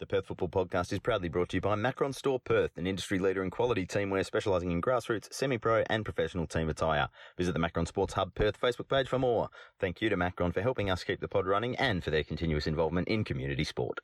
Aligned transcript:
The 0.00 0.06
Perth 0.06 0.28
Football 0.28 0.48
Podcast 0.48 0.94
is 0.94 0.98
proudly 0.98 1.28
brought 1.28 1.50
to 1.50 1.58
you 1.58 1.60
by 1.60 1.74
Macron 1.74 2.14
Store 2.14 2.40
Perth, 2.40 2.78
an 2.78 2.86
industry 2.86 3.18
leader 3.18 3.42
in 3.42 3.50
quality 3.50 3.84
teamwear 3.84 4.24
specialising 4.24 4.70
in 4.70 4.80
grassroots, 4.80 5.30
semi-pro 5.30 5.84
and 5.90 6.06
professional 6.06 6.46
team 6.46 6.70
attire. 6.70 7.10
Visit 7.36 7.52
the 7.52 7.58
Macron 7.58 7.84
Sports 7.84 8.14
Hub 8.14 8.34
Perth 8.34 8.58
Facebook 8.58 8.88
page 8.88 9.08
for 9.08 9.18
more. 9.18 9.50
Thank 9.78 10.00
you 10.00 10.08
to 10.08 10.16
Macron 10.16 10.52
for 10.52 10.62
helping 10.62 10.88
us 10.88 11.04
keep 11.04 11.20
the 11.20 11.28
pod 11.28 11.46
running 11.46 11.76
and 11.76 12.02
for 12.02 12.10
their 12.10 12.24
continuous 12.24 12.66
involvement 12.66 13.08
in 13.08 13.24
community 13.24 13.62
sport. 13.62 14.00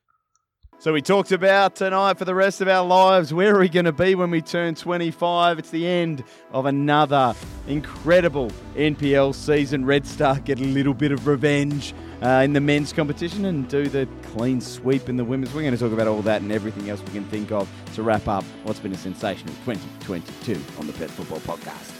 So 0.79 0.93
we 0.93 1.01
talked 1.01 1.33
about 1.33 1.75
tonight 1.75 2.19
for 2.19 2.27
the 2.27 2.35
rest 2.35 2.61
of 2.61 2.69
our 2.69 2.87
lives. 2.87 3.33
Where 3.33 3.57
are 3.57 3.59
we 3.59 3.69
going 3.69 3.87
to 3.87 3.93
be 3.93 4.15
when 4.15 4.31
we 4.31 4.43
turn 4.43 4.75
25? 4.75 5.59
It's 5.59 5.71
the 5.71 5.87
end 5.87 6.23
of 6.53 6.67
another 6.67 7.35
incredible 7.67 8.53
NPL 8.77 9.35
season. 9.35 9.87
Red 9.87 10.07
Star 10.07 10.39
get 10.39 10.61
a 10.61 10.65
little 10.65 10.93
bit 10.93 11.13
of 11.13 11.27
revenge 11.27 11.95
uh, 12.23 12.43
in 12.45 12.53
the 12.53 12.61
men's 12.61 12.93
competition 12.93 13.47
and 13.47 13.67
do 13.69 13.89
the 13.89 14.07
clean 14.35 14.61
sweep 14.61 15.09
in 15.09 15.17
the 15.17 15.25
women's. 15.25 15.55
We're 15.55 15.63
going 15.63 15.73
to 15.73 15.81
talk 15.81 15.93
about 15.93 16.09
all 16.09 16.23
that 16.23 16.43
and 16.43 16.53
everything 16.53 16.91
else 16.91 17.01
we 17.01 17.13
can 17.13 17.25
think 17.25 17.51
of 17.53 17.69
to 17.95 18.03
wrap 18.03 18.29
up 18.29 18.45
what's 18.65 18.79
been 18.79 18.93
a 18.93 18.99
sensational 18.99 19.55
2022 19.65 20.61
on 20.79 20.87
the 20.87 20.93
Perth 20.93 21.11
Football 21.13 21.41
Podcast. 21.41 21.96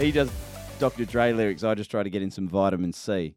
He 0.00 0.10
does 0.10 0.30
Dr. 0.78 1.04
Dre 1.04 1.34
lyrics. 1.34 1.62
I 1.62 1.74
just 1.74 1.90
try 1.90 2.02
to 2.02 2.08
get 2.08 2.22
in 2.22 2.30
some 2.30 2.48
vitamin 2.48 2.94
C. 2.94 3.34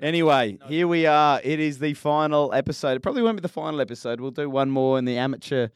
Anyway, 0.00 0.56
here 0.68 0.86
we 0.86 1.04
are. 1.04 1.40
It 1.42 1.58
is 1.58 1.80
the 1.80 1.94
final 1.94 2.52
episode. 2.52 2.92
It 2.92 3.00
probably 3.00 3.22
won't 3.22 3.38
be 3.38 3.40
the 3.40 3.48
final 3.48 3.80
episode. 3.80 4.20
We'll 4.20 4.30
do 4.30 4.48
one 4.48 4.70
more 4.70 5.00
in 5.00 5.04
the 5.04 5.18
amateur 5.18 5.70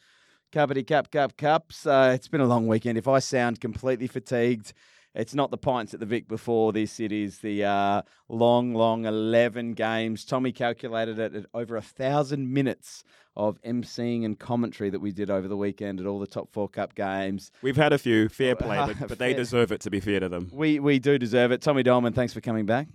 Cupity 0.53 0.85
Cup 0.85 1.11
Cup 1.11 1.37
Cups. 1.37 1.85
Uh, 1.85 2.13
it's 2.15 2.29
been 2.29 2.41
a 2.41 2.47
long 2.47 2.69
weekend. 2.69 2.97
If 2.97 3.09
I 3.09 3.19
sound 3.19 3.61
completely 3.61 4.07
fatigued, 4.07 4.73
it's 5.15 5.35
not 5.35 5.51
the 5.51 5.59
pints 5.59 5.95
at 5.95 6.01
the 6.01 6.07
Vic 6.07 6.29
before 6.29 6.73
this. 6.73 7.01
It 7.01 7.13
is 7.13 7.39
the 7.39 7.65
uh, 7.65 8.03
long, 8.29 8.75
long 8.75 9.05
11 9.05 9.75
games. 9.75 10.25
Tommy 10.25 10.53
calculated 10.53 11.19
it 11.19 11.35
at 11.35 11.47
over 11.53 11.77
a 11.77 11.83
thousand 11.83 12.53
minutes 12.53 13.05
of 13.37 13.61
emceeing 13.63 14.25
and 14.25 14.39
commentary 14.39 14.91
that 14.91 15.01
we 15.01 15.13
did 15.13 15.31
over 15.31 15.49
the 15.49 15.57
weekend 15.57 16.01
at 16.01 16.07
all 16.07 16.19
the 16.19 16.27
top 16.27 16.51
four 16.53 16.69
cup 16.69 16.95
games. 16.95 17.51
We've 17.63 17.77
had 17.77 17.93
a 17.93 17.99
few, 17.99 18.29
fair 18.29 18.55
play, 18.55 18.77
but, 18.77 18.97
but 19.09 19.19
they 19.19 19.35
deserve 19.35 19.73
it 19.73 19.81
to 19.83 19.91
be 19.91 20.01
fair 20.01 20.21
to 20.21 20.29
them. 20.29 20.51
We 20.53 20.81
we 20.81 20.99
do 20.99 21.19
deserve 21.19 21.53
it. 21.53 21.63
Tommy 21.63 21.83
Dolman, 21.83 22.13
thanks 22.13 22.33
for 22.33 22.41
coming 22.41 22.67
back. 22.67 22.89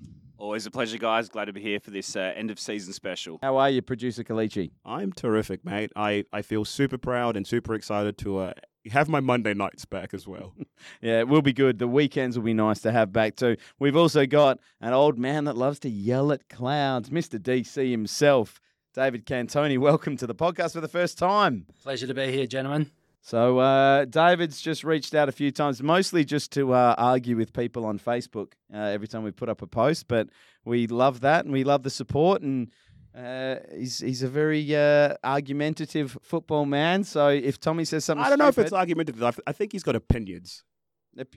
Always 0.46 0.68
a 0.68 0.72
pleasure, 0.72 1.00
guys. 1.00 1.28
Glad 1.28 1.46
to 1.46 1.54
be 1.54 1.60
here 1.60 1.80
for 1.80 1.90
this 1.90 2.16
uh, 2.16 2.32
end 2.36 2.52
of 2.52 2.60
season 2.60 2.94
special. 2.94 3.40
How 3.42 3.58
are 3.58 3.72
you, 3.72 3.82
producer 3.82 4.24
Kelechi? 4.24 4.70
I'm 4.86 5.12
terrific, 5.12 5.66
mate. 5.66 5.92
I, 5.96 6.26
I 6.32 6.44
feel 6.44 6.64
super 6.66 7.00
proud 7.00 7.36
and 7.36 7.48
super 7.48 7.74
excited 7.74 8.16
to 8.20 8.38
uh, 8.38 8.54
have 8.92 9.10
my 9.10 9.22
Monday 9.22 9.56
nights 9.56 9.86
back 9.86 10.14
as 10.14 10.28
well. 10.28 10.54
Yeah, 11.02 11.20
it 11.20 11.28
will 11.28 11.42
be 11.42 11.52
good. 11.52 11.80
The 11.80 11.88
weekends 11.88 12.38
will 12.38 12.46
be 12.46 12.54
nice 12.54 12.80
to 12.82 12.92
have 12.92 13.12
back 13.12 13.38
too. 13.38 13.58
We've 13.80 13.96
also 13.96 14.28
got 14.28 14.60
an 14.82 14.94
old 14.94 15.18
man 15.18 15.46
that 15.46 15.58
loves 15.58 15.80
to 15.80 15.90
yell 15.90 16.32
at 16.32 16.48
clouds, 16.48 17.10
Mr. 17.10 17.40
DC 17.40 17.90
himself, 17.90 18.62
David 18.94 19.26
Cantoni. 19.26 19.80
Welcome 19.80 20.16
to 20.18 20.28
the 20.28 20.36
podcast 20.36 20.74
for 20.74 20.82
the 20.82 20.88
first 20.88 21.18
time. 21.18 21.66
Pleasure 21.82 22.06
to 22.06 22.14
be 22.14 22.32
here, 22.32 22.46
gentlemen. 22.46 22.92
So, 23.26 23.58
uh, 23.58 24.06
David's 24.06 24.62
just 24.62 24.84
reached 24.84 25.16
out 25.16 25.30
a 25.30 25.32
few 25.32 25.50
times, 25.52 25.82
mostly 25.82 26.24
just 26.24 26.52
to 26.52 26.74
uh, 26.74 26.94
argue 26.96 27.36
with 27.36 27.54
people 27.54 27.84
on 27.84 27.98
Facebook 27.98 28.52
uh, 28.72 28.78
every 28.78 29.08
time 29.08 29.24
we 29.24 29.32
put 29.32 29.50
up 29.50 29.64
a 29.64 29.68
post. 29.68 30.08
But 30.08 30.30
we 30.64 30.86
love 30.86 31.22
that 31.22 31.44
and 31.44 31.52
we 31.52 31.64
love 31.64 31.82
the 31.82 31.90
support. 31.90 32.44
And 32.44 32.72
uh, 33.18 33.56
he's, 33.76 33.98
he's 33.98 34.22
a 34.22 34.28
very 34.28 34.76
uh, 34.76 35.16
argumentative 35.24 36.20
football 36.22 36.68
man. 36.68 37.04
So, 37.04 37.30
if 37.30 37.60
Tommy 37.60 37.84
says 37.86 38.06
something, 38.06 38.24
I 38.24 38.30
don't 38.30 38.38
know 38.38 38.48
if 38.48 38.60
it's 38.60 38.72
argumentative. 38.74 39.24
I- 39.24 39.34
I 39.48 39.54
think 39.54 39.72
he's 39.72 39.82
got 39.82 39.96
opinions. 39.96 40.64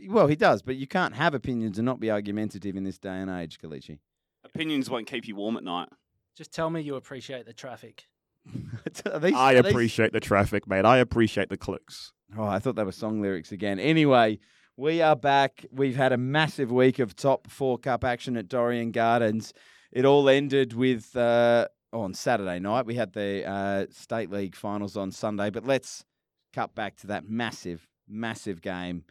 Well, 0.09 0.27
he 0.27 0.37
does, 0.37 0.61
but 0.61 0.77
you 0.77 0.87
can't 0.87 1.15
have 1.15 1.33
opinions 1.33 1.79
and 1.79 1.87
not 1.87 2.01
be 2.01 2.11
argumentative 2.11 2.77
in 2.77 2.85
this 2.85 2.99
day 2.99 3.17
and 3.17 3.31
age, 3.31 3.59
Kelechi. 3.59 4.01
Opinions 4.45 4.91
won't 4.91 5.07
keep 5.07 5.27
you 5.27 5.37
warm 5.37 5.57
at 5.57 5.65
night. 5.65 5.89
Just 6.37 6.53
tell 6.53 6.69
me 6.69 6.83
you 6.83 6.97
appreciate 6.97 7.47
the 7.47 7.55
traffic. 7.55 8.05
These- 9.21 9.35
I 9.35 9.53
appreciate 9.53 10.13
the 10.13 10.21
traffic, 10.21 10.67
mate. 10.67 10.85
I 10.85 10.99
appreciate 10.99 11.49
the 11.49 11.57
clicks. 11.57 12.13
Oh, 12.37 12.45
I 12.45 12.59
thought 12.59 12.77
they 12.77 12.85
were 12.85 12.93
song 12.93 13.21
lyrics 13.23 13.53
again. 13.53 13.79
Anyway, 13.79 14.39
we 14.77 15.01
are 15.01 15.17
back. 15.17 15.65
We've 15.73 15.97
had 15.97 16.13
a 16.13 16.17
massive 16.19 16.71
week 16.71 16.99
of 16.99 17.17
top 17.17 17.51
four 17.51 17.79
cup 17.79 18.05
action 18.05 18.37
at 18.37 18.49
Dorrien 18.49 18.93
Gardens. 18.93 19.53
It 19.91 20.05
all 20.05 20.29
ended 20.29 20.75
with 20.75 21.17
uh, 21.17 21.69
oh, 21.93 22.03
on 22.03 22.15
Saturday 22.15 22.59
night. 22.59 22.87
We 22.87 22.95
had 22.95 23.13
the 23.13 23.49
uh, 23.49 23.87
state 23.91 24.31
league 24.31 24.55
finals 24.55 24.97
on 24.97 25.11
Sunday, 25.11 25.51
but 25.51 25.65
let's 25.65 26.05
cut 26.53 26.75
back 26.75 26.97
to 26.99 27.07
that 27.09 27.29
massive, 27.29 27.89
massive 28.07 28.61
game. 28.61 29.05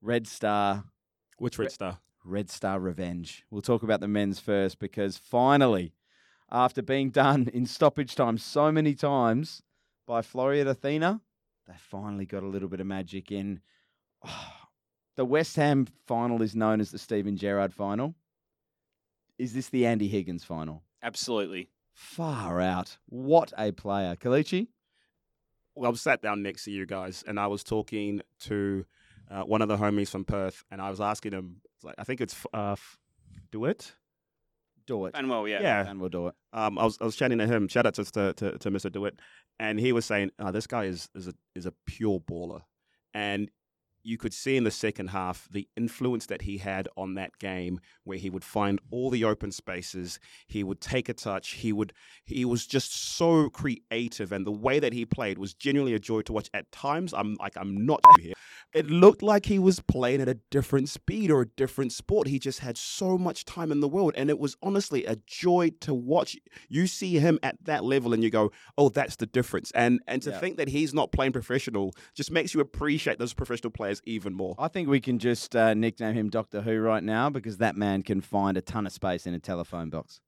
Red 0.00 0.26
Star 0.26 0.84
Which 1.38 1.58
Red 1.58 1.72
Star? 1.72 1.98
Red 2.24 2.50
Star 2.50 2.80
Revenge. 2.80 3.44
We'll 3.50 3.62
talk 3.62 3.82
about 3.82 4.00
the 4.00 4.08
men's 4.08 4.38
first 4.40 4.78
because 4.78 5.16
finally, 5.16 5.92
after 6.50 6.82
being 6.82 7.10
done 7.10 7.48
in 7.52 7.66
stoppage 7.66 8.14
time 8.14 8.38
so 8.38 8.72
many 8.72 8.94
times 8.94 9.62
by 10.06 10.22
Floreat 10.22 10.66
Athena, 10.66 11.20
they 11.66 11.74
finally 11.76 12.26
got 12.26 12.42
a 12.42 12.46
little 12.46 12.68
bit 12.68 12.80
of 12.80 12.86
magic 12.86 13.30
in. 13.30 13.60
the 15.16 15.24
West 15.24 15.56
Ham 15.56 15.86
final 16.06 16.42
is 16.42 16.54
known 16.56 16.80
as 16.80 16.90
the 16.90 16.98
Steven 16.98 17.36
Gerrard 17.36 17.74
final. 17.74 18.14
Is 19.38 19.52
this 19.52 19.68
the 19.68 19.86
Andy 19.86 20.08
Higgins 20.08 20.44
final? 20.44 20.82
Absolutely. 21.02 21.68
Far 21.92 22.60
out. 22.60 22.98
What 23.06 23.52
a 23.58 23.72
player. 23.72 24.16
Kelechi? 24.16 24.68
Well, 25.74 25.86
I 25.86 25.90
was 25.90 26.00
sat 26.00 26.22
down 26.22 26.42
next 26.42 26.64
to 26.64 26.72
you 26.72 26.86
guys, 26.86 27.22
and 27.26 27.38
I 27.38 27.46
was 27.46 27.62
talking 27.62 28.20
to 28.40 28.84
uh, 29.30 29.42
one 29.42 29.62
of 29.62 29.68
the 29.68 29.76
homies 29.76 30.08
from 30.08 30.24
Perth, 30.24 30.64
and 30.70 30.80
I 30.80 30.90
was 30.90 31.00
asking 31.00 31.32
him, 31.32 31.60
like, 31.84 31.94
I 31.98 32.04
think 32.04 32.20
it's 32.20 32.34
uh, 32.52 32.72
F- 32.72 32.98
Dewitt. 34.88 35.12
Do 35.12 35.16
it. 35.16 35.20
And 35.20 35.30
well, 35.30 35.46
yeah. 35.46 35.60
Yeah. 35.60 35.86
And 35.88 36.00
we'll 36.00 36.08
do 36.08 36.28
it. 36.28 36.34
um, 36.52 36.78
I 36.78 36.84
was 36.84 36.98
I 37.00 37.04
was 37.04 37.16
chatting 37.16 37.38
to 37.38 37.46
him. 37.46 37.68
Shout 37.68 37.86
out 37.86 37.94
to 37.94 38.04
to, 38.04 38.32
to, 38.34 38.58
to 38.58 38.70
Mr. 38.70 38.90
Dewitt, 38.90 39.18
and 39.58 39.78
he 39.78 39.92
was 39.92 40.04
saying, 40.04 40.30
oh, 40.38 40.50
"This 40.50 40.66
guy 40.66 40.84
is 40.84 41.08
is 41.14 41.28
a 41.28 41.34
is 41.54 41.66
a 41.66 41.72
pure 41.86 42.20
baller," 42.20 42.62
and 43.14 43.50
you 44.02 44.16
could 44.18 44.32
see 44.32 44.56
in 44.56 44.64
the 44.64 44.70
second 44.70 45.08
half 45.08 45.48
the 45.50 45.68
influence 45.76 46.26
that 46.26 46.42
he 46.42 46.58
had 46.58 46.88
on 46.96 47.14
that 47.14 47.38
game, 47.38 47.80
where 48.04 48.18
he 48.18 48.30
would 48.30 48.44
find 48.44 48.80
all 48.90 49.10
the 49.10 49.24
open 49.24 49.52
spaces, 49.52 50.18
he 50.46 50.62
would 50.64 50.80
take 50.80 51.08
a 51.08 51.14
touch, 51.14 51.50
he 51.50 51.72
would 51.72 51.92
he 52.24 52.44
was 52.44 52.66
just 52.66 52.92
so 53.16 53.48
creative, 53.50 54.32
and 54.32 54.46
the 54.46 54.52
way 54.52 54.78
that 54.78 54.92
he 54.92 55.04
played 55.04 55.38
was 55.38 55.54
genuinely 55.54 55.94
a 55.94 55.98
joy 55.98 56.22
to 56.22 56.32
watch. 56.32 56.50
At 56.54 56.70
times, 56.72 57.12
I'm 57.14 57.36
like 57.40 57.56
I'm 57.56 57.86
not 57.86 58.00
here. 58.20 58.34
It 58.74 58.86
looked 58.90 59.22
like 59.22 59.46
he 59.46 59.58
was 59.58 59.80
playing 59.80 60.20
at 60.20 60.28
a 60.28 60.38
different 60.50 60.88
speed 60.90 61.30
or 61.30 61.40
a 61.42 61.46
different 61.46 61.90
sport. 61.92 62.28
He 62.28 62.38
just 62.38 62.58
had 62.60 62.76
so 62.76 63.16
much 63.16 63.44
time 63.46 63.72
in 63.72 63.80
the 63.80 63.88
world, 63.88 64.12
and 64.16 64.28
it 64.28 64.38
was 64.38 64.56
honestly 64.62 65.06
a 65.06 65.16
joy 65.26 65.70
to 65.80 65.94
watch. 65.94 66.36
You 66.68 66.86
see 66.86 67.18
him 67.18 67.38
at 67.42 67.56
that 67.64 67.82
level, 67.84 68.12
and 68.12 68.22
you 68.22 68.28
go, 68.30 68.52
"Oh, 68.76 68.90
that's 68.90 69.16
the 69.16 69.26
difference." 69.26 69.70
And 69.72 70.00
and 70.06 70.20
to 70.22 70.30
Yeah. 70.30 70.38
think 70.38 70.56
that 70.58 70.68
he's 70.68 70.92
not 70.92 71.12
playing 71.12 71.32
professional 71.32 71.94
just 72.14 72.30
makes 72.30 72.52
you 72.54 72.60
appreciate 72.60 73.18
those 73.18 73.32
professional 73.32 73.70
players 73.70 73.87
even 74.04 74.34
more. 74.34 74.54
I 74.58 74.68
think 74.68 74.88
we 74.88 75.00
can 75.00 75.18
just 75.18 75.54
uh, 75.54 75.74
nickname 75.74 76.14
him 76.14 76.30
Doctor 76.30 76.60
Who 76.62 76.78
right 76.78 77.02
now 77.02 77.30
because 77.30 77.58
that 77.58 77.76
man 77.76 78.02
can 78.02 78.20
find 78.20 78.56
a 78.56 78.60
ton 78.60 78.86
of 78.86 78.92
space 78.92 79.26
in 79.26 79.34
a 79.34 79.38
telephone 79.38 79.90
box. 79.90 80.20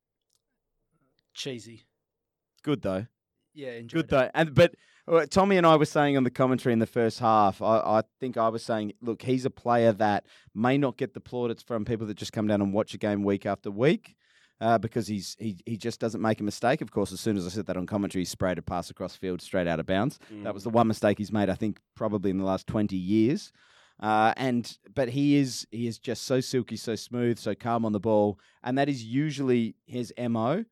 Cheesy. 1.34 1.84
Good 2.62 2.82
though. 2.82 3.06
Yeah, 3.54 3.72
enjoyed 3.72 3.90
Good 3.90 4.04
it. 4.04 4.10
though. 4.10 4.30
And 4.34 4.54
but 4.54 4.74
uh, 5.08 5.26
Tommy 5.26 5.56
and 5.56 5.66
I 5.66 5.76
were 5.76 5.84
saying 5.84 6.16
on 6.16 6.24
the 6.24 6.30
commentary 6.30 6.72
in 6.72 6.78
the 6.78 6.86
first 6.86 7.18
half, 7.18 7.60
I, 7.62 7.78
I 7.78 8.02
think 8.20 8.36
I 8.36 8.48
was 8.48 8.62
saying, 8.62 8.92
look, 9.00 9.22
he's 9.22 9.44
a 9.44 9.50
player 9.50 9.92
that 9.92 10.24
may 10.54 10.78
not 10.78 10.96
get 10.96 11.14
the 11.14 11.20
plaudits 11.20 11.62
from 11.62 11.84
people 11.84 12.06
that 12.06 12.16
just 12.16 12.32
come 12.32 12.46
down 12.46 12.60
and 12.60 12.72
watch 12.72 12.94
a 12.94 12.98
game 12.98 13.24
week 13.24 13.46
after 13.46 13.70
week. 13.70 14.16
Uh, 14.60 14.76
because 14.76 15.06
he's 15.06 15.36
he, 15.38 15.56
he 15.64 15.76
just 15.76 16.00
doesn't 16.00 16.20
make 16.20 16.38
a 16.40 16.44
mistake. 16.44 16.82
Of 16.82 16.90
course, 16.90 17.12
as 17.12 17.20
soon 17.20 17.36
as 17.38 17.46
I 17.46 17.50
said 17.50 17.66
that 17.66 17.78
on 17.78 17.86
commentary, 17.86 18.20
he 18.22 18.26
sprayed 18.26 18.58
a 18.58 18.62
pass 18.62 18.90
across 18.90 19.16
field 19.16 19.40
straight 19.40 19.66
out 19.66 19.80
of 19.80 19.86
bounds. 19.86 20.18
That 20.42 20.52
was 20.52 20.64
the 20.64 20.70
one 20.70 20.86
mistake 20.86 21.16
he's 21.16 21.32
made, 21.32 21.48
I 21.48 21.54
think, 21.54 21.80
probably 21.94 22.30
in 22.30 22.36
the 22.38 22.44
last 22.44 22.66
twenty 22.66 22.96
years. 22.96 23.52
Uh, 24.00 24.32
and 24.36 24.78
but 24.94 25.10
he 25.10 25.36
is 25.36 25.66
he 25.70 25.86
is 25.86 25.98
just 25.98 26.24
so 26.24 26.40
silky, 26.40 26.76
so 26.76 26.94
smooth, 26.94 27.38
so 27.38 27.54
calm 27.54 27.84
on 27.84 27.92
the 27.92 28.00
ball, 28.00 28.38
and 28.62 28.76
that 28.76 28.88
is 28.88 29.04
usually 29.04 29.76
his 29.86 30.12
mo. 30.18 30.64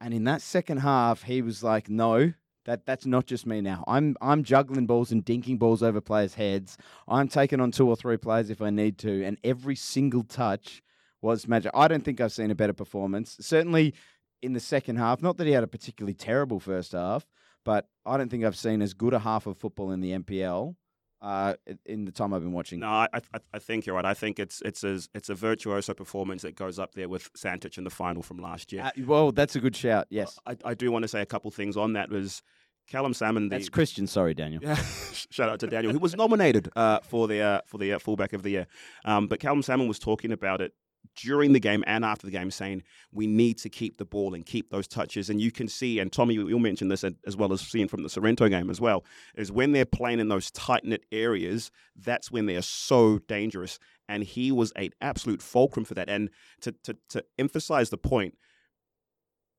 And 0.00 0.12
in 0.12 0.24
that 0.24 0.42
second 0.42 0.78
half, 0.78 1.22
he 1.22 1.42
was 1.42 1.62
like, 1.62 1.88
"No, 1.88 2.32
that 2.64 2.86
that's 2.86 3.06
not 3.06 3.26
just 3.26 3.46
me 3.46 3.60
now. 3.60 3.84
I'm 3.86 4.16
I'm 4.20 4.44
juggling 4.44 4.86
balls 4.86 5.12
and 5.12 5.24
dinking 5.24 5.58
balls 5.58 5.82
over 5.82 6.00
players' 6.00 6.34
heads. 6.34 6.78
I'm 7.08 7.28
taking 7.28 7.60
on 7.60 7.72
two 7.72 7.88
or 7.88 7.96
three 7.96 8.16
players 8.16 8.50
if 8.50 8.62
I 8.62 8.70
need 8.70 8.98
to, 8.98 9.24
and 9.24 9.38
every 9.44 9.76
single 9.76 10.22
touch 10.22 10.82
was 11.22 11.48
magic. 11.48 11.70
I 11.74 11.88
don't 11.88 12.04
think 12.04 12.20
I've 12.20 12.32
seen 12.32 12.50
a 12.50 12.54
better 12.54 12.72
performance. 12.72 13.36
Certainly 13.40 13.94
in 14.42 14.52
the 14.52 14.60
second 14.60 14.96
half. 14.96 15.22
Not 15.22 15.36
that 15.38 15.46
he 15.46 15.52
had 15.52 15.62
a 15.62 15.68
particularly 15.68 16.14
terrible 16.14 16.60
first 16.60 16.92
half, 16.92 17.26
but 17.64 17.88
I 18.04 18.16
don't 18.16 18.28
think 18.28 18.44
I've 18.44 18.56
seen 18.56 18.82
as 18.82 18.92
good 18.92 19.14
a 19.14 19.20
half 19.20 19.46
of 19.46 19.56
football 19.56 19.92
in 19.92 20.00
the 20.00 20.12
NPL 20.12 20.74
uh, 21.22 21.54
in 21.86 22.04
the 22.04 22.12
time 22.12 22.34
I've 22.34 22.42
been 22.42 22.52
watching. 22.52 22.80
No, 22.80 22.88
I, 22.88 23.08
I 23.14 23.20
I 23.54 23.58
think 23.60 23.86
you're 23.86 23.94
right. 23.94 24.04
I 24.04 24.14
think 24.14 24.40
it's 24.40 24.60
it's 24.62 24.82
a 24.82 25.00
it's 25.14 25.28
a 25.28 25.34
virtuoso 25.34 25.94
performance 25.94 26.42
that 26.42 26.56
goes 26.56 26.78
up 26.78 26.94
there 26.94 27.08
with 27.08 27.32
Santich 27.34 27.78
in 27.78 27.84
the 27.84 27.90
final 27.90 28.22
from 28.22 28.38
last 28.38 28.72
year. 28.72 28.82
Uh, 28.82 28.90
well, 29.06 29.32
that's 29.32 29.54
a 29.54 29.60
good 29.60 29.76
shout. 29.76 30.08
Yes. 30.10 30.38
I, 30.44 30.56
I 30.64 30.74
do 30.74 30.90
want 30.90 31.04
to 31.04 31.08
say 31.08 31.22
a 31.22 31.26
couple 31.26 31.50
things 31.52 31.76
on 31.76 31.92
that 31.92 32.10
was 32.10 32.42
Callum 32.88 33.14
Salmon, 33.14 33.48
the 33.48 33.56
That's 33.56 33.68
Christian. 33.68 34.08
Sorry, 34.08 34.34
Daniel. 34.34 34.60
Yeah, 34.62 34.74
shout 35.30 35.48
out 35.48 35.60
to 35.60 35.68
Daniel, 35.68 35.92
who 35.92 36.00
was 36.00 36.16
nominated 36.16 36.68
uh, 36.74 36.98
for 37.04 37.28
the 37.28 37.40
uh, 37.40 37.60
for 37.66 37.78
the 37.78 37.92
uh, 37.92 37.98
fullback 38.00 38.32
of 38.32 38.42
the 38.42 38.50
year. 38.50 38.66
Um, 39.04 39.28
but 39.28 39.38
Callum 39.38 39.62
Salmon 39.62 39.86
was 39.86 40.00
talking 40.00 40.32
about 40.32 40.60
it 40.60 40.74
during 41.16 41.52
the 41.52 41.60
game 41.60 41.84
and 41.86 42.04
after 42.04 42.26
the 42.26 42.30
game, 42.32 42.50
saying 42.50 42.82
we 43.12 43.26
need 43.26 43.58
to 43.58 43.68
keep 43.68 43.98
the 43.98 44.04
ball 44.04 44.34
and 44.34 44.46
keep 44.46 44.70
those 44.70 44.88
touches. 44.88 45.28
And 45.28 45.40
you 45.40 45.50
can 45.50 45.68
see, 45.68 45.98
and 45.98 46.12
Tommy, 46.12 46.34
you- 46.34 46.48
you'll 46.48 46.58
mention 46.58 46.88
this 46.88 47.04
as 47.04 47.36
well 47.36 47.52
as 47.52 47.60
seeing 47.60 47.88
from 47.88 48.02
the 48.02 48.08
Sorrento 48.08 48.48
game 48.48 48.70
as 48.70 48.80
well, 48.80 49.04
is 49.34 49.52
when 49.52 49.72
they're 49.72 49.84
playing 49.84 50.20
in 50.20 50.28
those 50.28 50.50
tight 50.50 50.84
knit 50.84 51.04
areas, 51.12 51.70
that's 51.96 52.30
when 52.30 52.46
they 52.46 52.56
are 52.56 52.62
so 52.62 53.18
dangerous. 53.18 53.78
And 54.08 54.24
he 54.24 54.50
was 54.50 54.72
an 54.72 54.90
absolute 55.00 55.42
fulcrum 55.42 55.84
for 55.84 55.94
that. 55.94 56.08
And 56.08 56.30
to 56.60 56.72
to 56.84 56.96
to 57.10 57.24
emphasize 57.38 57.90
the 57.90 57.98
point, 57.98 58.36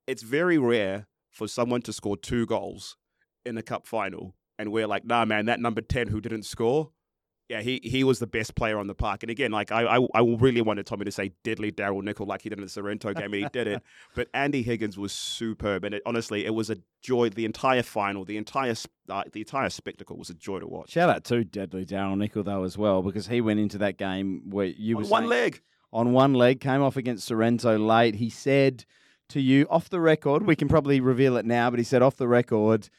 it's 0.07 0.23
very 0.23 0.57
rare 0.57 1.07
for 1.29 1.47
someone 1.47 1.81
to 1.83 1.93
score 1.93 2.17
two 2.17 2.45
goals 2.45 2.97
in 3.45 3.57
a 3.57 3.63
cup 3.63 3.87
final 3.87 4.35
and 4.59 4.71
we're 4.71 4.87
like, 4.87 5.05
nah, 5.05 5.25
man, 5.25 5.45
that 5.45 5.59
number 5.59 5.81
10 5.81 6.07
who 6.07 6.21
didn't 6.21 6.43
score, 6.43 6.91
yeah, 7.53 7.61
he, 7.61 7.79
he 7.83 8.03
was 8.03 8.17
the 8.17 8.25
best 8.25 8.55
player 8.55 8.79
on 8.79 8.87
the 8.87 8.95
park. 8.95 9.21
And 9.21 9.29
again, 9.29 9.51
like, 9.51 9.71
I, 9.71 9.83
I, 9.97 10.07
I 10.15 10.21
really 10.21 10.61
wanted 10.61 10.87
Tommy 10.87 11.05
to 11.05 11.11
say 11.11 11.33
deadly 11.43 11.71
Daryl 11.71 12.01
Nickel 12.01 12.25
like 12.25 12.41
he 12.41 12.49
did 12.49 12.57
in 12.57 12.63
the 12.63 12.69
Sorrento 12.69 13.13
game, 13.13 13.25
and 13.25 13.35
he 13.43 13.47
did 13.53 13.67
it. 13.67 13.83
But 14.15 14.27
Andy 14.33 14.63
Higgins 14.63 14.97
was 14.97 15.11
superb. 15.11 15.83
And 15.83 15.93
it, 15.93 16.01
honestly, 16.05 16.45
it 16.45 16.55
was 16.55 16.71
a 16.71 16.77
joy. 17.03 17.29
The 17.29 17.45
entire 17.45 17.83
final, 17.83 18.25
the 18.25 18.37
entire, 18.37 18.73
uh, 19.07 19.23
the 19.31 19.41
entire 19.41 19.69
spectacle 19.69 20.17
was 20.17 20.31
a 20.31 20.33
joy 20.33 20.59
to 20.59 20.67
watch. 20.67 20.89
Shout 20.91 21.09
out 21.09 21.23
to 21.25 21.43
Deadly 21.43 21.85
Daryl 21.85 22.17
Nickel 22.17 22.43
though 22.43 22.63
as 22.63 22.75
well 22.75 23.03
because 23.03 23.27
he 23.27 23.39
went 23.39 23.59
into 23.59 23.77
that 23.77 23.97
game 23.97 24.49
where 24.49 24.65
you 24.65 24.97
were 24.97 25.03
On 25.03 25.09
one 25.09 25.27
leg. 25.27 25.61
on 25.91 26.11
one 26.11 26.33
leg, 26.33 26.59
came 26.59 26.81
off 26.81 26.97
against 26.97 27.27
Sorrento 27.27 27.77
late. 27.77 28.15
He 28.15 28.29
said 28.31 28.85
to 29.29 29.39
you 29.39 29.67
off 29.69 29.89
the 29.89 29.99
record, 29.99 30.43
we 30.47 30.55
can 30.55 30.67
probably 30.67 30.99
reveal 30.99 31.37
it 31.37 31.45
now, 31.45 31.69
but 31.69 31.77
he 31.79 31.85
said 31.85 32.01
off 32.01 32.17
the 32.17 32.27
record, 32.27 32.89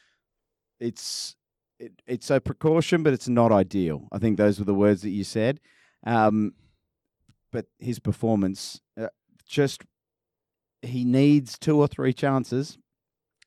it's 0.79 1.37
it, 1.85 1.93
it's 2.07 2.31
a 2.31 2.41
precaution, 2.41 3.03
but 3.03 3.13
it's 3.13 3.29
not 3.29 3.53
ideal. 3.53 4.09
I 4.11 4.19
think 4.19 4.37
those 4.39 4.59
were 4.59 4.65
the 4.65 4.75
words 4.75 5.03
that 5.03 5.11
you 5.11 5.25
said. 5.25 5.61
Um, 6.07 6.55
but 7.53 7.67
his 7.79 7.99
performance, 7.99 8.81
uh, 9.01 9.09
just 9.47 9.83
he 10.83 11.05
needs 11.05 11.59
two 11.59 11.79
or 11.79 11.87
three 11.87 12.13
chances. 12.13 12.79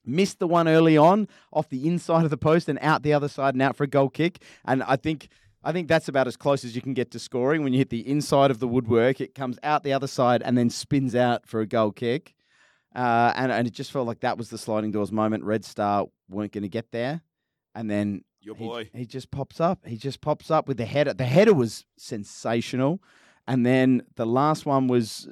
Missed 0.06 0.40
the 0.40 0.48
one 0.48 0.68
early 0.68 0.96
on 0.98 1.28
off 1.52 1.68
the 1.70 1.88
inside 1.88 2.24
of 2.24 2.30
the 2.30 2.38
post 2.38 2.70
and 2.70 2.80
out 2.82 3.04
the 3.04 3.14
other 3.14 3.28
side 3.28 3.54
and 3.56 3.62
out 3.62 3.76
for 3.76 3.84
a 3.84 3.88
goal 3.88 4.10
kick. 4.10 4.42
And 4.66 4.82
I 4.84 4.96
think 4.96 5.28
I 5.64 5.74
think 5.74 5.90
that's 5.90 6.08
about 6.08 6.28
as 6.28 6.38
close 6.38 6.64
as 6.64 6.76
you 6.76 6.82
can 6.82 6.94
get 6.94 7.12
to 7.12 7.20
scoring. 7.20 7.64
When 7.64 7.74
you 7.74 7.80
hit 7.80 7.90
the 7.90 8.08
inside 8.08 8.52
of 8.52 8.60
the 8.60 8.68
woodwork, 8.68 9.20
it 9.20 9.36
comes 9.36 9.60
out 9.64 9.84
the 9.84 9.94
other 9.94 10.08
side 10.08 10.42
and 10.44 10.58
then 10.58 10.70
spins 10.70 11.14
out 11.14 11.46
for 11.46 11.60
a 11.60 11.68
goal 11.68 11.92
kick. 11.92 12.34
Uh, 12.96 13.34
and, 13.36 13.52
and 13.52 13.68
it 13.68 13.74
just 13.74 13.92
felt 13.92 14.08
like 14.08 14.22
that 14.22 14.38
was 14.38 14.50
the 14.50 14.58
sliding 14.58 14.92
doors 14.92 15.12
moment. 15.12 15.44
Red 15.44 15.66
Star 15.66 16.06
weren't 16.30 16.54
going 16.54 16.64
to 16.64 16.70
get 16.70 16.92
there. 16.92 17.22
And 17.76 17.92
then 17.92 18.24
Your 18.48 18.56
he- 18.56 18.66
boy. 18.66 18.90
He, 18.94 19.06
just 19.06 19.30
pops 19.30 19.60
up. 19.60 19.86
He 19.86 19.98
just 19.98 20.22
pops 20.22 20.50
up 20.50 20.70
with 20.70 20.78
the 20.78 20.86
header. 20.86 21.14
The 21.14 21.26
header 21.26 21.54
was 21.54 21.86
sensational. 21.98 23.02
And 23.46 23.66
then 23.66 24.04
the 24.16 24.26
last 24.26 24.66
one 24.66 24.88
was 24.88 25.28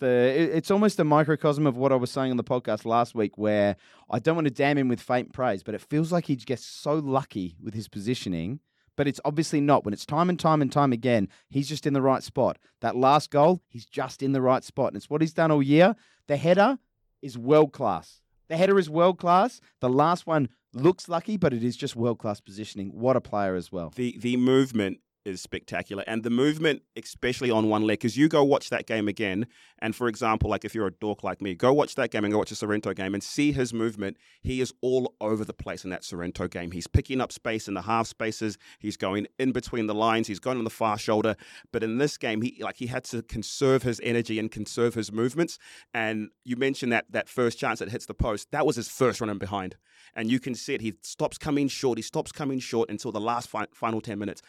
the. 0.00 0.06
it- 0.06 0.50
it's 0.54 0.70
almost 0.70 1.00
a 1.00 1.04
microcosm 1.04 1.66
of 1.66 1.78
what 1.78 1.92
I 1.92 1.96
was 1.96 2.10
saying 2.10 2.30
on 2.30 2.36
the 2.36 2.44
podcast 2.44 2.84
last 2.84 3.14
week, 3.14 3.38
where 3.38 3.76
I 4.10 4.18
don't 4.18 4.36
want 4.36 4.46
to 4.48 4.52
damn 4.52 4.76
him 4.76 4.88
with 4.88 5.00
faint 5.00 5.32
praise, 5.32 5.62
but 5.62 5.74
it 5.74 5.80
feels 5.80 6.12
like 6.12 6.26
he 6.26 6.36
gets 6.36 6.64
so 6.66 6.94
lucky 6.94 7.56
with 7.62 7.72
his 7.72 7.88
positioning. 7.88 8.60
But 8.96 9.08
it's 9.08 9.20
obviously 9.24 9.62
not. 9.62 9.84
When 9.84 9.94
it's 9.94 10.04
time 10.04 10.28
and 10.28 10.38
time 10.38 10.60
and 10.60 10.70
time 10.70 10.92
again, 10.92 11.28
he's 11.48 11.68
just 11.70 11.86
in 11.86 11.94
the 11.94 12.02
right 12.02 12.22
spot. 12.22 12.58
That 12.82 12.96
last 12.96 13.30
goal, 13.30 13.62
he's 13.68 13.86
just 13.86 14.22
in 14.22 14.32
the 14.32 14.42
right 14.42 14.62
spot. 14.62 14.88
And 14.88 14.96
it's 14.96 15.08
what 15.08 15.22
he's 15.22 15.32
done 15.32 15.50
all 15.50 15.62
year. 15.62 15.96
The 16.26 16.36
header 16.36 16.78
is 17.22 17.38
world 17.38 17.72
class. 17.72 18.20
The 18.48 18.56
header 18.56 18.78
is 18.78 18.90
world 18.90 19.18
class. 19.18 19.60
The 19.80 19.88
last 19.88 20.26
one 20.26 20.48
looks 20.72 21.08
lucky, 21.08 21.36
but 21.36 21.52
it 21.52 21.62
is 21.64 21.76
just 21.76 21.96
world 21.96 22.18
class 22.18 22.40
positioning. 22.40 22.90
What 22.90 23.16
a 23.16 23.20
player 23.20 23.54
as 23.54 23.72
well. 23.72 23.92
The 23.94 24.16
the 24.18 24.36
movement 24.36 24.98
is 25.24 25.40
spectacular, 25.40 26.04
and 26.06 26.22
the 26.22 26.30
movement, 26.30 26.82
especially 26.96 27.50
on 27.50 27.68
one 27.68 27.82
leg, 27.82 27.98
because 27.98 28.16
you 28.16 28.28
go 28.28 28.44
watch 28.44 28.70
that 28.70 28.86
game 28.86 29.08
again, 29.08 29.46
and 29.80 29.94
for 29.94 30.08
example, 30.08 30.50
like 30.50 30.64
if 30.64 30.74
you're 30.74 30.86
a 30.86 30.92
dork 30.92 31.22
like 31.22 31.40
me, 31.40 31.54
go 31.54 31.72
watch 31.72 31.94
that 31.96 32.10
game 32.10 32.24
and 32.24 32.32
go 32.32 32.38
watch 32.38 32.50
a 32.50 32.54
Sorrento 32.54 32.92
game 32.94 33.14
and 33.14 33.22
see 33.22 33.52
his 33.52 33.72
movement. 33.72 34.16
He 34.40 34.60
is 34.60 34.72
all 34.80 35.14
over 35.20 35.44
the 35.44 35.52
place 35.52 35.84
in 35.84 35.90
that 35.90 36.04
Sorrento 36.04 36.48
game. 36.48 36.70
He's 36.70 36.86
picking 36.86 37.20
up 37.20 37.32
space 37.32 37.68
in 37.68 37.74
the 37.74 37.82
half 37.82 38.06
spaces. 38.06 38.58
He's 38.78 38.96
going 38.96 39.26
in 39.38 39.52
between 39.52 39.86
the 39.86 39.94
lines. 39.94 40.26
He's 40.26 40.40
going 40.40 40.58
on 40.58 40.64
the 40.64 40.70
far 40.70 40.98
shoulder. 40.98 41.36
But 41.72 41.82
in 41.82 41.98
this 41.98 42.16
game, 42.16 42.42
he 42.42 42.58
like 42.60 42.76
he 42.76 42.86
had 42.86 43.04
to 43.04 43.22
conserve 43.22 43.82
his 43.82 44.00
energy 44.02 44.38
and 44.38 44.50
conserve 44.50 44.94
his 44.94 45.12
movements. 45.12 45.58
And 45.94 46.30
you 46.44 46.56
mentioned 46.56 46.92
that 46.92 47.06
that 47.10 47.28
first 47.28 47.58
chance 47.58 47.78
that 47.78 47.90
hits 47.90 48.06
the 48.06 48.14
post, 48.14 48.50
that 48.52 48.66
was 48.66 48.76
his 48.76 48.88
first 48.88 49.20
run 49.20 49.30
in 49.30 49.38
behind. 49.38 49.76
And 50.14 50.30
you 50.30 50.40
can 50.40 50.54
see 50.54 50.74
it. 50.74 50.80
He 50.80 50.94
stops 51.02 51.38
coming 51.38 51.68
short. 51.68 51.98
He 51.98 52.02
stops 52.02 52.32
coming 52.32 52.58
short 52.58 52.90
until 52.90 53.12
the 53.12 53.20
last 53.20 53.48
fi- 53.48 53.66
final 53.72 54.00
10 54.00 54.18
minutes. 54.18 54.42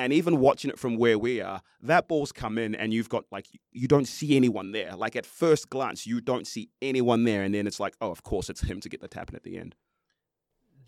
And 0.00 0.14
even 0.14 0.38
watching 0.38 0.70
it 0.70 0.78
from 0.78 0.96
where 0.96 1.18
we 1.18 1.42
are, 1.42 1.60
that 1.82 2.08
ball's 2.08 2.32
come 2.32 2.56
in 2.56 2.74
and 2.74 2.90
you've 2.90 3.10
got 3.10 3.26
like, 3.30 3.46
you 3.70 3.86
don't 3.86 4.08
see 4.08 4.34
anyone 4.34 4.72
there. 4.72 4.96
Like 4.96 5.14
at 5.14 5.26
first 5.26 5.68
glance, 5.68 6.06
you 6.06 6.22
don't 6.22 6.46
see 6.46 6.70
anyone 6.80 7.24
there. 7.24 7.42
And 7.42 7.54
then 7.54 7.66
it's 7.66 7.78
like, 7.78 7.96
oh, 8.00 8.10
of 8.10 8.22
course, 8.22 8.48
it's 8.48 8.62
him 8.62 8.80
to 8.80 8.88
get 8.88 9.02
the 9.02 9.08
tap 9.08 9.28
in 9.28 9.36
at 9.36 9.42
the 9.42 9.58
end. 9.58 9.74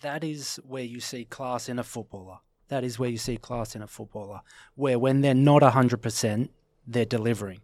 That 0.01 0.25
is 0.25 0.59
where 0.67 0.83
you 0.83 0.99
see 0.99 1.27
class 1.27 1.69
in 1.69 1.79
a 1.79 1.85
footballer. 1.85 2.39
That 2.69 2.85
is 2.85 2.99
where 2.99 3.11
you 3.11 3.19
see 3.19 3.37
class 3.37 3.77
in 3.77 3.83
a 3.83 3.87
footballer. 3.87 4.41
Where 4.77 4.99
when 4.99 5.21
they're 5.21 5.35
not 5.35 5.61
100%, 5.61 6.49
they're 6.87 7.05
delivering. 7.05 7.61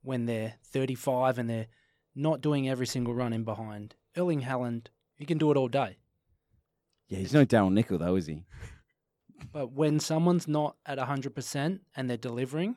When 0.00 0.24
they're 0.24 0.54
35 0.64 1.38
and 1.38 1.50
they're 1.50 1.66
not 2.14 2.40
doing 2.40 2.70
every 2.70 2.86
single 2.86 3.12
run 3.12 3.34
in 3.34 3.44
behind. 3.44 3.96
Erling 4.16 4.40
Haaland, 4.40 4.86
he 5.14 5.26
can 5.26 5.36
do 5.36 5.50
it 5.50 5.58
all 5.58 5.68
day. 5.68 5.98
Yeah, 7.08 7.18
he's 7.18 7.34
no 7.34 7.44
Daryl 7.44 7.70
Nickel 7.70 7.98
though, 7.98 8.16
is 8.16 8.28
he? 8.28 8.44
But 9.52 9.72
when 9.72 10.00
someone's 10.00 10.48
not 10.48 10.76
at 10.86 10.98
100% 10.98 11.80
and 11.96 12.10
they're 12.10 12.16
delivering, 12.16 12.76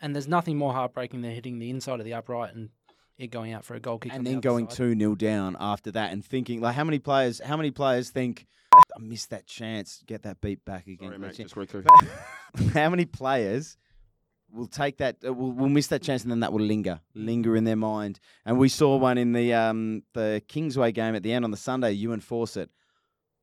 and 0.00 0.14
there's 0.14 0.28
nothing 0.28 0.58
more 0.58 0.72
heartbreaking 0.72 1.22
than 1.22 1.30
hitting 1.32 1.58
the 1.58 1.70
inside 1.70 2.00
of 2.00 2.04
the 2.04 2.14
upright 2.14 2.54
and 2.54 2.70
it 3.18 3.28
going 3.28 3.52
out 3.52 3.64
for 3.64 3.74
a 3.74 3.80
goal 3.80 3.98
kick. 3.98 4.12
and 4.12 4.26
then 4.26 4.34
other 4.34 4.40
going 4.42 4.68
side. 4.68 4.76
two 4.76 4.98
0 4.98 5.14
down 5.14 5.56
after 5.58 5.90
that, 5.92 6.12
and 6.12 6.24
thinking 6.24 6.60
like, 6.60 6.74
how 6.74 6.84
many 6.84 6.98
players? 6.98 7.40
How 7.40 7.56
many 7.56 7.70
players 7.70 8.10
think 8.10 8.46
I 8.74 9.00
missed 9.00 9.30
that 9.30 9.46
chance? 9.46 10.02
Get 10.06 10.22
that 10.24 10.40
beat 10.40 10.64
back 10.66 10.86
again. 10.86 11.08
Sorry, 11.08 11.18
mate. 11.18 11.34
Just 11.34 11.54
very 11.54 11.66
how 12.74 12.90
many 12.90 13.06
players 13.06 13.78
will 14.52 14.66
take 14.66 14.98
that? 14.98 15.16
Uh, 15.26 15.32
will, 15.32 15.52
will 15.52 15.68
miss 15.70 15.86
that 15.86 16.02
chance, 16.02 16.24
and 16.24 16.30
then 16.30 16.40
that 16.40 16.52
will 16.52 16.60
linger, 16.60 17.00
linger 17.14 17.56
in 17.56 17.64
their 17.64 17.76
mind. 17.76 18.20
And 18.44 18.58
we 18.58 18.68
saw 18.68 18.96
one 18.96 19.16
in 19.16 19.32
the 19.32 19.54
um 19.54 20.02
the 20.12 20.42
Kingsway 20.46 20.92
game 20.92 21.14
at 21.14 21.22
the 21.22 21.32
end 21.32 21.44
on 21.46 21.50
the 21.50 21.56
Sunday. 21.56 21.92
You 21.92 22.12
and 22.12 22.22
Fawcett. 22.22 22.68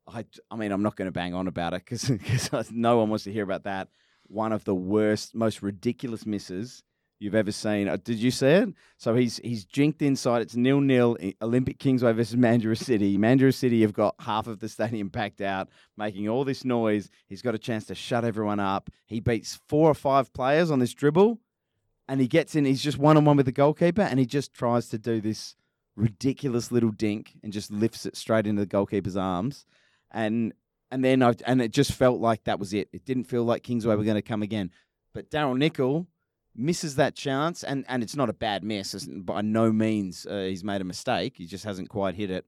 I, 0.08 0.26
I 0.52 0.56
mean, 0.56 0.72
I'm 0.72 0.84
not 0.84 0.96
going 0.96 1.08
to 1.08 1.12
bang 1.12 1.34
on 1.34 1.48
about 1.48 1.74
it 1.74 1.84
because 1.86 2.72
no 2.72 2.98
one 2.98 3.10
wants 3.10 3.24
to 3.26 3.32
hear 3.32 3.44
about 3.44 3.64
that. 3.64 3.90
One 4.28 4.52
of 4.52 4.64
the 4.64 4.76
worst, 4.76 5.36
most 5.36 5.62
ridiculous 5.62 6.26
misses 6.26 6.84
you've 7.20 7.36
ever 7.36 7.52
seen. 7.52 7.88
Uh, 7.88 7.98
did 8.04 8.18
you 8.18 8.32
see 8.32 8.48
it? 8.48 8.70
So 8.98 9.16
he's 9.16 9.38
he's 9.38 9.66
jinked 9.66 10.02
inside. 10.02 10.42
It's 10.42 10.56
nil 10.56 10.82
nil. 10.82 11.18
Olympic 11.42 11.80
Kingsway 11.80 12.12
versus 12.12 12.36
Mandurah 12.36 12.78
City. 12.78 13.18
Mandurah 13.18 13.54
City 13.54 13.82
have 13.82 13.94
got 13.94 14.16
half 14.20 14.48
of 14.48 14.60
the 14.60 14.70
stadium 14.70 15.10
packed 15.10 15.42
out, 15.42 15.70
making 15.98 16.28
all 16.28 16.44
this 16.44 16.66
noise. 16.66 17.10
He's 17.28 17.42
got 17.42 17.56
a 17.56 17.60
chance 17.60 17.86
to 17.86 17.96
shut 17.96 18.26
everyone 18.26 18.60
up. 18.60 18.90
He 19.06 19.20
beats 19.20 19.60
four 19.68 19.90
or 19.90 19.96
five 19.96 20.34
players 20.34 20.70
on 20.70 20.80
this 20.80 20.94
dribble, 20.94 21.40
and 22.08 22.20
he 22.20 22.28
gets 22.28 22.56
in. 22.56 22.66
He's 22.66 22.84
just 22.84 22.98
one 22.98 23.18
on 23.18 23.26
one 23.26 23.38
with 23.38 23.46
the 23.46 23.52
goalkeeper, 23.52 24.02
and 24.02 24.20
he 24.20 24.26
just 24.26 24.54
tries 24.54 24.90
to 24.90 24.98
do 24.98 25.22
this 25.22 25.56
ridiculous 25.96 26.72
little 26.72 26.92
dink 26.92 27.34
and 27.44 27.54
just 27.54 27.72
lifts 27.72 28.06
it 28.06 28.18
straight 28.18 28.48
into 28.48 28.62
the 28.62 28.66
goalkeeper's 28.66 29.16
arms, 29.16 29.66
and. 30.14 30.54
And 30.92 31.04
then 31.04 31.24
I 31.24 31.34
and 31.48 31.60
it 31.60 31.72
just 31.72 31.92
felt 31.92 32.22
like 32.22 32.44
that 32.44 32.60
was 32.60 32.72
it. 32.72 32.88
It 32.94 33.04
didn't 33.04 33.24
feel 33.24 33.44
like 33.44 33.64
Kingsway 33.64 33.96
were 33.96 34.04
going 34.04 34.14
to 34.14 34.22
come 34.22 34.44
again. 34.44 34.70
But 35.12 35.32
Daryl 35.32 35.58
Nickel 35.58 36.06
misses 36.56 36.98
that 36.98 37.16
chance, 37.16 37.64
and, 37.64 37.84
and 37.88 38.04
it's 38.04 38.16
not 38.16 38.30
a 38.30 38.34
bad 38.34 38.64
miss. 38.64 38.94
It's 38.94 39.08
by 39.08 39.42
no 39.42 39.72
means 39.72 40.28
uh, 40.28 40.42
he's 40.42 40.64
made 40.64 40.82
a 40.82 40.84
mistake. 40.84 41.34
He 41.38 41.48
just 41.48 41.66
hasn't 41.66 41.90
quite 41.90 42.14
hit 42.14 42.30
it 42.30 42.46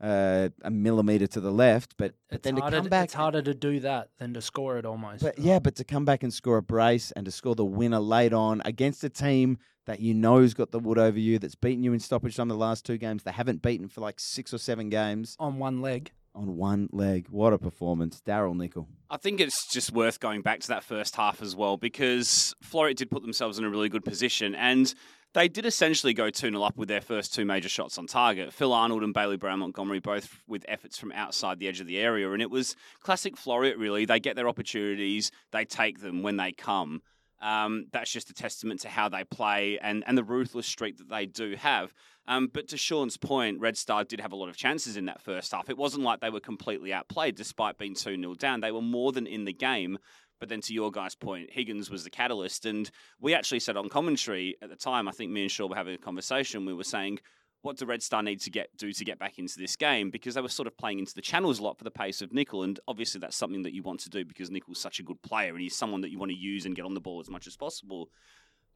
uh, 0.00 0.48
a 0.62 0.70
millimeter 0.70 1.26
to 1.26 1.40
the 1.40 1.50
left. 1.50 1.96
But, 1.96 2.14
but 2.28 2.36
It's 2.36 2.44
then 2.44 2.56
to 2.56 2.70
come 2.70 2.88
back, 2.88 3.04
it's 3.04 3.14
harder 3.14 3.42
to 3.42 3.54
do 3.54 3.80
that 3.80 4.10
than 4.18 4.34
to 4.34 4.40
score 4.40 4.78
it 4.78 4.84
almost. 4.84 5.22
but 5.22 5.38
yeah, 5.38 5.58
but 5.58 5.76
to 5.76 5.84
come 5.84 6.04
back 6.04 6.22
and 6.22 6.32
score 6.32 6.58
a 6.58 6.62
brace 6.62 7.10
and 7.12 7.24
to 7.26 7.32
score 7.32 7.54
the 7.54 7.64
winner 7.64 8.00
late 8.00 8.32
on 8.32 8.62
against 8.64 9.02
a 9.04 9.08
team 9.08 9.58
that 9.86 10.00
you 10.00 10.12
know's 10.12 10.52
got 10.54 10.70
the 10.70 10.78
wood 10.78 10.98
over 10.98 11.18
you, 11.18 11.38
that's 11.38 11.54
beaten 11.54 11.82
you 11.82 11.92
in 11.92 12.00
stoppage 12.00 12.36
time 12.36 12.48
the 12.48 12.54
last 12.54 12.84
two 12.84 12.98
games, 12.98 13.22
they 13.22 13.32
haven't 13.32 13.62
beaten 13.62 13.88
for 13.88 14.00
like 14.02 14.20
six 14.20 14.52
or 14.52 14.58
seven 14.58 14.90
games 14.90 15.36
on 15.38 15.58
one 15.58 15.80
leg. 15.80 16.12
On 16.38 16.56
one 16.56 16.88
leg. 16.92 17.26
What 17.30 17.52
a 17.52 17.58
performance, 17.58 18.22
Daryl 18.24 18.56
Nickel. 18.56 18.88
I 19.10 19.16
think 19.16 19.40
it's 19.40 19.66
just 19.66 19.92
worth 19.92 20.20
going 20.20 20.42
back 20.42 20.60
to 20.60 20.68
that 20.68 20.84
first 20.84 21.16
half 21.16 21.42
as 21.42 21.56
well 21.56 21.76
because 21.76 22.54
Floreat 22.64 22.96
did 22.96 23.10
put 23.10 23.22
themselves 23.22 23.58
in 23.58 23.64
a 23.64 23.70
really 23.70 23.88
good 23.88 24.04
position 24.04 24.54
and 24.54 24.94
they 25.34 25.48
did 25.48 25.66
essentially 25.66 26.14
go 26.14 26.30
2 26.30 26.50
0 26.50 26.62
up 26.62 26.76
with 26.76 26.88
their 26.88 27.00
first 27.00 27.34
two 27.34 27.44
major 27.44 27.68
shots 27.68 27.98
on 27.98 28.06
target. 28.06 28.52
Phil 28.52 28.72
Arnold 28.72 29.02
and 29.02 29.12
Bailey 29.12 29.36
Brown 29.36 29.58
Montgomery 29.58 29.98
both 29.98 30.42
with 30.46 30.64
efforts 30.68 30.96
from 30.96 31.12
outside 31.12 31.58
the 31.58 31.68
edge 31.68 31.80
of 31.80 31.86
the 31.86 31.98
area. 31.98 32.30
And 32.30 32.40
it 32.40 32.50
was 32.50 32.76
classic 33.02 33.36
Floreat, 33.36 33.76
really. 33.76 34.04
They 34.04 34.20
get 34.20 34.36
their 34.36 34.48
opportunities, 34.48 35.30
they 35.52 35.64
take 35.64 36.00
them 36.00 36.22
when 36.22 36.36
they 36.36 36.52
come. 36.52 37.02
Um, 37.40 37.86
that's 37.92 38.10
just 38.10 38.30
a 38.30 38.34
testament 38.34 38.80
to 38.80 38.88
how 38.88 39.08
they 39.08 39.24
play 39.24 39.78
and, 39.80 40.02
and 40.06 40.18
the 40.18 40.24
ruthless 40.24 40.66
streak 40.66 40.98
that 40.98 41.08
they 41.08 41.26
do 41.26 41.54
have. 41.56 41.92
Um, 42.26 42.50
but 42.52 42.68
to 42.68 42.76
Sean's 42.76 43.16
point, 43.16 43.60
Red 43.60 43.76
Star 43.76 44.04
did 44.04 44.20
have 44.20 44.32
a 44.32 44.36
lot 44.36 44.48
of 44.48 44.56
chances 44.56 44.96
in 44.96 45.06
that 45.06 45.22
first 45.22 45.52
half. 45.52 45.70
It 45.70 45.78
wasn't 45.78 46.02
like 46.02 46.20
they 46.20 46.30
were 46.30 46.40
completely 46.40 46.92
outplayed 46.92 47.36
despite 47.36 47.78
being 47.78 47.94
2 47.94 48.20
0 48.20 48.34
down. 48.34 48.60
They 48.60 48.72
were 48.72 48.82
more 48.82 49.12
than 49.12 49.26
in 49.26 49.44
the 49.44 49.52
game. 49.52 49.98
But 50.40 50.48
then 50.48 50.60
to 50.62 50.74
your 50.74 50.90
guy's 50.90 51.14
point, 51.14 51.50
Higgins 51.50 51.90
was 51.90 52.04
the 52.04 52.10
catalyst. 52.10 52.66
And 52.66 52.90
we 53.20 53.34
actually 53.34 53.60
said 53.60 53.76
on 53.76 53.88
commentary 53.88 54.56
at 54.62 54.68
the 54.68 54.76
time, 54.76 55.08
I 55.08 55.12
think 55.12 55.30
me 55.30 55.42
and 55.42 55.50
Shaw 55.50 55.66
were 55.66 55.76
having 55.76 55.94
a 55.94 55.98
conversation, 55.98 56.66
we 56.66 56.74
were 56.74 56.84
saying, 56.84 57.18
what 57.62 57.76
do 57.76 57.86
Red 57.86 58.02
Star 58.02 58.22
need 58.22 58.40
to 58.42 58.50
get 58.50 58.68
do 58.76 58.92
to 58.92 59.04
get 59.04 59.18
back 59.18 59.38
into 59.38 59.58
this 59.58 59.76
game? 59.76 60.10
Because 60.10 60.34
they 60.34 60.40
were 60.40 60.48
sort 60.48 60.66
of 60.66 60.76
playing 60.76 61.00
into 61.00 61.14
the 61.14 61.22
channels 61.22 61.58
a 61.58 61.62
lot 61.62 61.78
for 61.78 61.84
the 61.84 61.90
pace 61.90 62.22
of 62.22 62.32
Nickel, 62.32 62.62
and 62.62 62.78
obviously 62.86 63.20
that's 63.20 63.36
something 63.36 63.62
that 63.62 63.74
you 63.74 63.82
want 63.82 64.00
to 64.00 64.10
do 64.10 64.24
because 64.24 64.50
Nickel's 64.50 64.80
such 64.80 65.00
a 65.00 65.02
good 65.02 65.20
player 65.22 65.52
and 65.52 65.60
he's 65.60 65.76
someone 65.76 66.00
that 66.02 66.10
you 66.10 66.18
want 66.18 66.30
to 66.30 66.36
use 66.36 66.66
and 66.66 66.76
get 66.76 66.84
on 66.84 66.94
the 66.94 67.00
ball 67.00 67.20
as 67.20 67.30
much 67.30 67.46
as 67.46 67.56
possible. 67.56 68.08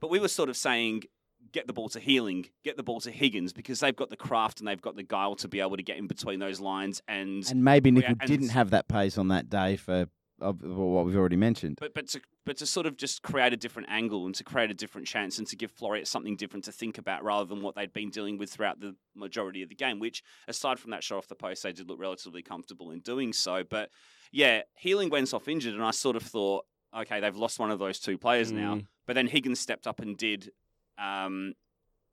But 0.01 0.11
we 0.11 0.19
were 0.19 0.29
sort 0.29 0.49
of 0.49 0.57
saying, 0.57 1.05
get 1.53 1.67
the 1.67 1.73
ball 1.73 1.89
to 1.91 2.01
Healing, 2.01 2.47
get 2.65 2.77
the 2.77 2.83
ball 2.83 3.01
to 3.01 3.11
Higgins 3.11 3.53
because 3.53 3.81
they've 3.81 3.95
got 3.95 4.11
the 4.11 4.17
craft 4.17 4.61
and 4.61 4.67
they've 4.69 4.81
got 4.81 4.97
the 4.97 5.03
guile 5.03 5.37
to 5.37 5.49
be 5.49 5.61
able 5.61 5.77
to 5.77 5.83
get 5.83 5.97
in 5.97 6.07
between 6.07 6.41
those 6.41 6.61
lines 6.61 7.03
and. 7.09 7.49
And 7.51 7.65
maybe 7.65 7.91
Nickel 7.91 8.17
and 8.21 8.29
didn't 8.29 8.51
have 8.51 8.71
that 8.71 8.89
pace 8.89 9.19
on 9.19 9.29
that 9.29 9.49
day 9.49 9.77
for 9.77 10.09
of, 10.43 10.63
of 10.63 10.77
what 10.77 11.07
we've 11.07 11.17
already 11.17 11.37
mentioned. 11.37 11.79
But 11.81 11.95
but 11.95 12.09
to 12.09 12.21
but 12.45 12.57
to 12.59 12.67
sort 12.67 12.87
of 12.87 12.97
just 12.97 13.23
create 13.23 13.53
a 13.53 13.57
different 13.57 13.89
angle 13.91 14.27
and 14.27 14.35
to 14.35 14.45
create 14.45 14.71
a 14.71 14.75
different 14.75 15.07
chance 15.07 15.39
and 15.39 15.47
to 15.49 15.57
give 15.57 15.75
Floreat 15.75 16.07
something 16.07 16.37
different 16.37 16.65
to 16.65 16.73
think 16.73 16.99
about 16.99 17.25
rather 17.25 17.47
than 17.47 17.63
what 17.63 17.75
they'd 17.75 17.93
been 17.93 18.11
dealing 18.11 18.39
with 18.39 18.51
throughout 18.51 18.81
the 18.81 18.95
majority 19.15 19.63
of 19.63 19.69
the 19.69 19.75
game. 19.75 19.99
Which 19.99 20.23
aside 20.49 20.79
from 20.79 20.91
that 20.91 21.05
shot 21.05 21.19
off 21.19 21.29
the 21.29 21.35
post, 21.35 21.63
they 21.63 21.73
did 21.73 21.89
look 21.89 22.01
relatively 22.01 22.43
comfortable 22.43 22.91
in 22.91 23.01
doing 23.01 23.33
so. 23.33 23.65
But 23.69 23.91
yeah, 24.31 24.63
Healing 24.77 25.11
went 25.11 25.33
off 25.33 25.49
injured, 25.49 25.75
and 25.75 25.85
I 25.85 25.93
sort 25.93 26.17
of 26.17 26.23
thought, 26.23 26.65
okay, 26.97 27.21
they've 27.21 27.37
lost 27.37 27.59
one 27.59 27.71
of 27.71 27.79
those 27.79 27.99
two 27.99 28.19
players 28.19 28.51
now. 28.53 28.77
Mm. 28.77 28.87
But 29.07 29.15
then 29.15 29.27
Higgins 29.27 29.61
stepped 29.61 29.87
up 29.87 30.01
and 30.01 30.17
did 30.17 30.51
um, 30.99 31.55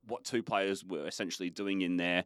what 0.07 0.24
two 0.24 0.43
players 0.43 0.83
were 0.83 1.07
essentially 1.07 1.50
doing 1.50 1.81
in 1.81 1.98
there. 1.98 2.25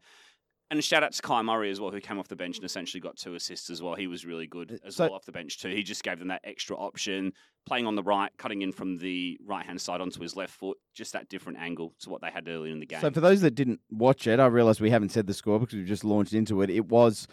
And 0.74 0.84
shout 0.84 1.04
out 1.04 1.14
to 1.14 1.22
Kai 1.22 1.44
Murray 1.44 1.70
as 1.70 1.80
well, 1.80 1.92
who 1.92 2.00
came 2.02 2.18
off 2.18 2.28
the 2.28 2.36
bench 2.36 2.58
and 2.58 2.66
essentially 2.66 3.00
got 3.00 3.16
two 3.16 3.36
assists 3.36 3.70
as 3.70 3.84
well. 3.84 3.94
He 3.94 4.08
was 4.08 4.26
really 4.26 4.48
good 4.48 4.72
Uh, 4.84 4.88
as 4.88 4.96
so- 4.96 5.04
well 5.06 5.14
off 5.14 5.24
the 5.26 5.32
bench 5.32 5.60
too. 5.60 5.70
He 5.70 5.84
just 5.84 6.04
gave 6.04 6.18
them 6.18 6.30
that 6.30 6.42
extra 6.44 6.76
option, 6.76 7.32
playing 7.68 7.86
on 7.86 7.94
the 7.96 8.02
right, 8.02 8.32
cutting 8.38 8.64
in 8.64 8.72
from 8.72 8.98
the 8.98 9.40
right 9.46 9.64
hand 9.64 9.80
side 9.80 10.02
onto 10.02 10.20
his 10.20 10.36
left 10.36 10.52
foot, 10.52 10.80
just 10.96 11.14
that 11.14 11.30
different 11.30 11.60
angle 11.60 11.94
to 12.00 12.10
what 12.10 12.22
they 12.22 12.32
had 12.32 12.48
earlier 12.48 12.72
in 12.72 12.80
the 12.80 12.88
game. 12.88 13.02
So 13.02 13.12
for 13.12 13.22
those 13.22 13.42
that 13.42 13.52
didn't 13.54 13.82
watch 13.92 14.26
it, 14.26 14.40
I 14.40 14.48
realise 14.48 14.82
we 14.82 14.90
haven't 14.90 15.10
said 15.10 15.28
the 15.28 15.36
score 15.36 15.60
because 15.60 15.76
we've 15.76 15.86
just 15.86 16.04
launched 16.04 16.34
into 16.34 16.64
it. 16.64 16.72
It 16.72 16.88
was 16.88 17.28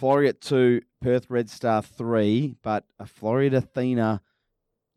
Floreat 0.00 0.40
two, 0.40 0.80
Perth 1.02 1.28
Red 1.28 1.50
Star 1.50 1.82
three, 1.82 2.56
but 2.62 2.86
a 2.98 3.04
Floreat 3.04 3.52
Athena 3.52 4.22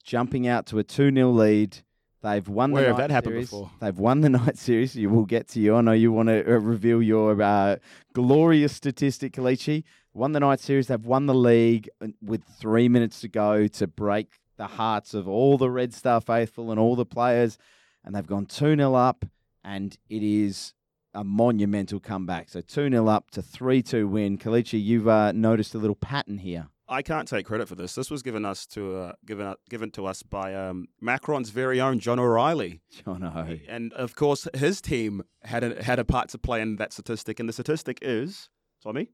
jumping 0.05 0.47
out 0.47 0.65
to 0.67 0.79
a 0.79 0.85
two 0.85 1.11
0 1.13 1.31
lead. 1.31 1.79
They've 2.21 2.47
won 2.47 2.71
Where 2.71 2.83
the 2.83 2.87
have 2.89 2.97
night 2.97 3.07
that 3.07 3.13
happened 3.13 3.33
series. 3.33 3.49
before? 3.49 3.71
They've 3.79 3.97
won 3.97 4.21
the 4.21 4.29
night 4.41 4.57
series. 4.57 4.95
You 4.95 5.09
will 5.09 5.25
get 5.25 5.47
to 5.49 5.59
you. 5.59 5.75
I 5.75 5.81
know 5.81 5.93
you 5.93 6.11
want 6.11 6.27
to 6.27 6.39
uh, 6.45 6.57
reveal 6.57 7.01
your 7.01 7.41
uh, 7.41 7.77
glorious 8.13 8.75
statistic, 8.75 9.33
Kelechi. 9.33 9.83
Won 10.13 10.33
the 10.33 10.39
night 10.41 10.59
series. 10.59 10.87
They've 10.87 11.05
won 11.05 11.27
the 11.27 11.33
league 11.33 11.89
uh, 12.01 12.07
with 12.21 12.43
three 12.59 12.89
minutes 12.89 13.21
to 13.21 13.27
go 13.29 13.67
to 13.67 13.87
break 13.87 14.39
the 14.57 14.67
hearts 14.67 15.13
of 15.13 15.27
all 15.27 15.57
the 15.57 15.69
Red 15.69 15.93
Star 15.93 16.19
faithful 16.19 16.71
and 16.71 16.79
all 16.79 16.95
the 16.95 17.05
players. 17.05 17.57
And 18.03 18.13
they've 18.13 18.27
gone 18.27 18.45
2 18.45 18.75
0 18.75 18.93
up, 18.95 19.25
and 19.63 19.97
it 20.09 20.23
is 20.23 20.73
a 21.13 21.23
monumental 21.23 21.99
comeback. 21.99 22.49
So 22.49 22.59
2 22.59 22.89
0 22.89 23.07
up 23.07 23.31
to 23.31 23.41
3 23.41 23.81
2 23.81 24.07
win. 24.07 24.37
Kelechi, 24.37 24.83
you've 24.83 25.07
uh, 25.07 25.31
noticed 25.31 25.73
a 25.73 25.77
little 25.77 25.95
pattern 25.95 26.39
here. 26.39 26.67
I 26.89 27.03
can't 27.03 27.27
take 27.27 27.45
credit 27.45 27.67
for 27.67 27.75
this. 27.75 27.93
This 27.93 28.09
was 28.09 28.23
given 28.23 28.43
us 28.45 28.65
to 28.67 28.95
uh, 28.97 29.13
given 29.25 29.45
uh, 29.45 29.55
given 29.69 29.91
to 29.91 30.07
us 30.07 30.23
by 30.23 30.55
um, 30.55 30.87
Macron's 30.99 31.51
very 31.51 31.79
own 31.79 31.99
John 31.99 32.19
O'Reilly, 32.19 32.81
John 33.05 33.23
O. 33.23 33.57
and 33.67 33.93
of 33.93 34.15
course 34.15 34.47
his 34.55 34.81
team 34.81 35.23
had 35.43 35.63
a, 35.63 35.83
had 35.83 35.99
a 35.99 36.05
part 36.05 36.29
to 36.29 36.39
play 36.39 36.61
in 36.61 36.77
that 36.77 36.91
statistic. 36.91 37.39
And 37.39 37.47
the 37.47 37.53
statistic 37.53 37.99
is 38.01 38.49
Tommy. 38.81 39.09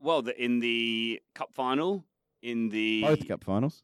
well, 0.00 0.22
the, 0.22 0.42
in 0.42 0.58
the 0.58 1.20
cup 1.34 1.54
final, 1.54 2.04
in 2.42 2.68
the 2.70 3.02
Both 3.02 3.28
cup 3.28 3.44
finals. 3.44 3.82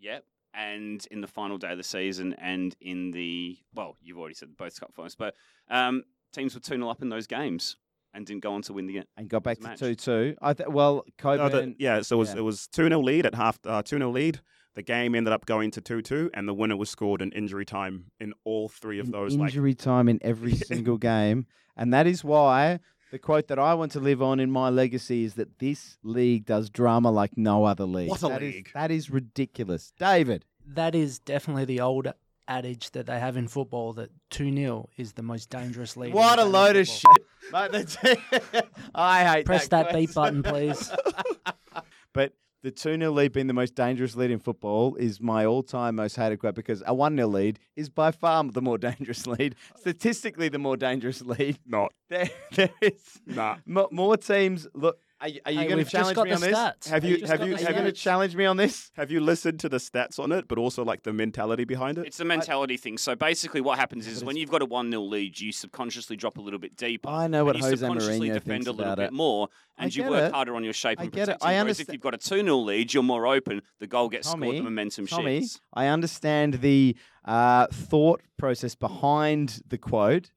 Yep. 0.00 0.24
And 0.54 1.06
in 1.10 1.20
the 1.20 1.26
final 1.26 1.58
day 1.58 1.72
of 1.72 1.78
the 1.78 1.84
season, 1.84 2.34
and 2.38 2.74
in 2.80 3.10
the 3.10 3.58
well, 3.74 3.96
you've 4.00 4.18
already 4.18 4.34
said 4.34 4.56
both 4.56 4.80
cup 4.80 4.94
finals, 4.94 5.14
but 5.14 5.34
um, 5.70 6.04
teams 6.32 6.54
were 6.54 6.60
two 6.60 6.76
0 6.76 6.88
up 6.88 7.02
in 7.02 7.10
those 7.10 7.26
games 7.26 7.76
and 8.14 8.26
didn't 8.26 8.42
go 8.42 8.52
on 8.54 8.62
to 8.62 8.72
win 8.72 8.86
the 8.86 8.94
game. 8.94 9.04
And 9.16 9.28
got 9.28 9.42
back 9.42 9.58
to 9.58 9.64
match. 9.64 9.78
2 9.80 9.94
2. 9.94 10.36
I 10.42 10.52
th- 10.54 10.68
well, 10.68 11.04
No, 11.24 11.48
the- 11.48 11.74
yeah, 11.78 12.00
so 12.02 12.16
it 12.16 12.18
was 12.20 12.32
yeah. 12.32 12.38
it 12.38 12.42
was 12.42 12.66
two 12.68 12.88
0 12.88 13.00
lead 13.00 13.26
at 13.26 13.34
half 13.34 13.58
uh, 13.66 13.82
two 13.82 13.98
0 13.98 14.10
lead. 14.10 14.40
The 14.74 14.82
game 14.82 15.14
ended 15.16 15.32
up 15.32 15.44
going 15.46 15.70
to 15.72 15.80
two 15.80 16.02
two, 16.02 16.30
and 16.34 16.46
the 16.46 16.54
winner 16.54 16.76
was 16.76 16.88
scored 16.88 17.20
in 17.20 17.32
injury 17.32 17.64
time 17.64 18.04
in 18.20 18.32
all 18.44 18.68
three 18.68 18.98
of 19.00 19.06
in 19.06 19.12
those. 19.12 19.34
Like 19.36 19.48
injury 19.50 19.74
time 19.74 20.08
in 20.08 20.18
every 20.22 20.54
single 20.72 20.98
game. 20.98 21.46
And 21.76 21.92
that 21.92 22.06
is 22.06 22.22
why 22.24 22.80
the 23.10 23.18
quote 23.18 23.48
that 23.48 23.58
I 23.58 23.74
want 23.74 23.92
to 23.92 24.00
live 24.00 24.20
on 24.22 24.38
in 24.38 24.50
my 24.50 24.68
legacy 24.68 25.24
is 25.24 25.34
that 25.34 25.58
this 25.58 25.96
league 26.02 26.44
does 26.44 26.70
drama 26.70 27.10
like 27.10 27.36
no 27.36 27.64
other 27.64 27.84
league. 27.86 28.10
What 28.10 28.22
a 28.22 28.28
That 28.28 28.42
is- 28.42 28.54
league. 28.54 28.70
that 28.74 28.90
is 28.90 29.10
ridiculous. 29.10 29.92
David. 29.98 30.44
That 30.66 30.94
is 30.94 31.18
definitely 31.18 31.64
the 31.64 31.80
old 31.80 32.12
adage 32.48 32.90
that 32.92 33.06
they 33.06 33.18
have 33.20 33.36
in 33.36 33.46
football 33.46 33.92
that 33.94 34.10
2 34.30 34.54
0 34.54 34.88
is 34.96 35.12
the 35.12 35.22
most 35.22 35.50
dangerous 35.50 35.96
lead. 35.96 36.14
What 36.14 36.38
a 36.38 36.44
load 36.44 36.76
of 36.76 36.88
shit. 36.88 37.04
Mate, 37.52 37.72
that's- 37.72 37.96
I 38.94 39.24
hate 39.24 39.46
Press 39.46 39.68
that 39.68 39.92
beep 39.92 40.12
question. 40.12 40.40
button, 40.40 40.42
please. 40.42 40.90
but 42.12 42.32
the 42.62 42.70
2 42.70 42.98
0 42.98 43.10
lead 43.12 43.32
being 43.32 43.46
the 43.46 43.52
most 43.54 43.74
dangerous 43.74 44.16
lead 44.16 44.30
in 44.30 44.38
football 44.40 44.96
is 44.96 45.20
my 45.20 45.44
all 45.46 45.62
time 45.62 45.96
most 45.96 46.16
hated 46.16 46.38
quote 46.40 46.54
because 46.54 46.82
a 46.86 46.94
1 46.94 47.14
0 47.16 47.28
lead 47.28 47.58
is 47.76 47.88
by 47.88 48.10
far 48.10 48.42
the 48.44 48.62
more 48.62 48.78
dangerous 48.78 49.26
lead. 49.26 49.54
Statistically, 49.76 50.48
the 50.48 50.58
more 50.58 50.76
dangerous 50.76 51.22
lead. 51.22 51.58
not 51.66 51.92
There, 52.08 52.28
there 52.54 52.70
is 52.80 53.20
nah. 53.26 53.56
more, 53.66 53.88
more 53.92 54.16
teams. 54.16 54.66
Look, 54.74 54.98
are, 55.20 55.28
you- 55.28 55.40
are 55.46 55.52
you 55.52 55.58
Hey, 55.60 55.68
going 55.68 55.84
to 55.84 55.90
challenge 55.90 56.16
me 56.16 56.32
on 56.32 56.40
this? 56.40 56.56
stats. 56.56 56.88
Have 56.88 57.04
you 57.04 57.10
have 57.10 57.20
you- 57.20 57.26
have 57.26 57.40
you- 57.48 57.56
the 57.56 57.62
you 57.62 57.68
going 57.72 57.84
to 57.84 57.92
challenge 57.92 58.36
me 58.36 58.44
on 58.44 58.56
this? 58.56 58.90
Have 58.96 59.10
you 59.10 59.20
listened 59.20 59.58
to 59.60 59.68
the 59.68 59.78
stats 59.78 60.18
on 60.18 60.30
it, 60.32 60.46
but 60.48 60.58
also 60.58 60.84
like 60.84 61.02
the 61.02 61.12
mentality 61.12 61.64
behind 61.64 61.98
it? 61.98 62.06
It's 62.06 62.18
the 62.18 62.24
mentality 62.24 62.76
thing. 62.76 62.98
So 62.98 63.14
basically, 63.16 63.60
what 63.60 63.78
happens 63.78 64.06
is 64.06 64.24
when 64.24 64.36
you've 64.36 64.50
got 64.50 64.62
a 64.62 64.66
1 64.66 64.90
0 64.90 65.02
lead, 65.02 65.40
you 65.40 65.50
subconsciously 65.52 66.16
drop 66.16 66.38
a 66.38 66.40
little 66.40 66.58
bit 66.60 66.76
deeper. 66.76 67.08
I 67.08 67.26
know 67.26 67.44
what 67.44 67.56
and 67.56 67.64
you 67.64 67.70
Jose 67.70 67.76
subconsciously 67.80 68.28
Mourinho 68.28 68.34
defend 68.34 68.44
thinks 68.44 68.66
a 68.66 68.70
little 68.72 68.84
about 68.84 68.96
bit 68.98 69.04
it. 69.06 69.12
more, 69.12 69.48
and 69.76 69.94
you 69.94 70.04
work 70.04 70.28
it. 70.30 70.32
harder 70.34 70.54
on 70.54 70.62
your 70.64 70.72
shape 70.72 71.00
I 71.00 71.04
and 71.04 71.12
get 71.12 71.22
it. 71.28 71.38
protecting. 71.38 71.48
I 71.48 71.62
Whereas 71.62 71.80
if 71.80 71.92
you've 71.92 72.00
got 72.00 72.14
a 72.14 72.18
2 72.18 72.42
0 72.42 72.56
lead, 72.58 72.94
you're 72.94 73.02
more 73.02 73.26
open. 73.26 73.62
The 73.80 73.86
goal 73.86 74.08
gets 74.08 74.28
scored, 74.30 74.56
the 74.56 74.60
momentum 74.62 75.06
Tommy, 75.06 75.40
shifts. 75.40 75.60
I 75.74 75.86
understand 75.86 76.54
the 76.54 76.96
uh, 77.24 77.66
thought 77.72 78.22
process 78.38 78.74
behind 78.74 79.62
the 79.68 79.78
quote, 79.78 80.30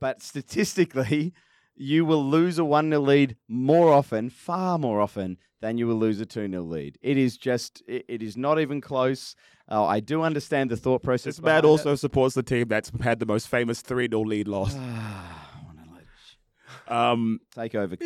but 0.00 0.22
statistically, 0.22 1.32
you 1.78 2.04
will 2.04 2.24
lose 2.24 2.58
a 2.58 2.64
1 2.64 2.90
0 2.90 3.00
lead 3.00 3.36
more 3.46 3.92
often, 3.92 4.30
far 4.30 4.78
more 4.78 5.00
often, 5.00 5.38
than 5.60 5.78
you 5.78 5.86
will 5.86 5.96
lose 5.96 6.20
a 6.20 6.26
2 6.26 6.48
0 6.48 6.62
lead. 6.62 6.98
It 7.02 7.16
is 7.16 7.36
just, 7.36 7.82
it, 7.86 8.04
it 8.08 8.22
is 8.22 8.36
not 8.36 8.60
even 8.60 8.80
close. 8.80 9.34
Uh, 9.70 9.84
I 9.84 10.00
do 10.00 10.22
understand 10.22 10.70
the 10.70 10.76
thought 10.76 11.02
process. 11.02 11.36
This 11.36 11.44
man 11.44 11.64
also 11.64 11.94
supports 11.94 12.34
the 12.34 12.42
team 12.42 12.68
that's 12.68 12.90
had 13.00 13.20
the 13.20 13.26
most 13.26 13.48
famous 13.48 13.80
3 13.80 14.08
0 14.10 14.22
lead 14.22 14.48
loss. 14.48 14.74
What 14.74 14.82
a 14.82 15.90
load 15.90 16.00
of 16.00 16.08
shit. 16.26 16.92
Um, 16.92 17.40
Take 17.54 17.74
over, 17.74 17.96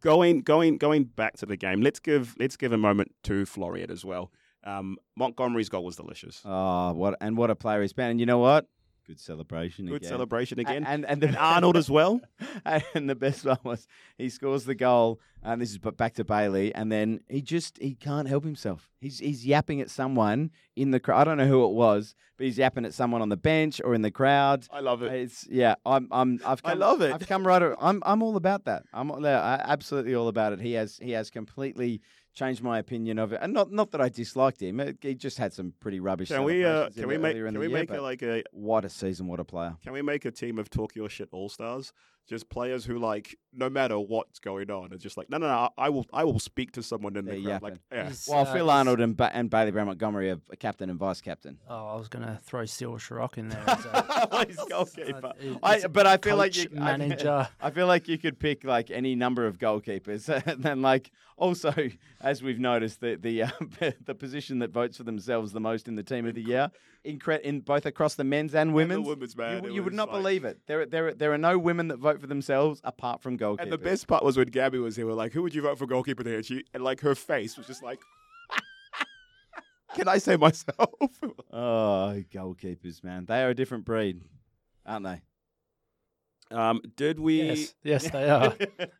going 0.00 0.40
going 0.40 0.78
going 0.78 1.04
back 1.04 1.36
to 1.38 1.46
the 1.46 1.56
game, 1.56 1.82
let's 1.82 2.00
give 2.00 2.36
let's 2.38 2.56
give 2.56 2.72
a 2.72 2.78
moment 2.78 3.12
to 3.24 3.44
Floreat 3.44 3.90
as 3.90 4.04
well. 4.04 4.32
Um, 4.64 4.98
Montgomery's 5.16 5.68
goal 5.68 5.84
was 5.84 5.96
delicious. 5.96 6.42
Oh, 6.44 6.92
what 6.92 7.16
and 7.20 7.36
what 7.36 7.50
a 7.50 7.56
player 7.56 7.82
he's 7.82 7.92
been. 7.92 8.10
And 8.10 8.20
you 8.20 8.26
know 8.26 8.38
what? 8.38 8.66
Good 9.06 9.18
celebration 9.20 9.86
Good 9.86 9.96
again. 9.96 10.08
celebration 10.08 10.58
again. 10.60 10.84
And, 10.86 11.04
and, 11.04 11.20
the, 11.20 11.28
And 11.28 11.36
Arnold 11.36 11.76
as 11.76 11.90
well. 11.90 12.20
and 12.94 13.08
the 13.10 13.14
best 13.14 13.44
one 13.44 13.58
was 13.64 13.86
he 14.18 14.28
scores 14.28 14.64
the 14.64 14.74
goal, 14.74 15.20
and 15.42 15.60
this 15.60 15.70
is 15.70 15.78
back 15.78 16.14
to 16.14 16.24
Bailey, 16.24 16.74
and 16.74 16.92
then 16.92 17.20
he 17.28 17.42
just 17.42 17.78
he 17.78 17.94
can't 17.94 18.28
help 18.28 18.44
himself. 18.44 18.88
He's 19.00 19.18
he's 19.18 19.44
yapping 19.46 19.80
at 19.80 19.90
someone 19.90 20.50
in 20.76 20.90
the 20.90 21.00
crowd. 21.00 21.20
I 21.22 21.24
don't 21.24 21.38
know 21.38 21.46
who 21.46 21.64
it 21.64 21.72
was, 21.72 22.14
but 22.36 22.44
he's 22.46 22.58
yapping 22.58 22.84
at 22.84 22.94
someone 22.94 23.22
on 23.22 23.30
the 23.30 23.36
bench 23.36 23.80
or 23.82 23.94
in 23.94 24.02
the 24.02 24.10
crowd. 24.10 24.66
I 24.70 24.80
love 24.80 25.02
it. 25.02 25.12
It's 25.12 25.46
yeah, 25.50 25.74
I'm 25.86 26.06
I'm 26.10 26.40
I've 26.44 26.60
I 26.64 26.70
come, 26.70 26.78
love 26.78 27.00
it. 27.02 27.12
I've 27.12 27.26
come 27.26 27.46
right. 27.46 27.62
I'm 27.80 28.02
I'm 28.04 28.22
all 28.22 28.36
about 28.36 28.64
that. 28.66 28.84
I'm 28.92 29.10
all- 29.10 29.22
yeah, 29.22 29.40
I- 29.40 29.72
absolutely 29.72 30.14
all 30.14 30.28
about 30.28 30.52
it. 30.52 30.60
He 30.60 30.74
has 30.74 30.98
he 31.02 31.12
has 31.12 31.30
completely 31.30 32.00
changed 32.34 32.62
my 32.62 32.78
opinion 32.78 33.18
of 33.18 33.32
it, 33.32 33.40
and 33.42 33.52
not 33.52 33.70
not 33.72 33.90
that 33.92 34.00
I 34.00 34.08
disliked 34.08 34.60
him. 34.62 34.80
It- 34.80 34.98
He 35.02 35.14
just 35.14 35.38
had 35.38 35.52
some 35.52 35.72
pretty 35.80 36.00
rubbish. 36.00 36.28
Can 36.28 36.44
we 36.44 36.64
uh, 36.64 36.90
can 36.90 37.08
we 37.08 37.18
make 37.18 37.34
can 37.36 37.58
we 37.58 37.66
year, 37.68 37.78
make 37.78 37.90
a, 37.90 38.00
like 38.00 38.22
a 38.22 38.42
what 38.52 38.84
a 38.84 38.88
season, 38.88 39.26
what 39.26 39.40
a 39.40 39.44
player. 39.44 39.76
can 39.82 39.92
we 39.92 40.02
make 40.02 40.24
a 40.24 40.30
team 40.30 40.58
of 40.58 40.70
Tokyo 40.70 41.08
shit 41.08 41.28
all 41.32 41.48
stars 41.48 41.92
just 42.30 42.48
players 42.48 42.84
who 42.86 42.96
like 42.98 43.36
no 43.52 43.68
matter 43.68 43.98
what's 43.98 44.38
going 44.38 44.70
on, 44.70 44.92
it's 44.92 45.02
just 45.02 45.16
like 45.16 45.28
no, 45.28 45.36
no, 45.36 45.48
no. 45.48 45.70
I 45.76 45.88
will, 45.90 46.06
I 46.12 46.22
will 46.24 46.38
speak 46.38 46.70
to 46.72 46.82
someone 46.84 47.16
in 47.16 47.24
the 47.24 47.32
They're 47.32 47.58
crowd. 47.58 47.62
Like, 47.62 47.74
yeah, 47.92 48.08
He's, 48.08 48.28
Well, 48.30 48.42
uh, 48.46 48.52
Phil 48.54 48.70
Arnold 48.70 49.00
and, 49.00 49.16
ba- 49.16 49.34
and 49.34 49.50
Bailey 49.50 49.72
Brown 49.72 49.88
Montgomery 49.88 50.30
are 50.30 50.38
a 50.52 50.56
captain 50.56 50.88
and 50.88 50.98
vice 50.98 51.20
captain. 51.20 51.58
Oh, 51.68 51.88
I 51.88 51.96
was 51.96 52.06
going 52.08 52.24
to 52.24 52.38
throw 52.44 52.64
Steel 52.64 52.92
Sharrock 52.94 53.36
in 53.38 53.48
there. 53.48 53.64
As 53.66 53.84
a, 53.84 54.28
Well, 54.30 54.44
he's 54.46 54.56
goalkeeper. 54.70 55.26
uh, 55.26 55.58
I, 55.64 55.86
but 55.88 56.06
I 56.06 56.16
feel 56.18 56.36
like 56.36 56.56
you, 56.56 56.68
manager. 56.70 57.48
I 57.60 57.70
feel 57.70 57.88
like 57.88 58.06
you 58.06 58.16
could 58.18 58.38
pick 58.38 58.62
like 58.64 58.90
any 58.92 59.16
number 59.16 59.44
of 59.46 59.58
goalkeepers, 59.58 60.28
and 60.46 60.62
then 60.62 60.80
like 60.80 61.10
also, 61.36 61.74
as 62.20 62.42
we've 62.42 62.60
noticed, 62.60 63.00
the 63.00 63.16
the 63.16 63.42
uh, 63.44 63.50
the 64.06 64.14
position 64.14 64.60
that 64.60 64.70
votes 64.70 64.96
for 64.98 65.02
themselves 65.02 65.50
the 65.52 65.60
most 65.60 65.88
in 65.88 65.96
the 65.96 66.02
team 66.04 66.26
of 66.26 66.34
the 66.34 66.42
year, 66.42 66.70
in, 67.02 67.18
cre- 67.18 67.32
in 67.32 67.60
both 67.60 67.86
across 67.86 68.14
the 68.14 68.24
men's 68.24 68.54
and 68.54 68.60
And 68.60 68.70
the 68.70 68.74
women's. 68.74 69.06
women's 69.08 69.36
man. 69.36 69.64
you, 69.64 69.72
you 69.74 69.82
would 69.82 69.94
not 69.94 70.12
like- 70.12 70.18
believe 70.22 70.44
it. 70.44 70.60
There, 70.66 70.84
there, 70.86 71.14
there 71.14 71.32
are 71.32 71.38
no 71.38 71.58
women 71.58 71.88
that 71.88 71.96
vote 71.98 72.19
for 72.20 72.26
themselves 72.26 72.80
apart 72.84 73.22
from 73.22 73.36
goalkeepers. 73.38 73.60
And 73.62 73.72
the 73.72 73.78
best 73.78 74.06
part 74.06 74.24
was 74.24 74.36
when 74.36 74.48
Gabby 74.48 74.78
was 74.78 74.96
here. 74.96 75.06
We're 75.06 75.12
like, 75.14 75.32
"Who 75.32 75.42
would 75.42 75.54
you 75.54 75.62
vote 75.62 75.78
for 75.78 75.86
goalkeeper 75.86 76.22
there?" 76.22 76.36
And 76.36 76.44
she 76.46 76.64
and 76.74 76.82
like 76.84 77.00
her 77.00 77.14
face 77.14 77.56
was 77.56 77.66
just 77.66 77.82
like, 77.82 78.00
"Can 79.94 80.08
I 80.08 80.18
say 80.18 80.36
myself?" 80.36 80.90
Oh, 81.52 82.22
goalkeepers, 82.32 83.02
man, 83.02 83.24
they 83.26 83.42
are 83.42 83.50
a 83.50 83.54
different 83.54 83.84
breed, 83.84 84.22
aren't 84.86 85.04
they? 85.04 85.20
um, 86.52 86.80
did 86.96 87.18
we? 87.20 87.42
yes, 87.42 87.74
yes, 87.82 88.10
they 88.10 88.28
are. 88.30 88.54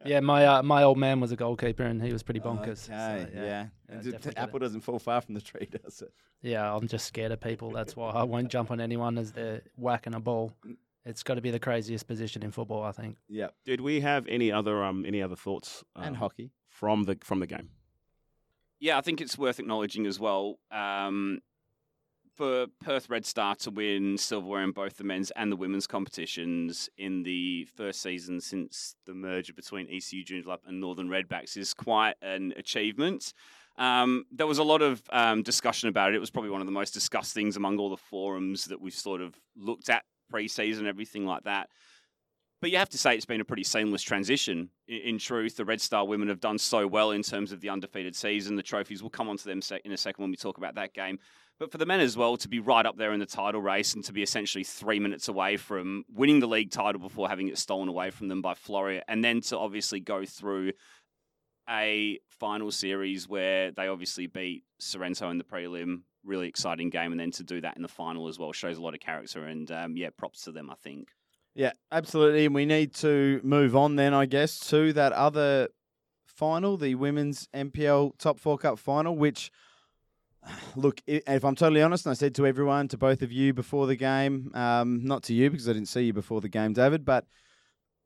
Yeah, 0.04 0.20
my 0.20 0.46
uh, 0.46 0.62
my 0.62 0.82
old 0.82 0.98
man 0.98 1.20
was 1.20 1.32
a 1.32 1.36
goalkeeper, 1.36 1.82
and 1.84 2.02
he 2.02 2.12
was 2.12 2.22
pretty 2.22 2.40
bonkers. 2.40 2.78
so, 2.86 2.92
Okay, 2.92 3.30
yeah. 3.34 3.42
yeah, 3.44 3.66
And 3.88 4.02
definitely 4.04 4.32
the 4.32 4.38
apple 4.38 4.58
doesn't 4.58 4.80
fall 4.82 4.98
far 4.98 5.20
from 5.20 5.34
the 5.34 5.40
tree, 5.40 5.68
does 5.82 6.02
it? 6.02 6.12
Yeah, 6.42 6.74
I'm 6.74 6.88
just 6.88 7.06
scared 7.06 7.32
of 7.32 7.40
people. 7.40 7.70
That's 7.70 7.94
why 7.96 8.10
I 8.10 8.22
won't 8.22 8.48
jump 8.48 8.70
on 8.70 8.80
anyone 8.80 9.18
as 9.18 9.32
they're 9.32 9.62
whacking 9.76 10.14
a 10.14 10.20
ball. 10.20 10.52
It's 11.04 11.22
got 11.22 11.34
to 11.34 11.40
be 11.40 11.50
the 11.50 11.58
craziest 11.58 12.06
position 12.06 12.42
in 12.42 12.50
football, 12.50 12.82
I 12.82 12.92
think. 12.92 13.16
Yeah, 13.28 13.48
Did 13.64 13.80
we 13.80 14.00
have 14.00 14.26
any 14.28 14.52
other 14.52 14.84
um 14.84 15.04
any 15.06 15.22
other 15.22 15.36
thoughts 15.36 15.82
and 15.96 16.08
um, 16.08 16.14
hockey. 16.14 16.50
from 16.68 17.04
the 17.04 17.16
from 17.22 17.40
the 17.40 17.46
game? 17.46 17.70
Yeah, 18.78 18.98
I 18.98 19.00
think 19.02 19.20
it's 19.20 19.36
worth 19.36 19.58
acknowledging 19.58 20.06
as 20.06 20.18
well. 20.18 20.58
Um, 20.70 21.40
for 22.36 22.66
Perth 22.82 23.10
Red 23.10 23.26
Star 23.26 23.54
to 23.56 23.70
win 23.70 24.16
silverware 24.16 24.62
in 24.62 24.70
both 24.72 24.96
the 24.96 25.04
men's 25.04 25.30
and 25.32 25.52
the 25.52 25.56
women's 25.56 25.86
competitions 25.86 26.88
in 26.96 27.22
the 27.22 27.64
first 27.76 28.00
season 28.00 28.40
since 28.40 28.94
the 29.04 29.12
merger 29.12 29.52
between 29.52 29.86
ECU 29.90 30.24
Joondalup 30.24 30.60
and 30.66 30.80
Northern 30.80 31.08
Redbacks 31.08 31.58
is 31.58 31.74
quite 31.74 32.14
an 32.22 32.54
achievement. 32.56 33.34
Um, 33.76 34.24
there 34.32 34.46
was 34.46 34.56
a 34.56 34.62
lot 34.62 34.80
of 34.80 35.02
um, 35.10 35.42
discussion 35.42 35.90
about 35.90 36.12
it. 36.12 36.14
It 36.16 36.20
was 36.20 36.30
probably 36.30 36.50
one 36.50 36.62
of 36.62 36.66
the 36.66 36.72
most 36.72 36.94
discussed 36.94 37.34
things 37.34 37.56
among 37.58 37.78
all 37.78 37.90
the 37.90 37.96
forums 37.98 38.64
that 38.66 38.80
we've 38.80 38.94
sort 38.94 39.20
of 39.20 39.34
looked 39.54 39.90
at 39.90 40.04
pre-season, 40.30 40.86
everything 40.86 41.26
like 41.26 41.44
that. 41.44 41.68
But 42.60 42.70
you 42.70 42.76
have 42.76 42.90
to 42.90 42.98
say 42.98 43.14
it's 43.14 43.24
been 43.24 43.40
a 43.40 43.44
pretty 43.44 43.64
seamless 43.64 44.02
transition. 44.02 44.68
In, 44.86 45.00
in 45.00 45.18
truth, 45.18 45.56
the 45.56 45.64
Red 45.64 45.80
Star 45.80 46.06
women 46.06 46.28
have 46.28 46.40
done 46.40 46.58
so 46.58 46.86
well 46.86 47.10
in 47.10 47.22
terms 47.22 47.52
of 47.52 47.60
the 47.60 47.70
undefeated 47.70 48.14
season. 48.14 48.56
The 48.56 48.62
trophies 48.62 49.02
will 49.02 49.10
come 49.10 49.28
onto 49.28 49.44
them 49.44 49.60
in 49.84 49.92
a 49.92 49.96
second 49.96 50.22
when 50.22 50.30
we 50.30 50.36
talk 50.36 50.58
about 50.58 50.74
that 50.74 50.92
game. 50.92 51.18
But 51.58 51.70
for 51.70 51.78
the 51.78 51.86
men 51.86 52.00
as 52.00 52.16
well, 52.16 52.38
to 52.38 52.48
be 52.48 52.58
right 52.58 52.86
up 52.86 52.96
there 52.96 53.12
in 53.12 53.20
the 53.20 53.26
title 53.26 53.60
race 53.60 53.94
and 53.94 54.02
to 54.04 54.12
be 54.12 54.22
essentially 54.22 54.64
three 54.64 54.98
minutes 54.98 55.28
away 55.28 55.58
from 55.58 56.04
winning 56.10 56.40
the 56.40 56.48
league 56.48 56.70
title 56.70 57.00
before 57.00 57.28
having 57.28 57.48
it 57.48 57.58
stolen 57.58 57.88
away 57.88 58.10
from 58.10 58.28
them 58.28 58.40
by 58.40 58.54
Floreat, 58.54 59.02
and 59.08 59.22
then 59.22 59.42
to 59.42 59.58
obviously 59.58 60.00
go 60.00 60.24
through 60.24 60.72
a 61.68 62.18
final 62.28 62.70
series 62.70 63.28
where 63.28 63.72
they 63.72 63.88
obviously 63.88 64.26
beat 64.26 64.64
Sorrento 64.78 65.28
in 65.30 65.36
the 65.36 65.44
prelim, 65.44 66.00
really 66.24 66.48
exciting 66.48 66.90
game, 66.90 67.12
and 67.12 67.20
then 67.20 67.30
to 67.32 67.44
do 67.44 67.60
that 67.60 67.76
in 67.76 67.82
the 67.82 67.88
final 67.88 68.28
as 68.28 68.38
well 68.38 68.52
shows 68.52 68.78
a 68.78 68.82
lot 68.82 68.94
of 68.94 69.00
character. 69.00 69.46
And 69.46 69.70
um, 69.70 69.96
yeah, 69.96 70.10
props 70.16 70.42
to 70.42 70.52
them, 70.52 70.70
I 70.70 70.74
think. 70.74 71.08
Yeah, 71.54 71.72
absolutely. 71.90 72.46
And 72.46 72.54
we 72.54 72.64
need 72.64 72.94
to 72.96 73.40
move 73.42 73.74
on 73.74 73.96
then, 73.96 74.14
I 74.14 74.26
guess, 74.26 74.58
to 74.70 74.92
that 74.92 75.12
other 75.12 75.68
final, 76.24 76.76
the 76.76 76.94
women's 76.94 77.48
NPL 77.54 78.16
Top 78.18 78.38
Four 78.38 78.58
Cup 78.58 78.78
final, 78.78 79.16
which, 79.16 79.50
look, 80.76 81.00
if 81.06 81.44
I'm 81.44 81.56
totally 81.56 81.82
honest, 81.82 82.06
and 82.06 82.12
I 82.12 82.14
said 82.14 82.34
to 82.36 82.46
everyone, 82.46 82.88
to 82.88 82.98
both 82.98 83.22
of 83.22 83.32
you 83.32 83.52
before 83.52 83.86
the 83.86 83.96
game, 83.96 84.50
um, 84.54 85.04
not 85.04 85.22
to 85.24 85.34
you 85.34 85.50
because 85.50 85.68
I 85.68 85.72
didn't 85.72 85.88
see 85.88 86.02
you 86.02 86.12
before 86.12 86.40
the 86.40 86.48
game, 86.48 86.72
David, 86.72 87.04
but 87.04 87.26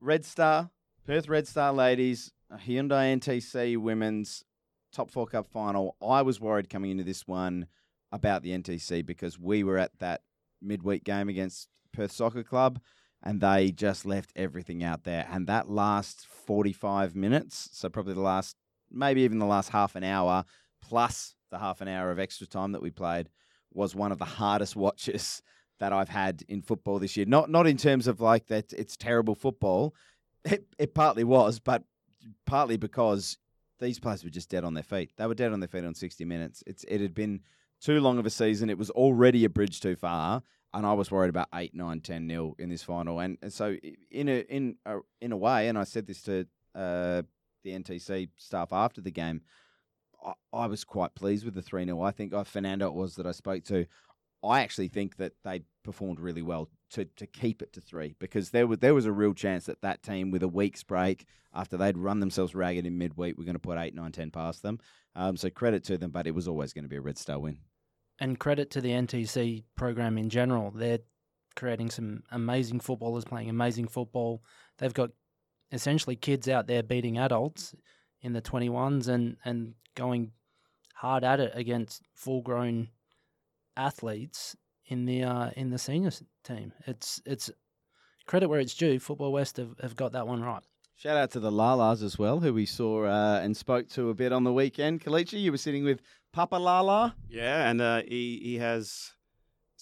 Red 0.01 0.25
Star, 0.25 0.71
Perth 1.07 1.29
Red 1.29 1.47
Star 1.47 1.73
ladies, 1.73 2.33
Hyundai 2.53 3.17
NTC 3.19 3.77
women's 3.77 4.45
Top 4.93 5.11
Four 5.11 5.27
Cup 5.27 5.47
final. 5.47 5.97
I 6.03 6.23
was 6.23 6.41
worried 6.41 6.71
coming 6.71 6.91
into 6.91 7.05
this 7.05 7.27
one 7.27 7.67
about 8.15 8.43
the 8.43 8.51
NTC 8.51 9.05
because 9.05 9.39
we 9.39 9.65
were 9.65 9.77
at 9.77 9.91
that 9.99 10.23
midweek 10.63 11.03
game 11.03 11.29
against 11.29 11.69
Perth 11.93 12.13
Soccer 12.13 12.45
Club 12.45 12.81
and 13.25 13.41
they 13.41 13.73
just 13.73 14.07
left 14.07 14.33
everything 14.37 14.85
out 14.85 15.03
there. 15.03 15.27
And 15.31 15.49
that 15.49 15.69
last 15.69 16.25
45 16.47 17.17
minutes, 17.17 17.71
so 17.73 17.89
probably 17.89 18.15
the 18.15 18.21
last, 18.21 18.57
maybe 18.91 19.23
even 19.23 19.41
the 19.41 19.47
last 19.47 19.71
half 19.71 19.97
an 19.97 20.05
hour, 20.05 20.45
plus 20.81 21.35
the 21.51 21.59
half 21.59 21.81
an 21.81 21.89
hour 21.89 22.13
of 22.13 22.21
extra 22.21 22.47
time 22.47 22.73
that 22.73 22.83
we 22.83 22.91
played, 22.91 23.31
was 23.73 23.97
one 23.97 24.13
of 24.13 24.19
the 24.19 24.25
hardest 24.25 24.77
watches 24.77 25.43
that 25.81 25.93
I've 25.93 26.09
had 26.09 26.45
in 26.49 26.63
football 26.63 27.01
this 27.01 27.17
year. 27.17 27.27
Not 27.27 27.51
not 27.51 27.67
in 27.67 27.77
terms 27.77 28.07
of 28.07 28.21
like 28.21 28.47
that 28.47 28.73
it's 28.73 28.97
terrible 28.97 29.35
football. 29.35 29.95
It, 30.45 30.67
it 30.79 30.95
partly 30.95 31.25
was, 31.25 31.59
but 31.59 31.83
partly 32.47 32.77
because 32.77 33.39
these 33.81 33.99
players 33.99 34.23
were 34.23 34.31
just 34.31 34.51
dead 34.51 34.63
on 34.63 34.75
their 34.75 34.85
feet. 34.85 35.11
They 35.17 35.27
were 35.27 35.35
dead 35.35 35.53
on 35.53 35.61
their 35.61 35.69
feet 35.69 35.85
on 35.85 35.95
60 35.95 36.25
minutes. 36.25 36.63
It's 36.67 36.85
it 36.85 37.01
had 37.01 37.15
been 37.15 37.41
too 37.85 38.01
long 38.01 38.19
of 38.19 38.27
a 38.27 38.31
season. 38.31 38.71
It 38.71 38.79
was 38.79 38.91
already 38.91 39.45
a 39.45 39.49
bridge 39.49 39.81
too 39.81 39.97
far 39.97 40.43
and 40.75 40.85
I 40.85 40.93
was 40.93 41.11
worried 41.11 41.31
about 41.31 41.49
8, 41.55 41.75
9, 41.75 42.01
10 42.01 42.27
nil 42.27 42.57
in 42.59 42.69
this 42.69 42.83
final. 42.83 43.21
And, 43.21 43.39
and 43.41 43.53
so 43.53 43.77
in 44.11 44.29
a 44.29 44.41
in 44.49 44.77
a, 44.85 44.99
in 45.21 45.33
a 45.33 45.37
way, 45.37 45.69
and 45.69 45.79
I 45.79 45.85
said 45.85 46.07
this 46.07 46.23
to 46.23 46.47
uh, 46.75 47.23
the 47.63 47.79
NTC 47.79 48.29
staff 48.37 48.73
after 48.73 49.01
the 49.01 49.13
game, 49.13 49.43
I, 50.25 50.33
I 50.53 50.67
was 50.67 50.85
quite 50.85 51.15
pleased 51.15 51.45
with 51.45 51.55
the 51.55 51.63
3 51.63 51.85
0. 51.85 52.03
I 52.03 52.11
think 52.11 52.35
uh, 52.35 52.45
Fernando 52.45 52.89
it 52.89 52.95
was 52.95 53.15
that 53.15 53.27
I 53.27 53.33
spoke 53.33 53.65
to. 53.67 53.87
I 54.43 54.61
actually 54.61 54.89
think 54.89 55.17
that 55.17 55.33
they 55.45 55.63
performed 55.85 56.21
really 56.21 56.43
well 56.43 56.69
to, 56.91 57.05
to 57.05 57.27
keep 57.27 57.63
it 57.63 57.73
to 57.73 57.81
three 57.81 58.15
because 58.19 58.51
there 58.51 58.67
was 58.67 58.79
there 58.81 58.95
was 58.95 59.07
a 59.07 59.13
real 59.13 59.33
chance 59.33 59.65
that 59.67 59.81
that 59.81 60.03
team 60.03 60.31
with 60.31 60.43
a 60.43 60.49
week's 60.49 60.83
break 60.83 61.25
after 61.55 61.79
they'd 61.79 61.97
run 61.97 62.21
themselves 62.21 62.55
ragged 62.55 62.85
in 62.85 62.99
midweek 62.99 63.39
were 63.39 63.45
going 63.45 63.55
to 63.55 63.61
put 63.61 63.79
8, 63.79 63.95
9, 63.95 64.13
10 64.13 64.31
past 64.31 64.63
them. 64.63 64.81
Um, 65.15 65.37
so 65.37 65.49
credit 65.49 65.83
to 65.85 65.97
them, 65.97 66.11
but 66.11 66.27
it 66.27 66.35
was 66.35 66.47
always 66.47 66.73
going 66.73 66.85
to 66.85 66.89
be 66.89 66.97
a 66.97 67.01
Red 67.01 67.17
Star 67.17 67.39
win. 67.39 67.59
And 68.21 68.39
credit 68.39 68.71
to 68.73 68.81
the 68.81 68.91
NTC 68.91 69.65
program 69.77 70.19
in 70.19 70.31
general. 70.31 70.71
They're 70.71 71.01
creating 71.57 71.91
some 71.91 72.23
amazing 72.31 72.81
footballers 72.81 73.25
playing 73.25 73.51
amazing 73.51 73.89
football. 73.89 74.43
They've 74.79 74.95
got 74.95 75.11
essentially 75.73 76.17
kids 76.17 76.49
out 76.49 76.67
there 76.67 76.83
beating 76.83 77.19
adults 77.19 77.75
in 78.23 78.33
the 78.33 78.43
21s 78.43 79.09
and, 79.09 79.37
and 79.45 79.75
going 79.95 80.33
hard 80.95 81.25
at 81.25 81.41
it 81.41 81.53
against 81.55 82.03
full 82.15 82.41
grown 82.41 82.89
athletes 83.77 84.57
in 84.87 85.05
the 85.05 85.25
uh, 85.25 85.51
in 85.57 85.71
the 85.71 85.79
seniors 85.79 86.23
team. 86.45 86.73
It's 86.87 87.21
it's 87.27 87.51
credit 88.27 88.49
where 88.49 88.61
it's 88.61 88.75
due. 88.75 88.99
Football 88.99 89.33
West 89.33 89.57
have, 89.57 89.75
have 89.81 89.97
got 89.97 90.13
that 90.13 90.27
one 90.27 90.43
right. 90.43 90.63
Shout 90.97 91.17
out 91.17 91.31
to 91.33 91.41
the 91.41 91.51
Lalas 91.51 92.03
as 92.03 92.19
well, 92.19 92.41
who 92.41 92.55
we 92.55 92.67
saw 92.67 93.05
uh, 93.05 93.41
and 93.43 93.57
spoke 93.57 93.89
to 93.91 94.11
a 94.11 94.15
bit 94.15 94.33
on 94.33 94.45
the 94.45 94.53
weekend. 94.53 95.01
Kelechi, 95.03 95.41
you 95.41 95.51
were 95.51 95.59
sitting 95.59 95.85
with 95.85 96.01
Papa 96.33 96.57
Lala. 96.57 97.15
Yeah, 97.29 97.69
and 97.69 97.81
uh, 97.81 98.03
he 98.03 98.41
he 98.43 98.59
has 98.59 99.13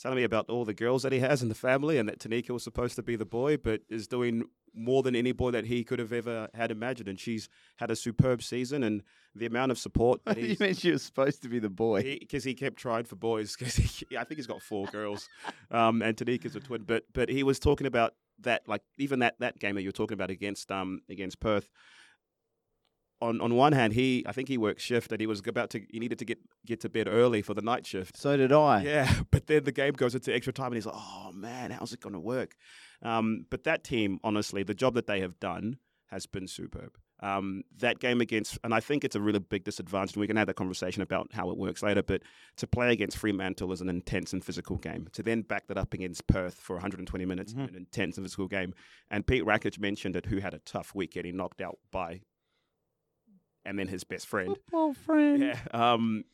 telling 0.02 0.16
me 0.16 0.24
about 0.24 0.50
all 0.50 0.64
the 0.64 0.74
girls 0.74 1.04
that 1.04 1.12
he 1.12 1.20
has 1.20 1.42
in 1.42 1.48
the 1.48 1.54
family, 1.54 1.96
and 1.98 2.08
that 2.08 2.18
Tanika 2.18 2.50
was 2.50 2.64
supposed 2.64 2.96
to 2.96 3.02
be 3.02 3.14
the 3.14 3.24
boy, 3.24 3.56
but 3.56 3.82
is 3.88 4.08
doing 4.08 4.44
more 4.74 5.02
than 5.02 5.14
any 5.14 5.32
boy 5.32 5.50
that 5.50 5.66
he 5.66 5.84
could 5.84 5.98
have 5.98 6.12
ever 6.12 6.48
had 6.54 6.70
imagined. 6.70 7.08
And 7.08 7.20
she's 7.20 7.48
had 7.76 7.90
a 7.90 7.96
superb 7.96 8.42
season, 8.42 8.82
and 8.82 9.02
the 9.34 9.46
amount 9.46 9.70
of 9.70 9.78
support 9.78 10.24
that 10.24 10.36
you 10.38 10.46
he's 10.46 10.60
meant 10.60 10.78
she 10.78 10.90
was 10.90 11.02
supposed 11.02 11.42
to 11.42 11.48
be 11.48 11.58
the 11.58 11.70
boy. 11.70 12.18
because 12.20 12.42
he, 12.42 12.54
kept 12.54 12.76
trying 12.76 13.04
for 13.04 13.16
boys. 13.16 13.54
Because 13.56 13.78
I 13.78 14.24
think 14.24 14.36
he's 14.36 14.46
got 14.46 14.62
four 14.62 14.86
girls, 14.86 15.28
um, 15.70 16.02
and 16.02 16.16
Tanika's 16.16 16.56
a 16.56 16.60
twin. 16.60 16.82
But 16.82 17.04
but 17.12 17.28
he 17.28 17.42
was 17.42 17.58
talking 17.58 17.86
about 17.86 18.14
that, 18.42 18.68
like 18.68 18.82
even 18.98 19.20
that 19.20 19.36
that 19.40 19.58
game 19.58 19.74
that 19.74 19.82
you 19.82 19.88
were 19.88 19.92
talking 19.92 20.14
about 20.14 20.30
against 20.30 20.70
um 20.70 21.00
against 21.08 21.40
Perth. 21.40 21.68
On 23.20 23.40
on 23.40 23.54
one 23.54 23.72
hand, 23.72 23.92
he 23.92 24.24
I 24.26 24.32
think 24.32 24.48
he 24.48 24.58
worked 24.58 24.80
shift, 24.80 25.12
and 25.12 25.20
he 25.20 25.26
was 25.26 25.40
about 25.46 25.70
to 25.70 25.80
he 25.90 26.00
needed 26.00 26.18
to 26.18 26.24
get 26.24 26.38
get 26.66 26.80
to 26.80 26.88
bed 26.88 27.06
early 27.08 27.40
for 27.42 27.54
the 27.54 27.62
night 27.62 27.86
shift. 27.86 28.16
So 28.16 28.36
did 28.36 28.52
I. 28.52 28.82
Yeah, 28.82 29.12
but 29.30 29.46
then 29.46 29.64
the 29.64 29.72
game 29.72 29.92
goes 29.92 30.14
into 30.14 30.34
extra 30.34 30.52
time, 30.52 30.66
and 30.66 30.74
he's 30.74 30.86
like, 30.86 30.96
"Oh 30.96 31.30
man, 31.32 31.70
how's 31.70 31.92
it 31.92 32.00
going 32.00 32.14
to 32.14 32.20
work?" 32.20 32.56
Um, 33.02 33.46
but 33.50 33.64
that 33.64 33.84
team, 33.84 34.18
honestly, 34.24 34.62
the 34.62 34.74
job 34.74 34.94
that 34.94 35.06
they 35.06 35.20
have 35.20 35.38
done 35.38 35.78
has 36.10 36.26
been 36.26 36.46
superb. 36.46 36.98
Um, 37.22 37.62
that 37.78 38.00
game 38.00 38.20
against, 38.20 38.58
and 38.64 38.74
I 38.74 38.80
think 38.80 39.04
it's 39.04 39.14
a 39.14 39.20
really 39.20 39.38
big 39.38 39.62
disadvantage. 39.64 40.14
And 40.16 40.20
we 40.20 40.26
can 40.26 40.36
have 40.36 40.48
that 40.48 40.56
conversation 40.56 41.02
about 41.02 41.28
how 41.32 41.50
it 41.50 41.56
works 41.56 41.80
later. 41.82 42.02
But 42.02 42.22
to 42.56 42.66
play 42.66 42.92
against 42.92 43.16
Fremantle 43.16 43.70
is 43.72 43.80
an 43.80 43.88
intense 43.88 44.32
and 44.32 44.44
physical 44.44 44.76
game. 44.76 45.08
To 45.12 45.22
then 45.22 45.42
back 45.42 45.68
that 45.68 45.78
up 45.78 45.94
against 45.94 46.26
Perth 46.26 46.54
for 46.54 46.74
120 46.74 47.24
minutes, 47.24 47.54
Mhm. 47.54 47.68
an 47.68 47.74
intense 47.76 48.16
and 48.18 48.24
physical 48.26 48.48
game. 48.48 48.74
And 49.08 49.24
Pete 49.24 49.44
Rakic 49.44 49.78
mentioned 49.78 50.16
it, 50.16 50.26
who 50.26 50.38
had 50.38 50.52
a 50.52 50.58
tough 50.58 50.94
week 50.96 51.12
getting 51.12 51.36
knocked 51.36 51.60
out 51.60 51.78
by, 51.92 52.22
and 53.64 53.78
then 53.78 53.86
his 53.88 54.02
best 54.02 54.26
friend. 54.26 54.48
Football 54.56 54.92
friend. 54.92 55.42
Yeah. 55.42 55.60
Um, 55.72 56.24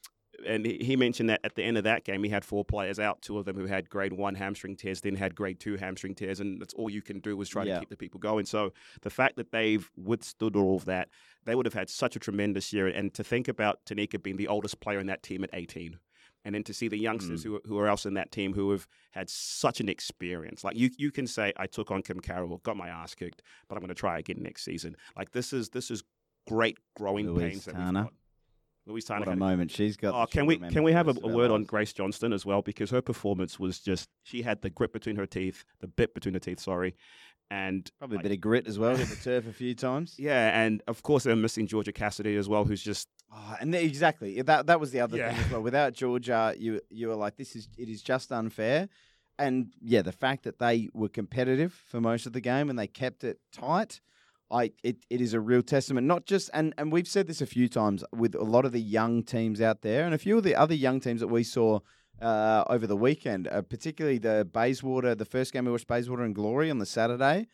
and 0.47 0.65
he, 0.65 0.97
mentioned 0.97 1.31
that 1.31 1.41
at 1.45 1.55
the 1.55 1.63
end 1.63 1.77
of 1.77 1.85
that 1.85 2.05
game, 2.05 2.23
he 2.23 2.31
had 2.31 2.45
four 2.45 2.65
players 2.65 2.99
out, 2.99 3.23
two 3.23 3.39
of 3.39 3.45
them 3.45 3.57
who 3.57 3.67
had 3.67 3.89
grade 3.89 4.13
one 4.13 4.35
hamstring 4.35 4.77
tears, 4.77 5.01
then 5.01 5.17
had 5.17 5.35
grade 5.35 5.61
two 5.61 5.77
hamstring 5.77 6.15
tears, 6.15 6.41
and 6.41 6.61
that's 6.61 6.75
all 6.75 6.91
you 6.91 7.03
can 7.03 7.21
do 7.21 7.37
was 7.37 7.49
try 7.49 7.65
Yeah. 7.65 7.75
to 7.75 7.81
keep 7.81 7.89
the 7.89 7.97
people 7.97 8.21
going. 8.21 8.47
So 8.47 8.73
the 9.03 9.11
fact 9.11 9.37
that 9.37 9.51
they've 9.51 9.91
withstood 9.97 10.57
all 10.57 10.77
of 10.77 10.85
that, 10.87 11.09
they 11.45 11.55
would 11.55 11.67
have 11.67 11.75
had 11.75 11.91
such 11.91 12.17
a 12.17 12.19
tremendous 12.19 12.73
year. 12.73 12.87
And 12.87 13.13
to 13.15 13.25
think 13.25 13.49
about 13.49 13.85
Tanika 13.85 14.23
being 14.23 14.37
the 14.37 14.49
oldest 14.49 14.81
player 14.81 14.99
in 14.99 15.07
that 15.07 15.23
team 15.23 15.45
at 15.45 15.51
18. 15.53 15.99
And 16.45 16.55
then 16.55 16.63
to 16.65 16.73
see 16.73 16.89
the 16.89 16.97
youngsters 16.97 17.41
mm. 17.41 17.45
who, 17.45 17.61
who 17.67 17.79
are 17.79 17.89
else 17.89 18.07
in 18.07 18.15
that 18.15 18.31
team 18.31 18.55
who 18.55 18.71
have 18.71 18.87
had 19.11 19.29
such 19.29 19.81
an 19.81 19.89
experience. 19.89 20.63
Like 20.63 20.77
you, 20.77 20.91
you 20.97 21.11
can 21.11 21.27
say, 21.27 21.53
I 21.57 21.67
took 21.67 21.91
on 21.91 22.03
Kim 22.03 22.21
Carroll, 22.21 22.59
got 22.59 22.77
my 22.77 22.89
ass 22.89 23.15
kicked, 23.15 23.43
but 23.69 23.75
I'm 23.75 23.81
going 23.81 23.89
to 23.89 23.95
try 23.95 24.19
again 24.19 24.39
next 24.41 24.65
season. 24.65 24.97
Like 25.17 25.33
this 25.33 25.53
is 25.53 25.71
this 25.71 25.91
is 25.91 26.05
great 26.47 26.79
growing 26.97 27.27
Louise 27.27 27.53
pains 27.53 27.65
that 27.67 27.75
Tana. 27.75 28.01
we've 28.01 28.05
got. 28.05 28.13
Louise 28.89 29.05
Tana. 29.05 29.21
What 29.21 29.29
a 29.29 29.37
moment 29.37 29.71
she's 29.71 29.97
got. 29.97 30.15
Oh, 30.15 30.27
can 30.27 30.47
we 30.47 30.57
can 30.59 30.83
we 30.83 30.93
have 30.93 31.09
a, 31.09 31.15
a 31.23 31.29
word 31.29 31.51
on. 31.51 31.65
Grace 31.65 31.93
Johnston 31.93 32.33
as 32.33 32.45
well 32.47 32.63
because 32.63 32.91
her 32.91 33.03
performance 33.03 33.59
was 33.61 33.79
just 33.79 34.09
she 34.23 34.43
had 34.43 34.63
the 34.63 34.71
grit 34.71 34.93
between 34.93 35.17
her 35.17 35.27
teeth, 35.27 35.65
the 35.81 35.87
bit 35.87 36.15
between 36.15 36.35
her 36.35 36.41
teeth, 36.41 36.61
sorry, 36.61 36.97
and 37.51 37.91
Probably 37.99 38.19
a 38.19 38.21
bit 38.23 38.33
of 38.33 38.41
grit 38.41 38.67
as 38.67 38.79
well. 38.79 38.97
Hit 38.97 39.09
the 39.09 39.17
turf 39.17 39.47
a 39.47 39.53
few 39.53 39.75
times. 39.75 40.15
yeah, 40.19 40.61
and 40.61 40.83
of 40.89 41.03
course 41.03 41.25
they're 41.25 41.37
missing 41.37 41.67
Georgia 41.67 41.93
Cassidy 41.93 42.37
as 42.37 42.49
well, 42.49 42.65
who's 42.65 42.83
just 42.83 43.09
Oh, 43.31 43.57
and 43.61 43.75
exactly 43.75 44.41
that 44.41 44.67
that 44.69 44.81
was 44.81 44.91
the 44.91 45.01
other 45.01 45.19
Yeah. 45.19 45.35
thing 45.35 45.45
as 45.45 45.53
well. 45.53 45.61
Without 45.63 45.93
Georgia, 45.93 46.55
you 46.59 46.81
you 46.89 47.09
were 47.09 47.15
like, 47.15 47.37
this 47.37 47.55
is 47.55 47.69
it 47.77 47.89
is 47.91 48.03
just 48.03 48.33
unfair. 48.33 48.89
And 49.39 49.73
yeah, 49.83 50.03
the 50.03 50.13
fact 50.13 50.45
that 50.45 50.59
they 50.59 50.89
were 50.95 51.09
competitive 51.11 51.73
for 51.87 52.01
most 52.01 52.27
of 52.27 52.33
the 52.33 52.41
game 52.41 52.71
and 52.71 52.79
they 52.79 52.87
kept 52.89 53.23
it 53.23 53.39
tight, 53.53 54.01
I 54.51 54.73
it, 54.83 55.05
it 55.11 55.21
is 55.21 55.35
a 55.35 55.41
real 55.41 55.63
testament. 55.63 56.07
Not 56.07 56.27
just 56.27 56.51
and 56.55 56.75
and 56.79 56.93
we've 56.93 57.09
said 57.09 57.27
this 57.27 57.41
a 57.41 57.47
few 57.47 57.69
times 57.69 58.05
with 58.13 58.35
a 58.35 58.45
lot 58.45 58.65
of 58.65 58.73
the 58.73 58.81
young 58.81 59.23
teams 59.23 59.61
out 59.61 59.83
there, 59.83 60.05
and 60.05 60.15
a 60.15 60.19
few 60.19 60.37
of 60.39 60.45
the 60.45 60.55
other 60.55 60.75
young 60.75 61.01
teams 61.01 61.21
that 61.21 61.29
we 61.29 61.43
saw. 61.43 61.81
Uh, 62.21 62.65
over 62.69 62.85
the 62.85 62.97
weekend, 62.97 63.47
uh, 63.47 63.63
particularly 63.63 64.19
the 64.19 64.45
Bayswater, 64.53 65.15
the 65.15 65.25
first 65.25 65.53
game 65.53 65.67
we 65.67 65.71
watched 65.71 65.87
Bayswater 65.87 66.25
and 66.25 66.35
Glory 66.35 66.69
on 66.69 66.79
the 66.79 66.85
Saturday, 66.85 67.47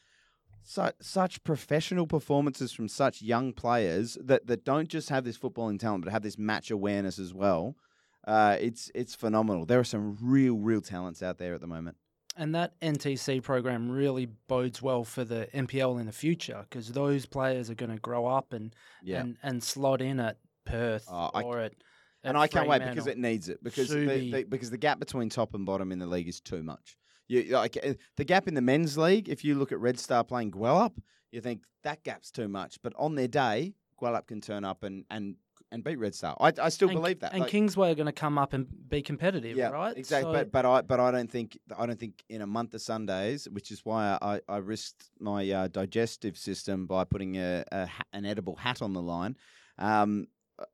such 0.62 0.94
such 1.02 1.44
professional 1.44 2.06
performances 2.06 2.72
from 2.72 2.88
such 2.88 3.20
young 3.20 3.52
players 3.52 4.16
that 4.22 4.46
that 4.46 4.64
don't 4.64 4.88
just 4.88 5.10
have 5.10 5.24
this 5.24 5.36
footballing 5.36 5.78
talent 5.78 6.02
but 6.02 6.12
have 6.12 6.22
this 6.22 6.38
match 6.38 6.70
awareness 6.70 7.18
as 7.18 7.34
well. 7.34 7.76
Uh, 8.26 8.56
it's 8.58 8.90
it's 8.94 9.14
phenomenal. 9.14 9.66
There 9.66 9.78
are 9.78 9.84
some 9.84 10.16
real 10.20 10.56
real 10.56 10.80
talents 10.80 11.22
out 11.22 11.36
there 11.36 11.52
at 11.54 11.60
the 11.60 11.66
moment. 11.66 11.98
And 12.36 12.54
that 12.54 12.78
NTC 12.80 13.42
program 13.42 13.90
really 13.90 14.26
bodes 14.48 14.82
well 14.82 15.04
for 15.04 15.24
the 15.24 15.48
NPL 15.54 16.00
in 16.00 16.06
the 16.06 16.12
future 16.12 16.66
because 16.68 16.88
those 16.92 17.26
players 17.26 17.70
are 17.70 17.74
going 17.76 17.92
to 17.92 17.98
grow 18.00 18.26
up 18.26 18.52
and, 18.52 18.74
and 19.20 19.36
and 19.42 19.62
slot 19.62 20.00
in 20.00 20.18
at 20.18 20.38
Perth 20.64 21.06
Oh, 21.08 21.30
I- 21.32 21.42
or 21.42 21.60
at, 21.60 21.72
and 22.24 22.36
at 22.36 22.40
I 22.40 22.46
can't 22.48 22.68
wait 22.68 22.80
because 22.90 23.06
it 23.06 23.18
needs 23.18 23.48
it 23.48 23.62
because 23.62 23.88
the, 23.88 24.30
the, 24.32 24.42
because 24.44 24.70
the 24.70 24.78
gap 24.78 24.98
between 24.98 25.28
top 25.28 25.54
and 25.54 25.64
bottom 25.64 25.92
in 25.92 25.98
the 25.98 26.06
league 26.06 26.26
is 26.28 26.40
too 26.40 26.62
much. 26.62 26.96
You 27.28 27.44
like 27.54 27.78
uh, 27.82 27.94
the 28.16 28.24
gap 28.24 28.48
in 28.48 28.54
the 28.54 28.60
men's 28.62 28.98
league. 28.98 29.28
If 29.28 29.44
you 29.44 29.54
look 29.54 29.72
at 29.72 29.78
Red 29.80 29.98
Star 29.98 30.24
playing 30.24 30.50
Gwelup, 30.52 30.92
you 31.30 31.40
think 31.40 31.62
that 31.84 32.02
gap's 32.02 32.30
too 32.30 32.48
much. 32.48 32.78
But 32.82 32.92
on 32.98 33.14
their 33.14 33.28
day, 33.28 33.74
Guelph 34.00 34.26
can 34.26 34.40
turn 34.40 34.64
up 34.64 34.82
and 34.82 35.04
and 35.10 35.36
and 35.74 35.82
beat 35.84 35.98
Red 35.98 36.14
Star. 36.14 36.36
I, 36.40 36.52
I 36.62 36.68
still 36.68 36.88
and, 36.88 36.96
believe 36.96 37.20
that. 37.20 37.32
And 37.32 37.42
Like- 37.42 37.50
Kingsway 37.50 37.90
are 37.90 37.94
going 37.94 38.06
to 38.06 38.12
come 38.12 38.38
up 38.38 38.52
and 38.52 38.66
be 38.88 39.02
competitive, 39.02 39.56
yeah, 39.56 39.68
right? 39.68 39.96
Exactly. 39.96 40.32
So- 40.32 40.32
but 40.32 40.52
but 40.52 40.64
I 40.64 40.80
but 40.82 41.00
I 41.00 41.10
don't 41.10 41.30
think 41.30 41.58
I 41.76 41.84
don't 41.84 41.98
think 41.98 42.22
in 42.28 42.40
a 42.40 42.46
month 42.46 42.72
of 42.74 42.80
Sundays, 42.80 43.48
which 43.50 43.70
is 43.70 43.84
why 43.84 44.16
I, 44.22 44.40
I 44.48 44.58
risked 44.58 45.10
my 45.18 45.50
uh, 45.50 45.68
digestive 45.68 46.38
system 46.38 46.86
by 46.86 47.04
putting 47.04 47.36
a, 47.36 47.64
a 47.72 47.88
an 48.12 48.24
edible 48.24 48.56
hat 48.56 48.80
on 48.80 48.92
the 48.94 49.02
line. 49.02 49.36
Um, 49.78 50.28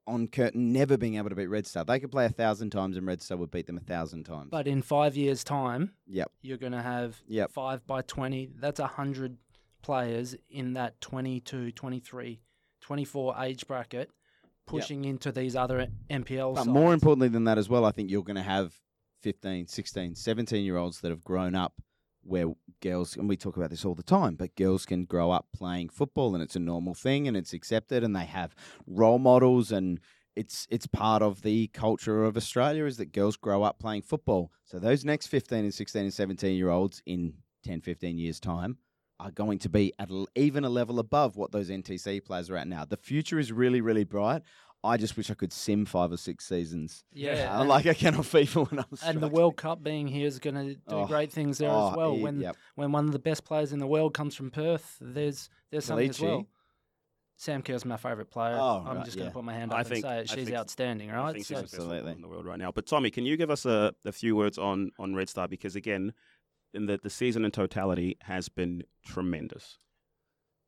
on 0.07 0.29
Curtin 0.29 0.75
never 0.75 0.99
being 0.99 1.17
able 1.17 1.31
to 1.31 1.35
beat 1.35 1.47
Red 1.47 1.67
Star. 1.67 1.87
They 1.87 1.99
could 1.99 2.11
play 2.11 2.27
a 2.27 2.31
thousand 2.31 2.69
times 2.69 2.99
and 2.99 3.07
Red 3.07 3.23
Star 3.23 3.39
would 3.39 3.51
beat 3.51 3.67
them 3.67 3.79
a 3.79 3.81
thousand 3.81 4.25
times. 4.25 4.49
But 4.51 4.67
in 4.69 4.83
five 4.83 5.17
years' 5.17 5.43
time, 5.43 5.95
Yep. 6.07 6.31
you're 6.43 6.59
going 6.59 6.73
to 6.73 6.83
have 6.83 7.23
Yep. 7.29 7.51
five 7.53 7.87
by 7.87 8.03
20. 8.03 8.51
That's 8.59 8.79
100 8.79 9.39
players 9.81 10.37
in 10.51 10.75
that 10.75 11.01
22, 11.01 11.73
23, 11.73 12.43
24 12.83 13.35
age 13.41 13.67
bracket 13.67 14.11
pushing 14.71 15.05
into 15.05 15.33
these 15.33 15.57
other 15.57 15.89
NPL 16.11 16.55
But 16.55 16.65
sides. 16.65 16.69
more 16.69 16.93
importantly 16.93 17.29
than 17.29 17.45
that 17.45 17.59
as 17.59 17.69
well, 17.69 17.85
I 17.85 17.93
think 17.93 18.11
you're 18.11 18.23
going 18.23 18.37
to 18.37 18.43
have 18.43 18.75
15, 19.23 19.67
16, 19.67 20.15
17 20.15 20.65
year 20.65 20.77
olds 20.77 21.01
that 21.01 21.11
have 21.11 21.25
grown 21.25 21.55
up 21.55 21.75
where 22.23 22.53
girls, 22.83 23.17
and 23.17 23.29
we 23.29 23.37
talk 23.37 23.57
about 23.57 23.71
this 23.71 23.85
all 23.85 23.95
the 23.95 24.03
time, 24.03 24.35
but 24.35 24.55
girls 24.55 24.85
can 24.85 25.05
grow 25.05 25.31
up 25.31 25.47
playing 25.55 25.89
football 25.89 26.35
and 26.35 26.43
it's 26.43 26.57
a 26.57 26.61
normal 26.61 26.95
thing 26.95 27.27
and 27.27 27.37
it's 27.37 27.53
accepted 27.53 28.05
and 28.05 28.15
they 28.15 28.27
have 28.27 28.55
role 28.87 29.19
models 29.19 29.73
and 29.73 30.01
it's 30.37 30.67
it's 30.71 30.87
part 30.87 31.23
of 31.23 31.43
the 31.43 31.67
culture 31.69 32.25
of 32.25 32.37
Australia 32.37 32.85
is 32.85 32.97
that 32.99 33.13
girls 33.13 33.37
grow 33.37 33.63
up 33.63 33.79
playing 33.79 34.03
football. 34.03 34.53
So 34.65 34.79
those 34.79 35.05
next 35.05 35.27
15 35.27 35.59
and 35.59 35.75
16 35.75 36.03
and 36.03 36.15
17 36.15 36.57
year 36.57 36.69
olds 36.69 37.03
in 37.05 37.35
10, 37.65 37.81
15 37.81 38.17
years 38.17 38.39
time 38.39 38.79
are 39.21 39.31
going 39.31 39.59
to 39.61 39.69
be 39.69 39.93
at 39.99 40.11
even 40.35 40.65
a 40.65 40.69
level 40.71 40.99
above 40.99 41.37
what 41.37 41.53
those 41.53 41.69
NTC 41.71 42.25
players 42.25 42.51
are 42.51 42.57
at 42.57 42.67
now. 42.67 42.85
The 42.85 42.97
future 42.97 43.39
is 43.39 43.53
really, 43.53 43.81
really 43.81 44.05
bright. 44.05 44.43
I 44.83 44.97
just 44.97 45.15
wish 45.19 45.31
I 45.31 45.35
could 45.35 45.53
sim 45.53 45.85
five 45.85 46.11
or 46.11 46.17
six 46.17 46.47
seasons. 46.47 47.05
Yeah. 47.13 47.59
Uh, 47.61 47.65
like 47.67 47.85
I 47.87 47.93
can 47.93 48.15
on 48.15 48.23
FIFA 48.23 48.71
when 48.71 48.79
I'm 48.81 48.87
and 49.05 49.21
the. 49.21 49.29
World 49.29 49.57
Cup 49.59 49.83
being 49.83 50.09
here 50.09 50.27
is 50.27 50.39
going 50.39 50.55
to 50.57 50.75
do 50.75 50.81
Oh, 50.89 51.07
great 51.07 51.31
things 51.31 51.59
there 51.59 51.69
Oh, 51.71 51.91
as 51.91 51.97
well. 51.97 52.17
yeah, 52.17 52.23
when 52.23 52.41
yep. 52.41 52.57
when 52.77 52.91
one 52.93 53.05
of 53.05 53.13
the 53.13 53.19
best 53.19 53.45
players 53.45 53.73
in 53.75 53.79
the 53.79 53.87
world 53.87 54.15
comes 54.15 54.35
from 54.35 54.51
Perth, 54.51 54.97
there's 55.01 55.51
there's 55.71 55.85
something 55.85 56.09
as 56.09 56.19
well. 56.21 56.47
Sam 57.37 57.63
Kerr's 57.63 57.85
my 57.87 57.97
favourite 57.97 58.31
player. 58.31 58.57
Oh, 58.61 58.85
I'm 58.87 58.97
right, 58.97 59.05
just 59.05 59.17
going 59.17 59.25
yeah. 59.27 59.31
to 59.31 59.35
put 59.35 59.45
my 59.45 59.55
hand 59.55 59.73
I 59.73 59.81
up 59.81 59.87
think- 59.87 60.05
say 60.05 60.11
I 60.11 60.19
it. 60.19 60.29
She's 60.29 60.45
think- 60.47 60.57
outstanding, 60.57 61.11
I 61.11 61.17
right? 61.17 61.33
think 61.35 61.47
So- 61.47 61.55
she's 61.61 61.71
the 61.71 61.77
best 61.79 61.87
Absolutely. 61.89 62.13
in 62.13 62.21
the 62.21 62.29
world 62.29 62.45
right 62.45 62.59
now. 62.59 62.71
But 62.71 62.87
Tommy, 62.87 63.11
can 63.11 63.25
you 63.25 63.37
give 63.39 63.51
us 63.51 63.65
a, 63.65 63.95
a 64.05 64.13
few 64.13 64.37
words 64.37 64.59
on 64.59 64.91
on 64.99 65.15
Red 65.15 65.29
Star 65.31 65.49
because 65.49 65.75
again, 65.77 66.13
in 66.75 66.87
the 66.87 66.99
the 67.03 67.11
season 67.11 67.45
in 67.45 67.51
totality 67.51 68.17
has 68.23 68.49
been 68.49 68.83
tremendous. 69.05 69.79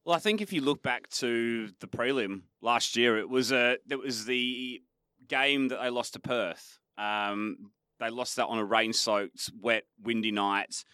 Well, 0.04 0.16
I 0.16 0.18
think 0.18 0.40
if 0.40 0.52
you 0.52 0.60
look 0.60 0.82
back 0.82 1.08
to 1.10 1.70
the 1.80 1.86
prelim 1.86 2.42
last 2.60 2.96
year, 2.96 3.18
it 3.18 3.28
was 3.28 3.52
a 3.52 3.76
it 3.88 3.98
was 3.98 4.24
the 4.24 4.82
game 5.28 5.68
that 5.68 5.80
they 5.80 5.90
lost 5.90 6.14
to 6.14 6.20
Perth. 6.20 6.80
Um, 6.98 7.70
they 8.00 8.10
lost 8.10 8.36
that 8.36 8.46
on 8.46 8.58
a 8.58 8.64
rain-soaked, 8.64 9.52
wet, 9.60 9.84
windy 10.02 10.32
night, 10.32 10.84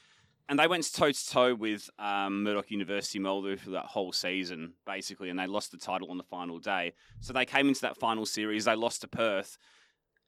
and 0.49 0.59
they 0.59 0.67
went 0.67 0.93
toe 0.93 1.11
to 1.11 1.27
toe 1.27 1.55
with 1.55 1.89
um, 1.99 2.43
Murdoch 2.43 2.71
University 2.71 3.19
Mulder 3.19 3.57
for 3.57 3.71
that 3.71 3.87
whole 3.87 4.13
season, 4.13 4.75
basically, 4.85 5.31
and 5.31 5.39
they 5.39 5.47
lost 5.47 5.71
the 5.71 5.79
title 5.79 6.11
on 6.11 6.19
the 6.19 6.23
final 6.23 6.59
day. 6.59 6.93
So 7.21 7.33
they 7.33 7.47
came 7.47 7.69
into 7.69 7.81
that 7.81 7.97
final 7.97 8.27
series, 8.27 8.67
they 8.67 8.77
lost 8.77 9.01
to 9.01 9.09
Perth, 9.09 9.57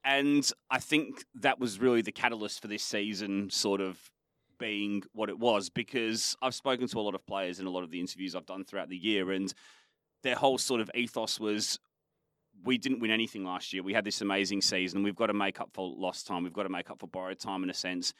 and 0.03 0.49
I 0.71 0.79
think 0.79 1.23
that 1.35 1.59
was 1.59 1.79
really 1.79 2.01
the 2.01 2.11
catalyst 2.11 2.61
for 2.61 2.67
this 2.67 2.83
season, 2.83 3.51
sort 3.51 3.79
of 3.79 3.99
being 4.61 5.03
what 5.13 5.27
it 5.27 5.37
was 5.37 5.69
because 5.69 6.37
I've 6.41 6.53
spoken 6.53 6.87
to 6.87 6.99
a 6.99 7.01
lot 7.01 7.15
of 7.15 7.25
players 7.25 7.59
in 7.59 7.65
a 7.65 7.69
lot 7.69 7.83
of 7.83 7.89
the 7.89 7.99
interviews 7.99 8.35
I've 8.35 8.45
done 8.45 8.63
throughout 8.63 8.87
the 8.87 8.97
year, 8.97 9.31
and 9.31 9.53
their 10.23 10.35
whole 10.35 10.57
sort 10.57 10.79
of 10.79 10.89
ethos 10.95 11.39
was 11.39 11.79
we 12.63 12.77
didn't 12.77 12.99
win 12.99 13.09
anything 13.11 13.43
last 13.43 13.73
year. 13.73 13.81
We 13.81 13.93
had 13.93 14.05
this 14.05 14.21
amazing 14.21 14.61
season. 14.61 15.01
We've 15.01 15.15
got 15.15 15.27
to 15.27 15.33
make 15.33 15.59
up 15.59 15.71
for 15.73 15.91
lost 15.97 16.27
time. 16.27 16.43
We've 16.43 16.53
got 16.53 16.63
to 16.63 16.69
make 16.69 16.91
up 16.91 16.99
for 16.99 17.07
borrowed 17.07 17.39
time 17.39 17.63
in 17.63 17.71
a 17.71 17.73
sense. 17.73 18.13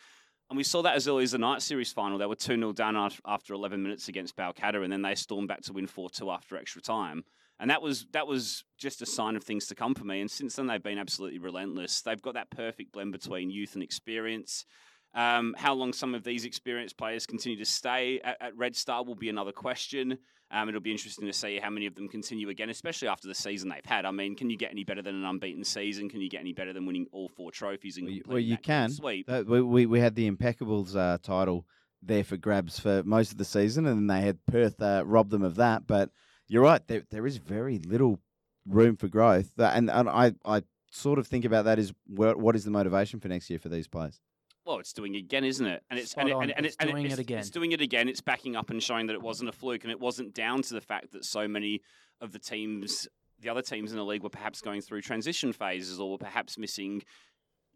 And 0.49 0.57
we 0.57 0.63
saw 0.63 0.81
that 0.81 0.95
as 0.95 1.07
early 1.07 1.23
as 1.23 1.31
the 1.31 1.37
night 1.37 1.61
series 1.61 1.93
final. 1.93 2.17
They 2.17 2.25
were 2.25 2.35
2 2.35 2.55
0 2.57 2.73
down 2.73 2.97
after 3.25 3.53
11 3.53 3.81
minutes 3.81 4.09
against 4.09 4.35
Balcatta, 4.35 4.83
and 4.83 4.91
then 4.91 5.01
they 5.01 5.15
stormed 5.15 5.47
back 5.47 5.61
to 5.61 5.73
win 5.73 5.87
4 5.87 6.09
2 6.09 6.29
after 6.29 6.57
extra 6.57 6.81
time. 6.81 7.23
And 7.59 7.69
that 7.69 7.81
was 7.81 8.07
that 8.11 8.25
was 8.25 8.63
just 8.77 9.01
a 9.03 9.05
sign 9.05 9.35
of 9.35 9.43
things 9.43 9.67
to 9.67 9.75
come 9.75 9.93
for 9.93 10.03
me. 10.03 10.19
And 10.19 10.29
since 10.29 10.55
then, 10.55 10.65
they've 10.65 10.81
been 10.81 10.97
absolutely 10.97 11.39
relentless. 11.39 12.01
They've 12.01 12.21
got 12.21 12.33
that 12.33 12.49
perfect 12.49 12.91
blend 12.91 13.11
between 13.11 13.51
youth 13.51 13.75
and 13.75 13.83
experience. 13.83 14.65
Um, 15.13 15.55
how 15.57 15.73
long 15.73 15.93
some 15.93 16.15
of 16.15 16.23
these 16.23 16.45
experienced 16.45 16.97
players 16.97 17.25
continue 17.25 17.57
to 17.57 17.65
stay 17.65 18.21
at, 18.23 18.37
at 18.41 18.57
Red 18.57 18.75
Star 18.75 19.03
will 19.03 19.15
be 19.15 19.29
another 19.29 19.51
question. 19.51 20.17
Um, 20.51 20.67
it'll 20.67 20.81
be 20.81 20.91
interesting 20.91 21.27
to 21.27 21.33
see 21.33 21.59
how 21.59 21.69
many 21.69 21.85
of 21.85 21.95
them 21.95 22.09
continue 22.09 22.49
again, 22.49 22.69
especially 22.69 23.07
after 23.07 23.27
the 23.27 23.35
season 23.35 23.69
they've 23.69 23.85
had. 23.85 24.05
I 24.05 24.11
mean, 24.11 24.35
can 24.35 24.49
you 24.49 24.57
get 24.57 24.71
any 24.71 24.83
better 24.83 25.01
than 25.01 25.15
an 25.15 25.25
unbeaten 25.25 25.63
season? 25.63 26.09
Can 26.09 26.21
you 26.21 26.29
get 26.29 26.41
any 26.41 26.53
better 26.53 26.73
than 26.73 26.85
winning 26.85 27.07
all 27.11 27.29
four 27.29 27.51
trophies 27.51 27.97
and 27.97 28.05
Well, 28.05 28.13
you, 28.15 28.23
well, 28.27 28.39
you 28.39 28.55
that 28.55 28.63
can. 28.63 28.89
sweep? 28.89 29.29
Uh, 29.29 29.43
we, 29.45 29.85
we 29.85 29.99
had 29.99 30.15
the 30.15 30.29
Impeccables 30.29 30.95
uh, 30.95 31.17
title 31.21 31.65
there 32.01 32.23
for 32.23 32.35
grabs 32.35 32.79
for 32.79 33.03
most 33.03 33.31
of 33.31 33.37
the 33.37 33.45
season, 33.45 33.85
and 33.85 33.97
then 33.97 34.07
they 34.07 34.25
had 34.25 34.45
Perth 34.45 34.81
uh, 34.81 35.03
rob 35.05 35.29
them 35.29 35.43
of 35.43 35.55
that. 35.55 35.87
But 35.87 36.09
you're 36.47 36.63
right, 36.63 36.85
there 36.87 37.03
there 37.11 37.27
is 37.27 37.37
very 37.37 37.79
little 37.79 38.19
room 38.65 38.97
for 38.97 39.07
growth, 39.07 39.51
and 39.57 39.89
and 39.89 40.09
I 40.09 40.33
I 40.43 40.63
sort 40.91 41.19
of 41.19 41.27
think 41.27 41.45
about 41.45 41.65
that 41.65 41.79
is 41.79 41.93
where, 42.07 42.35
what 42.35 42.55
is 42.55 42.65
the 42.65 42.71
motivation 42.71 43.19
for 43.19 43.29
next 43.29 43.49
year 43.49 43.59
for 43.59 43.69
these 43.69 43.87
players? 43.87 44.19
Well, 44.65 44.79
it's 44.79 44.93
doing 44.93 45.15
again, 45.15 45.43
isn't 45.43 45.65
it? 45.65 45.83
And 45.89 45.99
it's 45.99 46.13
and, 46.13 46.29
it, 46.29 46.35
and, 46.35 46.51
and, 46.51 46.65
It's 46.65 46.75
and 46.79 46.89
doing 46.89 47.05
it 47.05 47.11
it's, 47.11 47.19
again. 47.19 47.39
It's 47.39 47.49
doing 47.49 47.71
it 47.71 47.81
again. 47.81 48.07
It's 48.07 48.21
backing 48.21 48.55
up 48.55 48.69
and 48.69 48.81
showing 48.81 49.07
that 49.07 49.13
it 49.13 49.21
wasn't 49.21 49.49
a 49.49 49.53
fluke, 49.53 49.83
and 49.83 49.91
it 49.91 49.99
wasn't 49.99 50.33
down 50.33 50.61
to 50.63 50.73
the 50.73 50.81
fact 50.81 51.11
that 51.13 51.25
so 51.25 51.47
many 51.47 51.81
of 52.19 52.31
the 52.31 52.39
teams, 52.39 53.07
the 53.39 53.49
other 53.49 53.63
teams 53.63 53.91
in 53.91 53.97
the 53.97 54.05
league, 54.05 54.23
were 54.23 54.29
perhaps 54.29 54.61
going 54.61 54.81
through 54.81 55.01
transition 55.01 55.51
phases 55.51 55.99
or 55.99 56.11
were 56.11 56.17
perhaps 56.17 56.57
missing 56.57 57.01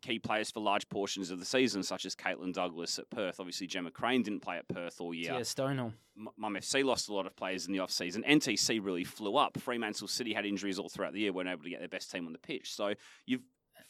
key 0.02 0.19
players 0.19 0.52
for 0.52 0.60
large 0.60 0.88
portions 0.89 1.32
of 1.32 1.39
the 1.39 1.45
season, 1.45 1.82
such 1.82 2.06
as 2.06 2.15
Caitlin 2.15 2.54
Douglas 2.54 3.00
at 3.00 3.10
Perth. 3.10 3.39
Obviously, 3.39 3.65
Gemma 3.65 3.89
Crane 3.89 4.21
didn't 4.21 4.41
play 4.41 4.58
at 4.58 4.67
Perth 4.67 5.02
all 5.02 5.13
year. 5.13 5.34
Yeah, 5.34 5.39
Stonehill. 5.39 5.91
M- 6.17 6.30
Mum 6.38 6.54
FC 6.54 6.84
lost 6.84 7.10
a 7.10 7.13
lot 7.13 7.26
of 7.26 7.36
players 7.36 7.65
in 7.65 7.74
the 7.74 7.80
off-season. 7.80 8.24
NTC 8.28 8.84
really 8.84 9.04
flew 9.04 9.36
up. 9.38 9.58
Fremantle 9.58 10.08
City 10.08 10.34
had 10.34 10.45
injuries 10.45 10.78
all 10.78 10.89
throughout 10.89 11.13
the 11.13 11.21
year, 11.21 11.34
weren't 11.34 11.50
able 11.50 11.63
to 11.63 11.69
get 11.69 11.80
their 11.80 11.88
best 11.88 12.12
team 12.12 12.28
on 12.28 12.34
the 12.34 12.39
pitch. 12.39 12.74
So 12.74 12.93
you've 13.26 13.41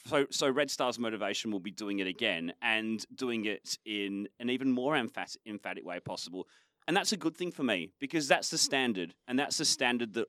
So, 0.06 0.26
so 0.30 0.50
Red 0.50 0.70
Star's 0.70 1.00
motivation 1.00 1.52
will 1.52 1.60
be 1.60 1.72
doing 1.72 2.00
it 2.00 2.08
again 2.08 2.54
and 2.62 3.04
doing 3.15 3.46
it 3.46 3.78
in 3.86 4.28
an 4.39 4.50
even 4.50 4.72
more 4.72 4.96
emphatic, 4.96 5.41
emphatic 5.48 5.84
way 5.86 6.00
possible. 6.00 6.48
And 6.88 6.96
that's 6.96 7.12
a 7.12 7.18
good 7.18 7.36
thing 7.36 7.52
for 7.52 7.63
me 7.63 7.91
because 8.00 8.28
that's 8.28 8.50
the 8.50 8.58
standard. 8.60 9.15
And 9.28 9.39
that's 9.39 9.58
the 9.58 9.65
standard 9.65 10.13
that 10.13 10.28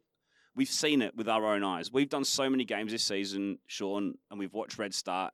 we've 0.54 0.68
seen 0.68 1.02
it 1.02 1.14
with 1.14 1.28
our 1.28 1.44
own 1.44 1.62
eyes. 1.62 1.92
We've 1.92 2.08
done 2.08 2.24
so 2.24 2.48
many 2.48 2.64
games 2.64 2.90
this 2.90 3.04
season, 3.04 3.58
Sean, 3.66 4.14
and 4.30 4.40
we've 4.40 4.54
watched 4.54 4.78
Red 4.78 4.94
Star, 4.94 5.30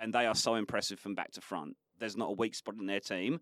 and 0.00 0.12
they 0.12 0.26
are 0.26 0.34
so 0.34 0.56
impressive 0.56 0.98
from 0.98 1.14
back 1.14 1.30
to 1.32 1.40
front. 1.40 1.76
There's 2.00 2.16
not 2.16 2.30
a 2.30 2.32
weak 2.32 2.56
spot 2.56 2.74
in 2.80 2.86
their 2.86 3.00
team, 3.00 3.40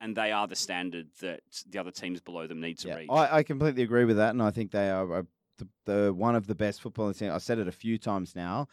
and 0.00 0.16
they 0.16 0.30
are 0.30 0.46
the 0.46 0.54
standard 0.54 1.08
that 1.20 1.40
the 1.68 1.78
other 1.78 1.90
teams 1.90 2.20
below 2.20 2.46
them 2.46 2.60
need 2.60 2.78
to 2.78 2.88
Yeah, 2.88 2.96
reach. 2.96 3.08
I, 3.10 3.38
I 3.38 3.42
completely 3.42 3.82
agree 3.82 4.04
with 4.04 4.16
that, 4.18 4.30
and 4.30 4.40
I 4.40 4.52
think 4.52 4.70
they 4.70 4.88
are 4.88 5.12
uh, 5.12 5.22
the, 5.58 5.68
the 5.86 6.14
one 6.14 6.36
of 6.36 6.46
the 6.46 6.54
best 6.54 6.82
footballing 6.82 7.18
teams. 7.18 7.32
I've 7.32 7.42
said 7.42 7.58
it 7.58 7.66
a 7.66 7.72
few 7.72 7.98
times 7.98 8.36
now. 8.36 8.68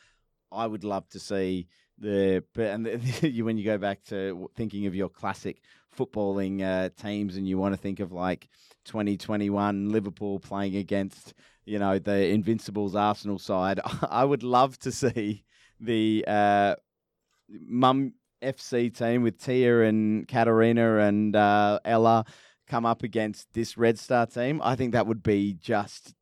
I 0.52 0.68
would 0.68 0.84
love 0.84 1.08
to 1.10 1.20
see 1.20 1.68
the 1.98 2.44
and 2.56 2.86
the, 2.86 3.42
when 3.42 3.58
you 3.58 3.66
go 3.66 3.78
back 3.78 4.04
to 4.06 4.50
thinking 4.56 4.86
of 4.86 4.96
your 4.96 5.10
classic 5.10 5.62
footballing 5.98 6.62
uh, 6.62 6.90
teams, 7.02 7.38
and 7.38 7.48
you 7.48 7.58
want 7.58 7.74
to 7.74 7.82
think 7.82 8.00
of 8.00 8.12
like 8.12 8.50
2021 8.86 9.90
Liverpool 9.90 10.40
playing 10.40 10.76
against 10.76 11.34
you 11.66 11.80
know 11.80 12.00
the 12.00 12.28
Invincibles 12.28 12.96
Arsenal 12.96 13.40
side. 13.40 13.80
I 14.10 14.24
would 14.24 14.44
love 14.44 14.78
to 14.80 14.92
see 14.92 15.44
the 15.80 16.24
uh, 16.28 16.76
Mum 17.50 18.14
FC 18.42 18.96
team 18.96 19.24
with 19.24 19.44
Tia 19.44 19.82
and 19.82 20.28
Katarina 20.28 21.00
and 21.00 21.36
uh, 21.36 21.80
Ella 21.86 22.26
come 22.68 22.86
up 22.86 23.04
against 23.04 23.54
this 23.54 23.78
Red 23.78 23.98
Star 23.98 24.26
team. 24.26 24.62
I 24.64 24.76
think 24.76 24.94
that 24.94 25.08
would 25.08 25.24
be 25.24 25.54
just 25.54 26.14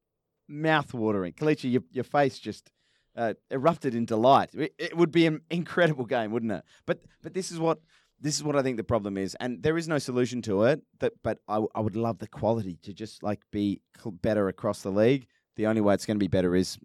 mouth-watering. 0.47 1.33
Kelechi, 1.33 1.71
your, 1.71 1.81
your 1.91 2.03
face 2.03 2.37
just 2.37 2.69
uh, 3.15 3.33
erupted 3.49 3.95
in 3.95 4.05
delight. 4.05 4.49
It, 4.53 4.95
would 4.95 5.11
be 5.11 5.25
an 5.25 5.41
incredible 5.49 6.05
game, 6.05 6.31
wouldn't 6.31 6.51
it? 6.51 6.63
But 6.85 7.01
but 7.21 7.33
this 7.33 7.51
is 7.51 7.59
what 7.59 7.79
this 8.19 8.35
is 8.35 8.43
what 8.43 8.55
I 8.55 8.61
think 8.61 8.77
the 8.77 8.83
problem 8.83 9.17
is, 9.17 9.35
and 9.39 9.61
there 9.61 9.77
is 9.77 9.87
no 9.87 9.97
solution 9.97 10.41
to 10.43 10.63
it. 10.63 10.81
That 10.99 11.13
but 11.23 11.39
I, 11.47 11.63
I 11.73 11.79
would 11.79 11.95
love 11.95 12.19
the 12.19 12.27
quality 12.27 12.77
to 12.83 12.93
just 12.93 13.23
like 13.23 13.41
be 13.51 13.81
better 14.21 14.47
across 14.47 14.81
the 14.81 14.91
league. 14.91 15.27
The 15.55 15.67
only 15.67 15.81
way 15.81 15.93
it's 15.93 16.05
going 16.05 16.17
to 16.17 16.23
be 16.23 16.27
better 16.27 16.55
is 16.55 16.77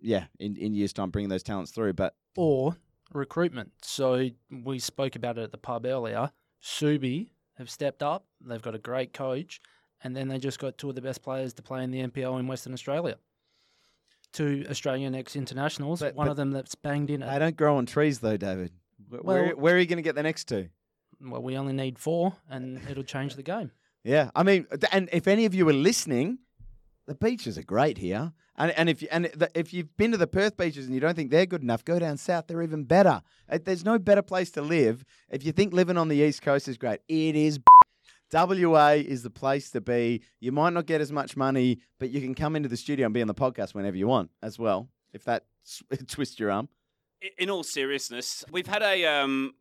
yeah, 0.00 0.24
in, 0.38 0.56
in 0.56 0.74
years 0.74 0.92
time 0.92 1.10
bringing 1.10 1.30
those 1.30 1.42
talents 1.42 1.70
through. 1.70 1.94
But 1.94 2.14
or 2.36 2.76
recruitment. 3.12 3.72
So 3.82 4.28
we 4.50 4.78
spoke 4.78 5.16
about 5.16 5.38
it 5.38 5.42
at 5.42 5.52
the 5.52 5.58
pub 5.58 5.86
earlier. 5.86 6.30
Subi 6.62 7.30
have 7.58 7.70
stepped 7.70 8.02
up. 8.02 8.26
They've 8.40 8.62
got 8.62 8.74
a 8.74 8.78
great 8.78 9.12
coach, 9.12 9.60
and 10.02 10.14
then 10.14 10.28
they 10.28 10.38
just 10.38 10.58
got 10.58 10.76
two 10.76 10.88
of 10.88 10.94
the 10.94 11.02
best 11.02 11.22
players 11.22 11.54
to 11.54 11.62
play 11.62 11.84
in 11.84 11.90
the 11.90 12.06
NPL 12.06 12.38
in 12.38 12.46
Western 12.46 12.72
Australia. 12.72 13.16
Two 14.34 14.66
Australian 14.68 15.14
ex 15.14 15.34
internationals. 15.36 16.02
One 16.02 16.12
but 16.14 16.28
of 16.28 16.36
them 16.36 16.50
that's 16.50 16.74
banged 16.74 17.08
in. 17.08 17.20
they 17.20 17.38
don't 17.38 17.56
grow 17.56 17.76
on 17.78 17.86
trees 17.86 18.18
though, 18.18 18.36
David. 18.36 18.72
Where, 19.08 19.20
where, 19.22 19.42
Well- 19.44 19.56
where 19.56 19.76
are 19.76 19.78
you 19.78 19.86
going 19.86 19.96
to 19.96 20.02
get 20.02 20.14
the 20.14 20.22
next 20.22 20.44
two? 20.48 20.68
well, 21.20 21.40
we 21.42 21.56
only 21.56 21.72
need 21.72 21.98
four, 21.98 22.34
and 22.50 22.80
it'll 22.90 23.02
change 23.04 23.34
the 23.36 23.42
game. 23.42 23.70
Yeah, 24.02 24.30
I 24.36 24.42
mean, 24.42 24.66
and 24.92 25.08
if 25.12 25.26
any 25.26 25.46
of 25.46 25.54
you 25.54 25.66
are 25.70 25.72
listening, 25.72 26.38
the 27.06 27.14
beaches 27.14 27.56
are 27.56 27.62
great 27.62 27.96
here. 27.96 28.32
And 28.56 28.70
and 28.72 28.88
if 28.88 29.00
you, 29.02 29.08
and 29.10 29.24
the, 29.26 29.50
if 29.54 29.72
you've 29.72 29.96
been 29.96 30.10
to 30.12 30.16
the 30.18 30.26
Perth 30.26 30.56
beaches 30.56 30.84
and 30.86 30.94
you 30.94 31.00
don't 31.00 31.14
think 31.14 31.30
they're 31.30 31.46
good 31.46 31.62
enough, 31.62 31.84
go 31.84 31.98
down 31.98 32.16
south. 32.18 32.46
They're 32.46 32.62
even 32.62 32.84
better. 32.84 33.22
Uh, 33.48 33.58
There's 33.64 33.84
no 33.84 33.98
better 33.98 34.22
place 34.22 34.50
to 34.52 34.62
live. 34.62 35.04
If 35.30 35.44
you 35.44 35.52
think 35.52 35.72
living 35.72 35.96
on 35.96 36.08
the 36.08 36.16
east 36.16 36.42
coast 36.42 36.68
is 36.68 36.76
great, 36.76 37.00
it 37.08 37.34
is. 37.36 37.58
WA 38.34 38.88
is 38.88 39.22
the 39.22 39.30
place 39.30 39.70
to 39.70 39.80
be. 39.80 40.22
You 40.40 40.52
might 40.52 40.72
not 40.72 40.86
get 40.86 41.00
as 41.00 41.12
much 41.12 41.36
money, 41.36 41.80
but 42.00 42.10
you 42.10 42.20
can 42.20 42.34
come 42.34 42.56
into 42.56 42.68
the 42.68 42.76
studio 42.76 43.06
and 43.06 43.14
be 43.14 43.22
on 43.22 43.28
the 43.28 43.34
podcast 43.34 43.74
whenever 43.74 43.96
you 43.96 44.08
want 44.08 44.30
as 44.42 44.58
well. 44.58 44.88
If 45.12 45.24
that 45.24 45.44
twists 46.08 46.38
your 46.40 46.50
arm. 46.50 46.68
In 47.38 47.48
all 47.48 47.62
seriousness, 47.62 48.44
we've 48.50 48.66
had 48.66 48.82
a 48.82 49.06
um, 49.06 49.54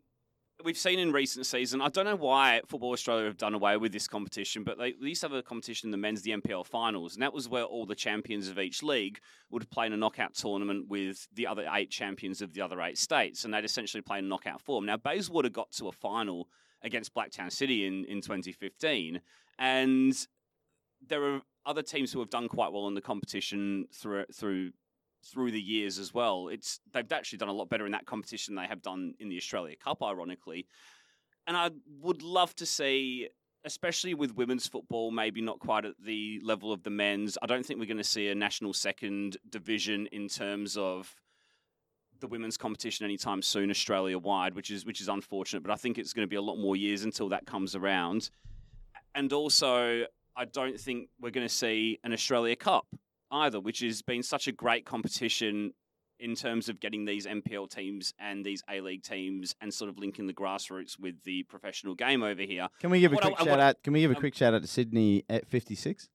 we've 0.64 0.78
seen 0.78 1.00
in 1.00 1.12
recent 1.12 1.46
season. 1.46 1.82
I 1.82 1.90
don't 1.90 2.06
know 2.06 2.16
why 2.16 2.62
Football 2.68 2.92
Australia 2.92 3.26
have 3.26 3.38
done 3.38 3.54
away 3.54 3.78
with 3.78 3.92
this 3.92 4.08
competition, 4.08 4.64
but 4.64 4.78
they, 4.78 4.94
they 4.94 5.10
used 5.10 5.22
to 5.22 5.28
have 5.28 5.38
a 5.38 5.44
competition 5.44 5.88
in 5.88 5.92
the 5.92 5.98
men's 5.98 6.22
the 6.22 6.32
NPL 6.32 6.66
finals, 6.66 7.14
and 7.14 7.22
that 7.22 7.34
was 7.34 7.48
where 7.48 7.64
all 7.64 7.86
the 7.86 7.96
champions 7.96 8.48
of 8.48 8.60
each 8.60 8.84
league 8.84 9.20
would 9.50 9.70
play 9.70 9.86
in 9.86 9.94
a 9.94 9.98
knockout 9.98 10.34
tournament 10.34 10.88
with 10.90 11.28
the 11.34 11.48
other 11.48 11.66
eight 11.74 11.90
champions 11.90 12.42
of 12.42 12.54
the 12.54 12.62
other 12.62 12.82
eight 12.82 12.98
states, 12.98 13.46
and 13.46 13.54
they'd 13.54 13.66
essentially 13.66 14.02
play 14.02 14.20
in 14.20 14.28
knockout 14.28 14.62
form. 14.62 14.86
Now 14.86 14.98
Bayswater 14.98 15.50
got 15.50 15.72
to 15.74 15.88
a 15.88 15.92
final 15.92 16.50
against 16.84 17.13
Blacktown 17.13 17.52
City 17.52 17.86
in 17.86 18.06
in 18.06 18.22
2015, 18.22 19.22
and 19.60 20.28
there 21.08 21.24
are 21.24 21.41
other 21.65 21.82
teams 21.82 22.12
who 22.12 22.19
have 22.19 22.30
done 22.30 22.48
quite 22.48 22.72
well 22.72 22.88
in 22.88 22.93
the 22.93 23.02
competition 23.02 23.86
through 23.93 24.26
through 24.34 24.72
through 25.26 25.52
the 25.52 25.62
years 25.62 26.00
as 26.00 26.13
well. 26.13 26.50
It's 26.50 26.80
they've 26.93 27.12
actually 27.12 27.38
done 27.38 27.50
a 27.50 27.54
lot 27.54 27.69
better 27.69 27.86
in 27.86 27.91
that 27.93 28.06
competition 28.06 28.56
than 28.56 28.63
they 28.63 28.67
have 28.67 28.82
done 28.82 29.13
in 29.19 29.30
the 29.30 29.38
Australia 29.38 29.76
Cup, 29.76 30.04
ironically. 30.04 30.67
And 31.48 31.58
I 31.58 31.72
would 32.02 32.22
love 32.22 32.56
to 32.56 32.65
see, 32.65 33.30
especially 33.65 34.13
with 34.13 34.36
women's 34.36 34.67
football, 34.67 35.12
maybe 35.12 35.41
not 35.41 35.60
quite 35.60 35.86
at 35.86 35.96
the 36.04 36.39
level 36.43 36.72
of 36.72 36.84
the 36.84 36.89
men's. 36.89 37.38
I 37.41 37.48
don't 37.48 37.65
think 37.65 37.80
we're 37.80 37.86
going 37.86 37.98
to 37.98 38.04
see 38.04 38.30
a 38.30 38.36
national 38.36 38.74
second 38.74 39.38
division 39.50 40.08
in 40.12 40.28
terms 40.28 40.78
of 40.78 41.13
the 42.24 42.28
women's 42.28 42.56
competition 42.58 43.04
anytime 43.04 43.42
soon, 43.42 43.70
Australia 43.70 44.18
wide, 44.18 44.56
which 44.56 44.72
is 44.72 44.86
which 44.86 45.02
is 45.02 45.10
unfortunate. 45.10 45.62
But 45.62 45.74
I 45.74 45.76
think 45.76 45.98
it's 45.98 46.14
going 46.14 46.26
to 46.26 46.30
be 46.30 46.38
a 46.38 46.42
lot 46.42 46.56
more 46.56 46.76
years 46.78 47.04
until 47.04 47.28
that 47.30 47.46
comes 47.46 47.76
around. 47.76 48.30
And 49.14 49.32
also, 49.34 50.06
I 50.36 50.46
don't 50.46 50.80
think 50.80 51.10
we're 51.20 51.32
going 51.32 51.46
to 51.48 51.54
see 51.54 52.00
an 52.04 52.14
Australia 52.14 52.56
Cup 52.56 52.88
either, 53.30 53.60
which 53.60 53.80
has 53.82 54.02
been 54.02 54.24
such 54.24 54.48
a 54.48 54.54
great 54.54 54.86
competition 54.86 55.74
in 56.18 56.34
terms 56.34 56.70
of 56.70 56.80
getting 56.80 57.04
these 57.04 57.26
NPL 57.28 57.70
teams 57.70 58.14
and 58.18 58.46
these 58.46 58.64
A 58.70 58.80
League 58.80 59.04
teams 59.04 59.54
and 59.60 59.74
sort 59.74 59.90
of 59.90 60.00
linking 60.00 60.26
the 60.26 60.34
grassroots 60.34 60.98
with 60.98 61.22
the 61.26 61.44
professional 61.44 61.94
game 61.94 62.24
over 62.24 62.42
here. 62.44 62.70
Can 62.80 62.90
we 62.90 63.02
give 63.02 63.12
a 63.12 63.16
What 63.16 63.24
quick 63.26 63.36
I- 63.42 63.44
shout 63.44 63.50
what- 63.50 63.60
out? 63.60 63.84
Can 63.84 63.92
we 63.92 64.00
give 64.00 64.12
a 64.12 64.16
um, 64.16 64.20
quick 64.22 64.34
shout 64.34 64.54
out 64.54 64.62
to 64.62 64.68
Sydney 64.68 65.26
at 65.30 65.46
56 65.46 66.08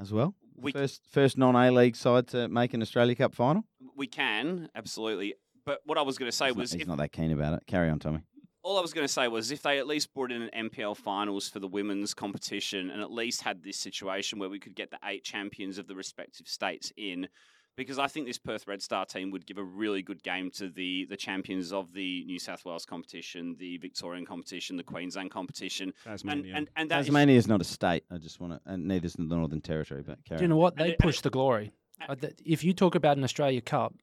as 0.00 0.12
well? 0.14 0.34
We 0.56 0.72
First 0.72 1.02
first 1.10 1.36
non 1.36 1.56
A 1.56 1.70
League 1.70 1.96
side 1.96 2.28
to 2.28 2.48
make 2.48 2.72
an 2.72 2.80
Australia 2.82 3.14
Cup 3.14 3.34
final. 3.34 3.64
we 3.96 4.06
can 4.06 4.68
absolutely, 4.74 5.34
but 5.64 5.80
what 5.84 5.98
I 5.98 6.02
was 6.02 6.18
going 6.18 6.30
to 6.30 6.36
say 6.36 6.46
he's 6.48 6.56
was 6.56 6.72
not, 6.72 6.76
he's 6.78 6.82
if, 6.82 6.88
not 6.88 6.98
that 6.98 7.12
keen 7.12 7.32
about 7.32 7.54
it. 7.54 7.62
Carry 7.66 7.88
on, 7.90 7.98
Tommy. 7.98 8.20
all 8.62 8.78
I 8.78 8.80
was 8.80 8.92
going 8.92 9.06
to 9.06 9.12
say 9.12 9.28
was 9.28 9.50
if 9.50 9.62
they 9.62 9.78
at 9.78 9.86
least 9.86 10.12
brought 10.14 10.32
in 10.32 10.42
an 10.42 10.68
NPL 10.70 10.96
finals 10.96 11.48
for 11.48 11.58
the 11.60 11.68
women's 11.68 12.14
competition 12.14 12.90
and 12.90 13.00
at 13.00 13.10
least 13.10 13.42
had 13.42 13.62
this 13.62 13.76
situation 13.76 14.38
where 14.38 14.48
we 14.48 14.58
could 14.58 14.74
get 14.74 14.90
the 14.90 14.98
eight 15.04 15.24
champions 15.24 15.78
of 15.78 15.86
the 15.86 15.94
respective 15.94 16.46
states 16.48 16.92
in, 16.96 17.28
because 17.76 17.98
I 17.98 18.06
think 18.06 18.26
this 18.26 18.38
Perth 18.38 18.66
Red 18.68 18.82
Star 18.82 19.06
team 19.06 19.30
would 19.30 19.46
give 19.46 19.56
a 19.56 19.64
really 19.64 20.02
good 20.02 20.22
game 20.22 20.50
to 20.56 20.68
the 20.68 21.06
the 21.08 21.16
champions 21.16 21.72
of 21.72 21.92
the 21.94 22.22
New 22.26 22.38
South 22.38 22.64
Wales 22.66 22.84
competition, 22.84 23.56
the 23.58 23.78
Victorian 23.78 24.26
competition, 24.26 24.76
the 24.76 24.82
Queensland 24.82 25.30
competition, 25.30 25.88
and 26.04 26.12
Tasmania. 26.12 26.52
and 26.54 26.68
and 26.76 26.90
that 26.90 27.00
is- 27.00 27.06
Tasmania 27.06 27.36
is 27.38 27.48
not 27.48 27.60
a 27.62 27.64
state. 27.64 28.04
I 28.10 28.18
just 28.18 28.40
want 28.40 28.52
to, 28.52 28.60
and 28.70 28.86
neither 28.86 29.06
is 29.06 29.14
the 29.14 29.22
Northern 29.22 29.62
Territory. 29.62 30.02
But 30.06 30.22
carry 30.26 30.38
Do 30.38 30.44
you 30.44 30.48
know 30.48 30.56
on. 30.56 30.60
what? 30.60 30.76
They 30.76 30.90
and 30.90 30.98
push 30.98 31.20
the 31.22 31.30
glory. 31.30 31.72
Uh, 32.06 32.14
If 32.44 32.62
you 32.62 32.74
talk 32.74 32.94
about 32.94 33.16
an 33.16 33.24
Australia 33.24 33.60
Cup, 33.62 33.94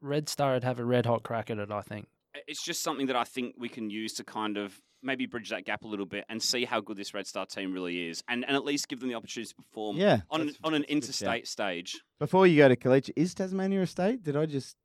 Red 0.00 0.28
Star 0.28 0.52
would 0.54 0.64
have 0.64 0.78
a 0.78 0.84
red 0.84 1.06
hot 1.06 1.22
crack 1.22 1.50
at 1.50 1.58
it, 1.58 1.70
I 1.70 1.82
think. 1.82 2.06
it's 2.46 2.62
just 2.62 2.82
something 2.82 3.06
that 3.06 3.16
I 3.16 3.24
think 3.24 3.54
we 3.58 3.68
can 3.68 3.88
use 3.90 4.12
to 4.14 4.24
kind 4.24 4.56
of 4.58 4.78
maybe 5.02 5.26
bridge 5.26 5.50
that 5.50 5.64
gap 5.64 5.84
a 5.84 5.86
little 5.86 6.06
bit 6.06 6.24
and 6.28 6.42
see 6.42 6.64
how 6.64 6.80
good 6.80 6.96
this 6.96 7.14
Red 7.14 7.26
Star 7.26 7.46
team 7.46 7.72
really 7.72 8.08
is, 8.08 8.22
and 8.28 8.44
and 8.46 8.56
at 8.56 8.64
least 8.64 8.88
give 8.88 9.00
them 9.00 9.08
the 9.08 9.14
opportunity 9.14 9.48
to 9.50 9.54
perform 9.54 9.96
Yeah. 9.96 10.20
on 10.30 10.40
an, 10.42 10.50
on 10.64 10.74
an 10.74 10.82
that's 10.82 10.90
a 10.90 10.94
good 10.94 11.02
shout. 11.14 11.28
interstate 11.36 11.48
stage. 11.48 12.00
Before 12.18 12.46
you 12.46 12.56
go 12.56 12.68
to 12.68 12.76
Kelechi, 12.76 13.10
is 13.16 13.34
Tasmania 13.34 13.82
a 13.82 13.86
state? 13.86 14.22
Did 14.22 14.36
I 14.36 14.46
just? 14.46 14.76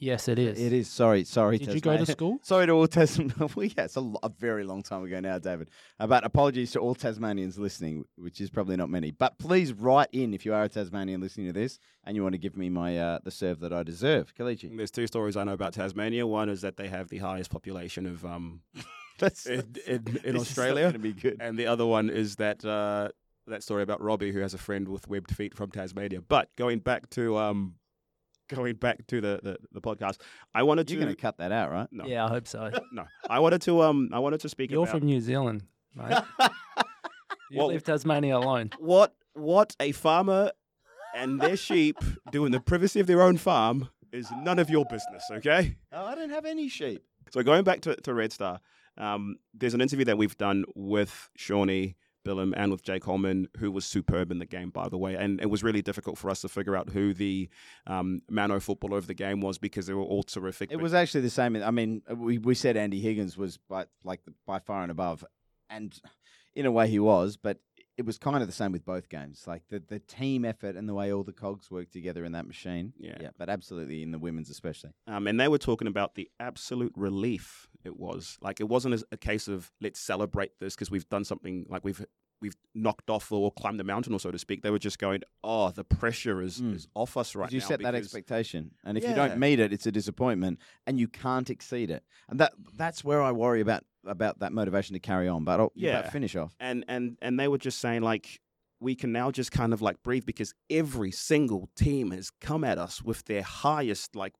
Yes, 0.00 0.28
it 0.28 0.38
is. 0.38 0.58
It 0.58 0.72
is. 0.72 0.88
Sorry, 0.88 1.24
sorry. 1.24 1.58
Did 1.58 1.74
you 1.74 1.80
go 1.80 1.92
to 1.92 1.98
Tasmania. 1.98 2.06
school? 2.06 2.38
Sorry 2.42 2.66
to 2.66 2.72
all 2.72 2.86
Tasmanians. 2.88 3.38
well, 3.54 3.66
yeah, 3.66 3.84
it's 3.84 3.96
a, 3.96 4.00
lo- 4.00 4.18
a 4.22 4.30
very 4.30 4.64
long 4.64 4.82
time 4.82 5.04
ago 5.04 5.20
now, 5.20 5.38
David. 5.38 5.68
Uh, 6.00 6.06
but 6.06 6.24
apologies 6.24 6.72
to 6.72 6.78
all 6.80 6.94
Tasmanians 6.94 7.58
listening, 7.58 8.06
which 8.16 8.40
is 8.40 8.48
probably 8.48 8.76
not 8.76 8.88
many. 8.88 9.10
But 9.10 9.38
please 9.38 9.74
write 9.74 10.08
in 10.12 10.32
if 10.32 10.46
you 10.46 10.54
are 10.54 10.64
a 10.64 10.68
Tasmanian 10.70 11.20
listening 11.20 11.48
to 11.48 11.52
this 11.52 11.78
and 12.04 12.16
you 12.16 12.22
want 12.22 12.32
to 12.32 12.38
give 12.38 12.56
me 12.56 12.70
my 12.70 12.98
uh, 12.98 13.18
the 13.22 13.30
serve 13.30 13.60
that 13.60 13.74
I 13.74 13.82
deserve. 13.82 14.34
Kelechi. 14.34 14.74
There's 14.74 14.90
two 14.90 15.06
stories 15.06 15.36
I 15.36 15.44
know 15.44 15.52
about 15.52 15.74
Tasmania. 15.74 16.26
One 16.26 16.48
is 16.48 16.62
that 16.62 16.78
they 16.78 16.88
have 16.88 17.10
the 17.10 17.18
highest 17.18 17.50
population 17.50 18.06
of 18.06 18.24
um 18.24 18.62
That's, 19.18 19.44
in, 19.44 19.76
in, 19.86 19.96
in 19.96 20.04
this 20.04 20.24
is 20.24 20.32
not 20.32 20.40
Australia, 20.40 20.84
gonna 20.86 20.98
be 20.98 21.12
good. 21.12 21.36
and 21.40 21.58
the 21.58 21.66
other 21.66 21.84
one 21.84 22.08
is 22.08 22.36
that 22.36 22.64
uh, 22.64 23.08
that 23.46 23.62
story 23.62 23.82
about 23.82 24.00
Robbie 24.00 24.32
who 24.32 24.40
has 24.40 24.54
a 24.54 24.58
friend 24.58 24.88
with 24.88 25.08
webbed 25.08 25.36
feet 25.36 25.54
from 25.54 25.70
Tasmania. 25.70 26.22
But 26.22 26.48
going 26.56 26.78
back 26.78 27.10
to 27.10 27.36
um, 27.36 27.74
going 28.54 28.74
back 28.76 29.06
to 29.08 29.20
the 29.20 29.40
the, 29.42 29.56
the 29.72 29.80
podcast, 29.80 30.18
I 30.54 30.62
wanted 30.62 30.90
You're 30.90 31.00
to 31.00 31.04
going 31.06 31.16
to 31.16 31.20
cut 31.20 31.38
that 31.38 31.52
out, 31.52 31.70
right? 31.70 31.88
no 31.90 32.04
Yeah, 32.06 32.24
I 32.24 32.28
hope 32.28 32.46
so. 32.46 32.70
no 32.92 33.04
I 33.28 33.38
wanted 33.40 33.62
to 33.62 33.82
um 33.82 34.10
I 34.12 34.18
wanted 34.18 34.40
to 34.40 34.48
speak 34.48 34.70
You're 34.70 34.82
about 34.84 34.98
from 34.98 35.06
New 35.06 35.20
Zealand, 35.20 35.62
mate. 35.94 36.18
You 37.50 37.58
Well- 37.58 37.68
leave 37.68 37.82
Tasmania 37.82 38.36
alone. 38.36 38.70
what 38.78 39.14
what 39.34 39.74
a 39.80 39.90
farmer 39.92 40.52
and 41.16 41.40
their 41.40 41.56
sheep 41.68 41.96
do 42.30 42.44
in 42.44 42.52
the 42.52 42.60
privacy 42.60 43.00
of 43.00 43.06
their 43.08 43.22
own 43.22 43.36
farm 43.36 43.88
is 44.12 44.28
none 44.42 44.58
of 44.58 44.70
your 44.70 44.84
business. 44.84 45.24
Okay. 45.30 45.76
oh, 45.92 46.04
I 46.04 46.14
don't 46.14 46.30
have 46.30 46.44
any 46.44 46.68
sheep. 46.68 47.02
So 47.30 47.42
going 47.42 47.64
back 47.64 47.80
to, 47.82 47.94
to 47.96 48.14
Red 48.14 48.32
Star, 48.32 48.60
um, 48.98 49.36
there's 49.54 49.74
an 49.74 49.80
interview 49.80 50.04
that 50.06 50.18
we've 50.18 50.36
done 50.36 50.64
with 50.74 51.30
Shawnee 51.36 51.96
Billum 52.24 52.54
and 52.56 52.70
with 52.70 52.82
Jake 52.82 53.04
Holman, 53.04 53.48
who 53.58 53.70
was 53.70 53.84
superb 53.84 54.30
in 54.30 54.38
the 54.38 54.46
game, 54.46 54.70
by 54.70 54.88
the 54.88 54.98
way. 54.98 55.14
And 55.14 55.40
it 55.40 55.50
was 55.50 55.62
really 55.62 55.82
difficult 55.82 56.18
for 56.18 56.30
us 56.30 56.40
to 56.42 56.48
figure 56.48 56.76
out 56.76 56.90
who 56.90 57.14
the 57.14 57.48
um, 57.86 58.22
Mano 58.30 58.60
footballer 58.60 58.98
of 58.98 59.06
the 59.06 59.14
game 59.14 59.40
was 59.40 59.58
because 59.58 59.86
they 59.86 59.94
were 59.94 60.02
all 60.02 60.22
terrific. 60.22 60.72
It 60.72 60.80
was 60.80 60.94
actually 60.94 61.22
the 61.22 61.30
same. 61.30 61.56
I 61.56 61.70
mean, 61.70 62.02
we, 62.14 62.38
we 62.38 62.54
said 62.54 62.76
Andy 62.76 63.00
Higgins 63.00 63.36
was 63.36 63.56
by 63.56 63.86
like 64.04 64.20
by 64.46 64.58
far 64.58 64.82
and 64.82 64.90
above, 64.90 65.24
and 65.68 65.98
in 66.54 66.66
a 66.66 66.72
way 66.72 66.88
he 66.88 66.98
was, 66.98 67.36
but 67.36 67.58
it 67.96 68.06
was 68.06 68.18
kind 68.18 68.40
of 68.40 68.46
the 68.46 68.52
same 68.52 68.72
with 68.72 68.84
both 68.84 69.08
games. 69.08 69.44
Like 69.46 69.62
the 69.68 69.82
the 69.86 69.98
team 69.98 70.44
effort 70.44 70.76
and 70.76 70.88
the 70.88 70.94
way 70.94 71.12
all 71.12 71.22
the 71.22 71.32
cogs 71.32 71.70
worked 71.70 71.92
together 71.92 72.24
in 72.24 72.32
that 72.32 72.46
machine. 72.46 72.92
Yeah. 72.98 73.18
yeah, 73.20 73.30
but 73.38 73.48
absolutely 73.48 74.02
in 74.02 74.10
the 74.10 74.18
women's 74.18 74.50
especially. 74.50 74.90
Um, 75.06 75.26
and 75.26 75.38
they 75.38 75.48
were 75.48 75.58
talking 75.58 75.86
about 75.86 76.14
the 76.14 76.30
absolute 76.40 76.92
relief 76.96 77.68
it 77.84 77.98
was. 77.98 78.38
Like 78.40 78.60
it 78.60 78.68
wasn't 78.68 79.02
a 79.12 79.16
case 79.16 79.48
of 79.48 79.70
let's 79.80 80.00
celebrate 80.00 80.58
this 80.60 80.74
because 80.74 80.90
we've 80.90 81.08
done 81.08 81.24
something 81.24 81.66
like 81.68 81.84
we've 81.84 82.04
we've 82.42 82.56
knocked 82.74 83.10
off 83.10 83.30
or 83.30 83.52
climbed 83.52 83.78
the 83.78 83.84
mountain 83.84 84.14
or 84.14 84.18
so 84.18 84.30
to 84.30 84.38
speak. 84.38 84.62
They 84.62 84.70
were 84.70 84.78
just 84.78 84.98
going, 84.98 85.20
oh, 85.44 85.70
the 85.72 85.84
pressure 85.84 86.40
is, 86.40 86.58
Mm. 86.58 86.74
is 86.74 86.88
off 86.94 87.18
us 87.18 87.34
right 87.34 87.52
you 87.52 87.58
now. 87.60 87.66
set 87.66 87.82
that 87.82 87.94
expectation, 87.94 88.70
and 88.82 88.96
if 88.96 89.04
you 89.04 89.14
don't 89.14 89.38
meet 89.38 89.60
it, 89.60 89.72
it's 89.74 89.86
a 89.86 89.92
disappointment, 89.92 90.58
and 90.86 90.98
you 90.98 91.06
can't 91.06 91.50
exceed 91.50 91.90
it. 91.90 92.02
And 92.30 92.40
that 92.40 92.52
that's 92.78 93.04
where 93.04 93.20
I 93.22 93.32
worry 93.32 93.60
about 93.60 93.84
about 94.06 94.38
that 94.38 94.52
motivation 94.54 94.94
to 94.94 95.00
carry 95.00 95.28
on. 95.28 95.44
But 95.44 95.60
I'll, 95.60 95.72
yeah, 95.74 96.00
Yeah. 96.00 96.10
finish 96.10 96.34
off. 96.34 96.54
and 96.60 96.84
and 96.88 97.18
and 97.20 97.38
they 97.38 97.48
were 97.48 97.58
just 97.58 97.78
saying 97.78 98.00
like 98.02 98.40
we 98.82 98.94
can 98.94 99.12
now 99.12 99.30
just 99.30 99.52
kind 99.52 99.74
of 99.74 99.82
like 99.82 100.02
breathe 100.02 100.24
because 100.24 100.54
every 100.70 101.10
single 101.10 101.68
team 101.76 102.10
has 102.12 102.30
come 102.40 102.64
at 102.64 102.78
us 102.78 103.02
with 103.02 103.22
their 103.26 103.42
highest 103.42 104.16
like 104.16 104.32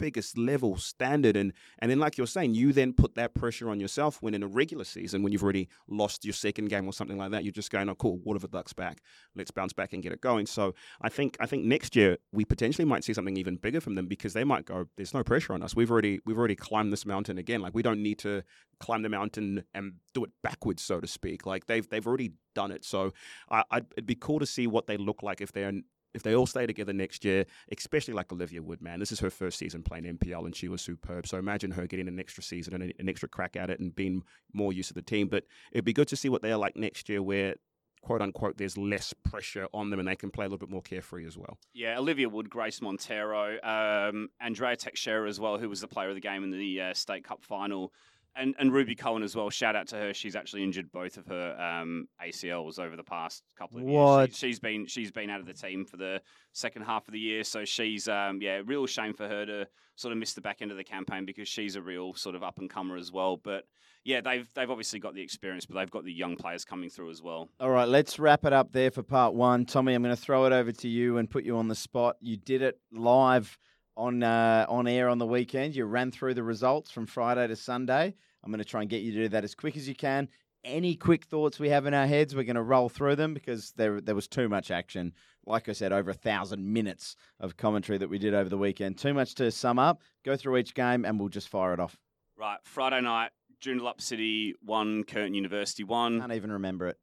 biggest 0.00 0.38
level 0.38 0.76
standard 0.76 1.36
and 1.36 1.52
and 1.78 1.90
then 1.90 1.98
like 1.98 2.16
you're 2.16 2.26
saying 2.26 2.54
you 2.54 2.72
then 2.72 2.92
put 2.92 3.14
that 3.14 3.34
pressure 3.34 3.68
on 3.68 3.78
yourself 3.78 4.18
when 4.22 4.34
in 4.34 4.42
a 4.42 4.46
regular 4.46 4.84
season 4.84 5.22
when 5.22 5.30
you've 5.30 5.42
already 5.42 5.68
lost 5.88 6.24
your 6.24 6.32
second 6.32 6.68
game 6.68 6.86
or 6.86 6.92
something 6.92 7.18
like 7.18 7.30
that 7.30 7.44
you're 7.44 7.52
just 7.52 7.70
going 7.70 7.88
oh 7.88 7.94
cool 7.94 8.18
water 8.24 8.38
the 8.38 8.48
ducks 8.48 8.72
back? 8.72 9.02
Let's 9.36 9.50
bounce 9.50 9.74
back 9.74 9.92
and 9.92 10.02
get 10.02 10.12
it 10.12 10.20
going. 10.20 10.46
So 10.46 10.74
i 11.02 11.08
think 11.08 11.36
i 11.38 11.46
think 11.46 11.64
next 11.64 11.94
year 11.94 12.16
we 12.32 12.44
potentially 12.44 12.84
might 12.84 13.04
see 13.04 13.12
something 13.12 13.36
even 13.36 13.56
bigger 13.56 13.80
from 13.80 13.94
them 13.94 14.06
because 14.06 14.32
they 14.32 14.44
might 14.44 14.64
go 14.64 14.86
there's 14.96 15.14
no 15.14 15.22
pressure 15.22 15.52
on 15.52 15.62
us. 15.62 15.76
We've 15.76 15.90
already 15.90 16.20
we've 16.24 16.38
already 16.38 16.56
climbed 16.56 16.92
this 16.92 17.04
mountain 17.04 17.38
again. 17.38 17.60
Like 17.60 17.74
we 17.74 17.82
don't 17.82 18.02
need 18.02 18.18
to 18.20 18.42
climb 18.80 19.02
the 19.02 19.08
mountain 19.10 19.64
and 19.74 19.94
do 20.14 20.24
it 20.24 20.30
backwards 20.42 20.82
so 20.82 21.00
to 21.00 21.06
speak. 21.06 21.46
Like 21.46 21.66
they've 21.66 21.88
they've 21.88 22.06
already 22.06 22.32
done 22.54 22.72
it. 22.72 22.84
So 22.84 23.12
I, 23.50 23.64
I'd, 23.70 23.86
it'd 23.92 24.06
be 24.06 24.14
cool 24.14 24.38
to 24.38 24.46
see 24.46 24.66
what 24.66 24.86
they 24.86 24.96
look 24.96 25.22
like 25.22 25.40
if 25.40 25.52
they're 25.52 25.72
if 26.14 26.22
they 26.22 26.34
all 26.34 26.46
stay 26.46 26.66
together 26.66 26.92
next 26.92 27.24
year, 27.24 27.46
especially 27.76 28.14
like 28.14 28.32
Olivia 28.32 28.62
Wood, 28.62 28.82
man, 28.82 29.00
this 29.00 29.12
is 29.12 29.20
her 29.20 29.30
first 29.30 29.58
season 29.58 29.82
playing 29.82 30.04
NPL 30.04 30.44
and 30.44 30.54
she 30.54 30.68
was 30.68 30.82
superb. 30.82 31.26
So 31.26 31.38
imagine 31.38 31.70
her 31.72 31.86
getting 31.86 32.08
an 32.08 32.18
extra 32.18 32.42
season 32.42 32.74
and 32.74 32.92
an 32.98 33.08
extra 33.08 33.28
crack 33.28 33.56
at 33.56 33.70
it 33.70 33.80
and 33.80 33.94
being 33.94 34.22
more 34.52 34.72
used 34.72 34.88
to 34.88 34.94
the 34.94 35.02
team. 35.02 35.28
But 35.28 35.44
it'd 35.72 35.84
be 35.84 35.92
good 35.92 36.08
to 36.08 36.16
see 36.16 36.28
what 36.28 36.42
they're 36.42 36.56
like 36.56 36.76
next 36.76 37.08
year, 37.08 37.22
where 37.22 37.54
quote 38.02 38.22
unquote 38.22 38.56
there's 38.56 38.78
less 38.78 39.12
pressure 39.12 39.68
on 39.74 39.90
them 39.90 39.98
and 39.98 40.08
they 40.08 40.16
can 40.16 40.30
play 40.30 40.44
a 40.44 40.48
little 40.48 40.58
bit 40.58 40.70
more 40.70 40.82
carefree 40.82 41.26
as 41.26 41.36
well. 41.36 41.58
Yeah, 41.72 41.98
Olivia 41.98 42.28
Wood, 42.28 42.50
Grace 42.50 42.80
Montero, 42.80 43.58
um, 43.62 44.28
Andrea 44.40 44.76
Teixeira 44.76 45.28
as 45.28 45.38
well, 45.38 45.58
who 45.58 45.68
was 45.68 45.80
the 45.80 45.88
player 45.88 46.08
of 46.08 46.14
the 46.14 46.20
game 46.20 46.44
in 46.44 46.50
the 46.50 46.80
uh, 46.80 46.94
State 46.94 47.24
Cup 47.24 47.44
final, 47.44 47.92
and 48.36 48.54
and 48.58 48.72
Ruby 48.72 48.94
Cohen 48.94 49.22
as 49.22 49.34
well. 49.34 49.50
Shout 49.50 49.76
out 49.76 49.88
to 49.88 49.96
her. 49.96 50.14
She's 50.14 50.36
actually 50.36 50.62
injured 50.62 50.90
both 50.92 51.16
of 51.16 51.26
her 51.26 51.56
um, 51.60 52.06
ACLs 52.24 52.78
over 52.78 52.96
the 52.96 53.02
past 53.04 53.42
couple 53.58 53.78
of 53.78 53.84
What? 53.84 54.28
years. 54.30 54.38
She, 54.38 54.48
has 54.48 54.60
been 54.60 54.86
she's 54.86 55.10
been 55.10 55.30
out 55.30 55.40
of 55.40 55.46
the 55.46 55.52
team 55.54 55.84
for 55.84 55.96
the 55.96 56.20
second 56.52 56.82
half 56.82 57.08
of 57.08 57.12
the 57.12 57.18
year, 57.20 57.44
so 57.44 57.64
she's 57.64 58.08
um, 58.08 58.38
yeah, 58.40 58.60
real 58.64 58.86
shame 58.86 59.14
for 59.14 59.28
her 59.28 59.46
to 59.46 59.66
sort 59.96 60.12
of 60.12 60.18
miss 60.18 60.32
the 60.34 60.40
back 60.40 60.62
end 60.62 60.70
of 60.70 60.76
the 60.76 60.84
campaign 60.84 61.24
because 61.26 61.48
she's 61.48 61.76
a 61.76 61.82
real 61.82 62.14
sort 62.14 62.34
of 62.34 62.42
up 62.42 62.58
and 62.58 62.70
comer 62.70 62.96
as 62.96 63.12
well. 63.12 63.36
But 63.36 63.64
yeah, 64.04 64.20
they've 64.20 64.48
they've 64.54 64.70
obviously 64.70 64.98
got 64.98 65.14
the 65.14 65.22
experience, 65.22 65.66
but 65.66 65.74
they've 65.74 65.90
got 65.90 66.04
the 66.04 66.12
young 66.12 66.36
players 66.36 66.64
coming 66.64 66.88
through 66.88 67.10
as 67.10 67.22
well. 67.22 67.50
All 67.60 67.70
right, 67.70 67.88
let's 67.88 68.18
wrap 68.18 68.44
it 68.44 68.52
up 68.52 68.72
there 68.72 68.90
for 68.90 69.02
part 69.02 69.34
one. 69.34 69.66
Tommy, 69.66 69.94
I'm 69.94 70.02
going 70.02 70.14
to 70.14 70.20
throw 70.20 70.46
it 70.46 70.52
over 70.52 70.72
to 70.72 70.88
you 70.88 71.18
and 71.18 71.28
put 71.28 71.44
you 71.44 71.56
on 71.58 71.68
the 71.68 71.74
spot. 71.74 72.16
You 72.20 72.36
did 72.36 72.62
it 72.62 72.78
live 72.92 73.58
on 74.00 74.22
uh, 74.22 74.64
on 74.68 74.86
air 74.88 75.08
on 75.08 75.18
the 75.18 75.26
weekend. 75.26 75.76
You 75.76 75.84
ran 75.84 76.10
through 76.10 76.34
the 76.34 76.42
results 76.42 76.90
from 76.90 77.06
Friday 77.06 77.46
to 77.46 77.54
Sunday. 77.54 78.14
I'm 78.42 78.50
going 78.50 78.58
to 78.58 78.64
try 78.64 78.80
and 78.80 78.88
get 78.88 79.02
you 79.02 79.12
to 79.12 79.18
do 79.18 79.28
that 79.28 79.44
as 79.44 79.54
quick 79.54 79.76
as 79.76 79.86
you 79.86 79.94
can. 79.94 80.28
Any 80.64 80.94
quick 80.94 81.24
thoughts 81.24 81.58
we 81.58 81.68
have 81.68 81.86
in 81.86 81.94
our 81.94 82.06
heads, 82.06 82.34
we're 82.34 82.44
going 82.44 82.56
to 82.56 82.62
roll 82.62 82.88
through 82.88 83.16
them 83.16 83.34
because 83.34 83.72
there 83.76 84.00
there 84.00 84.14
was 84.14 84.26
too 84.26 84.48
much 84.48 84.70
action. 84.70 85.12
Like 85.46 85.68
I 85.68 85.72
said, 85.72 85.92
over 85.92 86.10
a 86.10 86.14
thousand 86.14 86.72
minutes 86.72 87.16
of 87.40 87.56
commentary 87.56 87.98
that 87.98 88.08
we 88.08 88.18
did 88.18 88.34
over 88.34 88.48
the 88.48 88.58
weekend. 88.58 88.98
Too 88.98 89.14
much 89.14 89.34
to 89.36 89.50
sum 89.50 89.78
up. 89.78 90.02
Go 90.24 90.36
through 90.36 90.56
each 90.56 90.74
game 90.74 91.04
and 91.04 91.20
we'll 91.20 91.28
just 91.28 91.48
fire 91.48 91.74
it 91.74 91.80
off. 91.80 91.98
Right, 92.38 92.58
Friday 92.64 93.02
night, 93.02 93.30
Joondalup 93.62 94.00
City 94.00 94.54
one, 94.62 95.04
Curtin 95.04 95.34
University 95.34 95.84
one. 95.84 96.20
Can't 96.20 96.32
even 96.32 96.52
remember 96.52 96.88
it. 96.88 96.96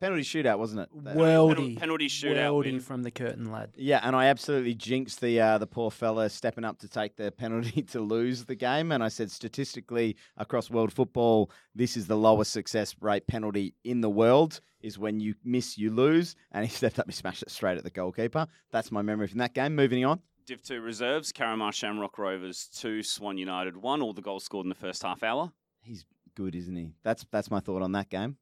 Penalty 0.00 0.22
shootout, 0.22 0.58
wasn't 0.58 0.82
it? 0.82 0.88
That- 1.04 1.16
Weldy, 1.16 1.76
penalty 1.76 2.08
shootout 2.08 2.64
Weldy 2.64 2.80
from 2.80 3.02
the 3.02 3.10
Curtin 3.10 3.50
lad. 3.50 3.72
Yeah, 3.76 4.00
and 4.04 4.14
I 4.14 4.26
absolutely 4.26 4.74
jinxed 4.74 5.20
the 5.20 5.40
uh, 5.40 5.58
the 5.58 5.66
poor 5.66 5.90
fella 5.90 6.30
stepping 6.30 6.64
up 6.64 6.78
to 6.80 6.88
take 6.88 7.16
the 7.16 7.32
penalty 7.32 7.82
to 7.90 8.00
lose 8.00 8.44
the 8.44 8.54
game. 8.54 8.92
And 8.92 9.02
I 9.02 9.08
said 9.08 9.30
statistically 9.30 10.16
across 10.36 10.70
world 10.70 10.92
football, 10.92 11.50
this 11.74 11.96
is 11.96 12.06
the 12.06 12.16
lowest 12.16 12.52
success 12.52 12.94
rate 13.00 13.26
penalty 13.26 13.74
in 13.84 14.00
the 14.00 14.10
world. 14.10 14.60
Is 14.80 14.96
when 14.96 15.18
you 15.18 15.34
miss, 15.42 15.76
you 15.76 15.90
lose. 15.90 16.36
And 16.52 16.64
he 16.64 16.70
stepped 16.74 17.00
up, 17.00 17.06
he 17.06 17.12
smashed 17.12 17.42
it 17.42 17.50
straight 17.50 17.76
at 17.78 17.82
the 17.84 17.90
goalkeeper. 17.90 18.46
That's 18.70 18.92
my 18.92 19.02
memory 19.02 19.26
from 19.26 19.38
that 19.38 19.54
game. 19.54 19.74
Moving 19.74 20.04
on. 20.04 20.20
Div 20.46 20.62
2 20.62 20.80
reserves, 20.80 21.30
Carramar 21.32 21.72
Shamrock 21.72 22.16
Rovers 22.16 22.68
2, 22.76 23.02
Swan 23.02 23.36
United 23.36 23.76
1. 23.76 24.00
All 24.00 24.14
the 24.14 24.22
goals 24.22 24.44
scored 24.44 24.64
in 24.64 24.70
the 24.70 24.74
first 24.74 25.02
half 25.02 25.22
hour. 25.22 25.52
He's 25.82 26.06
good, 26.36 26.54
isn't 26.54 26.74
he? 26.76 26.94
That's 27.02 27.26
that's 27.32 27.50
my 27.50 27.58
thought 27.60 27.82
on 27.82 27.92
that 27.92 28.08
game. 28.08 28.36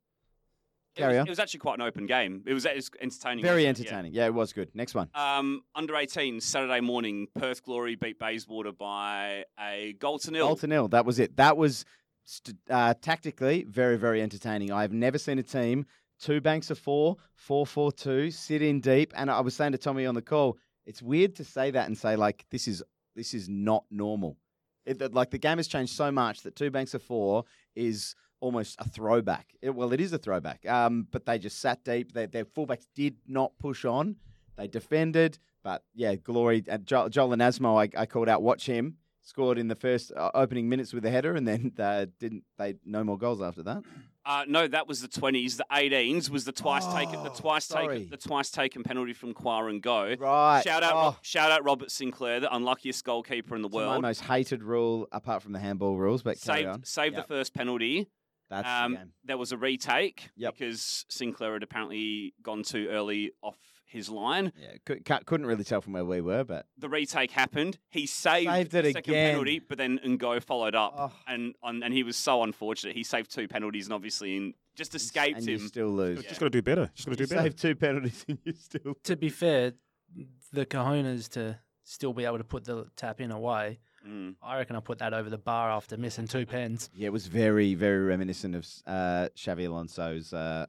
It 0.96 1.06
was, 1.06 1.16
on. 1.16 1.26
it 1.26 1.30
was 1.30 1.38
actually 1.38 1.60
quite 1.60 1.78
an 1.78 1.82
open 1.82 2.06
game. 2.06 2.42
It 2.46 2.54
was, 2.54 2.64
it 2.64 2.76
was 2.76 2.90
entertaining. 3.00 3.44
Very 3.44 3.64
wasn't? 3.64 3.78
Yeah. 3.78 3.84
entertaining. 3.84 4.12
Yeah. 4.14 4.26
it 4.26 4.34
was 4.34 4.52
good. 4.52 4.70
Next 4.74 4.94
one. 4.94 5.08
Um, 5.14 5.62
under 5.74 5.96
18, 5.96 6.40
Saturday 6.40 6.80
morning, 6.80 7.28
Perth 7.38 7.62
Glory 7.62 7.94
beat 7.96 8.18
Bayswater 8.18 8.72
by 8.72 9.44
a 9.60 9.94
goal 9.98 10.18
to 10.20 10.30
nil. 10.30 10.46
Goal 10.46 10.56
to 10.56 10.66
nil. 10.66 10.88
That 10.88 11.04
was 11.04 11.18
it. 11.18 11.36
That 11.36 11.56
was 11.56 11.84
st- 12.24 12.56
uh, 12.70 12.94
tactically 13.00 13.64
very, 13.64 13.96
very 13.96 14.22
entertaining. 14.22 14.72
I've 14.72 14.92
never 14.92 15.18
seen 15.18 15.38
a 15.38 15.42
team 15.42 15.86
two 16.20 16.40
banks 16.40 16.70
of 16.70 16.78
four, 16.78 17.16
four, 17.34 17.66
four, 17.66 17.92
two, 17.92 18.30
sit 18.30 18.62
in 18.62 18.80
deep. 18.80 19.12
And 19.16 19.30
I 19.30 19.40
was 19.40 19.54
saying 19.54 19.72
to 19.72 19.78
Tommy 19.78 20.06
on 20.06 20.14
the 20.14 20.22
call, 20.22 20.58
it's 20.86 21.02
weird 21.02 21.34
to 21.36 21.44
say 21.44 21.70
that 21.72 21.86
and 21.86 21.96
say 21.96 22.16
like 22.16 22.46
this 22.50 22.68
is 22.68 22.82
this 23.14 23.34
is 23.34 23.48
not 23.48 23.84
normal. 23.90 24.36
It, 24.84 25.12
like 25.12 25.30
the 25.30 25.38
game 25.38 25.56
has 25.56 25.66
changed 25.66 25.92
so 25.92 26.12
much 26.12 26.42
that 26.42 26.54
two 26.54 26.70
banks 26.70 26.94
of 26.94 27.02
four 27.02 27.44
is 27.74 28.14
almost 28.46 28.76
a 28.80 28.88
throwback. 28.88 29.52
It, 29.60 29.70
well, 29.74 29.92
it 29.92 30.00
is 30.00 30.12
a 30.12 30.18
throwback. 30.18 30.64
Um, 30.68 31.06
but 31.10 31.26
they 31.26 31.38
just 31.38 31.58
sat 31.58 31.84
deep. 31.84 32.12
They, 32.12 32.26
their 32.26 32.44
fullbacks 32.44 32.86
did 32.94 33.16
not 33.26 33.52
push 33.58 33.84
on. 33.84 34.16
They 34.56 34.68
defended, 34.68 35.38
but 35.62 35.82
yeah, 35.94 36.14
glory. 36.14 36.64
And 36.68 36.86
jo- 36.86 37.08
Joel 37.10 37.30
Anasmo, 37.36 37.76
I, 37.94 38.00
I 38.00 38.06
called 38.06 38.28
out. 38.28 38.42
Watch 38.42 38.64
him. 38.66 38.96
Scored 39.22 39.58
in 39.58 39.66
the 39.66 39.74
first 39.74 40.12
uh, 40.16 40.30
opening 40.34 40.68
minutes 40.68 40.92
with 40.94 41.04
a 41.04 41.10
header, 41.10 41.34
and 41.34 41.48
then 41.48 41.72
uh, 41.80 42.06
didn't 42.20 42.44
they? 42.58 42.76
No 42.84 43.02
more 43.02 43.18
goals 43.18 43.42
after 43.42 43.62
that. 43.64 43.82
Uh, 44.24 44.44
no, 44.48 44.66
that 44.68 44.86
was 44.88 45.00
the 45.02 45.08
20s. 45.08 45.56
The 45.56 45.66
18s 45.72 46.30
was 46.30 46.44
the 46.44 46.52
twice 46.52 46.86
taken 46.94 47.22
the 47.24 47.30
Oh, 47.30 47.34
twice 47.34 47.64
sorry. 47.64 47.96
taken 47.98 48.10
the 48.10 48.16
twice 48.16 48.50
taken 48.52 48.82
penalty 48.84 49.12
from 49.12 49.34
Quar 49.34 49.68
and 49.68 49.80
Go. 49.82 50.14
Right. 50.18 50.62
Shout 50.64 50.82
out, 50.84 50.92
Oh, 50.94 51.16
shout 51.22 51.50
out 51.52 51.64
Robert 51.64 51.90
Sinclair, 51.90 52.38
the 52.40 52.52
unluckiest 52.54 53.04
goalkeeper 53.04 53.54
in 53.56 53.62
the 53.62 53.68
it's 53.68 53.74
my 53.76 53.86
world. 53.86 54.02
most 54.02 54.20
hated 54.22 54.62
rule 54.64 55.06
apart 55.12 55.42
from 55.42 55.52
the 55.52 55.58
handball 55.60 55.96
rules. 55.96 56.22
But 56.22 56.40
carry 56.40 56.64
on. 56.66 56.74
Saved, 56.84 56.86
saved 56.86 57.16
Yep. 57.16 57.26
the 57.28 57.34
first 57.34 57.54
penalty. 57.54 58.08
That's 58.48 58.68
Um, 58.68 58.92
the 58.92 58.98
game. 58.98 59.12
there 59.24 59.38
was 59.38 59.52
a 59.52 59.56
retake 59.56 60.30
Yep. 60.36 60.54
because 60.54 61.04
Sinclair 61.08 61.54
had 61.54 61.62
apparently 61.62 62.34
gone 62.42 62.62
too 62.62 62.86
early 62.90 63.32
off 63.42 63.58
his 63.86 64.08
line. 64.08 64.52
Yeah, 64.60 64.74
could, 64.84 65.04
ca- 65.04 65.20
couldn't 65.24 65.46
really 65.46 65.64
tell 65.64 65.80
from 65.80 65.92
where 65.94 66.04
we 66.04 66.20
were, 66.20 66.44
but 66.44 66.66
The 66.76 66.88
retake 66.88 67.30
happened. 67.32 67.78
He 67.88 68.06
saved, 68.06 68.50
Saved 68.50 68.74
it 68.74 68.82
the 68.84 68.92
second 68.92 69.12
again. 69.14 69.30
penalty, 69.32 69.58
but 69.60 69.78
then 69.78 69.98
Ngo 70.04 70.42
followed 70.42 70.74
up, 70.74 70.94
Oh. 70.96 71.12
and 71.26 71.54
on, 71.62 71.82
and 71.82 71.92
he 71.94 72.02
was 72.02 72.16
so 72.16 72.42
unfortunate. 72.42 72.94
He 72.96 73.02
saved 73.04 73.30
two 73.32 73.48
penalties 73.48 73.86
and 73.86 73.94
obviously 73.94 74.36
in, 74.36 74.54
just 74.74 74.94
escaped 74.94 75.38
and 75.38 75.48
him. 75.48 75.60
you 75.60 75.68
still 75.68 75.88
lose. 75.88 76.22
Just 76.24 76.40
got 76.40 76.46
to 76.46 76.50
do 76.50 76.62
better. 76.62 76.90
Just 76.94 77.08
got 77.08 77.16
to 77.16 77.24
do 77.24 77.28
better. 77.28 77.42
saved 77.42 77.58
two 77.58 77.74
penalties 77.76 78.24
and 78.28 78.38
you 78.44 78.52
still. 78.52 78.94
To 79.04 79.16
be 79.16 79.28
fair, 79.28 79.72
the 80.52 80.66
cojones 80.66 81.28
to 81.30 81.58
still 81.82 82.12
be 82.12 82.24
able 82.24 82.38
to 82.38 82.44
put 82.44 82.64
the 82.64 82.86
tap 82.96 83.20
in 83.20 83.30
away. 83.30 83.78
Mm. 84.06 84.36
I 84.42 84.58
reckon 84.58 84.76
I 84.76 84.80
put 84.80 84.98
that 84.98 85.12
over 85.12 85.28
the 85.28 85.38
bar 85.38 85.70
after 85.70 85.96
missing 85.96 86.26
two 86.26 86.46
pens. 86.46 86.90
Yeah, 86.94 87.06
it 87.06 87.12
was 87.12 87.26
very, 87.26 87.74
very 87.74 88.04
reminiscent 88.04 88.54
of 88.54 88.66
uh, 88.86 89.28
Xabi 89.36 89.66
Alonso's 89.66 90.32
uh, 90.32 90.66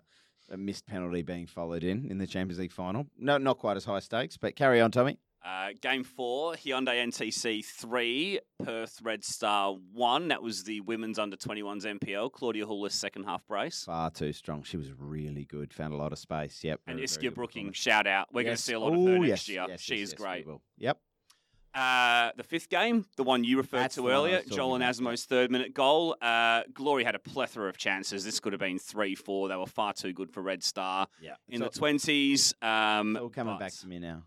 missed 0.56 0.88
penalty 0.88 1.21
being 1.21 1.45
followed 1.45 1.84
in 1.84 2.06
in 2.10 2.17
the 2.17 2.28
Champions 2.28 2.60
League 2.60 2.71
final. 2.71 3.08
No, 3.17 3.38
not 3.38 3.60
quite 3.60 3.78
as 3.78 3.86
high 3.86 4.00
stakes, 4.00 4.38
but 4.38 4.56
carry 4.56 4.82
on, 4.82 4.91
Tommy. 4.91 5.19
Uh, 5.45 5.69
game 5.82 6.04
four, 6.04 6.54
Hyundai 6.54 7.02
NTC 7.06 7.63
three, 7.63 8.39
Perth 8.62 9.00
Red 9.02 9.23
Star 9.23 9.76
one. 9.93 10.28
That 10.28 10.41
was 10.43 10.63
the 10.63 10.82
women's 10.82 11.17
under 11.17 11.38
21s 11.38 11.86
NPL. 11.86 12.32
Claudia 12.34 12.65
Hullis 12.65 12.91
second 12.91 13.23
half 13.23 13.47
brace. 13.47 13.86
Far 13.86 14.10
too 14.10 14.34
strong. 14.34 14.63
She 14.63 14.76
was 14.76 14.91
really 14.97 15.45
good. 15.45 15.73
Found 15.73 15.93
a 15.93 15.97
lot 15.97 16.12
of 16.12 16.17
space. 16.17 16.63
Yep. 16.65 16.82
And 16.88 16.97
very, 16.97 17.08
very 17.08 17.30
Iskia 17.32 17.34
Brooking, 17.34 17.71
shout 17.71 18.08
out. 18.08 18.28
We're 18.34 18.43
going 18.43 18.58
to 18.58 18.62
see 18.62 18.73
a 18.73 18.80
lot 18.80 18.91
of 18.91 19.00
Ooh, 19.00 19.06
her 19.06 19.19
next 19.19 19.47
yes, 19.47 19.50
year. 19.50 19.65
yes, 19.69 19.82
she 19.82 19.95
yes, 19.95 20.04
is 20.04 20.12
yes, 20.13 20.21
great. 20.21 20.45
Yep. 20.80 20.97
Uh, 21.78 22.32
the 22.36 22.44
fifth 22.44 22.70
game, 22.70 23.06
the 23.18 23.24
one 23.24 23.44
you 23.44 23.56
referred 23.58 23.82
That's 23.82 23.96
to 23.96 24.10
earlier, 24.10 24.42
Joel 24.50 24.74
and 24.74 24.84
about, 24.84 25.20
third 25.20 25.52
minute 25.52 25.76
goal. 25.76 26.16
Uh, 26.20 26.63
Glory 26.74 27.04
had 27.04 27.13
a 27.13 27.20
plethora 27.20 27.70
of 27.70 27.78
chances. 27.78 28.26
This 28.26 28.40
could 28.40 28.52
have 28.52 28.60
been 28.60 28.80
3 28.80 29.13
4. 29.13 29.50
They 29.50 29.56
were 29.56 29.68
far 29.68 29.94
too 29.94 30.12
good 30.12 30.32
for 30.32 30.42
Red 30.42 30.63
Star 30.63 31.08
Yeah. 31.22 31.36
in 31.48 31.62
the 31.62 31.70
20s. 31.70 32.56
Um, 32.63 33.16
all, 33.16 33.30
coming 33.30 33.54
but, 33.54 33.60
back 33.60 33.73
to 33.73 33.88
me 33.88 34.00
now. 34.00 34.23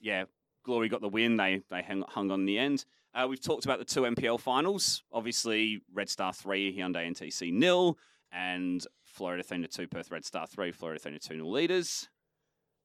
Yeah, 0.00 0.24
Glory 0.64 0.88
got 0.88 1.00
the 1.00 1.08
win. 1.08 1.36
They, 1.36 1.62
they 1.70 1.82
hung, 1.82 2.02
hung 2.08 2.32
on 2.32 2.40
in 2.40 2.46
the 2.46 2.58
end. 2.58 2.84
Uh, 3.14 3.28
we've 3.28 3.40
talked 3.40 3.64
about 3.64 3.78
the 3.78 3.84
two 3.84 4.00
NPL 4.00 4.40
finals. 4.40 5.04
Obviously, 5.12 5.80
Red 5.94 6.08
Star 6.08 6.32
3, 6.32 6.76
Hyundai 6.76 7.06
NTC 7.06 7.52
nil, 7.52 7.96
and 8.32 8.84
Floreat 9.16 9.38
Athena 9.38 9.68
2, 9.68 9.86
Perth 9.86 10.10
Red 10.10 10.24
Star 10.24 10.48
3, 10.48 10.72
Floreat 10.72 10.96
Athena 10.96 11.20
2 11.20 11.36
nil 11.36 11.50
leaders. 11.50 12.08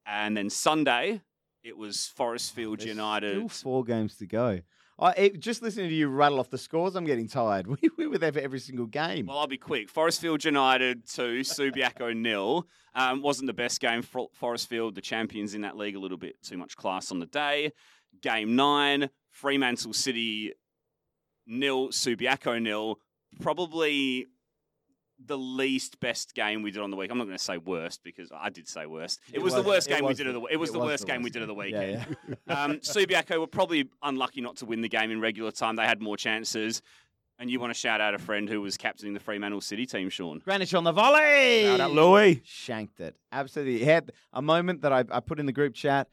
And 0.05 0.37
then 0.37 0.51
Sunday, 0.51 1.21
it 1.63 1.77
was 1.77 2.07
Forest 2.07 2.53
Field 2.53 2.79
There's 2.79 2.89
United. 2.89 3.35
Still 3.35 3.49
four 3.49 3.83
games 3.83 4.17
to 4.17 4.25
go. 4.25 4.61
I 4.99 5.11
it, 5.13 5.39
just 5.39 5.61
listening 5.61 5.89
to 5.89 5.95
you 5.95 6.07
rattle 6.07 6.39
off 6.39 6.49
the 6.49 6.57
scores. 6.57 6.95
I'm 6.95 7.05
getting 7.05 7.27
tired. 7.27 7.67
We, 7.81 7.89
we 7.97 8.07
were 8.07 8.17
there 8.17 8.31
for 8.31 8.39
every 8.39 8.59
single 8.59 8.85
game. 8.85 9.25
Well, 9.25 9.39
I'll 9.39 9.47
be 9.47 9.57
quick. 9.57 9.91
Forestfield 9.91 10.43
United 10.45 11.07
2, 11.07 11.39
Subiaco 11.39 12.15
nil. 12.15 12.67
Um, 12.93 13.21
wasn't 13.21 13.47
the 13.47 13.53
best 13.53 13.79
game 13.79 14.03
for 14.03 14.29
Forestfield, 14.39 14.93
the 14.93 15.01
champions 15.01 15.55
in 15.55 15.61
that 15.61 15.75
league, 15.75 15.95
a 15.95 15.99
little 15.99 16.17
bit 16.17 16.35
too 16.43 16.57
much 16.57 16.75
class 16.75 17.11
on 17.11 17.19
the 17.19 17.25
day. 17.25 17.71
Game 18.21 18.55
9, 18.55 19.09
Fremantle 19.31 19.93
City 19.93 20.53
nil, 21.47 21.89
Subiaco 21.89 22.61
nil. 22.61 22.99
Probably 23.41 24.27
the 25.25 25.37
least 25.37 25.99
best 25.99 26.33
game 26.33 26.61
we 26.61 26.71
did 26.71 26.81
on 26.81 26.91
the 26.91 26.97
week. 26.97 27.11
I'm 27.11 27.17
not 27.17 27.25
going 27.25 27.37
to 27.37 27.43
say 27.43 27.57
worst 27.57 28.03
because 28.03 28.31
I 28.35 28.49
did 28.49 28.67
say 28.67 28.85
worst. 28.85 29.19
It, 29.31 29.41
was, 29.41 29.53
the 29.53 29.61
worst 29.61 29.87
game 29.87 30.05
we 30.05 30.13
did 30.13 30.27
of 30.27 30.33
the. 30.33 30.41
It 30.43 30.53
it 30.53 30.57
was 30.57 30.71
the 30.71 30.79
worst 30.79 31.05
game 31.05 31.21
we 31.21 31.29
did 31.29 31.41
of 31.41 31.47
the 31.47 31.55
game. 31.55 31.73
weekend. 31.73 32.17
Yeah, 32.27 32.35
yeah. 32.47 32.63
Um, 32.63 32.71
Subiaco 32.79 33.39
were 33.39 33.47
probably 33.47 33.89
unlucky 34.01 34.41
not 34.41 34.57
to 34.57 34.65
win 34.65 34.81
the 34.81 34.89
game 34.89 35.11
in 35.11 35.19
regular 35.19 35.51
time. 35.51 35.75
They 35.75 35.85
had 35.85 36.01
more 36.01 36.17
chances. 36.17 36.81
And 37.39 37.49
you 37.49 37.59
want 37.59 37.73
to 37.73 37.79
shout 37.79 37.99
out 37.99 38.13
a 38.13 38.19
friend 38.19 38.47
who 38.47 38.61
was 38.61 38.77
captaining 38.77 39.15
the 39.15 39.19
Fremantle 39.19 39.59
City 39.59 39.85
team, 39.85 40.09
Sean. 40.09 40.39
Greenwich 40.39 40.73
on 40.75 40.83
the 40.83 40.91
volley. 40.91 41.63
Shout 41.63 41.79
out 41.79 41.91
Louis. 41.91 42.41
Shanked 42.45 42.99
it. 42.99 43.15
Absolutely. 43.31 43.79
He 43.79 43.85
had 43.85 44.11
a 44.31 44.41
moment 44.41 44.81
that 44.81 44.93
I, 44.93 45.03
I 45.09 45.19
put 45.19 45.39
in 45.39 45.47
the 45.47 45.51
group 45.51 45.73
chat. 45.73 46.07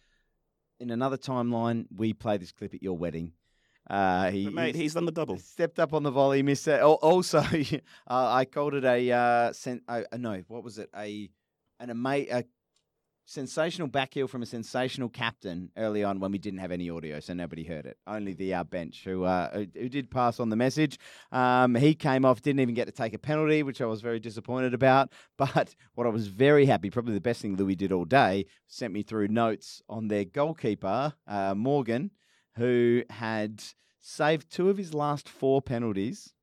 In 0.81 0.91
another 0.91 1.19
timeline, 1.19 1.85
we 1.95 2.15
play 2.15 2.39
this 2.39 2.53
clip 2.53 2.73
at 2.73 2.83
your 2.83 2.97
wedding. 2.97 3.33
Uh, 3.91 4.31
he, 4.31 4.45
But 4.45 4.55
mate, 4.55 4.75
he 4.77 4.83
he's 4.83 4.95
done 4.95 5.05
the 5.05 5.13
double. 5.13 5.37
stepped 5.39 5.79
up 5.81 5.93
on 5.93 6.03
the 6.05 6.11
volley, 6.13 6.43
missed 6.43 6.69
it. 6.69 6.81
Al- 6.81 6.95
Also, 7.03 7.39
uh, 7.41 7.81
I 8.09 8.45
called 8.45 8.75
it 8.75 8.85
a 8.85 9.11
uh, 9.13 9.53
sen- 9.53 9.83
uh, 9.89 10.03
no, 10.17 10.43
what 10.49 10.63
was 10.63 10.79
it? 10.79 10.89
A 10.97 11.29
an 11.81 11.91
ama- 11.91 12.27
a 12.31 12.45
sensational 13.25 13.87
back 13.87 14.15
heel 14.15 14.27
from 14.27 14.43
a 14.43 14.47
sensational 14.47 15.09
captain 15.09 15.71
early 15.77 16.03
on 16.03 16.19
when 16.19 16.33
we 16.33 16.39
didn't 16.39 16.59
have 16.59 16.73
any 16.73 16.91
audio, 16.91 17.21
so 17.21 17.33
nobody 17.33 17.63
heard 17.65 17.87
it. 17.87 17.97
Only 18.07 18.33
the 18.33 18.55
uh, 18.55 18.65
bench 18.65 19.03
who, 19.05 19.25
uh, 19.25 19.51
who 19.53 19.67
who 19.75 19.89
did 19.89 20.11
pass 20.11 20.41
on 20.41 20.49
the 20.51 20.57
message. 20.57 20.99
Um, 21.31 21.75
he 21.75 21.95
came 21.95 22.25
off, 22.25 22.43
didn't 22.43 22.61
even 22.61 22.75
get 22.75 22.87
to 22.87 22.93
take 22.93 23.15
a 23.15 23.19
penalty, 23.19 23.63
which 23.63 23.81
I 23.81 23.87
was 23.87 24.01
very 24.03 24.21
disappointed 24.21 24.75
about. 24.75 25.13
But 25.37 25.75
what 25.95 26.07
I 26.07 26.11
was 26.11 26.27
very 26.29 26.67
happy, 26.67 26.91
probably 26.91 27.15
the 27.15 27.21
best 27.21 27.41
thing 27.43 27.57
Louis 27.57 27.77
did 27.77 27.93
all 27.93 28.05
day, 28.05 28.47
sent 28.69 28.93
me 28.93 29.03
through 29.03 29.29
notes 29.29 29.81
on 29.89 30.09
their 30.09 30.25
goalkeeper 30.25 31.15
uh, 31.27 31.55
Morgan, 31.55 32.11
who 32.61 33.03
had 33.09 33.63
saved 34.01 34.51
two 34.51 34.69
of 34.69 34.77
his 34.77 34.93
last 34.93 35.31
four 35.31 35.63
penalties. 35.63 36.35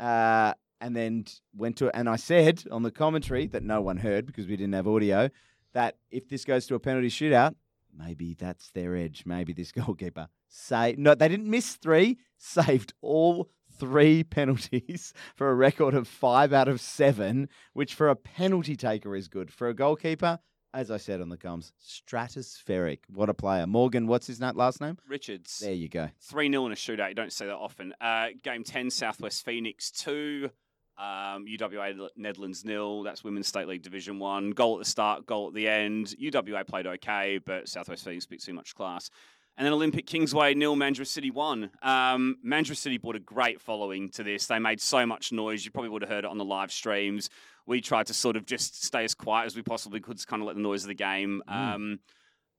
Uh, 0.00 0.52
and 0.80 0.94
then 0.96 1.24
went 1.56 1.76
to 1.76 1.96
and 1.96 2.08
I 2.08 2.16
said 2.16 2.64
on 2.70 2.82
the 2.82 2.90
commentary 2.90 3.46
that 3.46 3.62
no 3.62 3.80
one 3.80 3.98
heard 3.98 4.26
because 4.26 4.46
we 4.46 4.56
didn't 4.56 4.74
have 4.74 4.88
audio 4.88 5.30
that 5.72 5.96
if 6.10 6.28
this 6.28 6.44
goes 6.44 6.66
to 6.66 6.74
a 6.74 6.80
penalty 6.80 7.08
shootout, 7.08 7.54
maybe 7.96 8.34
that's 8.34 8.70
their 8.72 8.96
edge. 8.96 9.22
Maybe 9.24 9.52
this 9.52 9.70
goalkeeper 9.80 10.28
say 10.48 10.96
no, 10.98 11.14
they 11.14 11.28
didn't 11.28 11.48
miss 11.48 11.76
three, 11.76 12.18
saved 12.36 12.92
all 13.00 13.48
three 13.78 14.24
penalties 14.24 15.14
for 15.36 15.48
a 15.48 15.54
record 15.54 15.94
of 15.94 16.08
five 16.08 16.52
out 16.52 16.68
of 16.68 16.80
seven, 16.80 17.48
which 17.72 17.94
for 17.94 18.08
a 18.08 18.16
penalty 18.16 18.74
taker 18.74 19.14
is 19.14 19.28
good. 19.28 19.52
For 19.52 19.68
a 19.68 19.74
goalkeeper, 19.74 20.40
as 20.74 20.90
I 20.90 20.96
said 20.96 21.20
on 21.20 21.28
the 21.28 21.36
comms, 21.36 21.72
stratospheric. 21.80 22.98
What 23.08 23.30
a 23.30 23.34
player. 23.34 23.66
Morgan, 23.66 24.06
what's 24.06 24.26
his 24.26 24.40
last 24.40 24.80
name? 24.80 24.98
Richards. 25.08 25.60
There 25.60 25.72
you 25.72 25.88
go. 25.88 26.08
3 26.20 26.50
0 26.50 26.66
in 26.66 26.72
a 26.72 26.74
shootout. 26.74 27.08
You 27.08 27.14
don't 27.14 27.32
see 27.32 27.46
that 27.46 27.54
often. 27.54 27.94
Uh, 28.00 28.28
game 28.42 28.64
10, 28.64 28.90
Southwest 28.90 29.44
Phoenix 29.44 29.90
2. 29.92 30.50
Um, 30.96 31.46
UWA 31.46 32.08
Netherlands 32.16 32.64
nil. 32.64 33.02
That's 33.02 33.24
Women's 33.24 33.48
State 33.48 33.66
League 33.66 33.82
Division 33.82 34.18
One. 34.20 34.50
Goal 34.50 34.76
at 34.76 34.84
the 34.84 34.90
start, 34.90 35.26
goal 35.26 35.48
at 35.48 35.54
the 35.54 35.68
end. 35.68 36.14
UWA 36.20 36.66
played 36.66 36.86
okay, 36.86 37.40
but 37.44 37.68
Southwest 37.68 38.04
Phoenix 38.04 38.26
bit 38.26 38.42
too 38.42 38.52
much 38.52 38.76
class. 38.76 39.10
And 39.56 39.64
then 39.64 39.72
Olympic 39.72 40.06
Kingsway 40.06 40.54
nil, 40.54 40.74
Mandurah 40.74 41.06
City 41.06 41.30
one. 41.30 41.70
Um, 41.82 42.38
Mandurah 42.44 42.76
City 42.76 42.98
brought 42.98 43.16
a 43.16 43.20
great 43.20 43.60
following 43.60 44.08
to 44.10 44.24
this. 44.24 44.46
They 44.46 44.58
made 44.58 44.80
so 44.80 45.06
much 45.06 45.30
noise. 45.30 45.64
You 45.64 45.70
probably 45.70 45.90
would 45.90 46.02
have 46.02 46.10
heard 46.10 46.24
it 46.24 46.30
on 46.30 46.38
the 46.38 46.44
live 46.44 46.72
streams. 46.72 47.30
We 47.66 47.80
tried 47.80 48.06
to 48.08 48.14
sort 48.14 48.36
of 48.36 48.46
just 48.46 48.84
stay 48.84 49.04
as 49.04 49.14
quiet 49.14 49.46
as 49.46 49.56
we 49.56 49.62
possibly 49.62 50.00
could 50.00 50.18
to 50.18 50.26
kind 50.26 50.42
of 50.42 50.46
let 50.46 50.56
the 50.56 50.62
noise 50.62 50.82
of 50.82 50.88
the 50.88 50.94
game 50.94 51.42
um, 51.48 52.00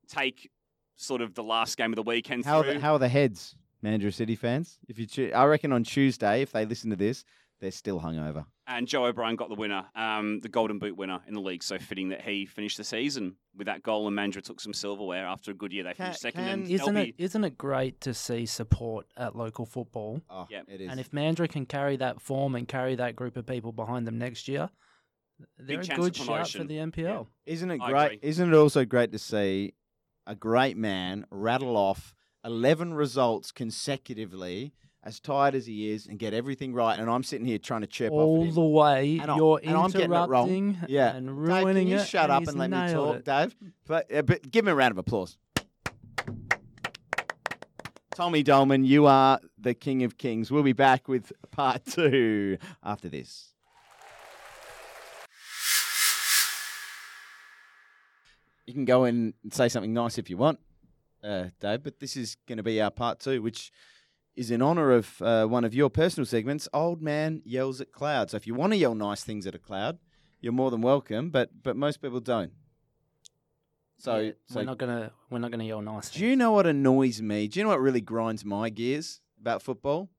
take 0.07 0.49
sort 0.95 1.21
of 1.21 1.35
the 1.35 1.43
last 1.43 1.77
game 1.77 1.91
of 1.91 1.97
the 1.97 2.03
weekend 2.03 2.45
How 2.45 2.59
are, 2.59 2.63
the, 2.63 2.79
how 2.79 2.93
are 2.93 2.99
the 2.99 3.09
heads, 3.09 3.55
Mandurah 3.83 4.13
City 4.13 4.35
fans? 4.35 4.79
If 4.87 5.17
you, 5.17 5.31
I 5.31 5.45
reckon 5.45 5.73
on 5.73 5.83
Tuesday, 5.83 6.41
if 6.41 6.53
they 6.53 6.65
listen 6.65 6.89
to 6.91 6.95
this, 6.95 7.25
they're 7.65 7.71
still 7.71 7.99
hungover. 7.99 8.45
And 8.67 8.87
Joe 8.87 9.05
O'Brien 9.05 9.35
got 9.35 9.49
the 9.49 9.55
winner, 9.55 9.85
um, 9.95 10.39
the 10.41 10.49
Golden 10.49 10.77
Boot 10.77 10.95
winner 10.95 11.19
in 11.27 11.33
the 11.33 11.41
league. 11.41 11.63
So 11.63 11.79
fitting 11.79 12.09
that 12.09 12.21
he 12.21 12.45
finished 12.45 12.77
the 12.77 12.83
season 12.83 13.37
with 13.57 13.65
that 13.65 13.81
goal, 13.81 14.07
and 14.07 14.15
Mandurah 14.15 14.43
took 14.43 14.59
some 14.61 14.73
silverware 14.73 15.25
after 15.25 15.49
a 15.49 15.53
good 15.55 15.73
year. 15.73 15.83
They 15.83 15.93
Can- 15.93 16.05
finished 16.05 16.21
second, 16.21 16.43
can- 16.43 16.59
and 16.61 16.69
Isn't 16.71 16.93
they'll 16.93 17.03
it 17.03 17.17
be- 17.17 17.23
isn't 17.23 17.43
it 17.43 17.57
great 17.57 17.99
to 18.01 18.13
see 18.13 18.45
support 18.45 19.07
at 19.17 19.35
local 19.35 19.65
football? 19.65 20.21
Oh, 20.29 20.45
Yep. 20.49 20.65
it 20.69 20.81
is. 20.81 20.91
And 20.91 20.99
if 20.99 21.09
Mandurah 21.11 21.49
can 21.49 21.65
carry 21.65 21.95
that 21.97 22.21
form 22.21 22.53
and 22.55 22.67
carry 22.67 22.93
that 22.95 23.15
group 23.15 23.35
of 23.35 23.47
people 23.47 23.71
behind 23.71 24.05
them 24.07 24.17
next 24.19 24.47
year, 24.47 24.69
they're 25.57 25.81
a 25.81 25.85
good 25.85 26.15
shout 26.15 26.49
for 26.49 26.63
the 26.63 26.77
NPL. 26.77 27.27
Isn't 27.47 27.71
it 27.71 27.79
great? 27.79 28.19
Isn't 28.21 28.53
it 28.53 28.55
also 28.55 28.85
great 28.85 29.11
to 29.11 29.19
see 29.19 29.73
a 30.27 30.35
great 30.35 30.77
man 30.77 31.25
rattle 31.31 31.75
off 31.77 32.13
11 32.43 32.93
results 32.93 33.51
consecutively, 33.51 34.73
as 35.05 35.19
tired 35.19 35.53
as 35.53 35.65
he 35.67 35.91
is, 35.91 36.07
and 36.07 36.17
get 36.17 36.33
everything 36.33 36.73
right? 36.73 36.97
And 36.99 37.09
I'm 37.09 37.21
sitting 37.23 37.45
here 37.45 37.59
trying 37.59 37.81
to 37.81 37.87
chirp 37.87 38.11
All 38.11 38.49
the 38.51 38.59
way, 38.61 39.19
And 39.19 39.29
I- 39.29 39.35
you're 39.37 39.59
and 39.63 39.77
I'm 39.77 39.91
getting 39.91 40.11
it 40.11 40.15
wrong. 40.27 40.49
interrupting 40.49 40.77
Yeah. 40.89 41.15
and 41.15 41.27
Dave, 41.47 41.63
can 41.75 41.87
you 41.87 41.97
it. 41.97 42.07
shut 42.07 42.29
up 42.31 42.47
and 42.47 42.57
let 42.57 42.71
me 42.71 42.91
talk, 42.91 43.17
it. 43.17 43.25
Dave? 43.25 43.55
But, 43.85 44.11
uh, 44.13 44.23
but 44.23 44.49
give 44.51 44.65
me 44.65 44.71
a 44.71 44.75
round 44.75 44.91
of 44.91 44.97
applause. 44.97 45.37
Tommy 48.15 48.43
Dolman, 48.43 48.83
you 48.85 49.05
are 49.07 49.39
the 49.59 49.73
king 49.73 50.03
of 50.03 50.17
kings. 50.17 50.49
We'll 50.49 50.63
be 50.63 50.73
back 50.73 51.07
with 51.07 51.31
part 51.51 51.85
two 51.85 52.57
after 52.81 53.07
this. 53.09 53.51
You 58.65 58.73
can 58.73 58.85
go 58.85 59.03
and 59.03 59.33
say 59.51 59.69
something 59.69 59.93
nice 59.93 60.17
if 60.17 60.29
you 60.29 60.37
want, 60.37 60.59
uh, 61.23 61.49
Dave, 61.59 61.83
but 61.83 61.99
this 61.99 62.17
is 62.17 62.35
going 62.47 62.57
to 62.57 62.63
be 62.63 62.81
our 62.81 62.89
part 62.89 63.19
two, 63.19 63.41
which 63.41 63.71
is 64.35 64.51
in 64.51 64.61
honor 64.61 64.91
of 64.91 65.21
uh, 65.21 65.45
one 65.45 65.63
of 65.63 65.73
your 65.73 65.89
personal 65.89 66.25
segments, 66.25 66.67
Old 66.73 67.01
Man 67.01 67.41
Yells 67.45 67.81
at 67.81 67.91
Cloud. 67.91 68.31
So 68.31 68.37
if 68.37 68.45
you 68.47 68.53
want 68.53 68.73
to 68.73 68.77
yell 68.77 68.95
nice 68.95 69.23
things 69.23 69.47
at 69.47 69.55
a 69.55 69.59
cloud, 69.59 69.97
you're 70.41 70.53
more 70.53 70.71
than 70.71 70.81
welcome, 70.81 71.29
but 71.29 71.63
but 71.63 71.75
most 71.75 72.01
people 72.01 72.19
don't. 72.19 72.51
So, 73.97 74.17
Yeah, 74.17 74.31
so 74.47 74.59
we're 74.59 74.65
not 74.65 74.77
gonna 74.77 75.11
we're 75.29 75.39
not 75.39 75.51
gonna 75.51 75.63
yell 75.63 75.81
nice. 75.81 76.09
do 76.09 76.25
you 76.25 76.35
know 76.35 76.51
what 76.51 76.67
annoys 76.67 77.21
me? 77.21 77.47
Do 77.47 77.59
you 77.59 77.63
know 77.63 77.69
what 77.69 77.81
really 77.81 78.01
grinds 78.01 78.43
my 78.43 78.69
gears 78.69 79.21
about 79.39 79.61
football? 79.61 80.09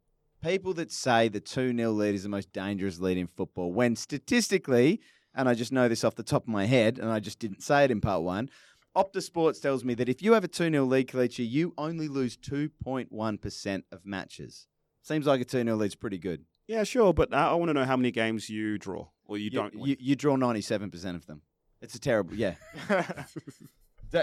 People 0.43 0.75
that 0.75 0.91
say 0.93 1.29
the 1.29 1.41
2 1.41 1.77
0 1.77 1.91
lead 1.93 2.15
is 2.15 2.23
the 2.23 2.29
most 2.29 2.53
dangerous 2.53 3.01
lead 3.01 3.17
in 3.19 3.27
football, 3.27 3.73
when 3.73 3.97
statistically, 3.97 5.01
and 5.35 5.49
I 5.49 5.55
just 5.55 5.73
know 5.73 5.89
this 5.89 6.05
off 6.05 6.15
the 6.15 6.23
top 6.23 6.45
of 6.45 6.49
my 6.49 6.67
head, 6.67 6.99
and 6.99 7.11
I 7.11 7.21
just 7.21 7.39
didn't 7.39 7.63
say 7.63 7.85
it 7.85 7.91
in 7.91 8.01
part 8.01 8.23
one, 8.23 8.49
Opta 8.97 9.21
Sports 9.23 9.61
tells 9.61 9.85
me 9.85 9.95
that 9.95 10.09
if 10.09 10.23
you 10.23 10.33
have 10.33 10.43
a 10.45 10.49
2 10.49 10.71
0 10.71 10.85
lead, 10.85 11.09
Kelechi, 11.09 11.49
you 11.49 11.75
only 11.77 12.09
lose 12.09 12.37
2.1% 12.39 13.83
of 13.93 14.07
matches. 14.07 14.67
Seems 15.03 15.27
like 15.27 15.41
a 15.41 15.45
2 15.45 15.63
0 15.65 15.77
lead's 15.77 15.95
pretty 15.95 16.19
good. 16.19 16.45
Yeah, 16.67 16.83
sure, 16.85 17.13
but 17.13 17.33
uh, 17.33 17.37
I, 17.37 17.47
I 17.51 17.55
want 17.55 17.69
to 17.69 17.75
know 17.75 17.85
how 17.85 17.97
many 17.97 18.11
games 18.11 18.49
you 18.51 18.79
draw 18.79 19.07
or 19.27 19.39
you, 19.39 19.51
don't. 19.51 19.75
win. 19.77 19.91
You, 19.91 19.97
you 20.01 20.17
draw 20.17 20.37
97% 20.37 21.15
of 21.15 21.27
them. 21.27 21.43
It's 21.83 21.95
a 21.95 22.01
terrible, 22.01 22.35
yeah. 22.35 22.55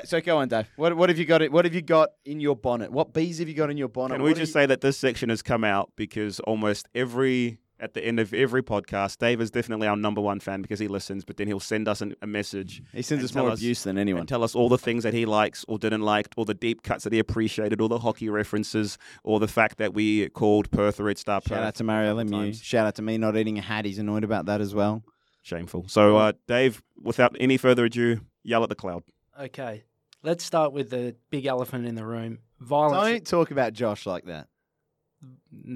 So- 0.05 0.21
go 0.21 0.38
on, 0.38 0.47
Dave. 0.47 0.67
What, 0.78 0.95
what 0.95 1.09
have 1.09 1.19
you 1.19 1.26
got? 1.26 1.41
it- 1.41 1.51
What 1.51 1.65
have 1.65 1.74
you 1.76 1.82
got 1.82 2.09
in 2.26 2.39
your 2.39 2.55
bonnet? 2.55 2.91
What 2.91 3.13
bees 3.13 3.39
have 3.39 3.47
you 3.49 3.53
got 3.53 3.69
in 3.69 3.78
your 3.78 3.89
bonnet? 3.89 4.15
Can 4.15 4.24
we 4.24 4.32
What 4.32 4.38
just 4.38 4.49
you- 4.49 4.61
say 4.61 4.65
that 4.65 4.82
this 4.82 4.97
section 4.97 5.30
has 5.30 5.41
come 5.41 5.63
out 5.63 5.91
because 5.97 6.39
almost 6.41 6.88
every 6.95 7.59
at 7.84 7.93
the 7.93 8.03
end 8.03 8.19
of 8.19 8.34
every 8.34 8.63
podcast, 8.63 9.17
Dave 9.17 9.41
is 9.41 9.51
definitely 9.51 9.88
our 9.88 9.95
number 9.97 10.21
one 10.21 10.39
fan 10.39 10.61
because 10.61 10.79
he 10.79 10.88
listens, 10.88 11.25
but 11.25 11.36
then 11.38 11.47
he'll 11.47 11.59
send 11.59 11.88
us 11.88 12.01
an, 12.01 12.15
a 12.21 12.27
message 12.27 12.81
He 12.93 13.01
sends 13.01 13.23
us 13.25 13.36
more 13.36 13.49
us- 13.51 13.59
abuse 13.59 13.84
than 13.84 13.97
anyone. 13.97 14.21
and 14.21 14.29
tell 14.29 14.43
us 14.43 14.55
all 14.55 14.69
the 14.69 14.77
things 14.77 15.03
that 15.03 15.13
he 15.13 15.25
likes 15.25 15.65
or 15.67 15.77
didn't 15.77 16.01
like, 16.01 16.27
all 16.38 16.45
the 16.45 16.53
deep 16.53 16.81
cuts 16.84 17.03
that 17.03 17.11
he 17.11 17.19
appreciated, 17.19 17.81
all 17.81 17.89
the 17.89 17.99
hockey 17.99 18.29
references, 18.29 18.97
or 19.23 19.39
the 19.39 19.47
fact 19.47 19.77
that 19.79 19.93
we 19.93 20.29
called 20.29 20.71
Perth 20.71 20.99
a 20.99 21.03
Red 21.03 21.17
Star 21.17 21.41
Perth. 21.41 21.49
Shout 21.49 21.63
out 21.63 21.75
to 21.75 21.84
Mario 21.84 22.15
couple 22.15 22.23
Lemieux. 22.31 22.43
times. 22.45 22.61
Shout 22.63 22.88
out 22.88 22.95
to 22.95 23.01
me 23.01 23.17
not 23.17 23.36
eating 23.36 23.57
a 23.59 23.61
hat. 23.61 23.84
He's 23.86 23.99
annoyed 23.99 24.23
about 24.23 24.45
that 24.45 24.61
as 24.61 24.73
well. 24.73 25.03
Shameful. 25.41 25.86
So, 25.89 26.15
uh, 26.15 26.31
Dave, 26.47 26.81
without 27.01 27.36
any 27.39 27.57
further 27.57 27.84
ado, 27.86 28.21
yell 28.43 28.63
at 28.63 28.69
the 28.69 28.75
cloud. 28.75 29.03
Okay, 29.38 29.84
let's 30.23 30.43
start 30.45 30.71
with 30.71 30.89
the 30.89 31.15
big 31.31 31.45
elephant 31.45 31.86
in 31.86 31.95
the 31.95 32.05
room. 32.05 32.39
Violence, 32.61 33.29
Don't 33.29 33.39
talk 33.41 33.51
about 33.51 33.73
Josh 33.73 34.05
like 34.05 34.23
that. 34.25 34.47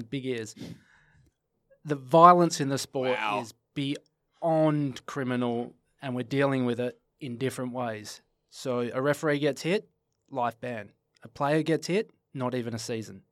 big 0.08 0.24
ears. 0.26 0.54
The 1.84 1.96
violence 1.96 2.60
in 2.60 2.68
the 2.68 2.78
sport 2.78 3.16
Wow. 3.18 3.40
is 3.40 3.54
beyond 3.74 5.04
criminal, 5.06 5.74
and 6.02 6.14
we're 6.14 6.22
dealing 6.22 6.64
with 6.66 6.80
it 6.80 7.00
in 7.20 7.38
different 7.38 7.72
ways. 7.72 8.20
So 8.50 8.90
a 8.92 9.00
referee 9.00 9.38
gets 9.38 9.62
hit, 9.62 9.88
life 10.30 10.58
ban. 10.60 10.92
A 11.22 11.28
player 11.28 11.62
gets 11.62 11.86
hit, 11.86 12.10
not 12.34 12.54
even 12.54 12.74
a 12.74 12.78
season. 12.78 13.22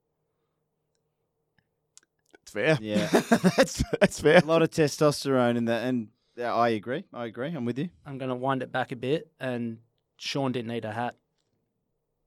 It's 2.43 2.53
fair. 2.53 2.79
Yeah. 2.81 3.07
that's 3.57 3.83
that's 4.01 4.21
fair. 4.21 4.39
A 4.39 4.45
lot 4.45 4.63
of 4.63 4.71
testosterone 4.71 5.57
in 5.57 5.65
that, 5.67 5.85
and 5.85 6.09
yeah, 6.37 6.55
I 6.55 6.71
agree. 6.71 7.05
I 7.13 7.27
agree. 7.27 7.49
I'm 7.49 7.65
with 7.65 7.79
you. 7.79 7.89
I'm 8.05 8.19
going 8.19 8.29
to 8.29 8.35
wind 8.37 8.63
it 8.63 8.71
back 8.71 8.93
a 8.93 8.97
bit, 8.97 9.31
and 9.41 9.79
Sean 10.17 10.53
didn't 10.53 10.69
need 10.69 10.85
a 10.85 10.93
hat. 10.93 11.17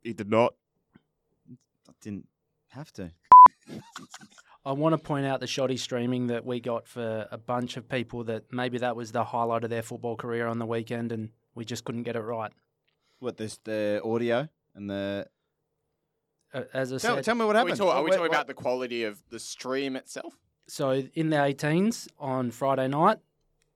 He 0.04 0.14
did 0.14 0.30
not. 0.30 0.56
I 1.88 1.94
didn't 2.02 2.28
have 2.70 2.92
to. 2.94 3.12
I 4.66 4.74
want 4.74 4.94
to 4.94 4.98
point 4.98 5.26
out 5.26 5.40
the 5.40 5.48
shoddy 5.48 5.78
streaming 5.78 6.28
that 6.28 6.46
we 6.46 6.60
got 6.60 6.88
for 6.88 7.28
a 7.32 7.38
bunch 7.38 7.78
of 7.78 7.88
people 7.88 8.24
that 8.26 8.52
maybe 8.52 8.78
that 8.80 8.96
was 8.96 9.12
the 9.12 9.24
highlight 9.24 9.64
of 9.64 9.70
their 9.70 9.82
football 9.82 10.16
career 10.18 10.48
on 10.48 10.60
the 10.60 10.66
weekend, 10.66 11.12
and 11.12 11.30
we 11.56 11.64
just 11.66 11.86
couldn't 11.86 12.04
get 12.04 12.16
it 12.16 12.22
right. 12.22 12.52
What 13.20 13.38
this 13.38 13.58
the 13.64 14.02
audio 14.04 14.48
and 14.76 14.90
the 14.90 15.28
Uh, 16.54 16.64
As 16.74 16.92
I 16.92 16.98
tell, 16.98 17.16
said, 17.16 17.24
tell 17.26 17.36
me 17.36 17.46
what 17.46 17.56
Are 17.56 17.64
we, 17.64 17.72
happened. 17.72 17.78
talk, 17.88 17.96
are 17.96 18.04
we 18.04 18.10
talking 18.10 18.22
what- 18.22 18.32
about 18.32 18.48
the 18.48 18.54
quality 18.56 19.04
of 19.04 19.22
the 19.30 19.40
stream 19.40 19.96
itself? 19.96 20.34
so 20.68 20.92
in 21.14 21.30
the 21.30 21.38
18s 21.38 22.08
on 22.20 22.50
Friday 22.52 22.88
night, 22.88 23.20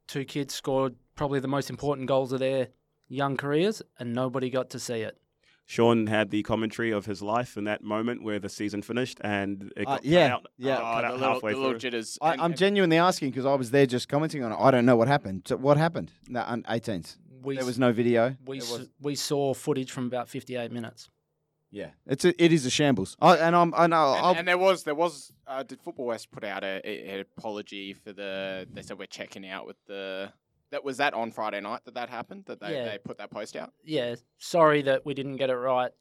two 0.08 0.26
kids 0.26 0.54
scored 0.54 0.96
probably 1.16 1.40
the 1.40 1.48
most 1.48 1.70
important 1.70 2.08
goals 2.08 2.32
of 2.32 2.40
their 2.40 2.70
young 3.08 3.38
careers, 3.38 3.82
and 4.00 4.14
nobody 4.14 4.50
got 4.50 4.70
to 4.72 4.80
see 4.80 5.02
it. 5.02 5.20
Sean 5.66 6.07
had 6.07 6.30
the 6.30 6.43
commentary 6.43 6.91
of 6.91 7.05
his 7.05 7.22
life 7.22 7.55
in 7.57 7.64
that 7.64 7.84
moment 7.84 8.22
where 8.24 8.38
the 8.39 8.49
season 8.49 8.82
finished, 8.82 9.18
and 9.22 9.72
it 9.78 9.82
Uh, 9.88 9.91
got 9.91 9.95
cut 10.01 10.05
yeah, 10.05 10.34
out, 10.34 10.45
yeah. 10.57 10.78
Oh, 10.78 10.82
cut 10.82 11.01
the 11.01 11.07
out 11.07 11.14
little, 11.14 11.34
halfway 11.34 11.53
the 11.53 11.59
little 11.59 11.78
jitters. 11.80 12.18
I, 12.22 12.34
and- 12.34 12.41
I'm 12.41 12.51
and- 12.51 12.57
genuinely 12.57 12.97
asking 12.97 13.30
because 13.32 13.45
I 13.45 13.55
was 13.55 13.72
there 13.72 13.86
just 13.86 14.09
commenting 14.09 14.43
on 14.43 14.51
it. 14.51 14.57
I 14.59 14.72
don't 14.72 14.86
know 14.86 14.95
what 14.97 15.07
happened. 15.07 15.43
So 15.47 15.57
what 15.57 15.78
happened? 15.78 16.11
No, 16.28 16.41
on 16.41 16.64
18s. 16.64 17.18
We 17.41 17.55
There 17.57 17.66
was 17.66 17.80
no 17.80 17.91
video. 17.91 18.36
we 18.45 18.57
s- 18.59 18.72
was- 18.72 18.89
we 19.01 19.16
saw 19.16 19.53
footage 19.53 19.91
from 19.91 20.05
about 20.05 20.30
58 20.30 20.72
minutes. 20.72 21.09
yeah, 21.72 21.89
it's 22.05 22.24
a, 22.24 22.43
it 22.43 22.51
is 22.53 22.66
a 22.66 22.70
shambles. 22.70 23.18
I, 23.20 23.38
and 23.38 23.55
I'm 23.55 23.74
I 23.76 23.88
know. 23.88 24.14
And, 24.16 24.39
and 24.39 24.47
there 24.47 24.57
was 24.57 24.84
there 24.84 24.93
was 24.95 25.32
uh, 25.47 25.64
did 25.64 25.82
Football 25.82 26.05
West 26.05 26.30
put 26.32 26.43
out 26.43 26.64
a, 26.64 26.80
a- 26.88 27.09
an 27.16 27.20
apology 27.22 27.93
for 27.93 28.14
the 28.14 28.68
they 28.72 28.82
said 28.84 28.97
we're 28.99 29.07
checking 29.07 29.45
out 29.47 29.66
with 29.66 29.78
the 29.88 30.32
that 30.74 30.84
was 30.84 30.97
that 30.97 31.13
on 31.13 31.32
Friday 31.32 31.61
night 31.61 31.82
that 31.86 31.93
that 31.95 32.09
happened 32.09 32.43
that 32.47 32.59
they, 32.59 32.74
Yeah. 32.74 32.86
they 32.89 32.97
put 32.97 33.17
that 33.19 33.32
post 33.32 33.55
out. 33.55 33.71
Yeah, 33.84 34.15
sorry 34.38 34.82
that 34.84 35.05
we 35.05 35.13
didn't 35.13 35.38
get 35.38 35.49
it 35.49 35.55
right. 35.55 35.91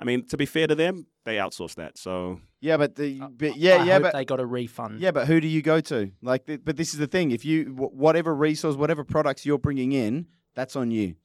I 0.00 0.04
mean, 0.04 0.26
to 0.28 0.36
be 0.38 0.46
fair 0.46 0.66
to 0.66 0.74
them, 0.74 1.06
they 1.26 1.36
outsourced 1.36 1.74
that. 1.74 1.98
So 1.98 2.40
yeah, 2.60 2.78
but 2.78 2.94
the 2.94 3.20
but 3.20 3.56
yeah 3.56 3.76
I 3.76 3.84
yeah 3.84 3.92
hope 3.94 4.02
but 4.04 4.12
they 4.14 4.24
got 4.24 4.40
a 4.40 4.46
refund. 4.46 5.00
Yeah, 5.00 5.10
but 5.10 5.26
who 5.26 5.40
do 5.40 5.46
you 5.48 5.60
go 5.60 5.80
to? 5.82 6.10
Like, 6.22 6.46
th- 6.46 6.60
but 6.64 6.76
this 6.78 6.94
is 6.94 6.98
the 6.98 7.06
thing: 7.06 7.32
if 7.32 7.44
you 7.44 7.66
wh- 7.66 7.92
whatever 7.94 8.34
resource, 8.34 8.76
whatever 8.76 9.04
products 9.04 9.44
you're 9.44 9.58
bringing 9.58 9.92
in, 9.92 10.26
that's 10.54 10.74
on 10.74 10.90
you. 10.90 11.16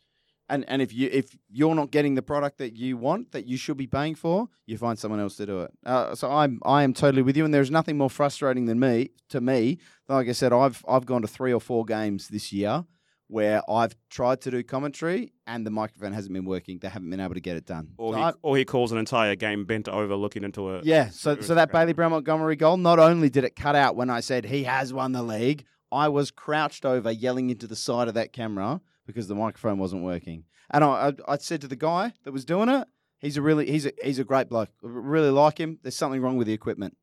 And 0.49 0.65
and 0.67 0.81
if 0.81 0.93
you 0.93 1.09
if 1.11 1.35
you're 1.49 1.73
not 1.73 1.89
getting 1.89 2.15
the 2.15 2.21
product 2.21 2.57
that 2.57 2.75
you 2.75 2.97
want, 2.97 3.31
that 3.31 3.45
you 3.47 3.55
should 3.57 3.77
be 3.77 3.87
paying 3.87 4.13
for, 4.13 4.49
you 4.67 4.77
find 4.77 4.99
someone 4.99 5.19
else 5.21 5.37
to 5.37 5.45
do 5.45 5.61
it. 5.61 5.71
Uh, 5.85 6.13
so 6.13 6.29
I'm 6.31 6.59
I 6.65 6.83
am 6.83 6.93
totally 6.93 7.21
with 7.23 7.37
you, 7.37 7.45
and 7.45 7.53
there's 7.53 7.71
nothing 7.71 7.97
more 7.97 8.09
frustrating 8.09 8.65
than 8.65 8.79
me 8.79 9.09
to 9.29 9.39
me. 9.41 9.79
Like 10.09 10.27
I 10.27 10.33
said, 10.33 10.51
I've 10.53 10.83
I've 10.87 11.05
gone 11.05 11.21
to 11.23 11.27
three 11.27 11.53
or 11.53 11.61
four 11.61 11.85
games 11.85 12.27
this 12.27 12.51
year 12.53 12.83
where 13.27 13.61
I've 13.69 13.95
tried 14.09 14.41
to 14.41 14.51
do 14.51 14.61
commentary 14.63 15.33
and 15.47 15.65
the 15.65 15.71
microphone 15.71 16.13
hasn't 16.13 16.33
been 16.33 16.45
working. 16.45 16.77
They 16.79 16.89
haven't 16.89 17.09
been 17.09 17.19
able 17.19 17.33
to 17.33 17.39
get 17.41 17.55
it 17.57 17.65
done. 17.65 17.89
or 17.97 18.13
So 18.13 18.17
he, 18.17 18.23
I- 18.23 18.33
or 18.43 18.57
he 18.57 18.65
calls 18.65 18.91
an 18.91 18.97
entire 18.97 19.35
game 19.35 19.65
bent 19.65 19.87
over 19.89 20.15
looking 20.15 20.43
into 20.43 20.69
a 20.69 20.81
yeah, 20.83 21.09
so 21.09 21.39
so 21.41 21.55
that. 21.55 21.71
Bailey 21.71 21.93
Brown 21.93 22.11
Montgomery 22.11 22.55
goal, 22.55 22.77
not 22.77 22.99
only 22.99 23.29
did 23.29 23.43
it 23.43 23.55
cut 23.55 23.75
out 23.75 23.95
when 23.95 24.09
I 24.09 24.19
said 24.19 24.45
he 24.45 24.63
has 24.63 24.93
won 24.93 25.11
the 25.11 25.23
league, 25.23 25.65
I 25.91 26.07
was 26.09 26.29
crouched 26.31 26.85
over 26.85 27.11
yelling 27.11 27.49
into 27.49 27.67
the 27.67 27.75
side 27.75 28.07
of 28.07 28.13
that 28.13 28.31
camera 28.33 28.81
because 29.05 29.27
the 29.27 29.35
microphone 29.35 29.77
wasn't 29.77 30.03
working. 30.03 30.43
And 30.71 30.83
I, 30.83 30.87
I, 31.27 31.33
I 31.33 31.37
said 31.37 31.61
to 31.61 31.67
the 31.67 31.75
guy 31.75 32.13
that 32.23 32.31
was 32.31 32.43
doing 32.45 32.69
it, 32.69 32.87
he's 33.19 33.37
a 33.37 33.41
really 33.41 33.65
he's 33.69 33.85
a 33.85 33.91
he's 34.03 34.19
a 34.19 34.23
great 34.23 34.49
bloke. 34.49 34.69
I 34.83 34.87
really 34.87 35.29
like 35.31 35.57
him. 35.59 35.79
There's 35.81 35.95
something 35.95 36.21
wrong 36.21 36.37
with 36.37 36.47
the 36.47 36.53
equipment. 36.53 36.95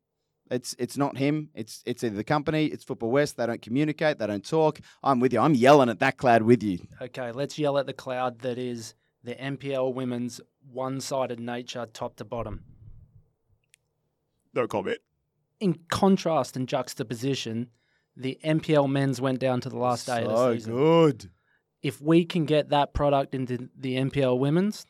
It's 0.53 0.77
it's 0.79 0.99
not 0.99 1.17
him. 1.17 1.49
It's 1.55 1.83
it's 1.87 2.05
either 2.05 2.15
the 2.15 2.25
company. 2.25 2.67
It's 2.67 2.85
Football 2.85 3.11
West. 3.11 3.37
They 3.39 3.47
don't 3.47 3.63
communicate. 3.63 4.19
They 4.19 4.27
don't 4.27 4.47
talk. 4.47 4.81
I'm 5.03 5.19
with 5.19 5.33
you. 5.33 5.41
I'm 5.41 5.55
yelling 5.55 5.89
at 5.89 5.99
that 6.01 6.19
cloud 6.19 6.43
with 6.43 6.63
you. 6.63 6.79
Okay, 7.01 7.33
let's 7.33 7.59
yell 7.59 7.79
at 7.79 7.87
the 7.87 7.95
cloud 7.95 8.41
that 8.41 8.59
is 8.59 8.95
the 9.25 9.35
NPL 9.35 9.95
women's 9.95 10.41
one-sided 10.71 11.41
nature, 11.41 11.87
top 11.93 12.17
to 12.17 12.25
bottom. 12.25 12.65
no 14.55 14.67
comment. 14.67 14.99
In 15.59 15.79
contrast 15.89 16.57
and 16.57 16.69
juxtaposition, 16.69 17.69
the 18.17 18.39
NPL 18.45 18.91
men's 18.91 19.21
went 19.21 19.39
down 19.39 19.61
to 19.63 19.69
the 19.69 19.79
last 19.79 20.07
day 20.07 20.23
of 20.23 20.29
the 20.29 20.37
so 20.37 20.55
season. 20.55 20.73
good. 20.75 21.31
If 21.83 22.01
we 22.01 22.25
can 22.25 22.45
get 22.45 22.69
that 22.71 22.93
product 22.93 23.35
into 23.35 23.69
the 23.77 23.97
NPL 23.97 24.39
women's, 24.39 24.87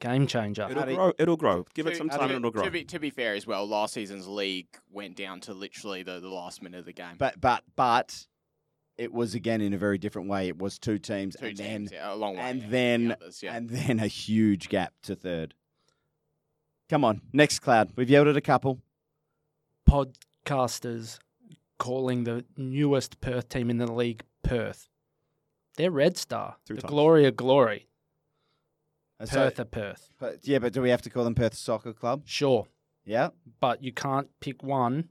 game 0.00 0.26
changer. 0.26 0.66
It'll 0.70 0.82
Addy- 0.82 0.94
grow. 0.94 1.12
It'll 1.18 1.36
grow. 1.36 1.66
Give 1.74 1.86
it 1.86 1.90
To- 1.90 1.96
some 1.96 2.08
to- 2.10 2.16
time, 2.16 2.30
and 2.30 2.36
it'll 2.38 2.50
grow. 2.50 2.64
To 2.64 2.70
be, 2.70 2.84
to 2.84 2.98
be 2.98 3.10
fair 3.10 3.34
as 3.34 3.46
well, 3.46 3.66
last 3.66 3.94
season's 3.94 4.26
league 4.26 4.68
went 4.90 5.16
down 5.16 5.40
to 5.40 5.54
literally 5.54 6.02
the, 6.02 6.20
the 6.20 6.28
last 6.28 6.62
minute 6.62 6.78
of 6.78 6.84
the 6.86 6.92
game. 6.92 7.16
But 7.18 7.40
but 7.40 7.64
but 7.76 8.26
it 8.96 9.12
was 9.12 9.34
again 9.34 9.60
in 9.60 9.72
a 9.72 9.78
very 9.78 9.98
different 9.98 10.28
way. 10.28 10.48
It 10.48 10.58
was 10.58 10.78
two 10.78 10.98
teams, 10.98 11.36
Two 11.36 11.46
and 11.46 11.56
teams, 11.56 11.90
then 11.90 11.98
yeah, 12.00 12.12
a 12.12 12.16
long 12.16 12.34
way. 12.36 12.42
and 12.42 12.58
ahead 12.60 12.70
then- 12.72 13.08
the 13.08 13.16
others, 13.22 13.42
yeah. 13.42 13.54
and 13.56 13.70
then 13.70 13.98
a 14.00 14.06
huge 14.08 14.68
gap 14.68 14.92
to 15.02 15.14
third. 15.14 15.54
Come 16.88 17.04
on, 17.04 17.20
next 17.32 17.58
cloud. 17.58 17.92
We've 17.96 18.08
yelled 18.10 18.28
at 18.28 18.36
a 18.36 18.40
couple. 18.40 18.80
Podcasters 19.88 21.18
calling 21.78 22.24
the 22.24 22.44
newest 22.56 23.20
Perth 23.20 23.48
team 23.48 23.70
in 23.70 23.78
the 23.78 23.90
league 23.90 24.22
Perth. 24.42 24.88
They're 25.76 25.90
Red 25.90 26.16
Star, 26.16 26.56
Two 26.66 26.74
the 26.74 26.82
times. 26.82 26.90
glory 26.90 27.26
of 27.26 27.36
glory. 27.36 27.87
Uh, 29.20 29.26
so- 29.26 29.34
Perth 29.36 29.58
of 29.58 29.70
Perth. 29.70 30.10
but, 30.18 30.46
yeah, 30.46 30.58
but 30.58 30.72
do 30.72 30.82
we 30.82 30.90
have 30.90 31.02
to 31.02 31.10
call 31.10 31.24
them 31.24 31.34
Perth 31.34 31.54
Soccer 31.54 31.92
Club? 31.92 32.22
Sure, 32.24 32.66
Yeah. 33.04 33.30
but 33.60 33.82
you 33.82 33.92
can't 33.92 34.28
pick 34.40 34.62
one 34.62 35.08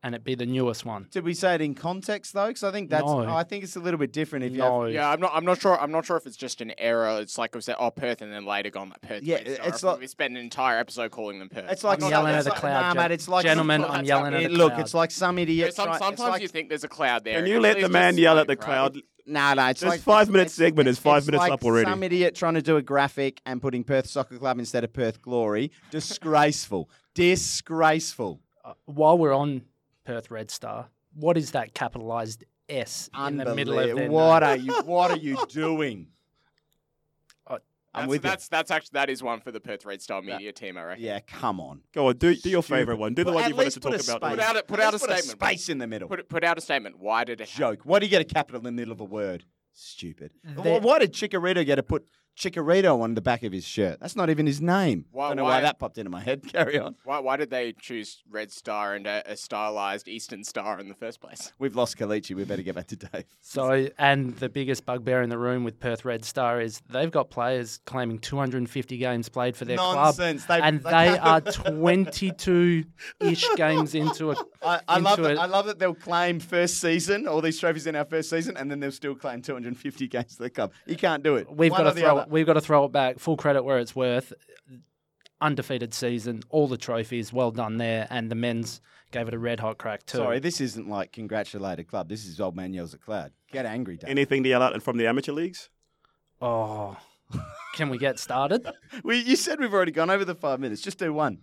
and 0.00 0.14
it 0.14 0.22
be 0.22 0.36
the 0.36 0.46
newest 0.46 0.84
one. 0.84 1.08
Did 1.10 1.24
we 1.24 1.34
say 1.34 1.56
it 1.56 1.60
in 1.60 1.74
context 1.74 2.32
though? 2.32 2.46
Because 2.46 2.62
I 2.62 2.70
think 2.70 2.88
that's. 2.88 3.04
No. 3.04 3.26
I 3.26 3.42
think 3.42 3.64
it's 3.64 3.74
a 3.74 3.80
little 3.80 3.98
bit 3.98 4.12
different 4.12 4.44
if 4.44 4.52
you 4.52 4.58
No, 4.58 4.84
have. 4.84 4.92
Yeah, 4.92 5.10
I'm 5.10 5.18
not. 5.18 5.32
I'm 5.34 5.44
not 5.44 5.60
sure. 5.60 5.76
I'm 5.78 5.90
not 5.90 6.06
sure 6.06 6.16
if 6.16 6.24
it's 6.24 6.36
just 6.36 6.60
an 6.60 6.72
error. 6.78 7.18
It's 7.20 7.36
like 7.36 7.52
we 7.52 7.60
said, 7.62 7.74
oh 7.80 7.90
Perth, 7.90 8.22
and 8.22 8.32
then 8.32 8.44
later 8.46 8.70
gone 8.70 8.90
that 8.90 9.02
Perth. 9.02 9.24
Yeah, 9.24 9.36
Red 9.38 9.48
it's 9.64 9.82
like- 9.82 9.98
we 9.98 10.06
spent 10.06 10.36
an 10.36 10.40
entire 10.40 10.78
episode 10.78 11.10
calling 11.10 11.40
them 11.40 11.48
Perth. 11.48 11.68
It's 11.68 11.82
like 11.82 12.00
I'm 12.00 12.10
yelling 12.10 12.32
at 12.32 12.44
the 12.44 12.50
like- 12.50 12.58
cloud, 12.60 12.94
Nah, 12.94 13.02
mate, 13.02 13.10
it's 13.10 13.26
like 13.26 13.44
gentlemen, 13.44 13.82
I'm 13.84 14.04
yelling 14.04 14.34
at 14.34 14.42
It- 14.42 14.50
the 14.52 14.56
look, 14.56 14.70
cloud. 14.74 14.80
it's 14.82 14.94
like 14.94 15.10
some 15.10 15.36
idiot. 15.36 15.66
Yeah, 15.68 15.72
some, 15.74 15.92
sometimes 15.98 16.20
like- 16.20 16.42
you 16.42 16.48
think 16.48 16.68
there's 16.68 16.84
a 16.84 16.88
cloud 16.88 17.24
there. 17.24 17.40
Can 17.40 17.50
you 17.50 17.58
let 17.58 17.80
the 17.80 17.88
man 17.88 18.16
yell 18.18 18.38
at 18.38 18.46
the 18.46 18.56
cloud? 18.56 18.98
No, 19.28 19.52
no, 19.54 19.66
it's 19.66 19.80
This 19.80 19.88
like 19.88 20.00
five 20.00 20.22
it's- 20.22 20.32
minute 20.32 20.42
it's- 20.46 20.54
segment 20.54 20.88
is 20.88 20.96
it's 20.96 21.02
five 21.02 21.26
minutes 21.26 21.40
like 21.40 21.52
up 21.52 21.64
already. 21.64 21.88
Some 21.90 22.02
idiot 22.02 22.34
trying 22.34 22.54
to 22.54 22.62
do 22.62 22.76
a 22.78 22.82
graphic 22.82 23.40
and 23.44 23.60
putting 23.60 23.84
Perth 23.84 24.06
Soccer 24.06 24.38
Club 24.38 24.58
instead 24.58 24.84
of 24.84 24.92
Perth 24.92 25.20
Glory. 25.20 25.70
Disgraceful. 25.90 26.88
Disgraceful. 27.14 28.40
Uh, 28.64 28.72
while 28.86 29.18
we're 29.18 29.34
on 29.34 29.62
Perth 30.04 30.30
Red 30.30 30.50
Star, 30.50 30.88
what 31.14 31.36
is 31.36 31.50
that 31.50 31.74
capitalized 31.74 32.44
S 32.68 33.10
in 33.26 33.36
the 33.36 33.54
middle 33.54 33.78
of 33.78 33.96
their 33.96 34.10
What 34.10 34.40
name? 34.42 34.48
are 34.50 34.56
you? 34.56 34.82
What 34.84 35.10
are 35.10 35.16
you 35.16 35.38
doing? 35.48 36.08
I'm 37.98 38.02
That's, 38.02 38.10
with 38.10 38.24
you. 38.24 38.30
that's 38.30 38.48
that's 38.48 38.70
actually 38.70 38.90
that 38.94 39.10
is 39.10 39.22
one 39.22 39.40
for 39.40 39.50
the 39.52 39.60
Perth 39.60 39.84
Red 39.84 40.00
Star 40.02 40.22
media 40.22 40.52
team. 40.52 40.76
I 40.76 40.82
reckon. 40.84 41.04
Yeah, 41.04 41.20
come 41.20 41.60
on. 41.60 41.80
Go 41.94 42.08
on, 42.08 42.16
do, 42.16 42.34
do 42.34 42.48
your 42.50 42.62
favorite 42.62 42.96
one. 42.98 43.14
Do 43.14 43.24
the 43.24 43.30
Put- 43.32 43.34
one 43.34 43.48
you 43.50 43.54
wanted 43.56 43.64
least 43.66 43.74
to 43.74 43.80
talk 43.80 44.18
about. 44.18 44.30
Put 44.30 44.40
out 44.40 44.56
a- 44.56 44.62
put 44.62 44.80
out 44.80 44.92
least 44.92 45.04
a 45.04 45.08
put 45.08 45.18
statement. 45.18 45.40
space 45.42 45.68
in 45.68 45.78
the 45.78 45.86
middle. 45.86 46.08
Put 46.08 46.28
put 46.28 46.44
out 46.44 46.58
a 46.58 46.60
statement. 46.60 46.98
Why 46.98 47.24
did 47.24 47.40
it 47.40 47.48
happen? 47.48 47.76
Joke. 47.76 47.80
Why 47.84 47.98
do 47.98 48.06
you 48.06 48.10
get 48.10 48.20
a 48.22 48.24
capital 48.24 48.58
in 48.60 48.64
the 48.64 48.72
middle 48.72 48.92
of 48.92 49.00
a 49.00 49.04
word? 49.04 49.44
Stupid. 49.72 50.32
There- 50.44 50.64
Well, 50.64 50.80
why 50.80 50.98
did 50.98 51.12
Chikorito 51.12 51.64
get 51.64 51.76
to 51.76 51.82
put 51.82 52.08
Chikorito 52.38 53.00
on 53.02 53.14
the 53.14 53.20
back 53.20 53.42
of 53.42 53.52
his 53.52 53.66
shirt? 53.66 53.98
That's 54.00 54.16
not 54.16 54.30
even 54.30 54.46
his 54.46 54.60
name. 54.60 55.06
Why- 55.10 55.28
Don't 55.28 55.36
know 55.38 55.44
why- 55.44 55.56
why 55.56 55.60
that 55.62 55.78
popped 55.78 55.98
into 55.98 56.10
my 56.10 56.20
head. 56.20 56.42
Carry 56.52 56.78
on. 56.78 56.94
Why 57.04 57.18
why 57.18 57.36
did 57.36 57.50
they 57.50 57.72
choose 57.72 58.22
Red 58.30 58.50
Star 58.52 58.94
and 58.94 59.06
a, 59.06 59.22
a 59.30 59.36
stylized 59.36 60.08
Eastern 60.08 60.44
Star 60.44 60.78
in 60.80 60.88
the 60.88 60.94
first 60.94 61.20
place? 61.20 61.52
We've 61.58 61.74
lost 61.76 61.96
Kelechi. 61.98 62.34
We 62.36 62.44
better 62.44 62.62
get 62.62 62.74
back 62.76 62.86
to 62.88 62.96
Dave. 62.96 63.24
So, 63.40 63.88
and 63.98 64.36
the 64.36 64.48
biggest 64.50 64.84
bugbear 64.84 65.22
in 65.22 65.30
the 65.30 65.38
room 65.38 65.64
with 65.64 65.80
Perth 65.80 66.04
Red 66.04 66.22
Star 66.24 66.60
is 66.60 66.82
they've 66.90 67.10
got 67.10 67.30
players 67.30 67.80
claiming 67.86 68.18
250 68.18 68.98
games 68.98 69.28
played 69.30 69.56
for 69.56 69.64
their 69.64 69.78
club, 69.78 69.94
Nonsense. 69.96 70.44
They- 70.44 70.60
and 70.60 70.82
they- 70.82 70.90
they 70.90 71.18
are 71.18 71.40
22-ish 71.40 73.44
games 73.56 73.94
into 73.94 74.32
a. 74.32 74.36
I, 74.62 74.80
I 74.88 74.98
love 74.98 75.18
into 75.18 75.28
that. 75.28 75.36
it. 75.36 75.38
I 75.38 75.46
love 75.46 75.66
that 75.66 75.78
they'll 75.78 75.94
claim 75.94 76.40
first 76.40 76.80
season 76.80 77.26
all 77.26 77.40
these 77.40 77.58
trophies 77.58 77.86
in 77.86 77.96
our 77.96 78.04
first 78.04 78.30
season, 78.30 78.56
and 78.56 78.70
then 78.70 78.80
they'll 78.80 78.92
still 78.92 79.14
claim 79.14 79.42
250 79.42 80.08
games 80.08 80.36
to 80.36 80.42
the 80.44 80.50
club. 80.50 80.72
You 80.86 80.96
can't 80.96 81.22
do 81.22 81.36
it. 81.36 81.50
We've 81.50 81.70
One 81.72 81.82
got 81.84 81.88
to 81.90 81.94
the 81.94 82.00
throw. 82.02 82.24
Other. 82.28 82.32
We've 82.32 82.46
got 82.46 82.54
to 82.54 82.60
throw 82.60 82.84
it 82.84 82.92
back. 82.92 83.18
Full 83.18 83.36
credit 83.36 83.62
where 83.64 83.78
it's 83.78 83.96
worth. 83.96 84.32
Undefeated 85.40 85.94
season, 85.94 86.42
all 86.50 86.66
the 86.66 86.76
trophies, 86.76 87.32
well 87.32 87.52
done 87.52 87.76
there, 87.78 88.08
and 88.10 88.28
the 88.28 88.34
men's 88.34 88.80
gave 89.12 89.28
it 89.28 89.34
a 89.34 89.38
red 89.38 89.60
hot 89.60 89.78
crack 89.78 90.04
too. 90.04 90.18
Sorry, 90.18 90.40
this 90.40 90.60
isn't 90.60 90.88
like 90.88 91.12
congratulated 91.12 91.86
club. 91.86 92.08
This 92.08 92.26
is 92.26 92.40
old 92.40 92.56
man 92.56 92.72
yells 92.74 92.92
at 92.92 93.00
cloud. 93.00 93.30
Get 93.52 93.64
angry, 93.64 93.96
Dave. 93.96 94.10
Anything 94.10 94.42
to 94.42 94.48
yell 94.48 94.62
out 94.62 94.82
from 94.82 94.96
the 94.96 95.06
amateur 95.06 95.30
leagues? 95.32 95.70
Oh, 96.42 96.96
Can 97.74 97.88
we 97.88 97.98
get 97.98 98.18
started? 98.18 98.66
We, 99.04 99.18
you 99.18 99.36
said 99.36 99.60
we've 99.60 99.72
already 99.72 99.92
gone 99.92 100.10
over 100.10 100.24
the 100.24 100.34
five 100.34 100.58
minutes. 100.58 100.82
Just 100.82 100.98
do 100.98 101.12
one. 101.12 101.38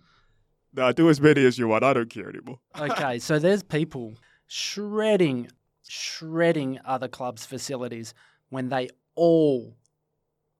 No, 0.74 0.92
do 0.92 1.08
as 1.08 1.18
many 1.20 1.44
as 1.46 1.58
you 1.58 1.66
want. 1.68 1.82
I 1.82 1.94
don't 1.94 2.10
care 2.10 2.28
anymore. 2.28 2.58
Okay, 2.78 3.18
so 3.18 3.38
there's 3.38 3.62
people 3.62 4.14
shredding, 4.46 5.48
shredding 5.88 6.78
other 6.84 7.08
clubs' 7.08 7.46
facilities 7.46 8.12
when 8.50 8.68
they 8.68 8.90
all 9.14 9.74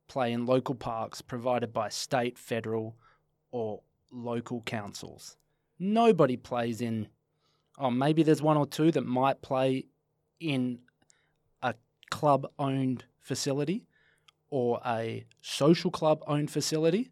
play 0.09 0.33
in 0.33 0.47
local 0.47 0.75
parks 0.75 1.21
provided 1.21 1.73
by 1.73 1.89
state, 1.89 2.39
federal, 2.39 2.97
or 3.51 3.83
local 4.11 4.63
councils. 4.63 5.37
Nobody 5.79 6.37
plays 6.37 6.81
in, 6.81 7.09
oh, 7.79 7.91
maybe 7.91 8.23
there's 8.23 8.43
one 8.43 8.57
or 8.57 8.67
two 8.67 8.91
that 8.93 9.05
might 9.05 9.43
play 9.43 9.87
in 10.41 10.79
a 11.63 11.75
club 12.11 12.47
owned 12.59 13.05
facility 13.21 13.87
or 14.49 14.81
a 14.87 15.27
social 15.41 15.91
club 15.91 16.23
owned 16.27 16.51
facility. 16.51 17.11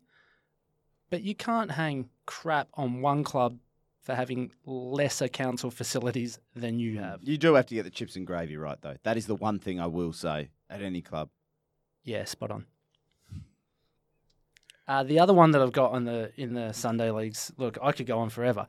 But 1.10 1.22
you 1.22 1.34
can't 1.34 1.72
hang 1.72 2.08
crap 2.26 2.68
on 2.74 3.00
one 3.00 3.24
club 3.24 3.58
for 4.00 4.14
having 4.14 4.52
lesser 4.66 5.28
council 5.28 5.70
facilities 5.70 6.38
than 6.54 6.78
you 6.78 6.98
have. 6.98 7.20
You 7.22 7.38
do 7.38 7.54
have 7.54 7.66
to 7.66 7.74
get 7.74 7.84
the 7.84 7.90
chips 7.90 8.16
and 8.16 8.26
gravy 8.26 8.56
right, 8.56 8.78
though. 8.80 8.96
That 9.02 9.16
is 9.16 9.26
the 9.26 9.34
one 9.34 9.58
thing 9.58 9.80
I 9.80 9.86
will 9.86 10.12
say 10.12 10.50
at 10.68 10.82
any 10.82 11.00
club. 11.00 11.30
Yeah, 12.02 12.24
spot 12.24 12.50
on. 12.50 12.66
Uh, 14.86 15.02
the 15.02 15.18
other 15.18 15.32
one 15.32 15.50
that 15.52 15.62
I've 15.62 15.72
got 15.72 15.92
on 15.92 16.04
the 16.04 16.30
in 16.36 16.54
the 16.54 16.72
Sunday 16.72 17.10
leagues. 17.10 17.50
Look, 17.56 17.78
I 17.82 17.92
could 17.92 18.06
go 18.06 18.18
on 18.18 18.28
forever. 18.30 18.66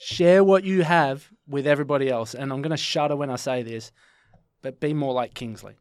Share 0.00 0.42
what 0.42 0.64
you 0.64 0.82
have 0.82 1.28
with 1.46 1.66
everybody 1.66 2.08
else, 2.08 2.34
and 2.34 2.52
I'm 2.52 2.62
going 2.62 2.70
to 2.72 2.76
shudder 2.76 3.14
when 3.14 3.30
I 3.30 3.36
say 3.36 3.62
this, 3.62 3.92
but 4.60 4.80
be 4.80 4.92
more 4.92 5.12
like 5.14 5.34
Kingsley. 5.34 5.74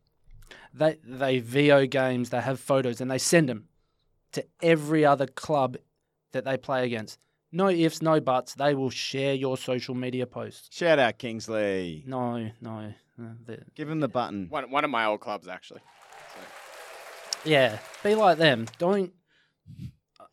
They 0.73 0.97
they 1.03 1.39
Veo 1.39 1.87
games, 1.87 2.29
they 2.29 2.41
have 2.41 2.59
photos, 2.59 3.01
and 3.01 3.09
they 3.09 3.17
send 3.17 3.49
them 3.49 3.67
to 4.33 4.45
every 4.61 5.03
other 5.03 5.25
club 5.25 5.77
that 6.31 6.45
they 6.45 6.57
play 6.57 6.85
against. 6.85 7.19
No 7.51 7.67
ifs, 7.69 8.01
no 8.01 8.21
buts. 8.21 8.53
They 8.53 8.73
will 8.75 8.89
share 8.91 9.33
your 9.33 9.57
social 9.57 9.95
media 9.95 10.25
posts. 10.27 10.69
Shout 10.71 10.99
out 10.99 11.17
Kingsley. 11.17 12.03
No, 12.07 12.51
no. 12.61 12.93
uh, 13.19 13.23
the- 13.45 13.63
Give 13.75 13.89
him 13.89 13.99
the 13.99 14.07
button. 14.07 14.47
One 14.49 14.69
one 14.69 14.85
of 14.85 14.91
my 14.91 15.05
old 15.05 15.19
clubs 15.21 15.47
actually. 15.47 15.81
Yeah, 17.43 17.79
be 18.03 18.13
like 18.15 18.37
them. 18.37 18.67
Don't. 18.77 19.11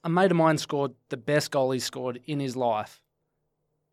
A 0.04 0.08
mate 0.08 0.30
of 0.30 0.36
mine 0.36 0.58
scored 0.58 0.92
the 1.08 1.16
best 1.16 1.50
goal 1.50 1.70
he 1.72 1.80
scored 1.80 2.20
in 2.26 2.40
his 2.40 2.56
life 2.56 3.02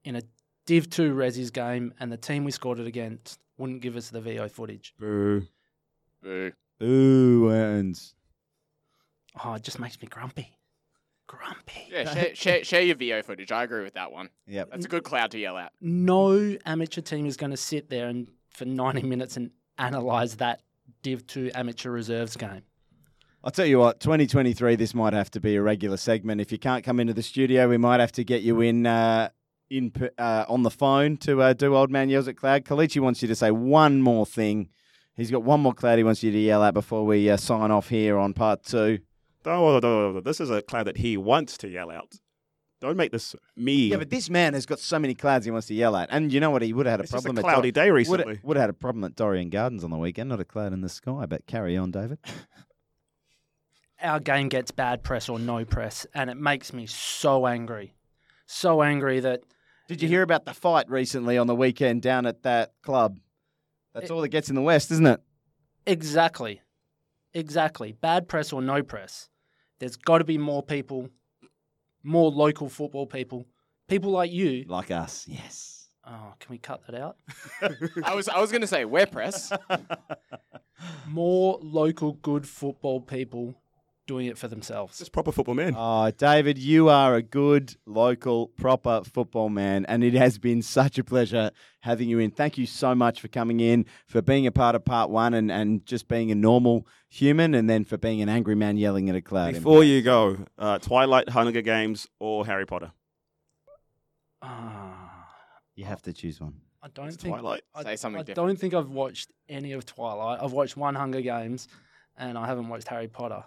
in 0.04 0.16
a 0.16 0.22
Div 0.66 0.90
2 0.90 1.14
Resi's 1.14 1.52
game, 1.52 1.94
and 2.00 2.12
the 2.12 2.18
team 2.18 2.44
we 2.44 2.52
scored 2.52 2.80
it 2.80 2.88
against 2.88 3.40
wouldn't 3.58 3.82
give 3.82 3.96
us 3.96 4.10
the 4.10 4.22
Veo 4.22 4.48
footage. 4.48 4.94
Boo. 5.00 5.44
Boo. 6.22 6.52
Ooh, 6.82 7.50
Ernst. 7.50 8.16
Oh, 9.44 9.54
it 9.54 9.64
just 9.64 9.80
makes 9.80 10.02
me 10.02 10.08
grumpy. 10.08 10.58
Grumpy. 11.28 11.88
Yeah, 11.90 12.14
share, 12.14 12.36
share, 12.36 12.64
share 12.64 12.82
your 12.82 12.96
Veo 12.96 13.22
footage. 13.22 13.52
I 13.52 13.64
agree 13.64 13.84
with 13.84 13.96
that 13.96 14.12
one. 14.12 14.30
Yeah, 14.48 14.66
That's 14.70 14.86
a 14.86 14.90
good 14.90 15.04
cloud 15.04 15.32
to 15.32 15.40
yell 15.40 15.58
at. 15.58 15.72
No 15.82 16.58
amateur 16.66 17.02
team 17.02 17.26
is 17.26 17.38
going 17.38 17.52
to 17.52 17.58
sit 17.58 17.90
there 17.90 18.08
and 18.08 18.28
for 18.50 18.66
90 18.66 19.04
minutes 19.04 19.38
and 19.38 19.52
analyse 19.78 20.36
that 20.36 20.62
Div 21.02 21.26
2 21.28 21.52
amateur 21.54 21.92
reserves 21.92 22.38
game. 22.38 22.64
I'll 23.46 23.52
tell 23.52 23.68
you 23.68 23.78
what, 23.78 24.00
2023, 24.00 24.76
this 24.76 24.96
might 24.96 25.14
have 25.14 25.30
to 25.30 25.40
be 25.40 25.56
a 25.56 25.62
regular 25.62 25.98
segment. 25.98 26.42
If 26.42 26.52
you 26.52 26.58
can't 26.58 26.84
come 26.84 27.00
into 27.00 27.14
the 27.14 27.22
studio, 27.22 27.70
we 27.70 27.78
might 27.78 28.00
have 28.00 28.12
to 28.14 28.24
get 28.24 28.42
you 28.42 28.60
in 28.60 28.88
uh, 28.88 29.30
in 29.70 29.94
uh, 30.18 30.46
on 30.50 30.64
the 30.64 30.72
phone 30.72 31.18
to 31.18 31.44
uh, 31.44 31.54
do 31.54 31.76
Old 31.76 31.92
Man 31.92 32.10
Yells 32.10 32.28
at 32.28 32.38
Cloud. 32.38 32.66
Kelechi 32.66 33.00
wants 33.00 33.22
you 33.22 33.28
to 33.28 33.36
say 33.36 33.52
one 33.52 34.02
more 34.02 34.26
thing. 34.26 34.70
He's 35.16 35.30
got 35.30 35.44
one 35.44 35.60
more 35.60 35.76
cloud 35.76 36.00
he 36.00 36.04
wants 36.04 36.24
you 36.24 36.32
to 36.32 36.40
yell 36.40 36.64
at 36.64 36.74
before 36.74 37.06
we 37.06 37.30
uh, 37.30 37.38
sign 37.38 37.70
off 37.70 37.90
here 37.90 38.18
on 38.18 38.34
part 38.34 38.64
two. 38.64 38.98
This 40.24 40.42
is 40.42 40.50
a 40.50 40.64
cloud 40.64 40.88
that 40.88 40.98
he 40.98 41.16
wants 41.16 41.56
to 41.60 41.70
yell 41.70 41.92
out. 41.92 42.16
Don't 42.82 42.98
make 42.98 43.12
this 43.12 43.36
me. 43.56 43.90
Yeah, 43.90 43.98
but 43.98 44.10
this 44.10 44.28
man 44.28 44.56
has 44.56 44.66
got 44.66 44.80
so 44.80 44.98
many 44.98 45.14
clouds 45.14 45.46
he 45.46 45.52
wants 45.52 45.68
to 45.68 45.76
yell 45.76 45.96
at. 45.96 46.10
And 46.12 46.34
you 46.34 46.40
know 46.40 46.50
what? 46.50 46.64
He 46.64 46.74
would 46.74 46.88
have 46.88 46.94
had 46.94 47.00
a 47.02 47.04
it's 47.04 47.12
just 47.12 47.28
a 47.28 47.34
cloudy 47.34 47.70
at 47.70 47.76
day 47.76 47.92
would 47.92 47.98
recently. 47.98 48.36
have, 48.36 48.44
would 48.44 48.58
have 48.58 48.64
had 48.64 48.70
a 48.72 48.74
problem 48.74 49.04
at 49.04 49.16
Dorrien 49.16 49.52
Gardens 49.52 49.84
on 49.84 49.92
the 49.92 49.98
weekend. 49.98 50.30
Not 50.30 50.40
a 50.40 50.46
cloud 50.46 50.74
in 50.74 50.82
the 50.82 50.90
sky, 50.90 51.28
but 51.28 51.46
carry 51.46 51.78
on, 51.78 51.92
David. 51.92 52.18
Our 54.06 54.20
game 54.20 54.50
gets 54.50 54.70
bad 54.72 55.02
press 55.04 55.30
or 55.30 55.40
no 55.40 55.66
press, 55.66 56.06
and 56.14 56.30
it 56.30 56.38
makes 56.38 56.72
me 56.72 56.86
so 56.86 57.48
angry. 57.48 57.96
So 58.46 58.84
angry 58.84 59.20
that 59.22 59.42
Did 59.88 60.02
you 60.02 60.08
hear 60.08 60.22
about 60.22 60.46
the 60.46 60.54
fight 60.54 60.88
recently 60.90 61.38
on 61.38 61.48
the 61.48 61.56
weekend 61.56 62.02
down 62.04 62.26
at 62.28 62.44
that 62.44 62.74
club? 62.84 63.20
That's 63.94 64.06
It- 64.06 64.14
all 64.14 64.22
that 64.22 64.30
gets 64.30 64.50
in 64.50 64.56
the 64.56 64.62
West, 64.62 64.92
isn't 64.92 65.08
it? 65.08 65.22
Exactly. 65.88 66.62
Exactly. 67.34 67.92
Bad 67.94 68.28
press 68.28 68.54
or 68.54 68.62
no 68.62 68.82
press. 68.84 69.30
There's 69.80 69.96
got 69.96 70.20
to 70.20 70.24
be 70.24 70.38
more 70.38 70.62
people, 70.64 71.10
more 72.04 72.30
local 72.32 72.70
football 72.70 73.08
people, 73.08 73.46
people 73.88 74.12
like 74.12 74.32
you. 74.32 74.66
Like 74.68 74.90
us, 74.92 75.28
yes. 75.28 75.88
Oh, 76.08 76.34
can 76.40 76.52
we 76.52 76.60
cut 76.60 76.82
that 76.86 76.96
out? 76.96 77.18
I 78.04 78.14
was 78.14 78.30
I 78.30 78.40
was 78.40 78.52
gonna 78.52 78.68
say 78.68 78.86
wear 78.86 79.08
press. 79.08 79.52
More 81.08 81.58
local 81.62 82.14
good 82.14 82.48
football 82.48 83.02
people 83.02 83.56
doing 84.08 84.28
it 84.28 84.38
for 84.38 84.48
themselves. 84.48 84.98
Just 85.00 85.12
proper 85.12 85.32
football 85.32 85.56
man. 85.56 85.74
Oh, 85.78 86.12
David, 86.12 86.58
you 86.58 86.90
are 86.90 87.16
a 87.16 87.22
good, 87.22 87.76
local, 87.86 88.48
proper 88.48 89.02
football 89.04 89.50
man, 89.50 89.86
and 89.88 90.04
it 90.04 90.14
has 90.14 90.38
been 90.38 90.62
such 90.62 90.98
a 90.98 91.04
pleasure 91.04 91.52
having 91.82 92.08
you 92.10 92.20
in. 92.20 92.32
Thank 92.32 92.58
you 92.58 92.66
so 92.66 92.94
much 92.96 93.20
for 93.22 93.28
coming 93.28 93.60
in, 93.60 93.86
for 94.08 94.22
being 94.22 94.46
a 94.48 94.52
part 94.52 94.76
of 94.76 94.86
part 94.86 95.10
one, 95.10 95.34
and, 95.34 95.52
and 95.52 95.86
just 95.86 96.08
being 96.08 96.32
a 96.32 96.36
normal 96.36 96.88
human, 97.10 97.54
and 97.56 97.70
then 97.70 97.84
for 97.84 97.98
being 97.98 98.22
an 98.22 98.30
angry 98.30 98.56
man 98.56 98.78
yelling 98.78 99.10
at 99.10 99.16
a 99.16 99.22
cloud. 99.22 99.54
Before 99.54 99.84
you 99.84 100.02
go, 100.02 100.38
uh, 100.58 100.78
Twilight, 100.80 101.30
Hunger 101.30 101.62
Games, 101.62 102.08
or 102.20 102.46
Harry 102.46 102.66
Potter? 102.66 102.92
Ah, 104.42 105.28
you 105.76 105.86
have 105.86 106.02
to 106.04 106.14
choose 106.14 106.40
one. 106.40 106.56
I 106.84 106.88
don't 106.90 107.08
It's 107.08 107.16
think 107.18 107.34
Twilight. 107.36 107.64
I, 107.74 107.84
Say 107.84 107.96
something 107.96 108.20
I 108.20 108.24
different. 108.24 108.48
don't 108.48 108.60
think 108.60 108.74
I've 108.76 108.90
watched 108.92 109.32
any 109.50 109.72
of 109.72 109.86
Twilight. 109.88 110.40
I've 110.42 110.52
watched 110.52 110.78
one 110.78 110.94
Hunger 110.94 111.22
Games, 111.22 111.68
and 112.16 112.38
I 112.38 112.46
haven't 112.46 112.70
watched 112.70 112.88
Harry 112.90 113.08
Potter. 113.08 113.44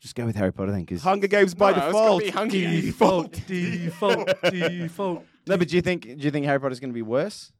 Just 0.00 0.14
go 0.14 0.24
with 0.26 0.36
Harry 0.36 0.52
Potter 0.52 0.70
then, 0.70 0.82
because 0.82 1.02
Hunger 1.02 1.26
Games 1.26 1.54
by 1.54 1.72
No, 1.72 1.76
it's 1.76 1.80
gotta 1.80 1.92
default. 1.92 2.22
be 2.22 2.30
Hunger 2.30 2.56
Games. 2.56 2.84
Default. 2.84 3.32
default, 3.46 4.28
default. 4.42 5.24
no. 5.46 5.56
But 5.56 5.68
do 5.68 5.76
you 5.76 5.82
think 5.82 6.02
do 6.02 6.14
you 6.16 6.30
think 6.30 6.46
Harry 6.46 6.60
Potter's 6.60 6.78
going 6.80 6.90
to 6.90 6.94
be 6.94 7.02
worse 7.02 7.52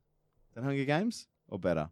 than 0.54 0.62
Hunger 0.64 0.84
Games 0.84 1.26
or 1.48 1.58
better? 1.58 1.88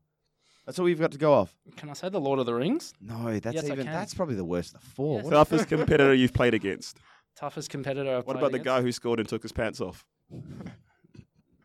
That's 0.65 0.79
all 0.79 0.85
we've 0.85 0.99
got 1.01 1.13
to 1.13 1.19
go 1.19 1.33
off. 1.33 1.57
Can 1.77 1.91
I 1.91 1.93
say 1.95 2.09
the 2.09 2.21
Lord 2.21 2.39
of 2.41 2.47
the 2.47 2.55
Rings? 2.55 2.93
No, 3.01 3.39
that's 3.39 3.55
Yes, 3.55 3.65
I 3.65 3.73
even 3.73 3.85
can. 3.87 3.93
that's 3.95 4.15
probably 4.15 4.35
the 4.35 4.45
worst 4.45 4.75
of 4.75 4.81
the 4.81 4.87
four. 4.87 5.17
Yes. 5.19 5.25
What- 5.25 5.31
Toughest 5.33 5.69
competitor 5.69 6.13
you've 6.15 6.33
played 6.35 6.55
against. 6.55 6.99
Toughest 7.37 7.69
competitor. 7.71 8.11
I've 8.11 8.27
What 8.27 8.35
played 8.35 8.37
about 8.39 8.51
the 8.53 8.57
against? 8.61 8.65
guy 8.65 8.83
who 8.83 8.93
scored 8.93 9.21
and 9.21 9.29
took 9.29 9.43
his 9.43 9.53
pants 9.53 9.81
off? 9.81 10.05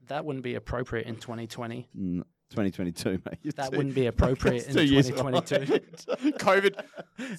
That 0.08 0.26
wouldn't 0.26 0.44
be 0.44 0.56
appropriate 0.56 1.08
in 1.08 1.16
2020. 1.16 1.88
Mm, 1.98 2.24
2022, 2.52 3.10
mate. 3.26 3.40
You're 3.42 3.54
That 3.54 3.72
two- 3.72 3.78
wouldn't 3.78 3.96
be 3.96 4.06
appropriate 4.14 4.68
in 4.68 4.74
two 4.76 4.84
years 4.84 5.08
2022. 5.10 5.80
COVID. 6.38 6.84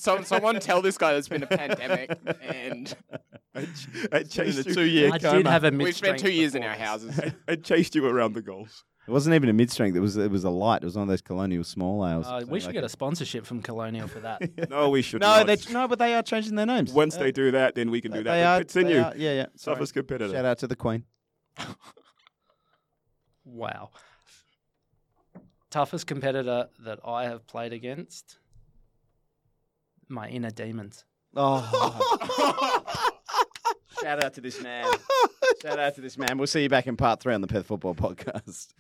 So, 0.01 0.23
someone 0.23 0.59
tell 0.61 0.83
this 0.83 0.99
guy 0.99 1.13
there's 1.13 1.29
been 1.29 1.43
a 1.43 1.47
pandemic, 1.47 2.19
and 2.43 2.95
It 3.55 4.31
chased 4.31 4.67
in 4.67 4.73
a 4.73 4.75
two-year 4.75 5.13
I 5.13 5.19
coma. 5.19 5.37
did 5.39 5.47
have 5.47 5.65
a 5.65 5.71
mid 5.71 5.85
we've 5.85 5.97
spent 5.97 6.19
two 6.19 6.33
years 6.33 6.55
in 6.55 6.63
our 6.63 6.75
houses. 6.75 7.19
it 7.49 7.63
chased 7.65 7.95
you 7.95 8.07
around 8.07 8.33
the 8.35 8.43
goals. 8.43 8.85
It 9.07 9.11
wasn't 9.11 9.35
even 9.35 9.49
a 9.49 9.53
mid 9.53 9.69
strength. 9.69 9.97
It 9.97 10.01
was 10.01 10.17
it 10.17 10.31
was 10.31 10.45
a 10.45 10.51
light. 10.51 10.83
It 10.83 10.85
was 10.85 10.95
one 10.95 11.03
of 11.03 11.09
those 11.09 11.23
colonial 11.23 11.65
small 11.65 12.07
ales. 12.07 12.25
Uh, 12.25 12.45
we 12.49 12.61
should 12.61 12.73
get 12.73 12.85
a 12.85 12.89
sponsorship 12.89 13.45
from 13.45 13.61
Colonial 13.61 14.07
for 14.07 14.21
that. 14.21 14.71
No, 14.71 14.91
we 14.91 15.03
should 15.03 15.21
no. 15.23 15.39
not. 15.45 15.47
They, 15.49 15.57
no, 15.73 15.89
but 15.89 15.99
they 15.99 16.15
are 16.15 16.23
changing 16.23 16.55
their 16.55 16.67
names. 16.67 16.93
Once 16.93 17.17
Uh, 17.17 17.21
they 17.21 17.33
do 17.33 17.51
that, 17.51 17.75
then 17.75 17.91
we 17.91 18.01
can 18.01 18.13
do 18.13 18.23
that. 18.23 18.33
They 18.33 18.43
But 18.43 18.47
are. 18.47 18.59
Continue. 18.61 18.95
they 18.95 19.01
are- 19.01 19.13
yeah, 19.17 19.33
yeah. 19.33 19.47
Toughest 19.61 19.93
competitor. 19.95 20.33
Shout 20.33 20.45
out 20.45 20.59
to 20.59 20.69
the 20.69 20.77
Queen. 20.77 21.03
Wow. 23.45 23.91
Toughest 25.73 26.07
competitor 26.07 26.69
that 26.81 26.99
I 27.03 27.25
have 27.25 27.47
played 27.47 27.73
against? 27.73 28.37
My 30.07 30.29
inner 30.29 30.51
demons. 30.51 31.07
Oh. 31.35 33.01
Shout 34.03 34.23
out 34.23 34.35
to 34.35 34.43
this 34.43 34.61
man. 34.61 34.85
Shout 35.63 35.79
out 35.79 35.95
to 35.95 36.03
this 36.03 36.19
man. 36.19 36.37
We'll 36.37 36.47
see 36.47 36.65
you 36.65 36.69
back 36.69 36.87
in 36.87 36.99
part 36.99 37.21
three 37.21 37.33
on 37.33 37.41
the 37.41 37.47
Perth 37.47 37.65
Football 37.65 37.95
Podcast. 37.95 38.75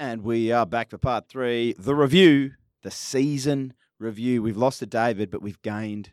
And 0.00 0.22
we 0.22 0.50
are 0.52 0.64
back 0.64 0.88
for 0.88 0.96
part 0.96 1.28
three. 1.28 1.74
The 1.78 1.94
review, 1.94 2.52
the 2.82 2.90
season 2.90 3.74
review. 3.98 4.42
We've 4.42 4.56
lost 4.56 4.80
a 4.80 4.86
David, 4.86 5.30
but 5.30 5.42
we've 5.42 5.60
gained 5.60 6.12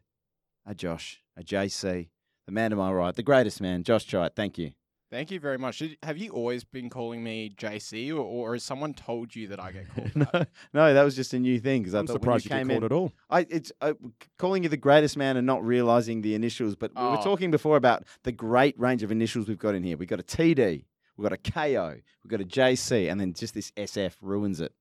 a 0.65 0.75
Josh, 0.75 1.21
a 1.37 1.43
JC, 1.43 2.09
the 2.45 2.51
man 2.51 2.71
to 2.71 2.75
my 2.75 2.91
right, 2.91 3.15
the 3.15 3.23
greatest 3.23 3.61
man, 3.61 3.83
Josh 3.83 4.05
Chite. 4.05 4.35
Thank 4.35 4.57
you. 4.57 4.73
Thank 5.13 5.29
you 5.29 5.39
very 5.39 5.59
much. 5.59 5.77
Did, 5.77 5.95
have 6.01 6.17
you 6.17 6.31
always 6.31 6.63
been 6.63 6.89
calling 6.89 7.23
me 7.23 7.51
JC, 7.55 8.09
or, 8.09 8.21
or 8.21 8.53
has 8.53 8.63
someone 8.63 8.95
told 8.95 9.35
you 9.35 9.47
that 9.49 9.59
I 9.59 9.71
get 9.71 9.93
called 9.93 10.11
that? 10.15 10.33
no, 10.73 10.87
no, 10.87 10.93
that 10.95 11.03
was 11.03 11.15
just 11.15 11.35
a 11.35 11.39
new 11.39 11.59
thing 11.59 11.83
because 11.83 11.93
I 11.93 11.99
I'm 11.99 12.07
thought 12.07 12.21
when 12.25 12.33
you 12.33 12.39
surprised 12.39 12.45
you, 12.45 12.49
get 12.49 12.57
came 12.57 12.67
called 12.69 12.77
in, 12.79 12.85
at 12.85 12.91
all. 12.91 13.13
I 13.29 13.45
it's 13.47 13.71
uh, 13.81 13.93
calling 14.39 14.63
you 14.63 14.69
the 14.69 14.77
greatest 14.77 15.15
man 15.15 15.37
and 15.37 15.45
not 15.45 15.63
realizing 15.63 16.23
the 16.23 16.33
initials. 16.33 16.75
But 16.75 16.95
we 16.95 17.01
were 17.03 17.19
Oh. 17.19 17.23
talking 17.23 17.51
before 17.51 17.77
about 17.77 18.05
the 18.23 18.31
great 18.31 18.77
range 18.79 19.03
of 19.03 19.11
initials 19.11 19.47
we've 19.47 19.59
got 19.59 19.75
in 19.75 19.83
here. 19.83 19.97
We've 19.97 20.09
got 20.09 20.19
a 20.19 20.23
TD, 20.23 20.83
we've 21.15 21.29
got 21.29 21.33
a 21.33 21.51
KO, 21.51 21.95
we've 22.23 22.31
got 22.31 22.41
a 22.41 22.45
JC, 22.45 23.11
and 23.11 23.21
then 23.21 23.33
just 23.33 23.53
this 23.53 23.69
SF 23.77 24.15
ruins 24.19 24.61
it. 24.61 24.73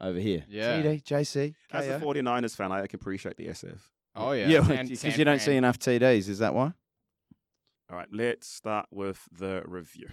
over 0.00 0.20
here. 0.20 0.44
Yeah. 0.48 0.80
TD, 0.80 1.02
JC, 1.02 1.54
As 1.72 1.88
a 1.88 1.98
49ers 1.98 2.54
fan, 2.54 2.70
I 2.70 2.86
can 2.86 3.00
appreciate 3.00 3.36
the 3.36 3.48
SF. 3.48 3.78
Oh 4.14 4.30
yeah. 4.30 4.46
Yeah, 4.46 4.60
because 4.60 5.16
you 5.18 5.24
don't 5.24 5.40
see 5.40 5.56
enough 5.56 5.78
TDs. 5.80 6.28
Is 6.28 6.38
that 6.38 6.54
why? 6.54 6.72
All 7.90 7.96
right, 7.96 8.08
let's 8.12 8.46
start 8.46 8.86
with 8.92 9.28
the 9.36 9.62
review. 9.66 10.06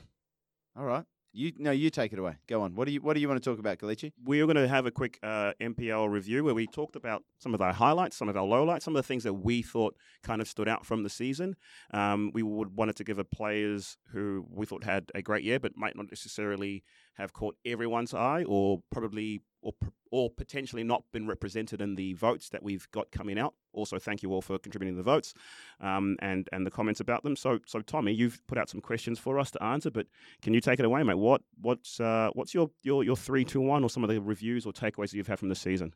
All 0.75 0.85
right. 0.85 1.05
You 1.31 1.51
no, 1.57 1.69
you 1.69 1.91
take 1.91 2.11
it 2.11 2.17
away. 2.17 2.37
Go 2.47 2.61
on. 2.61 2.73
What 2.73 2.85
do 2.85 2.91
you 2.91 3.01
What 3.01 3.13
do 3.13 3.19
you 3.19 3.27
want 3.27 3.43
to 3.43 3.47
talk 3.47 3.59
about, 3.59 3.77
Kelechi? 3.77 4.13
We're 4.23 4.45
going 4.47 4.55
to 4.55 4.67
have 4.67 4.87
a 4.87 4.91
quick 4.91 5.19
uh, 5.21 5.53
NPL 5.61 6.09
review 6.09 6.43
where 6.43 6.55
we 6.55 6.65
talked 6.65 6.95
about 6.95 7.23
some 7.37 7.53
of 7.53 7.61
our 7.61 7.73
highlights, 7.73 8.17
some 8.17 8.29
of 8.29 8.35
our 8.35 8.47
lowlights, 8.47 8.81
some 8.81 8.95
of 8.95 9.03
the 9.03 9.07
things 9.07 9.23
that 9.25 9.33
we 9.33 9.61
thought 9.61 9.95
kind 10.23 10.41
of 10.41 10.47
stood 10.47 10.67
out 10.67 10.87
from 10.87 11.03
the 11.03 11.09
season. 11.09 11.55
Um, 11.93 12.31
we 12.33 12.41
would 12.41 12.75
wanted 12.75 12.95
to 12.95 13.03
give 13.03 13.19
a 13.19 13.23
players 13.23 13.97
who 14.11 14.47
we 14.49 14.65
thought 14.65 14.83
had 14.83 15.11
a 15.13 15.21
great 15.21 15.43
year, 15.43 15.59
but 15.59 15.77
might 15.77 15.95
not 15.95 16.09
necessarily 16.09 16.83
have 17.15 17.33
caught 17.33 17.55
everyone's 17.63 18.15
eye, 18.15 18.43
or 18.47 18.81
probably 18.91 19.41
or 19.61 19.73
or 20.11 20.29
potentially 20.29 20.83
not 20.83 21.03
been 21.11 21.27
represented 21.27 21.81
in 21.81 21.95
the 21.95 22.13
votes 22.13 22.49
that 22.49 22.63
we've 22.63 22.89
got 22.91 23.11
coming 23.11 23.37
out. 23.37 23.53
Also, 23.73 23.99
thank 23.99 24.23
you 24.23 24.31
all 24.31 24.41
for 24.41 24.57
contributing 24.57 24.95
the 24.95 25.03
votes 25.03 25.33
um, 25.81 26.15
and 26.19 26.47
and 26.51 26.65
the 26.65 26.71
comments 26.71 26.99
about 26.99 27.23
them. 27.23 27.35
So, 27.35 27.59
so 27.65 27.81
Tommy, 27.81 28.13
you've 28.13 28.39
put 28.47 28.57
out 28.57 28.69
some 28.69 28.81
questions 28.81 29.19
for 29.19 29.37
us 29.39 29.51
to 29.51 29.63
answer, 29.63 29.91
but 29.91 30.07
can 30.41 30.53
you 30.53 30.61
take 30.61 30.79
it 30.79 30.85
away, 30.85 31.03
mate? 31.03 31.15
What 31.17 31.41
what's 31.61 31.99
uh, 31.99 32.29
what's 32.33 32.53
your, 32.53 32.69
your 32.83 33.03
your 33.03 33.15
three 33.17 33.43
two 33.43 33.61
one 33.61 33.83
or 33.83 33.89
some 33.89 34.03
of 34.03 34.09
the 34.09 34.19
reviews 34.21 34.65
or 34.65 34.71
takeaways 34.73 35.11
that 35.11 35.15
you've 35.17 35.27
had 35.27 35.39
from 35.39 35.49
the 35.49 35.55
season? 35.55 35.93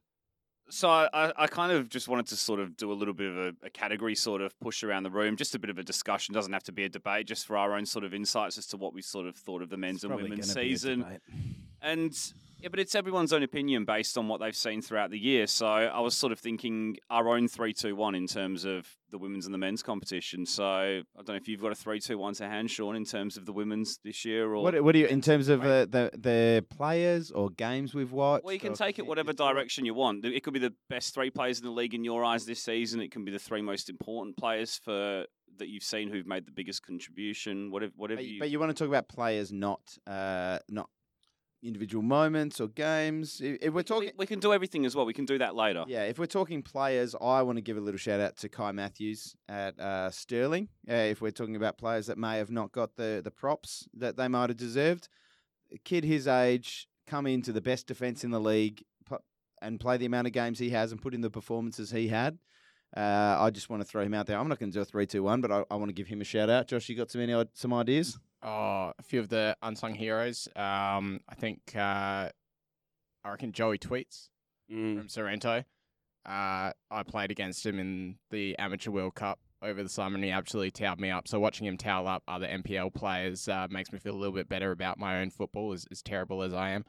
So 0.69 0.89
I, 0.89 1.33
I- 1.35 1.47
kind 1.47 1.73
of 1.73 1.89
just 1.89 2.07
wanted 2.07 2.27
to 2.27 2.37
sort 2.37 2.61
of 2.61 2.77
do 2.77 2.93
a 2.93 2.95
little 2.95 3.13
bit 3.13 3.29
of 3.29 3.37
a, 3.37 3.53
a 3.63 3.69
category 3.69 4.15
sort 4.15 4.41
of 4.41 4.57
push 4.61 4.83
around 4.85 5.03
the 5.03 5.09
room, 5.09 5.35
just 5.35 5.53
a 5.53 5.59
bit 5.59 5.69
of 5.69 5.77
a 5.77 5.83
discussion. 5.83 6.33
Doesn't 6.33 6.53
have 6.53 6.63
to 6.63 6.71
be 6.71 6.85
a 6.85 6.89
debate, 6.89 7.27
just 7.27 7.45
for 7.45 7.57
our 7.57 7.75
own 7.75 7.85
sort 7.85 8.05
of 8.05 8.13
insights 8.13 8.57
as 8.57 8.65
to 8.67 8.77
what 8.77 8.93
we 8.93 9.01
sort 9.01 9.27
of 9.27 9.35
thought 9.35 9.61
of 9.61 9.69
the 9.69 9.75
men's 9.75 10.05
and 10.05 10.15
women's 10.15 10.53
season. 10.53 11.05
And 11.81 12.17
yeah, 12.61 12.69
but 12.69 12.79
it's 12.79 12.95
everyone's 12.95 13.33
own 13.33 13.43
opinion 13.43 13.85
based 13.85 14.17
on 14.17 14.27
what 14.27 14.39
they've 14.39 14.55
seen 14.55 14.81
throughout 14.81 15.09
the 15.11 15.17
year. 15.19 15.47
So 15.47 15.65
I 15.67 15.99
was 15.99 16.15
sort 16.15 16.31
of 16.31 16.39
thinking 16.39 16.97
our 17.09 17.29
own 17.29 17.47
three 17.47 17.73
two 17.73 17.95
one 17.95 18.15
in 18.15 18.27
terms 18.27 18.65
of 18.65 18.87
the 19.09 19.17
women's 19.17 19.45
and 19.45 19.53
the 19.53 19.57
men's 19.57 19.83
competition. 19.83 20.45
So 20.45 20.63
I 20.63 21.01
don't 21.17 21.29
know 21.29 21.35
if 21.35 21.47
you've 21.47 21.61
got 21.61 21.71
a 21.71 21.75
three 21.75 21.99
two 21.99 22.17
one 22.17 22.33
to 22.35 22.47
hand, 22.47 22.71
Sean, 22.71 22.95
in 22.95 23.05
terms 23.05 23.37
of 23.37 23.45
the 23.45 23.53
women's 23.53 23.99
this 24.03 24.23
year, 24.25 24.53
or 24.53 24.63
What, 24.63 24.81
what 24.83 24.91
do 24.93 24.99
you 24.99 25.07
in 25.07 25.21
terms 25.21 25.49
of 25.49 25.61
uh, 25.63 25.85
the 25.85 26.11
the 26.17 26.65
players 26.69 27.31
or 27.31 27.49
games 27.49 27.93
we've 27.93 28.11
watched? 28.11 28.45
Well, 28.45 28.53
you 28.53 28.59
can 28.59 28.73
or- 28.73 28.75
take 28.75 28.99
it 28.99 29.05
whatever 29.07 29.33
direction 29.33 29.85
you 29.85 29.93
want. 29.93 30.23
It 30.25 30.43
could 30.43 30.53
be 30.53 30.59
the 30.59 30.73
best 30.89 31.13
three 31.13 31.29
players 31.29 31.59
in 31.59 31.65
the 31.65 31.71
league 31.71 31.93
in 31.93 32.03
your 32.03 32.23
eyes 32.23 32.45
this 32.45 32.63
season. 32.63 33.01
It 33.01 33.11
can 33.11 33.25
be 33.25 33.31
the 33.31 33.39
three 33.39 33.61
most 33.61 33.89
important 33.89 34.37
players 34.37 34.79
for 34.83 35.25
that 35.57 35.67
you've 35.67 35.83
seen 35.83 36.09
who've 36.09 36.25
made 36.25 36.45
the 36.45 36.51
biggest 36.51 36.81
contribution. 36.81 37.71
Whatever, 37.71 37.91
whatever 37.95 38.19
But, 38.19 38.25
you. 38.25 38.39
but 38.39 38.49
you 38.49 38.59
want 38.59 38.75
to 38.75 38.83
talk 38.83 38.87
about 38.87 39.09
players, 39.09 39.51
not 39.51 39.81
uh, 40.07 40.59
not 40.69 40.89
individual 41.63 42.03
moments 42.03 42.59
or 42.59 42.67
games. 42.67 43.41
If, 43.43 43.73
we're 43.73 43.83
talking, 43.83 44.11
we 44.17 44.25
can 44.25 44.39
do 44.39 44.53
everything 44.53 44.85
as 44.85 44.95
well. 44.95 45.05
We 45.05 45.13
can 45.13 45.25
do 45.25 45.37
that 45.37 45.55
later. 45.55 45.85
yeah, 45.87 46.03
if 46.03 46.17
we're 46.17 46.25
talking 46.25 46.61
players, 46.61 47.15
I 47.21 47.41
want 47.43 47.57
to 47.57 47.61
give 47.61 47.77
a 47.77 47.81
little 47.81 47.97
shout 47.97 48.19
out 48.19 48.37
to 48.37 48.49
Kai 48.49 48.71
Matthews 48.71 49.35
at 49.47 49.79
uh, 49.79 50.09
Stirling. 50.09 50.69
Uh, 50.89 50.93
if 50.93 51.21
we're 51.21 51.31
talking 51.31 51.55
about 51.55 51.77
players 51.77 52.07
that 52.07 52.17
may 52.17 52.37
have 52.37 52.51
not 52.51 52.71
got 52.71 52.95
the 52.95 53.21
the 53.23 53.31
props 53.31 53.87
that 53.93 54.17
they 54.17 54.27
might 54.27 54.49
have 54.49 54.57
deserved, 54.57 55.07
a 55.71 55.77
kid 55.77 56.03
his 56.03 56.27
age 56.27 56.87
come 57.07 57.27
into 57.27 57.51
the 57.51 57.61
best 57.61 57.87
defense 57.87 58.23
in 58.23 58.31
the 58.31 58.39
league 58.39 58.83
and 59.61 59.79
play 59.79 59.97
the 59.97 60.05
amount 60.05 60.25
of 60.27 60.33
games 60.33 60.57
he 60.57 60.71
has 60.71 60.91
and 60.91 61.01
put 61.01 61.13
in 61.13 61.21
the 61.21 61.29
performances 61.29 61.91
he 61.91 62.07
had. 62.07 62.39
Uh, 62.97 63.37
I 63.39 63.51
just 63.51 63.69
want 63.69 63.81
to 63.81 63.87
throw 63.87 64.01
him 64.01 64.13
out 64.13 64.25
there. 64.25 64.37
I'm 64.37 64.49
not 64.49 64.59
going 64.59 64.71
to 64.71 64.77
do 64.77 64.81
a 64.81 64.85
three-two-one, 64.85 65.39
but 65.39 65.51
I, 65.51 65.63
I 65.69 65.75
want 65.75 65.89
to 65.89 65.93
give 65.93 66.07
him 66.07 66.19
a 66.19 66.25
shout 66.25 66.49
out. 66.49 66.67
Josh, 66.67 66.89
you 66.89 66.95
got 66.97 67.11
some 67.11 67.21
any 67.21 67.45
some 67.53 67.73
ideas? 67.73 68.19
Oh, 68.43 68.93
a 68.97 69.03
few 69.03 69.19
of 69.19 69.29
the 69.29 69.55
unsung 69.61 69.93
heroes. 69.93 70.47
Um, 70.55 71.19
I 71.29 71.35
think 71.35 71.59
uh, 71.75 72.29
I 73.23 73.29
reckon 73.29 73.51
Joey 73.51 73.77
Tweets 73.77 74.29
from 74.97 75.09
Sorrento. 75.09 75.63
Uh, 76.25 76.71
I 76.89 77.03
played 77.05 77.31
against 77.31 77.65
him 77.65 77.79
in 77.79 78.17
the 78.29 78.57
Amateur 78.57 78.91
World 78.91 79.15
Cup 79.15 79.39
over 79.61 79.83
the 79.83 79.89
summer, 79.89 80.15
and 80.15 80.23
he 80.23 80.31
absolutely 80.31 80.71
towed 80.71 80.99
me 80.99 81.11
up. 81.11 81.27
So 81.27 81.39
watching 81.39 81.67
him 81.67 81.77
towel 81.77 82.07
up 82.07 82.23
other 82.27 82.47
NPL 82.47 82.93
players 82.93 83.47
uh, 83.47 83.67
makes 83.69 83.91
me 83.91 83.99
feel 83.99 84.15
a 84.15 84.17
little 84.17 84.33
bit 84.33 84.49
better 84.49 84.71
about 84.71 84.97
my 84.97 85.19
own 85.21 85.29
football, 85.29 85.73
as, 85.73 85.85
as 85.91 86.01
terrible 86.01 86.41
as 86.41 86.53
I 86.53 86.71
am. 86.71 86.85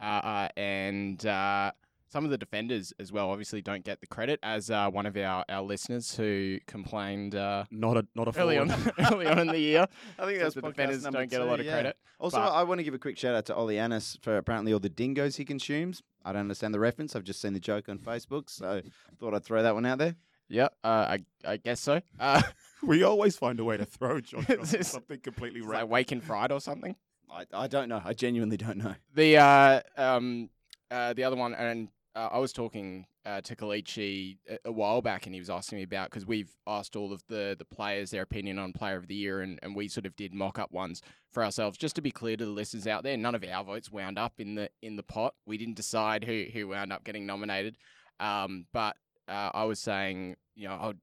Uh, 0.00 0.04
uh, 0.04 0.48
and 0.56 1.24
uh, 1.26 1.72
some 2.08 2.24
of 2.24 2.30
the 2.30 2.38
defenders 2.38 2.92
as 2.98 3.10
well, 3.10 3.30
obviously, 3.30 3.60
don't 3.62 3.84
get 3.84 4.00
the 4.00 4.06
credit. 4.06 4.38
As 4.42 4.70
uh, 4.70 4.88
one 4.90 5.06
of 5.06 5.16
our, 5.16 5.44
our 5.48 5.62
listeners 5.62 6.14
who 6.14 6.58
complained 6.66 7.34
uh, 7.34 7.64
Not 7.70 7.96
a 7.96 8.06
not 8.14 8.28
a 8.34 8.40
early 8.40 8.58
on 8.58 8.70
early 9.12 9.26
on 9.26 9.38
in 9.38 9.46
the 9.48 9.58
year, 9.58 9.86
I 10.18 10.26
think 10.26 10.38
that 10.40 10.54
the 10.54 10.60
defenders 10.62 11.02
don't 11.02 11.30
get 11.30 11.40
a 11.40 11.44
lot 11.44 11.60
of 11.60 11.66
credit. 11.66 11.96
Also, 12.20 12.38
But- 12.38 12.52
I 12.52 12.62
want 12.62 12.78
to 12.78 12.84
give 12.84 12.94
a 12.94 12.98
quick 12.98 13.18
shout 13.18 13.34
out 13.34 13.46
to 13.46 13.54
Ollie 13.54 13.78
Annis 13.78 14.16
for 14.22 14.36
apparently 14.36 14.72
all 14.72 14.78
the 14.80 14.88
dingoes 14.88 15.36
he 15.36 15.44
consumes. 15.44 16.02
I 16.24 16.32
don't 16.32 16.40
understand 16.42 16.72
the 16.72 16.80
reference. 16.80 17.14
I've 17.16 17.24
just 17.24 17.40
seen 17.40 17.52
the 17.52 17.60
joke 17.60 17.88
on 17.88 17.98
Facebook, 17.98 18.48
so 18.48 18.80
thought 19.18 19.34
I'd 19.34 19.44
throw 19.44 19.62
that 19.62 19.74
one 19.74 19.84
out 19.86 19.98
there. 19.98 20.14
Yeah, 20.48 20.68
uh, 20.84 21.16
I 21.16 21.24
I 21.44 21.56
guess 21.56 21.80
so. 21.80 22.00
Uh, 22.20 22.42
we 22.82 23.02
always 23.02 23.36
find 23.36 23.58
a 23.60 23.64
way 23.64 23.76
to 23.78 23.84
throw 23.86 24.20
Josh 24.20 24.44
It's 24.50 24.74
off 24.74 24.82
something 24.84 25.18
completely 25.20 25.60
it's 25.60 25.66
random. 25.68 25.88
like 25.88 25.92
Wake 25.92 26.12
and 26.12 26.22
Fried 26.22 26.52
or 26.52 26.60
something. 26.60 26.94
I, 27.30 27.46
I 27.52 27.66
don't 27.66 27.88
know. 27.88 28.00
I 28.04 28.12
genuinely 28.12 28.56
don't 28.58 28.76
know. 28.76 28.94
The 29.14 29.38
uh, 29.38 29.80
um, 29.96 30.50
uh, 30.90 31.12
the 31.12 31.24
other 31.24 31.36
one, 31.36 31.54
and 31.54 31.88
uh, 32.14 32.28
I 32.32 32.38
was 32.38 32.52
talking 32.52 33.06
uh, 33.26 33.40
to 33.42 33.56
Kelechi 33.56 34.38
a, 34.48 34.58
a 34.66 34.72
while 34.72 35.02
back, 35.02 35.26
and 35.26 35.34
he 35.34 35.40
was 35.40 35.50
asking 35.50 35.78
me 35.78 35.84
about 35.84 36.10
because 36.10 36.26
we've 36.26 36.54
asked 36.66 36.96
all 36.96 37.12
of 37.12 37.22
the 37.28 37.56
the 37.58 37.64
players 37.64 38.10
their 38.10 38.22
opinion 38.22 38.58
on 38.58 38.72
Player 38.72 38.96
of 38.96 39.08
the 39.08 39.14
Year, 39.14 39.40
and, 39.40 39.58
and 39.62 39.74
we 39.74 39.88
sort 39.88 40.06
of 40.06 40.14
did 40.16 40.34
mock 40.34 40.58
up 40.58 40.70
ones 40.72 41.02
for 41.32 41.44
ourselves. 41.44 41.78
Just 41.78 41.96
to 41.96 42.02
be 42.02 42.10
clear 42.10 42.36
to 42.36 42.44
the 42.44 42.50
listeners 42.50 42.86
out 42.86 43.02
there, 43.02 43.16
none 43.16 43.34
of 43.34 43.44
our 43.44 43.64
votes 43.64 43.90
wound 43.90 44.18
up 44.18 44.34
in 44.38 44.54
the 44.54 44.70
in 44.82 44.96
the 44.96 45.02
pot. 45.02 45.34
We 45.46 45.58
didn't 45.58 45.76
decide 45.76 46.24
who 46.24 46.46
who 46.52 46.68
wound 46.68 46.92
up 46.92 47.04
getting 47.04 47.26
nominated, 47.26 47.78
um, 48.20 48.66
but 48.72 48.96
uh, 49.28 49.50
I 49.54 49.64
was 49.64 49.80
saying, 49.80 50.36
you 50.54 50.68
know, 50.68 50.74
I 50.74 50.86
would 50.88 51.00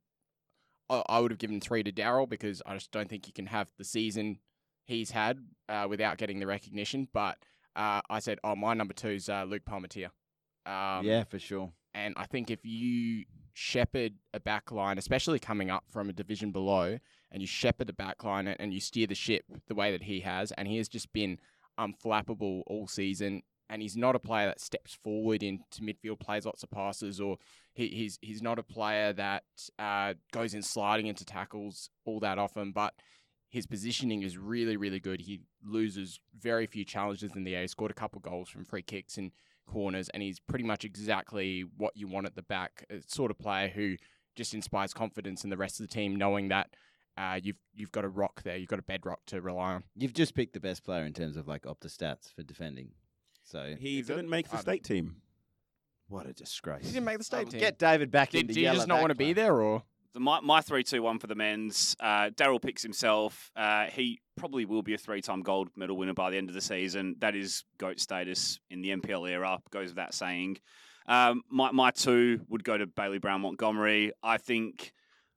I, 0.90 1.20
would 1.20 1.32
have 1.32 1.40
given 1.40 1.62
three 1.62 1.84
to 1.84 1.92
Daryl 1.92 2.28
because 2.28 2.62
I 2.66 2.74
just 2.74 2.92
don't 2.92 3.10
think 3.10 3.28
you 3.28 3.34
can 3.34 3.46
have 3.46 3.72
the 3.78 3.86
season 3.86 4.40
he's 4.86 5.12
had 5.12 5.40
uh, 5.70 5.88
without 5.90 6.18
getting 6.18 6.40
the 6.40 6.48
recognition. 6.48 7.08
But 7.14 7.38
uh, 7.76 8.02
I 8.10 8.20
said, 8.20 8.40
oh, 8.44 8.56
my 8.56 8.74
number 8.74 8.94
two 8.94 9.10
is 9.10 9.30
uh, 9.30 9.44
Luke 9.44 9.64
Palmatier. 9.70 10.10
Um, 10.66 11.06
yeah, 11.06 11.24
for 11.24 11.40
sure. 11.40 11.72
And 11.94 12.14
I 12.18 12.26
think 12.26 12.50
if 12.50 12.60
you 12.64 13.26
shepherd 13.54 14.14
a 14.34 14.40
back 14.40 14.72
line, 14.72 14.98
especially 14.98 15.40
coming 15.40 15.70
up 15.70 15.84
from 15.92 16.10
a 16.10 16.14
division 16.14 16.52
below, 16.52 16.98
and 17.32 17.42
you 17.42 17.48
shepherd 17.48 17.90
a 17.90 17.94
back 17.94 18.24
line 18.24 18.48
and- 18.48 18.74
you 18.74 18.80
steer 18.80 19.08
the 19.08 19.16
ship 19.16 19.44
the 19.68 19.76
way 19.76 19.92
that 19.92 20.04
he 20.04 20.22
has, 20.22 20.52
and 20.54 20.68
he 20.68 20.78
has 20.78 20.88
just 20.88 21.12
been 21.14 21.38
unflappable 21.80 22.64
all 22.68 22.88
season. 22.88 23.42
And 23.70 23.82
he's 23.82 23.96
not 23.96 24.16
a 24.16 24.20
player 24.20 24.48
that 24.48 24.60
steps 24.60 24.94
forward 24.94 25.42
into 25.44 25.82
midfield, 25.82 26.20
plays 26.20 26.46
lots 26.46 26.62
of 26.62 26.70
passes, 26.72 27.22
or 27.22 27.38
he, 27.74 27.88
he's 27.88 28.20
he's 28.22 28.42
not 28.42 28.60
a 28.60 28.64
player 28.64 29.14
that 29.14 29.44
uh, 29.80 30.14
goes 30.34 30.54
in 30.54 30.62
sliding 30.62 31.08
into 31.08 31.24
tackles 31.24 31.90
all 32.04 32.20
that 32.20 32.38
often. 32.38 32.74
But 32.74 32.94
his 33.52 33.68
positioning 33.68 34.24
is 34.24 34.38
really, 34.38 34.76
really 34.78 35.00
good. 35.00 35.22
He 35.22 35.42
loses 35.64 36.20
very 36.40 36.66
few 36.66 36.84
challenges 36.86 37.32
in 37.36 37.44
the 37.44 37.56
air. 37.56 37.62
He 37.62 37.68
scored 37.68 37.92
a 37.92 37.94
couple 37.94 38.20
goals 38.22 38.50
from 38.50 38.66
free 38.66 38.82
kicks 38.82 39.18
and 39.18 39.32
corners, 39.68 40.10
and 40.10 40.24
he's 40.24 40.40
pretty 40.40 40.64
much 40.66 40.84
exactly 40.84 41.62
what 41.78 41.96
you 41.96 42.08
want 42.08 42.26
at 42.26 42.36
the 42.36 42.42
back. 42.42 42.86
A 42.90 43.02
sort 43.08 43.30
of 43.30 43.38
player 43.38 43.68
who 43.68 43.98
just 44.36 44.54
inspires 44.54 44.94
confidence 44.94 45.44
in 45.44 45.50
the 45.50 45.58
rest 45.58 45.80
of 45.80 45.88
the 45.88 45.94
team, 45.94 46.16
knowing 46.16 46.48
that 46.48 46.70
uh, 47.18 47.40
you've 47.44 47.58
you've 47.76 47.92
got 47.92 48.06
a 48.06 48.10
rock 48.10 48.42
there, 48.44 48.56
you've 48.56 48.70
got 48.70 48.80
a 48.80 48.84
bedrock 48.84 49.20
to 49.28 49.42
rely 49.42 49.74
on. 49.74 49.84
You've 49.96 50.14
just 50.14 50.34
picked 50.34 50.54
the 50.54 50.60
best 50.62 50.84
player 50.86 51.04
in 51.06 51.14
terms 51.14 51.36
of 51.36 51.48
like 51.48 51.64
Opta 51.64 51.88
stats 51.88 52.34
for 52.34 52.42
defending. 52.44 52.92
So 53.44 53.76
He 53.78 54.02
didn't 54.02 54.30
make 54.30 54.48
the 54.48 54.56
Um, 54.56 54.62
state 54.62 54.84
team. 54.86 55.18
what 56.08 56.26
a 56.26 56.32
disgrace. 56.34 56.86
He 56.86 56.92
didn't 56.94 57.04
make 57.06 57.18
the 57.18 57.24
state 57.26 57.48
Oh, 57.48 57.52
team. 57.52 57.60
Get 57.60 57.78
David 57.78 58.12
back 58.12 58.34
in 58.34 58.42
Did, 58.42 58.48
to 58.50 58.54
do 58.54 58.62
you 58.62 58.68
just 58.68 58.84
at 58.84 58.88
not 58.88 59.02
want 59.02 59.10
to 59.12 59.16
be 59.16 59.34
there, 59.34 59.60
or 59.62 59.80
The, 59.80 59.86
my 60.16 60.40
my 60.42 60.62
three 60.62 60.84
two 60.84 61.02
one 61.02 61.20
for 61.20 61.28
the 61.28 61.36
men's. 61.36 61.96
Uh, 62.00 62.30
Daryl 62.30 62.62
picks 62.62 62.84
himself. 62.84 63.52
Uh, 63.56 63.86
he 63.86 64.20
probably 64.36 64.66
will 64.66 64.82
be 64.82 64.94
a 64.94 64.98
three 64.98 65.22
time 65.22 65.42
gold 65.42 65.70
medal 65.76 65.98
winner 65.98 66.14
by 66.14 66.30
the 66.30 66.38
end 66.38 66.50
of 66.50 66.56
the 66.56 66.62
season. 66.62 67.16
That 67.20 67.36
is 67.36 67.64
goat 67.78 68.00
status 68.00 68.60
in 68.70 68.82
the 68.82 68.90
NPL 68.90 69.30
era. 69.30 69.60
Goes 69.72 69.90
without 69.90 70.14
saying. 70.14 70.58
Um, 71.08 71.44
my 71.50 71.72
my 71.72 71.92
two 71.92 72.42
would 72.50 72.64
go 72.64 72.78
to 72.78 72.88
Bailey 72.88 73.20
Brown 73.20 73.42
Montgomery. 73.42 74.12
I 74.22 74.38
think 74.38 74.94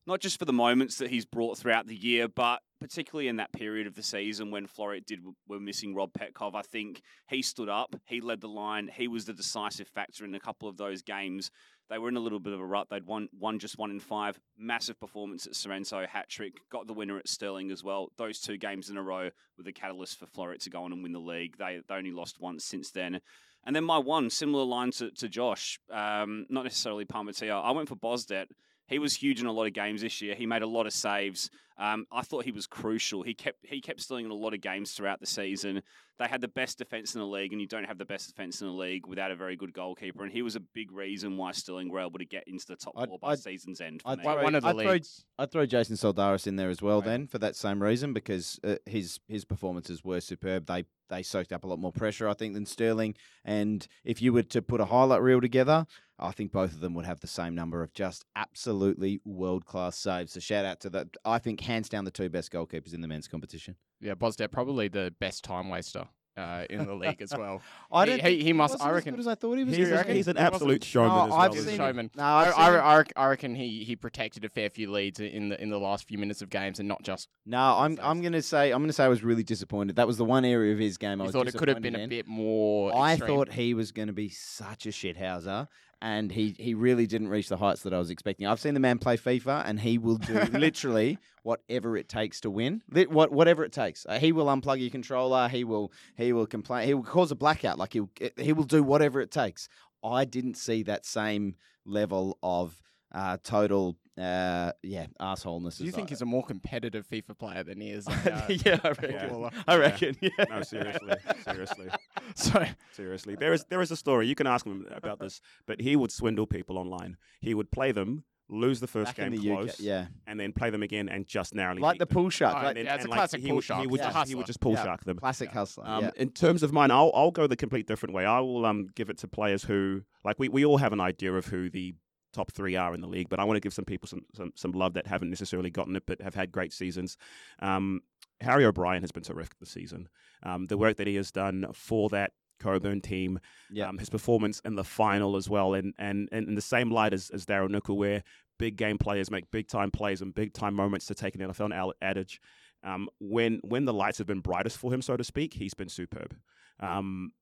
not 0.07 0.21
just 0.21 0.39
for 0.39 0.45
the 0.45 0.53
moments 0.53 0.99
that 0.99 1.11
he's 1.11 1.25
brought 1.25 1.57
throughout 1.57 1.87
the 1.87 1.97
year, 1.97 2.29
but 2.29 2.61
particularly 2.81 3.29
in 3.29 3.37
that 3.37 3.53
period 3.53 3.87
of 3.87 3.95
the 3.95 4.03
season 4.03 4.51
when 4.51 4.67
Floreat 4.67 5.07
did 5.07 5.21
were 5.49 5.59
missing 5.61 5.95
Rob 5.95 6.11
Petkov. 6.13 6.55
I 6.55 6.61
think 6.61 7.01
he 7.29 7.41
stood 7.41 7.71
up. 7.71 7.97
He 8.05 8.21
led 8.21 8.43
the 8.43 8.49
line. 8.49 8.91
He 8.95 9.09
was 9.09 9.25
the 9.25 9.33
decisive 9.33 9.89
factor 9.89 10.25
in 10.25 10.35
a 10.35 10.41
couple 10.41 10.69
of 10.69 10.77
those 10.77 11.03
games. 11.03 11.51
They 11.91 11.99
were 11.99 12.09
in 12.09 12.17
a 12.17 12.21
little 12.21 12.41
bit 12.41 12.53
of 12.53 12.61
a 12.61 12.65
rut. 12.65 12.89
They'd 12.91 13.07
won 13.07 13.29
one 13.39 13.59
just 13.59 13.79
one 13.79 13.91
in 13.91 14.01
five. 14.01 14.39
Massive 14.57 14.99
performance 14.99 15.47
at 15.47 15.55
Sorrento, 15.55 16.07
hat 16.07 16.29
trick. 16.29 16.55
Got 16.71 16.87
the 16.87 16.95
winner 16.95 17.19
at 17.19 17.29
Stirling 17.29 17.71
as 17.71 17.85
well. 17.85 18.11
Those 18.17 18.41
two 18.41 18.57
games 18.57 18.91
in 18.91 18.97
a 18.97 19.03
row 19.03 19.31
were 19.57 19.65
the 19.65 19.73
catalyst 19.73 20.19
for 20.19 20.27
Floreat 20.27 20.63
to 20.65 20.71
go 20.71 20.85
on 20.85 20.93
and 20.93 21.03
win 21.03 21.13
the 21.13 21.19
league. 21.19 21.57
They 21.59 21.81
they 21.87 21.95
only 21.95 22.13
lost 22.13 22.41
once 22.41 22.65
since 22.65 22.91
then. 22.91 23.21
And 23.67 23.75
then 23.75 23.85
my 23.85 23.99
one 23.99 24.31
similar 24.31 24.65
line 24.65 24.91
to, 24.93 25.11
to 25.13 25.29
Josh, 25.29 25.79
um, 25.91 26.47
not 26.51 26.65
necessarily 26.65 27.05
Palmatia. 27.05 27.63
I 27.65 27.71
went 27.71 27.89
for 27.89 27.97
Bosdet. 27.97 28.49
He 28.87 28.99
was 28.99 29.15
huge 29.15 29.41
in 29.41 29.47
a 29.47 29.53
lot 29.53 29.67
of 29.67 29.73
games 29.73 30.03
this 30.03 30.21
year. 30.21 30.35
He 30.35 30.45
made 30.45 30.61
a 30.61 30.67
lot 30.67 30.87
of 30.87 30.93
saves. 30.93 31.49
Um, 31.79 32.07
I 32.13 32.21
thought 32.21 32.45
he 32.45 32.53
was 32.53 32.67
crucial. 32.67 33.23
He 33.23 33.35
kept 33.35 33.59
he 33.63 33.81
kept 33.81 34.01
stealing 34.01 34.27
in 34.27 34.31
a 34.31 34.35
lot 34.35 34.55
of 34.55 34.61
games 34.61 34.93
throughout 34.93 35.21
the 35.21 35.27
season. 35.27 35.83
They 36.19 36.27
had 36.29 36.41
the 36.41 36.49
best 36.49 36.79
defense 36.79 37.15
in 37.17 37.21
the 37.21 37.27
league, 37.27 37.51
and 37.53 37.61
you 37.61 37.67
don't 37.67 37.85
have 37.87 37.99
the 37.99 38.05
best 38.05 38.29
defense 38.29 38.61
in 38.61 38.69
the 38.69 38.73
league 38.73 39.07
without 39.07 39.33
a 39.33 39.37
very 39.37 39.57
good 39.57 39.73
goalkeeper. 39.73 40.23
And 40.23 40.33
he 40.33 40.43
was 40.43 40.55
a 40.55 40.61
big 40.61 40.93
reason 40.93 41.37
why 41.37 41.51
Stirling 41.51 41.91
were 41.91 41.99
able 42.01 42.19
to 42.21 42.25
get 42.25 42.45
into 42.47 42.67
the 42.69 42.77
top 42.77 42.95
I'd- 42.97 43.09
four 43.09 43.19
by 43.19 43.33
I'd- 43.33 43.41
season's 43.41 43.81
end. 43.81 44.03
For 44.03 44.11
I'd 44.11 44.19
me. 44.19 44.25
throw- 44.25 44.35
One, 44.37 44.45
one 44.45 44.55
of 44.55 44.63
the 44.63 44.69
I'd 44.69 44.83
throw- 45.05 45.23
I'd 45.41 45.51
throw 45.51 45.67
Jason 45.67 45.97
Soldaris 45.97 46.47
in 46.47 46.55
there 46.57 46.71
as 46.71 46.81
well 46.81 47.01
Right. 47.01 47.07
then 47.07 47.27
for 47.27 47.39
that 47.39 47.57
same 47.57 47.83
reason 47.83 48.13
because 48.13 48.61
uh, 48.63 48.77
his 48.87 49.19
his 49.27 49.45
performances 49.45 50.05
were 50.05 50.21
superb. 50.21 50.67
They 50.67 50.85
they 51.11 51.23
soaked 51.23 51.53
up 51.53 51.65
a 51.65 51.67
lot 51.67 51.79
more 51.79 51.93
pressure, 51.93 52.27
I 52.29 52.33
think, 52.35 52.55
than 52.55 52.65
Stirling. 52.65 53.15
And 53.45 53.87
if 54.05 54.23
you 54.23 54.33
were 54.33 54.43
to 54.45 54.63
put 54.63 54.81
a 54.81 54.87
highlight 54.87 55.21
reel 55.21 55.41
together, 55.41 55.87
I 56.19 56.31
think 56.33 56.51
both 56.51 56.73
of 56.73 56.81
them 56.81 56.95
would 56.95 57.05
have 57.05 57.21
the 57.21 57.27
same 57.27 57.55
number 57.55 57.83
of 57.83 57.93
just 57.93 58.25
absolutely 58.35 59.21
world 59.25 59.67
class 59.67 59.99
saves. 59.99 60.33
So 60.33 60.41
shout 60.41 60.65
out 60.65 60.81
to 60.81 60.91
that. 60.91 61.09
I 61.25 61.39
think 61.39 61.61
hands 61.61 61.89
down 61.91 62.05
the 62.07 62.11
two 62.11 62.31
best 62.31 62.51
goalkeepers 62.51 62.95
in 62.95 63.03
the 63.03 63.09
men's 63.09 63.29
competition. 63.29 63.77
Yeah, 64.05 64.15
Bosdet 64.15 64.53
probably 64.53 64.89
the 64.89 65.15
best 65.19 65.45
time 65.45 65.69
waster 65.71 66.07
uh, 66.37 66.65
in 66.69 66.85
the 66.85 66.95
league 66.95 67.23
as 67.23 67.33
well. 67.37 67.63
I 67.93 68.05
He- 68.05 68.11
don't 68.11 68.21
he- 68.27 68.43
he 68.45 68.53
must- 68.53 68.75
wasn't 68.75 68.87
I 68.87 68.91
as 68.91 68.95
reckon- 68.97 69.13
good 69.15 69.21
as 69.21 69.27
I 69.29 69.35
thought 69.35 69.57
he 69.57 69.65
was. 69.65 69.75
He's, 69.77 69.89
gonna 69.89 70.01
a, 70.07 70.13
he's 70.13 70.29
an 70.29 70.37
He 70.37 70.43
absolute 70.43 70.85
showman 70.85 71.17
No, 71.17 71.25
as 71.27 71.33
I've 71.33 71.53
well. 71.53 71.63
Seen- 71.63 71.77
showman. 71.77 72.11
No, 72.17 72.23
I, 72.23 72.41
I've 72.43 72.55
I, 72.59 72.67
seen- 73.03 73.13
I, 73.17 73.23
I 73.25 73.27
reckon 73.29 73.55
he, 73.55 73.85
he 73.85 73.97
protected 73.97 74.45
a 74.45 74.49
fair 74.51 74.69
few 74.69 74.91
leads 74.93 75.21
in 75.21 75.49
the 75.49 75.63
in 75.63 75.71
the 75.71 75.79
last 75.79 76.07
few 76.07 76.19
minutes 76.19 76.43
of 76.43 76.51
games, 76.51 76.81
and 76.81 76.89
not 76.89 77.03
just. 77.03 77.29
No, 77.47 77.59
I'm 77.79 77.99
I'm 78.03 78.21
gonna 78.21 78.43
say 78.43 78.73
I'm 78.73 78.83
gonna 78.83 78.93
say 78.93 79.05
I 79.05 79.09
was 79.09 79.25
really 79.25 79.43
disappointed. 79.45 79.97
That 79.97 80.07
was 80.07 80.19
the 80.19 80.25
one 80.27 80.45
area 80.45 80.73
of 80.75 80.79
his 80.79 80.99
game 80.99 81.21
I 81.21 81.25
I 81.25 81.27
was 81.29 81.33
thought 81.33 81.49
it 81.49 81.55
could 81.57 81.69
have 81.69 81.81
been 81.81 81.95
disappointed 81.95 82.13
a 82.13 82.17
bit 82.25 82.27
more. 82.29 82.95
I 82.95 83.13
extreme. 83.15 83.29
thought 83.31 83.53
he 83.53 83.73
was 83.73 83.93
going 83.93 84.09
to 84.09 84.13
be 84.13 84.29
such 84.29 84.85
a 84.87 84.91
shithouser, 84.91 85.69
and 86.03 86.31
he, 86.31 86.55
he 86.59 86.75
really 86.75 87.07
didn't 87.07 87.29
reach 87.29 87.49
the 87.49 87.57
heights 87.57 87.83
that 87.83 87.95
I 87.95 87.99
was 87.99 88.11
expecting. 88.11 88.47
I've 88.47 88.61
seen 88.61 88.75
the 88.75 88.81
man 88.81 88.99
play 88.99 89.17
FIFA, 89.17 89.63
and 89.67 89.81
he 89.81 89.99
will 89.99 90.17
do 90.17 90.35
literally 90.53 91.19
whatever 91.43 91.97
it 91.97 92.09
takes 92.09 92.41
to 92.41 92.51
win. 92.51 92.83
What 93.09 93.33
whatever 93.33 93.65
it 93.65 93.73
takes. 93.73 94.07
Uh, 94.09 94.19
he 94.19 94.33
will 94.33 94.47
unplug 94.47 94.81
your 94.81 94.91
controller. 94.91 95.49
He 95.49 95.65
will 95.65 95.93
he 96.17 96.33
will 96.33 96.47
complain. 96.47 96.87
He 96.87 96.95
will 96.95 97.03
cause 97.03 97.31
a 97.31 97.37
blackout. 97.37 97.79
Like 97.79 97.93
he 97.93 98.03
he 98.37 98.53
will 98.53 98.65
do 98.65 98.83
whatever 98.83 99.21
it 99.21 99.31
takes. 99.31 99.69
I 100.03 100.25
didn't 100.25 100.57
see 100.57 100.83
that 100.85 101.07
same 101.07 101.57
level 101.87 102.39
of 102.43 102.81
uh, 103.13 103.39
total 103.43 103.97
uh, 104.19 104.73
yeah 104.83 105.07
assholeness. 105.21 105.79
Do 105.79 105.85
you 105.85 105.89
as 105.89 105.95
think 105.95 106.09
I- 106.09 106.11
he's 106.11 106.23
a 106.23 106.27
more 106.27 106.45
competitive 106.45 107.07
FIFA 107.09 107.39
player 107.39 107.63
than 107.65 107.81
he 107.81 107.91
is? 107.91 108.07
a, 108.09 108.13
uh, 108.13 108.47
yeah, 108.49 108.79
I 108.85 108.89
reckon. 108.89 109.11
Yeah. 109.13 109.51
I 109.67 109.77
reckon. 109.77 110.17
Yeah. 110.21 110.31
No, 110.49 110.63
seriously, 110.63 111.15
seriously, 111.45 111.89
so 112.35 112.65
seriously. 112.93 113.35
There 113.37 113.53
is 113.53 113.65
there 113.69 113.81
is 113.81 113.91
a 113.91 113.97
story. 113.97 114.27
You 114.29 114.35
can 114.35 114.47
ask 114.47 114.65
him 114.67 114.87
about 114.95 115.19
this, 115.19 115.41
but 115.67 115.81
he 115.81 115.97
would 115.97 116.13
swindle 116.13 116.47
people 116.47 116.79
online. 116.79 117.17
He 117.41 117.55
would 117.55 117.71
play 117.71 117.91
them, 117.93 118.25
lose 118.49 118.79
the 118.81 118.87
first 118.87 119.17
Back 119.17 119.31
game 119.31 119.41
the 119.41 119.51
UK, 119.51 119.59
close, 119.59 119.81
yeah, 119.81 120.07
and 120.27 120.39
then 120.39 120.53
play 120.53 120.71
them 120.71 120.83
again 120.83 121.09
and 121.09 121.27
just 121.27 121.55
narrowly 121.55 121.81
like 121.81 121.95
beat 121.95 121.99
the 122.01 122.07
them. 122.07 122.15
pool 122.15 122.31
shark. 122.31 122.57
Oh, 122.61 122.65
like, 122.67 122.77
yeah, 122.77 122.95
it's 122.95 123.05
a 123.05 123.09
and, 123.09 123.13
classic 123.13 123.41
he 123.41 123.49
pool 123.49 123.57
would, 123.57 123.65
shark. 123.65 123.81
He 123.81 123.87
would, 123.89 124.01
Yeah. 124.01 124.13
just, 124.13 124.29
he 124.29 124.35
would 124.37 124.47
just 124.47 124.61
pull 124.61 124.73
Yeah. 124.73 124.85
shark 124.85 125.05
them. 125.05 125.19
classic 125.19 125.51
hustler. 125.51 125.85
Um, 125.87 126.05
yeah. 126.05 126.11
In 126.17 126.31
terms 126.31 126.63
of 126.63 126.73
mine, 126.73 126.91
I'll 126.91 127.11
I'll 127.15 127.31
go 127.33 127.47
the 127.47 127.57
complete 127.57 127.87
different 127.89 128.15
way. 128.15 128.25
I 128.25 128.39
will 128.41 128.65
um 128.65 128.87
give 128.95 129.11
it 129.11 129.19
to 129.19 129.29
players 129.29 129.65
who 129.65 130.03
like 130.25 130.39
we, 130.39 130.49
we 130.49 130.65
all 130.65 130.79
have 130.79 130.93
an 130.93 131.01
idea 131.01 131.33
of 131.35 131.47
who 131.47 131.69
the 131.69 131.95
top 132.35 132.53
three 132.53 132.77
are 132.77 132.95
in 132.95 133.01
the 133.01 133.07
league, 133.09 133.29
but 133.31 133.41
I 133.41 133.45
want 133.45 133.57
to 133.57 133.61
give 133.61 133.73
some 133.73 133.85
people 133.87 134.07
some, 134.09 134.23
some 134.35 134.53
some 134.55 134.73
love 134.73 134.95
that 134.95 135.07
haven't 135.07 135.31
necessarily 135.31 135.71
gotten 135.71 135.97
it 135.97 136.03
but 136.07 136.21
have 136.21 136.35
had 136.35 136.53
great 136.53 136.73
seasons. 136.73 137.17
Um, 137.61 138.01
Harry 138.41 138.65
O'Brien 138.65 139.03
has 139.03 139.13
been 139.13 139.23
terrific 139.23 139.59
this 139.59 139.71
season. 139.71 140.09
Um, 140.43 140.67
the 140.67 140.77
work 140.77 140.97
that 140.99 141.07
he 141.07 141.15
has 141.17 141.31
done 141.31 141.67
for 141.73 142.09
that 142.11 142.33
Cockburn 142.61 143.01
team, 143.01 143.39
Yeah. 143.71 143.89
um, 143.89 143.99
his 143.99 144.11
performance 144.11 144.61
in 144.65 144.75
the 144.75 144.85
final 144.85 145.37
as 145.37 145.49
well, 145.49 145.75
and 145.75 145.95
and, 145.99 146.29
and 146.33 146.49
in 146.49 146.55
the 146.55 146.61
same 146.61 146.91
light 146.91 147.13
as, 147.15 147.31
as 147.31 147.47
Daryl 147.47 147.71
Nickel, 147.71 147.97
where 147.97 148.23
big 148.59 148.77
game 148.77 148.99
players 148.99 149.31
make 149.31 149.51
big 149.51 149.67
time 149.69 149.91
plays 149.91 150.21
and 150.23 150.35
big 150.35 150.53
time 150.53 150.75
moments 150.75 151.07
to 151.07 151.15
take 151.15 151.35
an 151.35 151.41
NFL 151.41 151.93
adage. 152.03 152.41
Um, 152.83 153.09
when 153.19 153.61
when 153.65 153.85
the 153.87 153.93
lights 153.95 154.19
have 154.19 154.27
been 154.27 154.41
brightest 154.41 154.77
for 154.79 154.93
him, 154.93 155.01
so 155.03 155.17
to 155.17 155.25
speak, 155.25 155.55
he's 155.55 155.75
been 155.75 155.89
superb. 155.89 156.37
Um, 156.81 157.33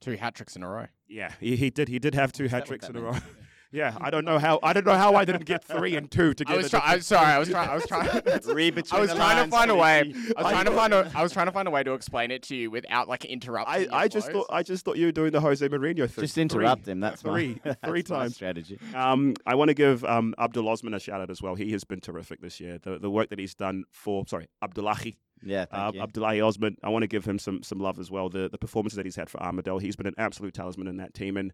two 0.00 0.16
hat 0.16 0.34
tricks 0.34 0.56
in 0.56 0.62
a 0.62 0.68
row. 0.68 0.86
yeah, 1.08 1.32
he, 1.40 1.56
he 1.56 1.70
did. 1.70 1.88
He 1.88 1.98
did 1.98 2.14
have 2.14 2.32
two 2.32 2.48
hat 2.48 2.66
tricks 2.66 2.88
in 2.88 2.96
a 2.96 3.00
row. 3.00 3.12
means? 3.72 3.78
Yeah, 3.78 3.96
I 4.00 4.10
don't 4.10 4.24
know 4.24 4.38
how. 4.38 4.58
I 4.62 4.72
don't 4.72 4.86
know 4.86 4.94
how 4.94 5.14
I 5.14 5.24
didn't 5.24 5.44
get 5.44 5.64
three 5.64 5.96
and 5.96 6.10
two 6.10 6.30
I 6.30 6.32
together. 6.34 6.58
was 6.58 6.70
trying. 6.70 6.82
I'm 6.86 7.00
sorry. 7.02 7.26
I 7.26 7.38
was 7.38 7.48
trying. 7.48 7.68
I 7.68 7.74
was 7.74 7.86
trying. 7.86 8.10
Read 8.54 8.78
I 8.92 9.00
was 9.00 9.10
the 9.10 9.16
trying 9.16 9.44
to 9.44 9.50
find 9.50 9.70
a 9.70 9.74
way. 9.76 10.00
Stevie. 10.10 10.34
I 10.36 10.42
was 10.42 10.52
trying 10.52 10.64
to 10.64 10.70
find 10.72 10.92
a. 10.94 11.12
I 11.14 11.22
was 11.22 11.32
trying 11.32 11.46
to 11.46 11.52
find 11.52 11.68
a 11.68 11.70
way 11.70 11.82
to 11.82 11.92
explain 11.92 12.30
it 12.30 12.42
to 12.44 12.56
you 12.56 12.70
without 12.70 13.08
like 13.08 13.24
interrupting. 13.24 13.90
I, 13.92 13.96
I 14.02 14.08
just 14.08 14.30
thought 14.30 14.46
I 14.50 14.62
just 14.62 14.84
thought 14.84 14.96
you 14.96 15.06
were 15.06 15.12
doing 15.12 15.32
the 15.32 15.40
Jose 15.40 15.66
Mourinho 15.68 16.10
thing. 16.10 16.22
Just 16.24 16.38
interrupt 16.38 16.84
Three. 16.84 16.92
him. 16.92 17.00
That's 17.00 17.22
three, 17.22 17.60
my, 17.64 17.74
three 17.84 18.00
that's 18.02 18.10
my 18.10 18.18
times. 18.18 18.34
strategy. 18.34 18.78
Um, 18.94 19.34
I 19.46 19.54
want 19.54 19.68
to 19.68 19.74
give 19.74 20.04
um, 20.04 20.34
Abdul 20.38 20.68
Osman 20.68 20.94
a 20.94 21.00
shout 21.00 21.20
out 21.20 21.30
as 21.30 21.40
well. 21.42 21.54
He 21.54 21.72
has 21.72 21.84
been 21.84 22.00
terrific 22.00 22.40
this 22.40 22.60
year. 22.60 22.78
The 22.82 22.98
the 22.98 23.10
work 23.10 23.30
that 23.30 23.38
he's 23.38 23.54
done 23.54 23.84
for 23.90 24.24
sorry 24.26 24.48
Abdullahi 24.62 25.18
Yeah, 25.42 25.64
thank 25.66 25.82
uh, 25.82 25.92
you. 25.94 26.00
Abdullahi 26.02 26.40
Osman. 26.40 26.76
I 26.82 26.88
want 26.88 27.02
to 27.02 27.08
give 27.08 27.24
him 27.24 27.38
some 27.38 27.62
some 27.62 27.78
love 27.78 27.98
as 27.98 28.10
well. 28.10 28.28
The 28.28 28.48
the 28.48 28.58
performances 28.58 28.96
that 28.96 29.06
he's 29.06 29.16
had 29.16 29.30
for 29.30 29.40
Armadale. 29.42 29.78
He's 29.78 29.96
been 29.96 30.06
an 30.06 30.14
absolute 30.18 30.54
talisman 30.54 30.88
in 30.88 30.96
that 30.98 31.14
team. 31.14 31.36
And 31.36 31.52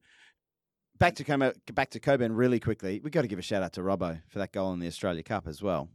back 0.99 1.15
to 1.17 1.55
back 1.73 1.91
to 1.91 2.01
Cockburn 2.01 2.35
really 2.35 2.61
quickly. 2.61 3.01
We've 3.03 3.13
got 3.13 3.23
to 3.23 3.29
give 3.29 3.39
a 3.39 3.43
shout 3.43 3.63
out 3.63 3.73
to 3.75 3.81
Robbo 3.81 4.23
for 4.29 4.39
that 4.39 4.53
goal 4.53 4.73
in 4.73 4.81
the 4.81 4.87
Australia 4.87 5.23
Cup 5.23 5.47
as 5.47 5.63
well. 5.63 5.89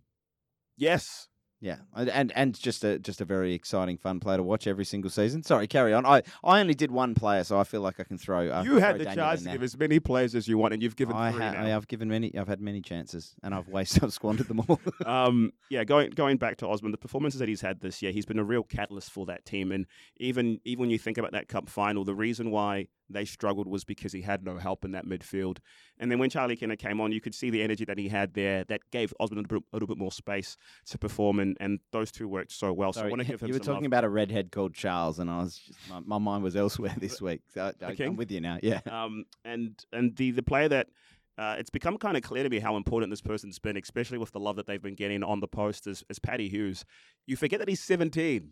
yes, 0.77 1.27
Yeah, 1.63 1.77
and 1.95 2.09
and, 2.09 2.31
and 2.35 2.59
just 2.59 2.83
a 2.83 2.97
just 2.97 3.21
a 3.21 3.25
very 3.25 3.53
exciting, 3.53 3.95
fun 3.95 4.19
player 4.19 4.37
to 4.37 4.43
watch 4.43 4.65
every 4.65 4.83
single 4.83 5.11
season. 5.11 5.43
Sorry, 5.43 5.67
carry 5.67 5.93
on. 5.93 6.07
I, 6.07 6.23
I 6.43 6.59
only 6.59 6.73
did 6.73 6.89
one 6.89 7.13
player, 7.13 7.43
so 7.43 7.59
I 7.59 7.63
feel 7.65 7.81
like 7.81 7.99
I 7.99 8.03
can 8.03 8.17
throw. 8.17 8.49
Uh, 8.49 8.63
you 8.63 8.77
had 8.77 8.95
throw 8.95 8.97
the 8.97 9.03
Daniel 9.05 9.27
chance 9.27 9.43
to 9.43 9.51
give 9.51 9.61
as 9.61 9.77
many 9.77 9.99
players 9.99 10.33
as 10.33 10.47
you 10.47 10.57
want, 10.57 10.73
and 10.73 10.81
you've 10.81 10.95
given 10.95 11.15
I, 11.15 11.31
three 11.31 11.39
ha- 11.39 11.51
now. 11.51 11.63
I 11.63 11.67
have 11.67 11.87
given 11.87 12.09
many. 12.09 12.35
I've 12.35 12.47
had 12.47 12.61
many 12.61 12.81
chances, 12.81 13.35
and 13.43 13.53
I've 13.53 13.67
wasted. 13.67 14.03
I've 14.03 14.11
squandered 14.11 14.47
them 14.47 14.61
all. 14.67 14.81
um, 15.05 15.53
yeah, 15.69 15.83
going 15.83 16.09
going 16.09 16.37
back 16.37 16.57
to 16.57 16.67
Osman, 16.67 16.91
the 16.91 16.97
performances 16.97 17.39
that 17.39 17.47
he's 17.47 17.61
had 17.61 17.79
this 17.79 18.01
year, 18.01 18.11
he's 18.11 18.25
been 18.25 18.39
a 18.39 18.43
real 18.43 18.63
catalyst 18.63 19.11
for 19.11 19.27
that 19.27 19.45
team. 19.45 19.71
And 19.71 19.85
even 20.17 20.59
even 20.65 20.81
when 20.81 20.89
you 20.89 20.97
think 20.97 21.19
about 21.19 21.33
that 21.33 21.47
cup 21.47 21.69
final, 21.69 22.03
the 22.03 22.15
reason 22.15 22.49
why 22.49 22.87
they 23.13 23.25
struggled 23.25 23.67
was 23.67 23.83
because 23.83 24.13
he 24.13 24.21
had 24.21 24.43
no 24.43 24.57
help 24.57 24.85
in 24.85 24.91
that 24.91 25.05
midfield. 25.05 25.57
And 25.97 26.11
then 26.11 26.19
when 26.19 26.29
Charlie 26.29 26.55
Kenner 26.55 26.75
came 26.75 26.99
on, 27.01 27.11
you 27.11 27.21
could 27.21 27.35
see 27.35 27.49
the 27.49 27.61
energy 27.61 27.85
that 27.85 27.97
he 27.97 28.07
had 28.07 28.33
there 28.33 28.63
that 28.65 28.81
gave 28.91 29.13
Osman 29.19 29.45
a, 29.49 29.59
little 29.73 29.87
bit 29.87 29.97
more 29.97 30.11
space 30.11 30.57
to 30.87 30.97
perform. 30.97 31.50
And, 31.59 31.71
and 31.71 31.79
those 31.91 32.11
two 32.11 32.27
worked 32.27 32.51
so 32.51 32.71
well. 32.73 32.93
So 32.93 33.01
I 33.01 33.07
want 33.09 33.21
to 33.21 33.27
give 33.27 33.41
him 33.41 33.47
you 33.47 33.53
were 33.53 33.59
talking 33.59 33.83
love. 33.83 33.85
about 33.85 34.03
a 34.03 34.09
redhead 34.09 34.51
called 34.51 34.73
Charles, 34.73 35.19
and 35.19 35.29
I 35.29 35.39
was 35.39 35.57
just 35.57 35.79
my, 35.89 35.99
my 35.99 36.17
mind 36.17 36.43
was 36.43 36.55
elsewhere 36.55 36.93
this 36.99 37.21
week. 37.21 37.41
So 37.53 37.71
I? 37.81 37.95
I'm 37.99 38.15
with 38.15 38.31
you 38.31 38.41
now. 38.41 38.57
Yeah, 38.61 38.79
Um, 38.91 39.25
and 39.45 39.73
and 39.91 40.15
the 40.15 40.31
the 40.31 40.43
player 40.43 40.69
that 40.69 40.87
uh, 41.37 41.55
it's 41.57 41.69
become 41.69 41.97
kind 41.97 42.17
of 42.17 42.23
clear 42.23 42.43
to 42.43 42.49
me 42.49 42.59
how 42.59 42.75
important 42.77 43.09
this 43.11 43.21
person's 43.21 43.57
been, 43.59 43.77
especially 43.77 44.17
with 44.17 44.31
the 44.31 44.39
love 44.39 44.55
that 44.57 44.67
they've 44.67 44.81
been 44.81 44.95
getting 44.95 45.23
on 45.23 45.39
the 45.39 45.47
post, 45.47 45.87
is, 45.87 46.03
is 46.09 46.19
Paddy 46.19 46.47
Hughes. 46.49 46.85
You 47.25 47.35
forget 47.35 47.59
that 47.59 47.69
he's 47.69 47.79
17 47.81 48.51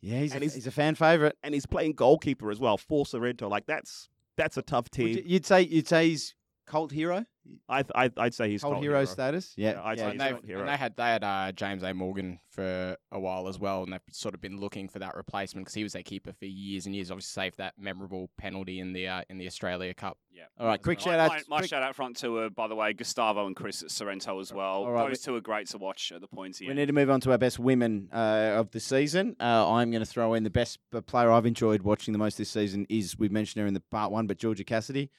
yeah. 0.00 0.18
He's 0.20 0.32
a, 0.32 0.34
And 0.34 0.42
he's- 0.42 0.54
he's 0.54 0.66
a 0.66 0.70
fan 0.70 0.94
favorite. 0.96 1.36
and 1.42 1.54
he's 1.54 1.66
playing 1.66 1.92
goalkeeper 1.94 2.50
as 2.50 2.60
well 2.60 2.76
for 2.76 3.06
Sorrento. 3.06 3.48
Like 3.48 3.66
that's 3.66 4.08
that's 4.36 4.56
a 4.56 4.62
tough 4.62 4.90
team. 4.90 5.22
You'd 5.24 5.46
say 5.46 5.62
you'd 5.62 5.88
say 5.88 6.08
he's 6.10 6.34
cult 6.66 6.90
hero, 6.92 7.24
I, 7.68 7.84
I 7.94 8.10
I'd 8.16 8.32
say 8.34 8.48
he's 8.50 8.62
cult 8.62 8.74
cult 8.74 8.82
hero, 8.84 9.04
status. 9.04 9.52
Yeah, 9.56 9.72
Yeah, 9.72 9.82
I'd 9.82 9.98
yeah. 9.98 10.04
say 10.04 10.10
And, 10.12 10.22
he's 10.22 10.30
they've, 10.32 10.44
hero. 10.44 10.60
and 10.60 10.68
they 10.68 10.76
had 10.76 10.96
they 10.96 11.02
had 11.04 11.24
uh, 11.24 11.52
James 11.52 11.82
A. 11.82 11.92
Morgan 11.92 12.38
for 12.50 12.96
a 13.12 13.20
while 13.20 13.48
as 13.48 13.58
well, 13.58 13.82
and 13.82 13.92
they've 13.92 14.00
sort 14.12 14.34
of 14.34 14.40
been 14.40 14.58
looking 14.60 14.88
for 14.88 14.98
that 15.00 15.14
replacement 15.14 15.66
because 15.66 15.74
he 15.74 15.82
was 15.82 15.92
their 15.92 16.02
keeper 16.02 16.32
for 16.32 16.46
years 16.46 16.86
and 16.86 16.94
years. 16.94 17.10
Obviously, 17.10 17.42
saved 17.44 17.58
that 17.58 17.74
memorable 17.78 18.30
penalty 18.38 18.80
in 18.80 18.92
the 18.92 19.08
uh, 19.08 19.22
in 19.28 19.38
the 19.38 19.46
Australia 19.46 19.92
Cup. 19.92 20.16
Yeah. 20.32 20.44
All 20.58 20.66
right, 20.66 20.82
quick 20.82 20.98
shout 21.00 21.18
out. 21.20 21.30
My, 21.30 21.42
my 21.48 21.56
quick- 21.58 21.70
shout 21.70 21.82
out 21.82 21.94
front 21.94 22.16
two 22.16 22.36
are, 22.38 22.50
by 22.50 22.66
the 22.66 22.74
way, 22.74 22.92
Gustavo 22.92 23.46
and 23.46 23.54
Chris 23.54 23.82
at 23.82 23.90
Sorrento 23.90 24.40
as 24.40 24.52
well. 24.52 24.84
All 24.84 24.90
right, 24.92 25.08
Those 25.08 25.20
two 25.20 25.34
are 25.36 25.40
great 25.40 25.68
to 25.68 25.78
watch 25.78 26.12
at 26.12 26.20
the 26.20 26.26
pointy 26.26 26.64
We 26.64 26.70
end. 26.70 26.78
need 26.78 26.86
to 26.86 26.92
move 26.92 27.08
on 27.10 27.20
to 27.20 27.30
our 27.30 27.38
best 27.38 27.58
women 27.58 28.08
uh, 28.12 28.52
of 28.56 28.70
the 28.72 28.80
season. 28.80 29.36
Uh, 29.38 29.70
I'm 29.70 29.90
going 29.90 30.02
to 30.02 30.06
throw 30.10 30.34
in 30.34 30.42
the 30.42 30.50
best 30.50 30.78
uh, 30.92 31.00
player 31.02 31.30
I've 31.30 31.46
enjoyed 31.46 31.82
watching 31.82 32.12
the 32.12 32.18
most 32.18 32.36
this 32.38 32.50
season 32.50 32.84
is 32.88 33.16
we've 33.18 33.30
mentioned 33.32 33.60
her 33.62 33.66
in 33.68 33.74
the 33.74 33.80
part 33.90 34.10
one, 34.10 34.26
but 34.26 34.38
Georgia 34.38 34.64
Cassidy. 34.64 35.10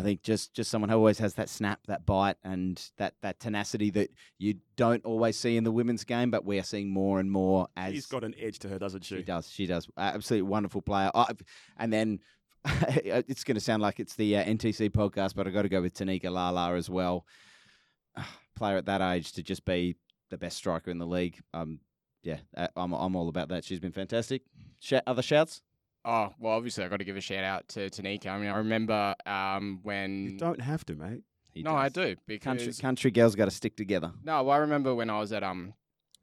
I 0.00 0.02
think 0.02 0.22
just 0.22 0.54
just 0.54 0.70
someone 0.70 0.88
who 0.88 0.96
always 0.96 1.18
has 1.18 1.34
that 1.34 1.50
snap, 1.50 1.80
that 1.86 2.06
bite, 2.06 2.36
and 2.42 2.82
that 2.96 3.14
that 3.20 3.38
tenacity 3.38 3.90
that 3.90 4.10
you 4.38 4.54
don't 4.76 5.04
always 5.04 5.36
see 5.36 5.58
in 5.58 5.64
the 5.64 5.70
women's 5.70 6.04
game, 6.04 6.30
but 6.30 6.44
we 6.44 6.58
are 6.58 6.62
seeing 6.62 6.88
more 6.88 7.20
and 7.20 7.30
more 7.30 7.68
as 7.76 7.92
She's 7.92 8.06
got 8.06 8.24
an 8.24 8.34
edge 8.40 8.58
to 8.60 8.68
her, 8.68 8.78
doesn't 8.78 9.04
she? 9.04 9.16
she 9.16 9.22
does. 9.22 9.50
She 9.50 9.66
does. 9.66 9.86
Absolutely 9.98 10.48
wonderful 10.48 10.80
player. 10.80 11.10
I, 11.14 11.26
and 11.76 11.92
then 11.92 12.20
it's 12.64 13.44
going 13.44 13.56
to 13.56 13.60
sound 13.60 13.82
like 13.82 14.00
it's 14.00 14.16
the 14.16 14.38
uh, 14.38 14.44
NTC 14.44 14.88
podcast, 14.88 15.34
but 15.34 15.46
I've 15.46 15.52
got 15.52 15.62
to 15.62 15.68
go 15.68 15.82
with 15.82 15.92
Tanika 15.92 16.30
Lala 16.30 16.74
as 16.76 16.88
well. 16.88 17.26
player 18.56 18.78
at 18.78 18.86
that 18.86 19.02
age 19.02 19.32
to 19.32 19.42
just 19.42 19.66
be 19.66 19.96
the 20.30 20.38
best 20.38 20.56
striker 20.56 20.90
in 20.90 20.98
the 20.98 21.06
league. 21.06 21.40
Um, 21.52 21.80
yeah, 22.22 22.38
uh, 22.56 22.68
I'm 22.74 22.94
I'm 22.94 23.16
all 23.16 23.28
about 23.28 23.48
that. 23.50 23.64
She's 23.64 23.80
been 23.80 23.92
fantastic. 23.92 24.42
Sh- 24.80 24.94
other 25.06 25.22
shouts? 25.22 25.60
Oh 26.04 26.32
well, 26.38 26.54
obviously 26.54 26.84
I 26.84 26.88
got 26.88 26.98
to 26.98 27.04
give 27.04 27.16
a 27.16 27.20
shout 27.20 27.44
out 27.44 27.68
to 27.68 27.90
Tanika. 27.90 28.28
I 28.28 28.38
mean, 28.38 28.48
I 28.48 28.58
remember 28.58 29.14
um, 29.26 29.80
when 29.82 30.30
You 30.30 30.38
don't 30.38 30.60
have 30.60 30.84
to, 30.86 30.94
mate. 30.94 31.22
He 31.52 31.62
no, 31.62 31.74
I 31.74 31.88
do 31.88 32.16
because 32.26 32.44
Country 32.44 32.72
country 32.74 33.10
girls 33.10 33.34
got 33.34 33.46
to 33.46 33.50
stick 33.50 33.76
together. 33.76 34.12
No, 34.22 34.42
well, 34.44 34.56
I 34.56 34.58
remember 34.58 34.94
when 34.94 35.10
I 35.10 35.18
was 35.18 35.32
at 35.32 35.42
um, 35.42 35.74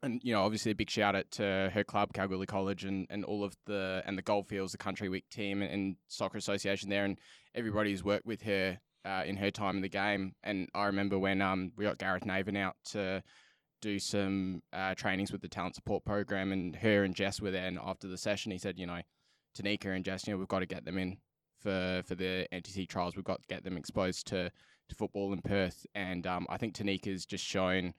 and 0.02 0.20
you 0.22 0.32
know, 0.32 0.42
obviously 0.42 0.72
a 0.72 0.74
big 0.74 0.90
shout 0.90 1.14
out 1.14 1.30
to 1.32 1.70
her 1.74 1.84
club, 1.84 2.12
Kalgoorlie 2.12 2.46
College, 2.46 2.84
and, 2.84 3.06
and 3.10 3.24
all 3.24 3.44
of 3.44 3.54
the 3.66 4.02
and 4.06 4.16
the 4.16 4.22
Goldfields, 4.22 4.72
the 4.72 4.78
Country 4.78 5.08
Week 5.08 5.28
team, 5.30 5.62
and, 5.62 5.70
and 5.70 5.96
soccer 6.08 6.38
association 6.38 6.88
there, 6.88 7.04
and 7.04 7.18
everybody 7.54 7.90
who's 7.90 8.04
worked 8.04 8.26
with 8.26 8.42
her 8.42 8.78
uh, 9.04 9.22
in 9.26 9.36
her 9.36 9.50
time 9.50 9.76
in 9.76 9.82
the 9.82 9.88
game. 9.88 10.32
And 10.42 10.68
I 10.74 10.86
remember 10.86 11.18
when 11.18 11.42
um 11.42 11.72
we 11.76 11.84
got 11.84 11.98
Gareth 11.98 12.24
Naven 12.24 12.56
out 12.56 12.76
to 12.90 13.22
do 13.80 13.98
some 13.98 14.62
uh, 14.72 14.94
trainings 14.94 15.30
with 15.30 15.40
the 15.40 15.48
talent 15.48 15.74
support 15.74 16.04
program, 16.04 16.52
and 16.52 16.74
her 16.76 17.04
and 17.04 17.14
Jess 17.14 17.40
were 17.40 17.50
there. 17.50 17.66
And 17.66 17.78
after 17.78 18.08
the 18.08 18.18
session, 18.18 18.50
he 18.52 18.58
said, 18.58 18.78
you 18.78 18.86
know, 18.86 19.00
Tanika 19.60 19.94
and 19.94 20.06
know, 20.28 20.36
we've 20.36 20.48
got 20.48 20.60
to 20.60 20.66
get 20.66 20.84
them 20.84 20.98
in 20.98 21.18
for 21.60 22.02
for 22.06 22.14
the 22.14 22.46
NTC 22.52 22.88
trials. 22.88 23.16
We've 23.16 23.24
got 23.24 23.42
to 23.42 23.48
get 23.48 23.64
them 23.64 23.76
exposed 23.76 24.26
to 24.28 24.50
to 24.88 24.94
football 24.94 25.32
in 25.32 25.42
Perth, 25.42 25.86
and 25.94 26.26
um, 26.26 26.46
I 26.48 26.56
think 26.56 26.74
Tanika's 26.74 27.26
just 27.26 27.44
shown. 27.44 27.94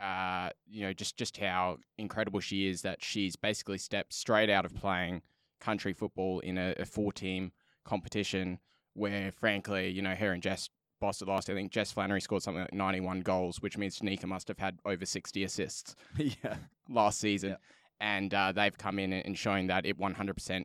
Uh, 0.00 0.50
you 0.68 0.82
know, 0.82 0.92
just 0.92 1.16
just 1.16 1.36
how 1.38 1.78
incredible 1.96 2.38
she 2.38 2.68
is. 2.68 2.82
That 2.82 3.02
she's 3.02 3.34
basically 3.34 3.78
stepped 3.78 4.12
straight 4.12 4.48
out 4.48 4.64
of 4.64 4.74
playing 4.74 5.22
country 5.60 5.92
football 5.92 6.38
in 6.40 6.56
a, 6.56 6.74
a 6.78 6.84
four-team 6.84 7.50
competition, 7.84 8.60
where 8.94 9.32
frankly, 9.32 9.88
you 9.88 10.02
know, 10.02 10.14
her 10.14 10.32
and 10.32 10.42
Jess 10.42 10.70
bossed 11.00 11.22
it 11.22 11.28
last. 11.28 11.50
I 11.50 11.54
think 11.54 11.72
Jess 11.72 11.92
Flannery 11.92 12.20
scored 12.20 12.42
something 12.42 12.62
like 12.62 12.72
91 12.72 13.20
goals, 13.20 13.60
which 13.60 13.76
means 13.76 13.98
Tanika 13.98 14.26
must 14.26 14.48
have 14.48 14.58
had 14.58 14.78
over 14.84 15.04
60 15.04 15.44
assists 15.44 15.96
yeah. 16.16 16.56
last 16.88 17.20
season. 17.20 17.50
Yeah. 17.50 17.56
And 18.00 18.32
uh, 18.32 18.52
they've 18.52 18.76
come 18.76 18.98
in 18.98 19.12
and 19.12 19.36
shown 19.36 19.66
that 19.68 19.84
it 19.84 19.98
100% 19.98 20.64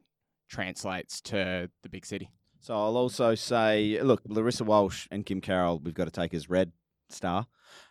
translates 0.49 1.21
to 1.21 1.69
the 1.81 1.89
big 1.89 2.05
city. 2.05 2.29
So 2.59 2.73
I'll 2.73 2.95
also 2.95 3.35
say, 3.35 3.99
look, 4.01 4.21
Larissa 4.25 4.63
Walsh 4.63 5.07
and 5.11 5.25
Kim 5.25 5.41
Carroll, 5.41 5.79
we've 5.83 5.93
got 5.93 6.05
to 6.05 6.11
take 6.11 6.33
as 6.33 6.49
red 6.49 6.71
star. 7.09 7.45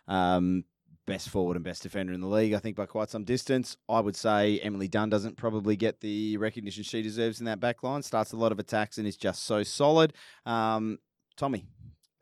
Um, 0.07 0.65
best 1.05 1.29
forward 1.29 1.57
and 1.57 1.65
best 1.65 1.83
defender 1.83 2.13
in 2.13 2.21
the 2.21 2.27
league, 2.27 2.53
I 2.53 2.59
think, 2.59 2.75
by 2.75 2.85
quite 2.85 3.09
some 3.09 3.23
distance. 3.23 3.77
I 3.89 3.99
would 3.99 4.15
say 4.15 4.59
Emily 4.59 4.87
Dunn 4.87 5.09
doesn't 5.09 5.37
probably 5.37 5.75
get 5.75 6.01
the 6.01 6.37
recognition 6.37 6.83
she 6.83 7.01
deserves 7.01 7.39
in 7.39 7.45
that 7.45 7.59
back 7.59 7.83
line. 7.83 8.01
Starts 8.01 8.31
a 8.31 8.37
lot 8.37 8.51
of 8.51 8.59
attacks 8.59 8.97
and 8.97 9.07
is 9.07 9.17
just 9.17 9.43
so 9.43 9.63
solid. 9.63 10.13
Um, 10.45 10.99
Tommy, 11.35 11.65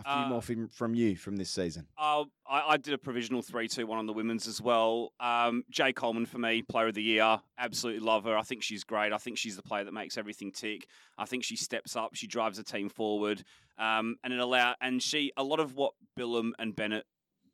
a 0.05 0.17
few 0.17 0.25
Uh, 0.25 0.29
more 0.29 0.41
from, 0.41 0.67
from 0.67 0.93
you 0.95 1.15
from 1.15 1.35
this 1.35 1.49
season. 1.49 1.87
Uh, 1.97 2.25
I, 2.49 2.61
I 2.69 2.77
did 2.77 2.93
a 2.93 2.97
provisional 2.97 3.41
3 3.41 3.67
2 3.67 3.87
1 3.87 3.97
on 3.97 4.05
the 4.05 4.13
women's 4.13 4.47
as 4.47 4.61
well. 4.61 5.13
Um, 5.19 5.63
Jay 5.69 5.93
Coleman 5.93 6.25
for 6.25 6.37
me, 6.37 6.61
player 6.61 6.87
of 6.87 6.93
the 6.93 7.03
year. 7.03 7.39
Absolutely 7.57 8.01
love 8.05 8.23
her. 8.25 8.37
I 8.37 8.41
think 8.43 8.63
she's 8.63 8.83
great. 8.83 9.13
I 9.13 9.17
think 9.17 9.37
she's 9.37 9.55
the 9.55 9.61
player 9.63 9.83
that 9.83 9.93
makes 9.93 10.17
everything 10.17 10.51
tick. 10.51 10.87
I 11.17 11.25
think 11.25 11.43
she 11.43 11.55
steps 11.55 11.95
up, 11.95 12.15
she 12.15 12.27
drives 12.27 12.57
the 12.57 12.63
team 12.63 12.89
forward. 12.89 13.43
Um, 13.77 14.17
and 14.23 14.33
it 14.33 14.39
allow 14.39 14.75
and 14.81 15.01
she 15.01 15.31
a 15.37 15.43
lot 15.43 15.59
of 15.59 15.75
what 15.75 15.93
Billum 16.15 16.53
and 16.59 16.75
Bennett 16.75 17.05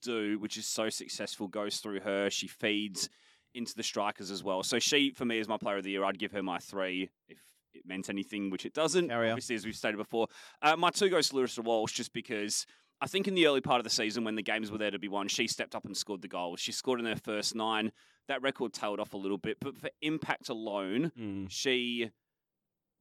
do, 0.01 0.37
which 0.39 0.57
is 0.57 0.65
so 0.65 0.89
successful, 0.89 1.47
goes 1.47 1.77
through 1.77 2.01
her. 2.01 2.29
She 2.29 2.47
feeds 2.47 3.09
into 3.53 3.73
the 3.75 3.83
strikers 3.83 4.29
as 4.29 4.43
well. 4.43 4.61
So 4.61 4.77
she, 4.77 5.09
for 5.11 5.25
me, 5.25 5.39
is 5.39 5.47
my 5.47 5.57
player 5.57 5.77
of 5.77 5.83
the 5.83 5.91
year. 5.91 6.03
I'd 6.03 6.19
give 6.19 6.31
her 6.33 6.43
my 6.43 6.59
three 6.59 7.09
if 7.27 7.39
it 7.77 7.87
meant 7.87 8.09
anything, 8.09 8.49
which 8.49 8.65
it 8.65 8.73
doesn't. 8.73 9.11
Obviously, 9.11 9.55
as 9.55 9.65
we've 9.65 9.75
stated 9.75 9.97
before. 9.97 10.27
Uh, 10.61 10.75
my 10.75 10.89
two 10.89 11.09
goes 11.09 11.29
to 11.29 11.35
Larissa 11.37 11.61
Walsh 11.61 11.93
just 11.93 12.13
because 12.13 12.65
I 13.01 13.07
think 13.07 13.27
in 13.27 13.35
the 13.35 13.45
early 13.47 13.61
part 13.61 13.79
of 13.79 13.83
the 13.83 13.89
season 13.89 14.23
when 14.23 14.35
the 14.35 14.41
games 14.43 14.71
were 14.71 14.77
there 14.77 14.91
to 14.91 14.99
be 14.99 15.07
won, 15.07 15.27
she 15.27 15.47
stepped 15.47 15.75
up 15.75 15.85
and 15.85 15.95
scored 15.95 16.21
the 16.21 16.27
goals. 16.27 16.59
She 16.59 16.71
scored 16.71 16.99
in 16.99 17.05
her 17.05 17.15
first 17.15 17.55
nine. 17.55 17.91
That 18.27 18.41
record 18.41 18.73
tailed 18.73 18.99
off 18.99 19.13
a 19.13 19.17
little 19.17 19.37
bit, 19.37 19.57
but 19.61 19.77
for 19.77 19.89
impact 20.01 20.49
alone, 20.49 21.11
Mm. 21.17 21.47
she 21.49 22.09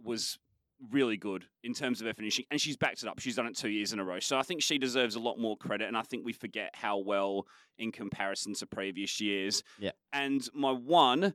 was 0.02 0.38
really 0.92 1.16
good 1.16 1.46
in 1.64 1.72
terms 1.72 2.00
of 2.02 2.06
her 2.06 2.12
finishing, 2.12 2.44
and 2.50 2.60
she's 2.60 2.76
backed 2.76 3.02
it 3.02 3.08
up. 3.08 3.18
She's 3.18 3.36
done 3.36 3.46
it 3.46 3.56
two 3.56 3.70
years 3.70 3.94
in 3.94 3.98
a 3.98 4.04
row, 4.04 4.20
so 4.20 4.38
I 4.38 4.42
think 4.42 4.60
she 4.62 4.76
deserves 4.76 5.14
a 5.14 5.20
lot 5.20 5.38
more 5.38 5.56
credit. 5.56 5.88
And 5.88 5.96
I 5.96 6.02
think 6.02 6.24
we 6.24 6.34
forget 6.34 6.70
how 6.74 6.98
well, 6.98 7.46
in 7.78 7.90
comparison 7.92 8.52
to 8.54 8.66
previous 8.66 9.18
years. 9.20 9.62
Yeah. 9.78 9.92
And 10.12 10.46
my 10.54 10.72
one, 10.72 11.34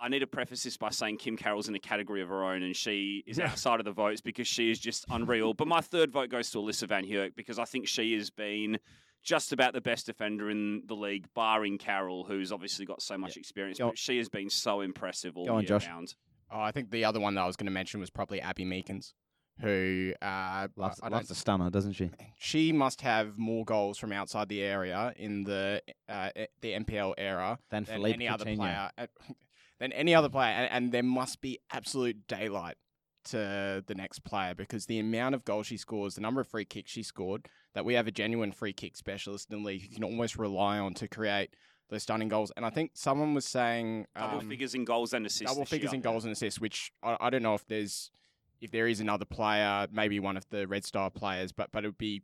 I 0.00 0.08
need 0.08 0.20
to 0.20 0.26
preface 0.26 0.62
this 0.62 0.76
by 0.76 0.90
saying 0.90 1.18
Kim 1.18 1.36
Carroll's 1.36 1.68
in 1.68 1.74
a 1.74 1.78
category 1.78 2.22
of 2.22 2.28
her 2.28 2.42
own, 2.44 2.62
and 2.62 2.74
she 2.74 3.22
is 3.26 3.38
Yeah. 3.38 3.48
outside 3.50 3.80
of 3.80 3.84
the 3.84 3.92
votes 3.92 4.20
because 4.20 4.48
she 4.48 4.70
is 4.70 4.78
just 4.78 5.04
unreal. 5.10 5.52
but 5.54 5.68
my 5.68 5.80
third 5.80 6.10
vote 6.10 6.30
goes 6.30 6.50
to 6.52 6.58
Alyssa 6.58 6.88
Van 6.88 7.04
Heerk 7.04 7.36
because 7.36 7.58
I 7.58 7.64
think 7.64 7.86
she 7.88 8.14
has 8.14 8.30
been. 8.30 8.78
Just 9.22 9.52
about 9.52 9.74
the 9.74 9.82
best 9.82 10.06
defender 10.06 10.48
in 10.48 10.82
the 10.86 10.94
league, 10.96 11.26
barring 11.34 11.76
Carroll, 11.76 12.24
who's 12.24 12.50
obviously 12.50 12.86
got 12.86 13.02
so 13.02 13.18
much 13.18 13.36
experience. 13.36 13.76
Go 13.76 13.84
on. 13.84 13.90
But 13.90 13.98
she 13.98 14.16
has 14.16 14.30
been 14.30 14.48
so 14.48 14.80
impressive 14.80 15.36
all 15.36 15.44
Go 15.44 15.56
on, 15.56 15.60
year 15.60 15.68
Josh. 15.68 15.86
round. 15.86 16.14
Oh, 16.50 16.58
I 16.58 16.72
think 16.72 16.90
the 16.90 17.04
other 17.04 17.20
one 17.20 17.34
that 17.34 17.42
I 17.42 17.46
was 17.46 17.54
going 17.54 17.66
to 17.66 17.70
mention 17.70 18.00
was 18.00 18.08
probably 18.08 18.40
Abby 18.40 18.64
Meekins, 18.64 19.12
who 19.60 20.14
uh, 20.22 20.68
Loves, 20.74 21.00
I, 21.02 21.08
I 21.08 21.10
loves 21.10 21.28
don't, 21.28 21.36
stunner, 21.36 21.68
doesn't 21.68 21.92
she? 21.92 22.08
she 22.38 22.72
must 22.72 23.02
have 23.02 23.36
more 23.36 23.66
goals 23.66 23.98
from 23.98 24.10
outside 24.10 24.48
the 24.48 24.62
area 24.62 25.12
in 25.18 25.44
the 25.44 25.82
uh, 26.08 26.30
the 26.62 26.72
NPL 26.72 27.12
era 27.18 27.58
Than 27.68 27.84
than 27.84 27.94
Philippe 27.96 28.14
any 28.14 28.26
other 28.28 28.46
player. 28.46 28.90
Than 29.80 29.92
any 29.92 30.14
other 30.14 30.28
player, 30.28 30.52
and, 30.52 30.70
and 30.70 30.92
there 30.92 31.02
must 31.02 31.40
be 31.40 31.58
absolute 31.72 32.26
daylight 32.28 32.76
to 33.24 33.82
the 33.86 33.94
next 33.94 34.24
player 34.24 34.54
because 34.54 34.86
the 34.86 34.98
amount 34.98 35.34
of 35.34 35.44
goals 35.44 35.66
she 35.66 35.76
scores, 35.76 36.14
the 36.14 36.20
number 36.20 36.40
of 36.40 36.48
free 36.48 36.64
kicks 36.64 36.90
she 36.90 37.02
scored, 37.02 37.48
that 37.74 37.84
we 37.84 37.94
have 37.94 38.06
a 38.06 38.10
genuine 38.10 38.52
free 38.52 38.72
kick 38.72 38.96
specialist 38.96 39.50
in 39.50 39.62
the 39.62 39.66
league 39.66 39.82
who 39.82 39.94
can 39.94 40.04
almost 40.04 40.36
rely 40.38 40.78
on 40.78 40.94
to 40.94 41.08
create 41.08 41.54
those 41.88 42.02
stunning 42.02 42.28
goals. 42.28 42.52
And 42.56 42.64
I 42.64 42.70
think 42.70 42.92
someone 42.94 43.34
was 43.34 43.44
saying 43.44 44.06
Double 44.14 44.38
um, 44.40 44.48
figures 44.48 44.74
in 44.74 44.84
goals 44.84 45.12
and 45.12 45.26
assists. 45.26 45.52
double 45.52 45.64
figures 45.64 45.92
year. 45.92 45.96
in 45.96 46.02
goals 46.02 46.24
and 46.24 46.32
assists, 46.32 46.60
which 46.60 46.92
I, 47.02 47.16
I 47.20 47.30
don't 47.30 47.42
know 47.42 47.54
if 47.54 47.66
there's 47.66 48.10
if 48.60 48.70
there 48.70 48.86
is 48.86 49.00
another 49.00 49.24
player, 49.24 49.86
maybe 49.90 50.20
one 50.20 50.36
of 50.36 50.46
the 50.50 50.66
Red 50.66 50.84
Star 50.84 51.10
players, 51.10 51.52
but 51.52 51.70
but 51.72 51.84
it 51.84 51.88
would 51.88 51.98
be 51.98 52.22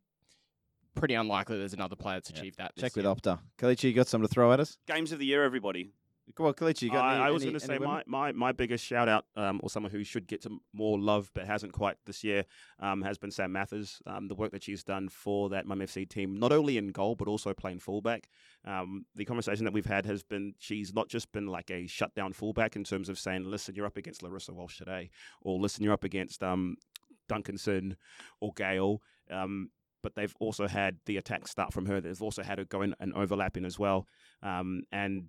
pretty 0.95 1.15
unlikely 1.15 1.59
there's 1.59 1.75
another 1.75 1.97
player 1.97 2.17
that's 2.17 2.31
Yeah. 2.31 2.39
achieved 2.39 2.59
that. 2.59 2.75
Check 2.77 2.93
this 2.93 2.97
with 2.97 3.05
year. 3.05 3.15
Opta. 3.15 3.39
Kelechi, 3.59 3.85
you 3.85 3.93
got 3.93 4.09
something 4.09 4.27
to 4.29 4.33
throw 4.33 4.53
at 4.53 4.61
us? 4.61 4.79
Games 4.87 5.13
of 5.13 5.19
the 5.19 5.27
year, 5.27 5.45
everybody. 5.45 5.91
Come 6.35 6.47
on, 6.47 6.55
Kelechi, 6.55 6.83
you 6.83 6.91
got 6.91 7.15
any, 7.15 7.23
I, 7.23 7.31
was 7.31 7.45
going 7.45 7.55
to 7.55 7.61
say 7.61 7.79
my, 7.79 8.03
my, 8.07 8.33
my 8.33 8.51
biggest 8.51 8.85
shout 8.85 9.09
out, 9.09 9.27
um, 9.37 9.61
or 9.63 9.71
someone 9.71 9.93
who 9.93 10.03
should 10.03 10.27
get 10.27 10.43
some 10.43 10.61
more 10.73 10.99
love 10.99 11.31
but 11.35 11.47
hasn't 11.47 11.73
quite 11.73 11.97
this 12.05 12.25
year, 12.25 12.45
um, 12.81 13.03
has 13.03 13.17
been 13.17 13.31
Sam 13.31 13.53
Mathers. 13.53 14.03
Um, 14.07 14.27
the 14.27 14.35
work 14.35 14.51
that 14.51 14.65
she's 14.65 14.83
done 14.83 15.09
for 15.09 15.49
that 15.51 15.67
Mum 15.67 15.79
FC 15.79 16.09
team, 16.09 16.37
not 16.37 16.53
only 16.53 16.79
in 16.79 16.89
goal 16.89 17.15
but 17.15 17.29
also 17.29 17.55
playing 17.55 17.79
fullback. 17.79 18.29
Um, 18.65 19.07
the 19.15 19.25
conversation 19.25 19.65
that 19.65 19.73
we've 19.73 19.87
had 19.87 20.05
has 20.07 20.25
been 20.25 20.55
she's 20.59 20.93
not 20.93 21.09
just 21.09 21.31
been 21.31 21.47
like 21.47 21.71
a 21.71 21.87
shutdown 21.87 22.33
fullback 22.33 22.75
in 22.75 22.83
terms 22.83 23.09
of 23.09 23.19
saying, 23.19 23.45
listen, 23.45 23.77
you're 23.77 23.87
up 23.87 23.97
against 23.97 24.23
Larissa 24.23 24.53
Walsh 24.53 24.79
today, 24.79 25.11
or 25.41 25.61
listen, 25.61 25.85
you're 25.85 25.93
up 25.93 26.05
against 26.05 26.43
um, 26.43 26.77
Duncanson 27.29 27.95
or 28.41 28.53
Gale. 28.53 29.01
Um, 29.31 29.71
but 30.03 30.15
they've 30.15 30.37
also 30.39 30.69
had 30.69 30.99
the 31.07 31.17
attack 31.17 31.49
start 31.49 31.73
from 31.73 31.87
her. 31.87 32.01
They've 32.01 32.23
also 32.23 32.45
had 32.45 32.59
her 32.59 32.65
going 32.65 32.95
and 33.01 33.13
overlapping 33.15 33.65
as 33.65 33.77
well. 33.77 34.07
Um, 34.41 34.83
and 34.93 35.25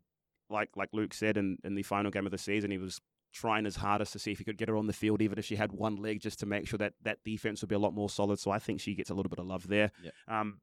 like 0.50 0.70
like 0.76 0.90
Luke 0.94 1.14
said 1.14 1.38
in, 1.38 1.58
in 1.64 1.76
the 1.76 1.84
final 1.84 2.12
game 2.12 2.26
of 2.26 2.32
the 2.32 2.38
season, 2.38 2.72
he 2.72 2.78
was 2.78 3.00
trying 3.34 3.66
his 3.66 3.76
hardest 3.76 4.14
to 4.14 4.20
see 4.20 4.32
if 4.32 4.38
he 4.40 4.44
could 4.44 4.58
get 4.58 4.68
her 4.70 4.78
on 4.78 4.88
the 4.88 4.94
field, 4.94 5.22
even 5.22 5.38
if 5.38 5.46
she 5.46 5.56
had 5.58 5.72
one 5.72 5.96
leg, 5.98 6.20
just 6.22 6.40
to 6.40 6.46
make 6.46 6.68
sure 6.68 6.78
that 6.78 6.94
that 7.04 7.18
defense 7.24 7.62
would 7.62 7.70
be 7.70 7.76
a 7.76 7.80
lot 7.80 7.94
more 7.94 8.10
solid. 8.10 8.40
So 8.40 8.52
I 8.52 8.60
think 8.60 8.80
she 8.80 8.96
gets 8.96 9.10
a 9.10 9.14
little 9.14 9.30
bit 9.30 9.40
of 9.40 9.46
love 9.46 9.68
there. 9.68 9.92
Yep. 10.04 10.14
Um, 10.28 10.60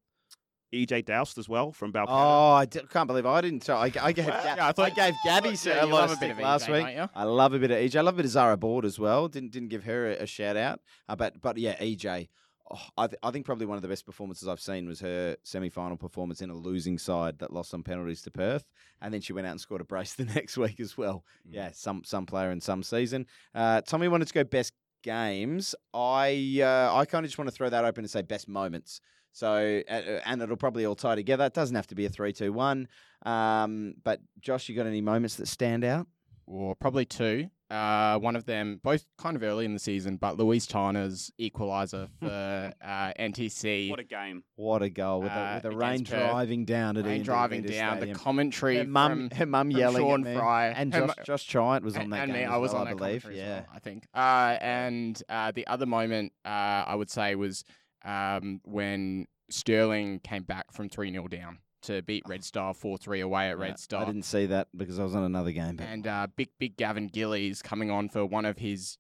EJ 0.75 1.05
Doust 1.05 1.39
as 1.39 1.49
well 1.49 1.71
from 1.71 1.93
Balcatta. 1.93 2.07
Oh, 2.09 2.53
I 2.55 2.65
d- 2.65 2.81
can't 2.91 3.07
believe 3.07 3.27
I 3.27 3.41
didn't. 3.43 3.69
I, 3.71 3.93
I 4.03 4.11
gave, 4.13 4.27
Well, 4.27 4.43
Ga- 4.43 4.55
yeah, 4.57 4.73
I 4.77 4.83
I, 4.83 4.91
gave 4.91 5.15
Gabby 5.25 5.49
Yeah, 5.51 5.55
so- 5.55 5.73
you 5.75 5.81
a 5.81 5.87
lot 5.87 5.91
love 5.93 6.11
of 6.11 6.17
a 6.17 6.21
bit 6.21 6.27
stick 6.27 6.31
of 6.33 6.39
last 6.43 6.67
EJ, 6.67 6.73
week. 6.73 6.83
don't 6.87 6.97
you? 6.97 7.09
I 7.15 7.25
love 7.25 7.55
a 7.55 7.59
bit 7.61 7.71
of 7.71 7.79
EJ. 7.79 7.97
I 7.97 8.01
love 8.01 8.15
a 8.15 8.17
bit 8.17 8.25
of 8.25 8.31
Zara 8.33 8.57
Board 8.57 8.85
as 8.85 8.99
well. 8.99 9.29
Didn't 9.29 9.53
didn't 9.53 9.69
give 9.69 9.85
her 9.85 10.09
a, 10.11 10.23
a 10.23 10.27
shout 10.27 10.57
out. 10.57 10.81
Uh, 11.09 11.15
but 11.15 11.41
but 11.41 11.59
yeah, 11.59 11.77
EJ. 11.77 12.29
Oh, 12.71 12.81
I, 12.97 13.07
th- 13.07 13.19
I 13.23 13.31
think 13.31 13.45
probably 13.45 13.67
one 13.67 13.77
of 13.77 13.83
the 13.83 13.89
best 13.89 14.07
performances 14.07 14.49
I've 14.49 14.61
seen 14.61 14.89
was 14.89 15.01
her 15.01 15.37
semi 15.43 15.69
final 15.69 15.97
performance 15.97 16.41
in 16.41 16.49
a 16.49 16.55
losing 16.55 16.99
side 16.99 17.39
that 17.41 17.53
lost 17.53 17.75
on 17.75 17.83
penalties 17.83 18.23
to 18.23 18.31
Perth, 18.31 18.65
and 19.03 19.13
then 19.13 19.21
she 19.21 19.33
went 19.35 19.47
out 19.47 19.51
and 19.51 19.61
scored 19.61 19.81
a 19.81 19.85
brace 19.85 20.15
the 20.15 20.25
next 20.25 20.57
week 20.57 20.81
as 20.81 20.97
well. 20.97 21.25
Mm. 21.49 21.55
Yeah, 21.55 21.71
some 21.73 22.03
some 22.05 22.27
player 22.27 22.51
in 22.51 22.61
some 22.61 22.83
season. 22.83 23.27
Uh, 23.55 23.83
Tommy 23.83 24.09
wanted 24.09 24.29
to 24.29 24.35
go 24.35 24.45
best 24.45 24.73
games. 25.03 25.75
I 25.93 26.61
uh, 26.63 26.97
I 26.97 27.05
kind 27.05 27.25
of 27.25 27.29
just 27.31 27.39
want 27.39 27.49
to 27.49 27.55
throw 27.55 27.69
that 27.69 27.85
open 27.85 28.05
and 28.05 28.11
say 28.11 28.23
best 28.23 28.49
moments. 28.49 29.01
So 29.33 29.83
uh, 29.89 30.21
and 30.25 30.41
it'll 30.41 30.57
probably 30.57 30.87
all 30.87 30.95
tie 30.95 31.17
together. 31.17 31.45
It 31.45 31.55
doesn't 31.55 31.77
have 31.77 31.89
to 31.89 31.95
be 31.95 32.07
a 32.07 32.09
three, 32.09 32.33
two, 32.33 32.53
one. 32.53 32.89
Um, 33.27 33.95
but 34.05 34.21
Josh, 34.41 34.69
you 34.69 34.77
got 34.77 34.87
any 34.87 35.01
moments 35.01 35.37
that 35.37 35.49
stand 35.49 35.85
out? 35.85 36.07
or 36.47 36.75
probably 36.75 37.05
two. 37.05 37.49
Uh, 37.71 38.19
one 38.19 38.37
of 38.37 38.45
them, 38.45 38.79
both 38.85 39.07
kind 39.19 39.37
of 39.37 39.43
early 39.43 39.65
in 39.65 39.73
the 39.73 39.79
season, 39.79 40.17
but 40.17 40.37
Louise 40.37 40.67
China's 40.67 41.33
equaliser 41.41 42.09
for 42.21 42.73
uh, 42.85 43.13
NTC. 43.19 43.91
What 43.91 44.01
a 44.01 44.05
game. 44.05 44.45
What 44.57 44.83
a 44.83 44.91
goal 44.91 45.23
with, 45.23 45.33
Uh, 45.33 45.61
the, 45.61 45.69
with 45.69 45.73
the 45.73 45.79
rain 45.79 46.05
Perth. 46.05 46.09
driving 46.31 46.65
down 46.67 46.97
at 46.99 47.05
Rain 47.07 47.15
Ian 47.17 47.23
driving 47.25 47.63
Davies 47.63 47.77
down, 47.79 47.97
Stadium. 47.97 48.17
the 48.19 48.23
commentary 48.23 48.77
her 48.79 48.85
mum, 48.85 49.29
from, 49.31 49.39
her 49.39 49.47
mum 49.47 49.71
yelling 49.71 50.03
Sean 50.03 50.27
at 50.27 50.33
me. 50.35 50.39
Fry 50.39 50.67
and 50.69 50.93
her 50.95 51.01
Josh, 51.07 51.17
mu- 51.19 51.25
Josh 51.25 51.49
Chiant 51.49 51.83
was 51.83 51.97
on 51.97 52.03
and, 52.03 52.13
that 52.13 52.23
and 52.25 52.33
game 52.33 52.41
me, 52.41 52.45
as 52.45 52.51
I 52.51 52.57
was 52.59 52.73
well, 52.73 52.83
on 52.83 52.87
I 52.89 52.91
that 52.91 52.97
believe. 52.99 53.23
commentary 53.23 53.41
as 53.43 53.49
Yeah, 53.49 53.61
well, 53.61 53.69
I 53.75 53.79
think. 53.79 54.07
Uh, 54.15 54.57
and 54.61 55.23
uh, 55.29 55.51
the 55.53 55.67
other 55.67 55.87
moment 55.87 56.33
uh, 56.45 56.49
I 56.49 56.95
would 56.95 57.11
say 57.11 57.35
was 57.35 57.65
um, 58.05 58.61
when 58.65 59.27
Stirling 59.51 60.21
came 60.21 60.43
back 60.43 60.71
from 60.73 60.89
three 60.91 61.11
0 61.11 61.29
down 61.29 61.59
to 61.85 62.03
beat 62.03 62.23
Red 62.27 62.45
Star 62.45 62.75
four 62.75 62.99
three 62.99 63.21
away 63.21 63.51
at 63.51 63.59
Yeah, 63.59 63.65
Red 63.65 63.79
Star. 63.79 64.03
I 64.03 64.05
didn't 64.07 64.25
see 64.25 64.47
that 64.47 64.69
because 64.77 64.99
I 64.99 65.05
was 65.05 65.15
on 65.15 65.25
another 65.25 65.53
game. 65.53 65.77
But 65.77 65.87
and 65.87 66.07
uh, 66.07 66.27
big 66.37 66.51
big 66.59 66.77
Gavin 66.77 67.09
Gillies 67.09 67.63
coming 67.63 67.91
on 67.91 68.09
for 68.09 68.25
one 68.27 68.45
of 68.45 68.59
his 68.59 68.99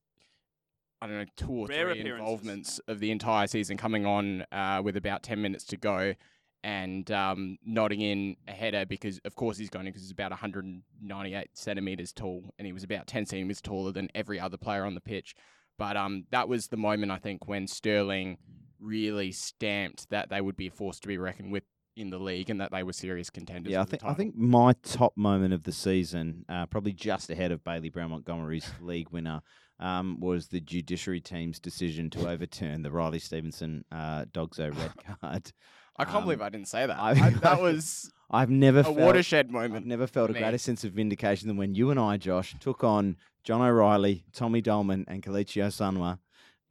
I 1.00 1.06
don't 1.06 1.18
know 1.18 1.24
two 1.36 1.50
or 1.50 1.66
Rare 1.66 1.92
three 1.92 2.10
involvements 2.10 2.80
of 2.88 3.00
the 3.00 3.10
entire 3.10 3.46
season, 3.46 3.76
coming 3.76 4.06
on 4.06 4.46
uh, 4.52 4.80
with 4.82 4.96
about 4.96 5.22
ten 5.22 5.42
minutes 5.42 5.64
to 5.66 5.76
go. 5.76 6.14
And 6.62 7.10
um, 7.10 7.58
nodding 7.62 8.00
in 8.00 8.36
a 8.48 8.52
header 8.52 8.86
because, 8.86 9.20
of 9.26 9.34
course, 9.34 9.58
he's 9.58 9.68
going 9.68 9.84
because 9.84 10.00
he's 10.00 10.10
about 10.10 10.30
198 10.30 11.48
centimeters 11.52 12.10
tall, 12.10 12.54
and 12.58 12.64
he 12.64 12.72
was 12.72 12.82
about 12.82 13.06
10 13.06 13.26
centimeters 13.26 13.60
taller 13.60 13.92
than 13.92 14.08
every 14.14 14.40
other 14.40 14.56
player 14.56 14.86
on 14.86 14.94
the 14.94 15.00
pitch. 15.02 15.34
But 15.76 15.98
um, 15.98 16.24
that 16.30 16.48
was 16.48 16.68
the 16.68 16.78
moment 16.78 17.12
I 17.12 17.18
think 17.18 17.46
when 17.46 17.66
Stirling 17.66 18.38
really 18.80 19.30
stamped 19.30 20.08
that 20.08 20.30
they 20.30 20.40
would 20.40 20.56
be 20.56 20.68
a 20.68 20.70
force 20.70 20.98
to 21.00 21.08
be 21.08 21.18
reckoned 21.18 21.52
with 21.52 21.64
in 21.96 22.10
the 22.10 22.18
league 22.18 22.50
and 22.50 22.60
that 22.60 22.70
they 22.72 22.82
were 22.82 22.92
serious 22.92 23.30
contenders. 23.30 23.72
Yeah, 23.72 23.82
I 23.82 23.84
think 23.84 24.04
I 24.04 24.14
think 24.14 24.36
my 24.36 24.72
top 24.82 25.16
moment 25.16 25.54
of 25.54 25.64
the 25.64 25.72
season, 25.72 26.44
uh, 26.48 26.66
probably 26.66 26.92
just 26.92 27.30
ahead 27.30 27.52
of 27.52 27.62
Bailey 27.64 27.88
Brown 27.90 28.10
Montgomery's 28.10 28.68
league 28.80 29.10
winner, 29.10 29.42
um, 29.80 30.18
was 30.20 30.48
the 30.48 30.60
judiciary 30.60 31.20
team's 31.20 31.58
decision 31.60 32.10
to 32.10 32.28
overturn 32.28 32.82
the 32.82 32.90
Riley 32.90 33.18
Stevenson 33.18 33.84
uh, 33.92 34.24
DOGSO 34.32 34.76
red 34.76 34.92
card. 35.20 35.52
I 35.96 36.04
can't 36.04 36.16
um, 36.16 36.24
believe 36.24 36.42
I 36.42 36.48
didn't 36.48 36.68
say 36.68 36.86
that. 36.86 36.98
I- 36.98 37.10
I- 37.26 37.30
that 37.30 37.60
was 37.62 38.10
I've 38.30 38.50
never 38.50 38.80
a 38.80 38.84
felt, 38.84 38.96
watershed 38.96 39.46
I've 39.46 39.52
moment. 39.52 39.86
never 39.86 40.06
felt 40.08 40.30
a 40.30 40.32
greater 40.32 40.58
sense 40.58 40.82
of 40.82 40.92
vindication 40.92 41.46
than 41.46 41.56
when 41.56 41.74
you 41.74 41.90
and 41.90 42.00
I, 42.00 42.16
Josh, 42.16 42.56
took 42.58 42.82
on 42.82 43.16
John 43.44 43.60
O'Reilly, 43.60 44.24
Tommy 44.32 44.60
Dolman, 44.60 45.04
and 45.06 45.22
Kelechi 45.22 45.62
Osanwa 45.62 46.18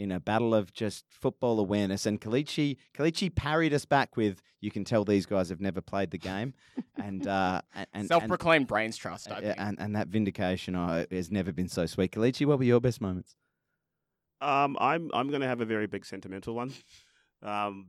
in 0.04 0.12
a 0.12 0.20
battle 0.20 0.54
of 0.54 0.74
just 0.74 1.06
football 1.10 1.60
awareness. 1.60 2.06
And 2.06 2.20
Kelechi, 2.20 2.78
Kelechi 2.96 3.34
parried 3.34 3.74
us 3.74 3.86
back 3.86 4.16
with, 4.16 4.42
"You 4.62 4.70
can 4.70 4.84
tell 4.84 5.04
these 5.04 5.26
guys 5.26 5.50
have 5.50 5.62
never 5.62 5.82
played 5.82 6.12
the 6.12 6.18
game," 6.18 6.54
and 6.96 7.26
uh, 7.28 7.62
and, 7.74 7.88
and 7.94 8.08
Self-proclaimed 8.08 8.68
brains 8.68 8.98
trust. 8.98 9.32
I 9.32 9.38
and, 9.38 9.46
think. 9.46 9.60
and, 9.60 9.80
and 9.80 9.96
that 9.96 10.08
vindication 10.10 10.76
uh, 10.76 11.06
has 11.10 11.32
never 11.32 11.52
been 11.52 11.70
so 11.70 11.86
sweet. 11.86 12.12
Kelechi, 12.12 12.46
what 12.46 12.60
were 12.60 12.66
your 12.66 12.82
best 12.82 13.02
moments? 13.02 13.36
Um, 14.42 14.78
I'm 14.80 15.10
I'm 15.14 15.30
going 15.30 15.42
to 15.42 15.48
have 15.48 15.62
a 15.62 15.66
very 15.66 15.88
big 15.88 16.06
sentimental 16.06 16.54
one. 16.54 16.74
Um, 17.42 17.88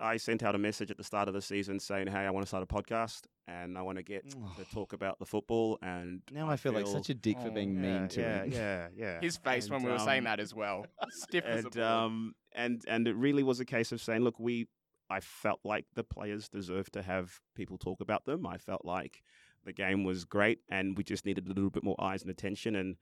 I 0.00 0.16
sent 0.16 0.42
out 0.42 0.54
a 0.54 0.58
message 0.58 0.90
at 0.90 0.96
the 0.96 1.04
start 1.04 1.28
of 1.28 1.34
the 1.34 1.42
season 1.42 1.78
saying, 1.78 2.08
"Hey, 2.08 2.18
I 2.26 2.30
want 2.30 2.44
to 2.44 2.48
start 2.48 2.62
a 2.62 2.66
podcast 2.66 3.22
and 3.46 3.78
I 3.78 3.82
want 3.82 3.98
to 3.98 4.02
get 4.02 4.28
to 4.56 4.64
talk 4.72 4.92
about 4.92 5.18
the 5.18 5.26
football." 5.26 5.78
And 5.82 6.22
Now 6.32 6.50
I 6.50 6.56
feel, 6.56 6.72
like 6.72 6.86
such 6.86 7.10
a 7.10 7.14
dick 7.14 7.38
for 7.40 7.48
Oh, 7.48 7.52
being 7.52 7.74
yeah, 7.74 7.80
mean 7.80 8.08
to 8.08 8.20
yeah, 8.20 8.42
him. 8.44 8.52
yeah, 8.52 8.88
yeah. 8.96 9.20
His 9.20 9.36
face 9.36 9.70
when 9.70 9.82
we 9.82 9.90
were 9.90 9.98
saying 9.98 10.20
um, 10.20 10.24
that 10.24 10.40
as 10.40 10.54
well. 10.54 10.86
Stiff 11.10 11.44
as 11.44 11.64
a 11.64 11.66
and 11.66 11.74
board. 11.74 11.86
um 11.86 12.34
and 12.54 12.82
and 12.88 13.06
it 13.08 13.14
really 13.16 13.42
was 13.42 13.60
a 13.60 13.64
case 13.64 13.92
of 13.92 14.00
saying, 14.00 14.22
look, 14.22 14.38
we 14.38 14.68
I 15.10 15.20
felt 15.20 15.60
like 15.64 15.84
the 15.94 16.02
players 16.04 16.48
deserved 16.48 16.94
to 16.94 17.02
have 17.02 17.40
people 17.54 17.76
talk 17.78 18.00
about 18.00 18.24
them. 18.24 18.46
I 18.46 18.56
felt 18.58 18.84
like 18.84 19.22
the 19.64 19.72
game 19.72 20.02
was 20.04 20.24
great, 20.24 20.60
and 20.68 20.96
we 20.96 21.04
just 21.04 21.24
needed 21.24 21.46
a 21.46 21.52
little 21.52 21.70
bit 21.70 21.84
more 21.84 21.96
eyes 22.02 22.22
and 22.22 22.30
attention. 22.30 22.74
And 22.74 22.96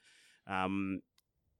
um, 0.46 1.00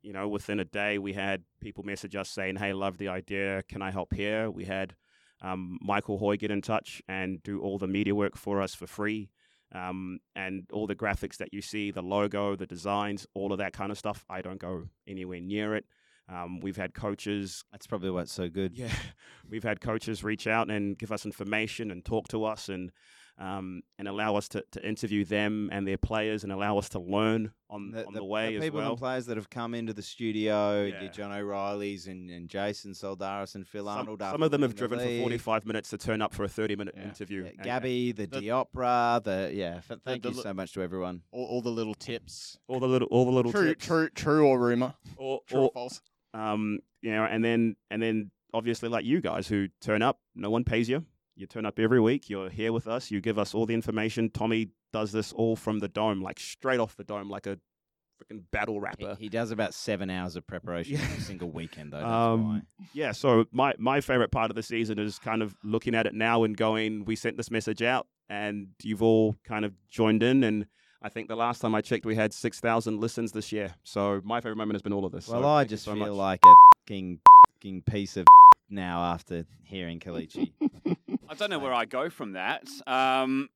you 0.03 0.12
know, 0.12 0.28
within 0.28 0.59
a 0.61 0.64
day, 0.64 0.99
we 0.99 1.12
had 1.12 1.45
people 1.61 1.85
message 1.85 2.16
us 2.16 2.28
saying, 2.28 2.57
"Hey, 2.57 2.72
love 2.72 2.99
the 2.99 3.09
idea. 3.09 3.62
Can 3.68 3.83
I 3.83 3.91
help 3.93 4.12
here?" 4.14 4.51
We 4.51 4.64
had 4.64 4.95
um, 5.43 5.78
Michael 5.82 6.18
Hoy 6.18 6.36
get 6.36 6.51
in 6.51 6.62
touch 6.62 7.03
and 7.09 7.43
do 7.43 7.61
all 7.61 7.78
the 7.78 7.88
media 7.88 8.14
work 8.14 8.36
for 8.36 8.62
us 8.62 8.74
for 8.74 8.86
free. 8.86 9.30
Um, 9.74 10.18
and 10.36 10.64
all 10.70 10.86
the 10.86 10.95
graphics 10.95 11.38
that 11.38 11.55
you 11.55 11.62
see, 11.62 11.90
the 11.90 12.03
logo, 12.03 12.57
the 12.57 12.66
designs, 12.66 13.26
all 13.34 13.53
of 13.53 13.59
that 13.59 13.72
kind 13.72 13.90
of 13.90 13.97
stuff, 13.97 14.22
I 14.28 14.43
don't 14.43 14.61
go 14.61 14.88
anywhere 15.09 15.40
near 15.40 15.74
it. 15.74 15.86
Um, 16.28 16.61
we've 16.61 16.76
had 16.76 16.95
coaches 16.95 17.64
That's 17.72 17.86
probably 17.86 18.11
why 18.11 18.22
it's 18.22 18.32
so 18.32 18.49
good. 18.49 18.76
yeah, 18.76 18.93
we've 19.51 19.64
had 19.64 19.80
coaches 19.80 20.22
reach 20.22 20.47
out 20.47 20.70
and 20.70 20.97
give 20.97 21.11
us 21.11 21.24
information 21.24 21.90
and 21.90 22.05
talk 22.05 22.28
to 22.28 22.45
us 22.45 22.68
and 22.68 22.93
um, 23.39 23.83
and 23.99 24.07
allow 24.07 24.37
us 24.37 24.49
to, 24.49 24.62
to 24.72 24.87
interview 24.87 25.24
them 25.24 25.68
and 25.72 25.87
their 25.89 25.97
players 25.97 26.45
and 26.45 26.53
allow 26.53 26.78
us 26.78 26.89
to 26.91 27.01
learn 27.01 27.51
on 27.70 27.95
on 28.07 28.12
the, 28.12 28.22
way 28.22 28.55
as 28.57 28.62
people 28.62 28.80
well. 28.80 28.91
and 28.91 28.99
players 28.99 29.26
that 29.26 29.37
have 29.39 29.49
come 29.49 29.74
into 29.74 29.93
the 29.95 30.03
studio, 30.03 30.85
Yeah. 30.85 31.03
your 31.03 31.11
John 31.11 31.33
O'Reillys 31.33 32.07
and, 32.07 32.28
and 32.30 32.49
Jason 32.49 32.93
Soldaris 32.93 33.55
and 33.55 33.66
Phil 33.66 33.87
Some, 33.87 33.99
Arnold. 33.99 34.20
some 34.20 34.43
of 34.43 34.51
them 34.51 34.61
have 34.62 34.74
winning 34.74 34.89
the 34.91 34.97
driven 34.97 35.16
for 35.18 35.22
45 35.22 35.66
minutes 35.66 35.91
to 35.91 35.99
turn 35.99 36.20
up 36.20 36.35
for 36.35 36.45
a 36.45 36.49
30 36.49 36.76
minute 36.76 36.95
Yeah. 36.97 37.05
interview. 37.05 37.45
Yeah, 37.45 37.51
and- 37.51 37.62
Gabby, 37.62 38.12
the, 38.12 38.26
The- 38.26 38.41
Diopera, 38.43 39.22
the 39.24 39.51
yeah. 39.55 39.76
F- 39.78 39.99
thank 40.05 40.22
the 40.22 40.30
you 40.30 40.35
so 40.43 40.53
much 40.53 40.72
to 40.74 40.83
everyone. 40.83 41.22
all, 41.33 41.47
all 41.47 41.62
the 41.62 41.70
little 41.70 41.95
tips. 41.95 42.59
all 42.68 42.78
the 42.80 42.87
little 42.89 43.09
all 43.11 43.24
the 43.24 43.30
little 43.33 43.51
True, 43.53 43.68
tips. 43.70 43.87
true, 43.87 44.09
true 44.11 44.47
or 44.47 44.59
rumor? 44.59 44.95
Or, 45.16 45.41
True 45.49 45.59
or 45.61 45.64
or, 45.64 45.70
false? 45.72 46.03
um, 46.35 46.80
you 47.01 47.11
know, 47.12 47.24
and 47.24 47.43
then 47.45 47.76
and 47.91 48.03
then 48.03 48.30
obviously 48.55 48.91
like 48.91 49.05
you 49.07 49.20
guys 49.22 49.49
who 49.49 49.68
turn 49.80 50.03
up, 50.03 50.20
no 50.35 50.51
one 50.51 50.62
pays 50.64 50.89
you. 50.89 51.07
You 51.43 51.47
turn 51.49 51.66
up 51.66 51.80
every 51.80 52.01
week. 52.01 52.30
You're 52.30 52.49
here 52.51 52.72
with 52.72 52.86
us. 52.86 53.11
You 53.11 53.20
give 53.20 53.36
us 53.36 53.53
all 53.53 53.66
the 53.66 53.74
information. 53.74 54.30
Tommy 54.30 54.68
does 54.93 55.11
this 55.11 55.32
all 55.32 55.57
from 55.57 55.80
the 55.80 55.88
dome, 55.88 56.22
like 56.22 56.38
straight 56.38 56.78
off 56.78 56.97
the 56.97 57.03
dome, 57.03 57.28
like 57.28 57.49
a 57.49 57.59
freaking 58.22 58.43
battle 58.53 58.80
rapper. 58.80 59.16
he 59.18 59.28
does 59.28 59.51
about 59.51 59.74
seven 59.74 60.09
hours 60.09 60.36
of 60.36 60.47
preparation 60.47 60.95
every 61.01 61.18
single 61.20 61.51
weekend, 61.51 61.93
though. 61.93 61.97
That's 61.97 62.07
Um, 62.09 62.45
why. 62.49 62.61
yeah, 62.95 63.11
so 63.11 63.47
my, 63.51 63.74
my 63.76 64.01
favorite 64.01 64.30
part 64.30 64.53
of 64.53 64.55
the 64.55 64.62
season 64.62 65.01
is 65.01 65.18
kind 65.18 65.43
of 65.43 65.53
looking 65.64 65.97
at 65.97 66.07
it 66.07 66.14
now 66.14 66.45
and 66.45 66.57
going, 66.57 67.05
we 67.07 67.16
sent 67.16 67.36
this 67.36 67.51
message 67.51 67.82
out 67.82 68.07
and 68.30 68.68
you've 68.84 69.03
all 69.03 69.34
kind 69.45 69.64
of 69.64 69.72
joined 69.90 70.22
in. 70.22 70.45
And 70.45 70.66
I 71.03 71.09
think 71.09 71.26
the 71.26 71.34
last 71.34 71.59
time 71.59 71.74
I 71.74 71.80
checked, 71.80 72.07
we 72.07 72.14
had 72.14 72.32
6,000 72.32 73.01
listens 73.01 73.32
this 73.32 73.51
year. 73.51 73.74
So 73.82 74.20
my 74.22 74.40
favorite 74.40 74.59
moment 74.59 74.76
has 74.76 74.82
been 74.82 74.93
all 74.93 75.05
of 75.05 75.11
this. 75.11 75.26
Well, 75.26 75.43
so 75.43 75.49
I 75.49 75.64
just 75.64 75.82
so 75.82 75.95
feel 75.95 76.03
much. 76.07 76.11
like 76.12 76.40
a 76.47 76.55
fucking, 76.86 77.18
fucking 77.57 77.82
piece 77.90 78.16
of 78.16 78.26
now 78.72 79.04
after 79.04 79.44
hearing 79.62 80.00
Kelechi. 80.00 80.52
I 81.28 81.34
don't 81.34 81.50
know 81.50 81.58
where 81.58 81.72
I 81.72 81.84
go 81.84 82.10
from 82.10 82.32
that. 82.32 82.68
Um, 82.86 83.48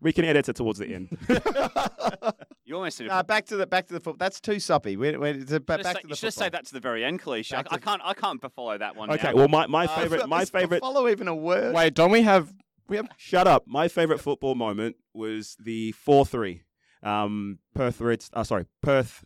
we 0.00 0.12
can 0.12 0.24
edit 0.24 0.48
it 0.48 0.56
towards 0.56 0.78
the 0.78 0.86
end. 0.94 1.16
you 2.64 2.74
almost 2.76 3.00
need 3.00 3.08
to 3.08 3.14
no, 3.14 3.22
back 3.22 3.46
to 3.46 3.56
the 3.56 3.66
back 3.66 3.86
to 3.86 3.94
the 3.94 4.00
foot. 4.00 4.18
That's 4.18 4.40
too 4.40 4.60
soppy. 4.60 4.96
We're, 4.96 5.18
we're, 5.18 5.34
it's 5.34 5.52
a, 5.52 5.58
Just 5.58 5.66
back 5.66 5.84
say, 5.84 5.92
to 5.92 6.00
you 6.02 6.08
the 6.08 6.16
should 6.16 6.34
say 6.34 6.48
that 6.48 6.66
to 6.66 6.74
the 6.74 6.80
very 6.80 7.04
end, 7.04 7.22
Kelechi. 7.22 7.54
I, 7.54 7.64
I 7.70 7.78
can't. 7.78 8.02
I 8.04 8.12
can't 8.14 8.40
follow 8.52 8.76
that 8.76 8.94
one. 8.94 9.10
okay, 9.10 9.28
now. 9.28 9.36
well, 9.36 9.48
my, 9.48 9.66
my 9.66 9.86
Uh, 9.86 10.00
favorite, 10.00 10.28
my 10.28 10.44
favorite, 10.44 10.80
Follow 10.80 11.08
even 11.08 11.28
a 11.28 11.34
word. 11.34 11.74
Wait, 11.74 11.94
don't 11.94 12.10
we 12.10 12.22
have? 12.22 12.52
We 12.88 12.96
have. 12.96 13.08
shut 13.16 13.46
up. 13.46 13.64
My 13.66 13.88
favorite 13.88 14.20
football 14.20 14.54
moment 14.54 14.96
was 15.14 15.56
the 15.58 15.92
4 15.92 16.26
3. 16.26 16.62
Um, 17.02 17.58
Perth 17.74 18.00
Reds, 18.00 18.30
uh, 18.32 18.44
sorry, 18.44 18.66
Perth, 18.82 19.24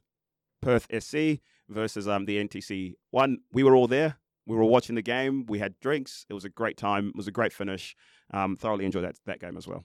Perth 0.62 0.86
SC 0.98 1.40
versus 1.68 2.06
um, 2.08 2.26
the 2.26 2.36
NTC. 2.42 2.94
One, 3.10 3.38
we 3.52 3.62
were 3.62 3.74
all 3.74 3.86
there. 3.86 4.16
We 4.50 4.56
were 4.56 4.64
watching 4.64 4.96
the 4.96 5.02
game. 5.02 5.46
We 5.46 5.60
had 5.60 5.78
drinks. 5.80 6.26
It 6.28 6.34
was 6.34 6.44
a 6.44 6.48
great 6.48 6.76
time. 6.76 7.08
It 7.10 7.16
was 7.16 7.28
a 7.28 7.30
great 7.30 7.52
finish. 7.52 7.94
Um, 8.32 8.56
thoroughly 8.56 8.84
enjoyed 8.84 9.04
that 9.04 9.14
that 9.26 9.40
game 9.40 9.56
as 9.56 9.68
well. 9.68 9.84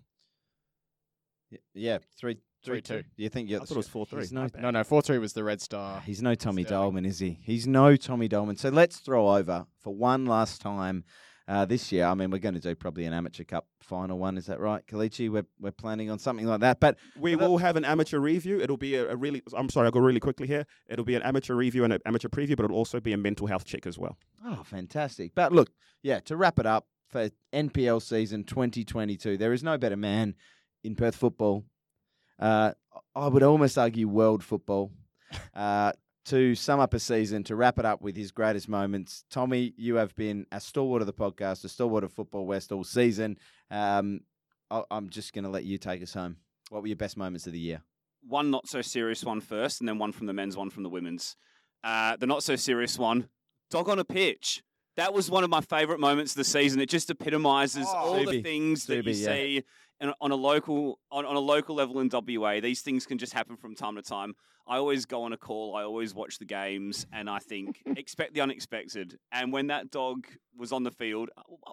Y- 1.51 1.59
Yeah, 1.75 1.99
three, 2.17 2.35
three, 2.63 2.81
Three, 2.81 2.81
two. 2.81 3.01
two. 3.03 3.07
You 3.17 3.29
think 3.29 3.47
you're 3.49 3.61
I 3.61 3.65
thought 3.65 3.75
it 3.75 3.77
was 3.77 3.87
4 3.87 4.05
3. 4.07 4.21
He's 4.21 4.31
no, 4.31 4.47
No, 4.59 4.71
no. 4.71 4.83
Four 4.83 5.03
three 5.03 5.19
was 5.19 5.33
the 5.33 5.43
Red 5.43 5.61
Star. 5.61 6.01
he's 6.01 6.21
no 6.21 6.33
Tommy 6.33 6.63
Sterling. 6.63 6.83
Dolman, 6.85 7.05
is 7.05 7.19
he? 7.19 7.37
He's 7.43 7.67
no 7.67 7.95
Tommy 7.95 8.27
Dolman. 8.27 8.55
So 8.57 8.69
let's 8.69 8.97
throw 8.97 9.35
over 9.35 9.67
for 9.81 9.93
one 9.93 10.25
last 10.25 10.61
time 10.61 11.03
uh, 11.47 11.65
this 11.65 11.91
year. 11.91 12.05
I 12.05 12.13
mean, 12.13 12.31
we're 12.31 12.39
going 12.39 12.55
to 12.55 12.61
do 12.61 12.75
probably 12.75 13.05
an 13.05 13.13
amateur 13.13 13.43
cup 13.43 13.67
final 13.79 14.17
one. 14.17 14.37
Is 14.37 14.47
that 14.47 14.59
right, 14.59 14.85
Kelechi? 14.87 15.29
We're 15.29 15.45
we're 15.59 15.71
planning 15.71 16.09
on 16.09 16.19
something 16.19 16.45
like 16.45 16.61
that. 16.61 16.79
But 16.79 16.97
We 17.19 17.35
will 17.35 17.57
have 17.57 17.75
an 17.75 17.85
amateur 17.85 18.19
review. 18.19 18.59
It'll 18.59 18.77
be 18.77 18.95
a, 18.95 19.11
a 19.11 19.15
really. 19.15 19.43
I'm 19.55 19.69
sorry, 19.69 19.85
I'll 19.85 19.91
go 19.91 19.99
really 19.99 20.19
quickly 20.19 20.47
here. 20.47 20.65
It'll 20.87 21.05
be 21.05 21.15
an 21.15 21.21
amateur 21.23 21.55
review 21.55 21.83
and 21.83 21.93
an 21.93 22.01
amateur 22.05 22.29
preview, 22.29 22.55
but 22.55 22.65
it'll 22.65 22.77
also 22.77 22.99
be 22.99 23.13
a 23.13 23.17
mental 23.17 23.47
health 23.47 23.65
check 23.65 23.85
as 23.85 23.97
well. 23.97 24.17
Oh, 24.45 24.63
fantastic. 24.63 25.33
But 25.35 25.51
look, 25.51 25.71
yeah, 26.01 26.19
to 26.21 26.35
wrap 26.35 26.59
it 26.59 26.65
up 26.65 26.87
for 27.09 27.29
NPL 27.53 28.01
season 28.01 28.43
2022, 28.43 29.37
there 29.37 29.53
is 29.53 29.63
no 29.63 29.77
better 29.77 29.95
man 29.97 30.35
in 30.83 30.95
Perth 30.95 31.15
football. 31.15 31.63
Uh, 32.39 32.73
I 33.15 33.27
would 33.27 33.43
almost 33.43 33.77
argue 33.77 34.07
world 34.07 34.43
football. 34.43 34.91
Uh, 35.53 35.91
to 36.25 36.55
sum 36.55 36.79
up 36.79 36.93
a 36.93 36.99
season, 36.99 37.43
to 37.45 37.55
wrap 37.55 37.77
it 37.79 37.85
up 37.85 38.01
with 38.01 38.15
his 38.15 38.31
greatest 38.31 38.67
moments, 38.67 39.23
Tommy, 39.29 39.73
you 39.77 39.95
have 39.95 40.15
been 40.15 40.45
a 40.51 40.59
stalwart 40.59 41.01
of 41.01 41.05
the 41.07 41.13
podcast, 41.13 41.63
a 41.63 41.69
stalwart 41.69 42.03
of 42.03 42.11
Football 42.11 42.45
West 42.45 42.71
all 42.71 42.83
season. 42.83 43.37
Um, 43.71 44.21
I- 44.71 44.83
I'm 44.89 45.09
just 45.09 45.33
going 45.33 45.43
to 45.43 45.49
let 45.49 45.63
you 45.65 45.77
take 45.77 46.01
us 46.01 46.13
home. 46.13 46.37
What 46.69 46.81
were 46.81 46.87
your 46.87 46.95
best 46.95 47.15
moments 47.17 47.45
of 47.47 47.53
the 47.53 47.59
year? 47.59 47.81
one 48.27 48.49
not 48.49 48.67
so 48.67 48.81
serious 48.81 49.23
one 49.23 49.39
first, 49.39 49.81
and 49.81 49.87
then 49.87 49.99
one 49.99 50.11
from 50.11 50.25
the 50.25 50.33
men's, 50.33 50.57
one 50.57 50.71
from 50.71 50.81
the 50.81 50.89
women's. 50.89 51.35
Uh, 51.83 52.15
the 52.15 52.25
not 52.25 52.41
so 52.41 52.55
serious 52.55 52.97
one, 52.97 53.27
dog 53.69 53.87
on 53.87 53.99
a 53.99 54.03
pitch. 54.03 54.63
That 54.97 55.13
was 55.13 55.29
one 55.29 55.43
of 55.43 55.51
my 55.51 55.61
favourite 55.61 55.99
moments 55.99 56.31
of 56.31 56.37
the 56.37 56.43
season. 56.43 56.79
It 56.81 56.89
just 56.89 57.11
epitomises 57.11 57.85
Oh, 57.87 57.95
all 57.95 58.25
the 58.25 58.39
Subi. 58.39 58.43
things 58.43 58.87
that 58.87 59.05
you 59.05 59.11
yeah. 59.11 59.27
see 59.27 59.63
on 60.19 60.31
a 60.31 60.35
local 60.35 60.99
on, 61.11 61.23
on 61.23 61.35
a 61.35 61.39
local 61.39 61.75
level 61.75 61.99
in 61.99 62.09
WA. 62.11 62.59
These 62.61 62.81
things 62.81 63.05
can 63.05 63.19
just 63.19 63.31
happen 63.33 63.57
from 63.57 63.75
time 63.75 63.95
to 63.95 64.01
time. 64.01 64.33
I 64.67 64.77
always 64.77 65.05
go 65.05 65.23
on 65.23 65.33
a 65.33 65.37
call. 65.37 65.75
I 65.75 65.83
always 65.83 66.13
watch 66.15 66.39
the 66.39 66.45
games, 66.45 67.05
and 67.13 67.29
I 67.29 67.39
think 67.39 67.81
expect 67.97 68.33
the 68.33 68.41
unexpected. 68.41 69.17
And 69.31 69.53
when 69.53 69.67
that 69.67 69.91
dog 69.91 70.25
was 70.57 70.71
on 70.71 70.83
the 70.83 70.91
field, 70.91 71.29
uh, 71.37 71.71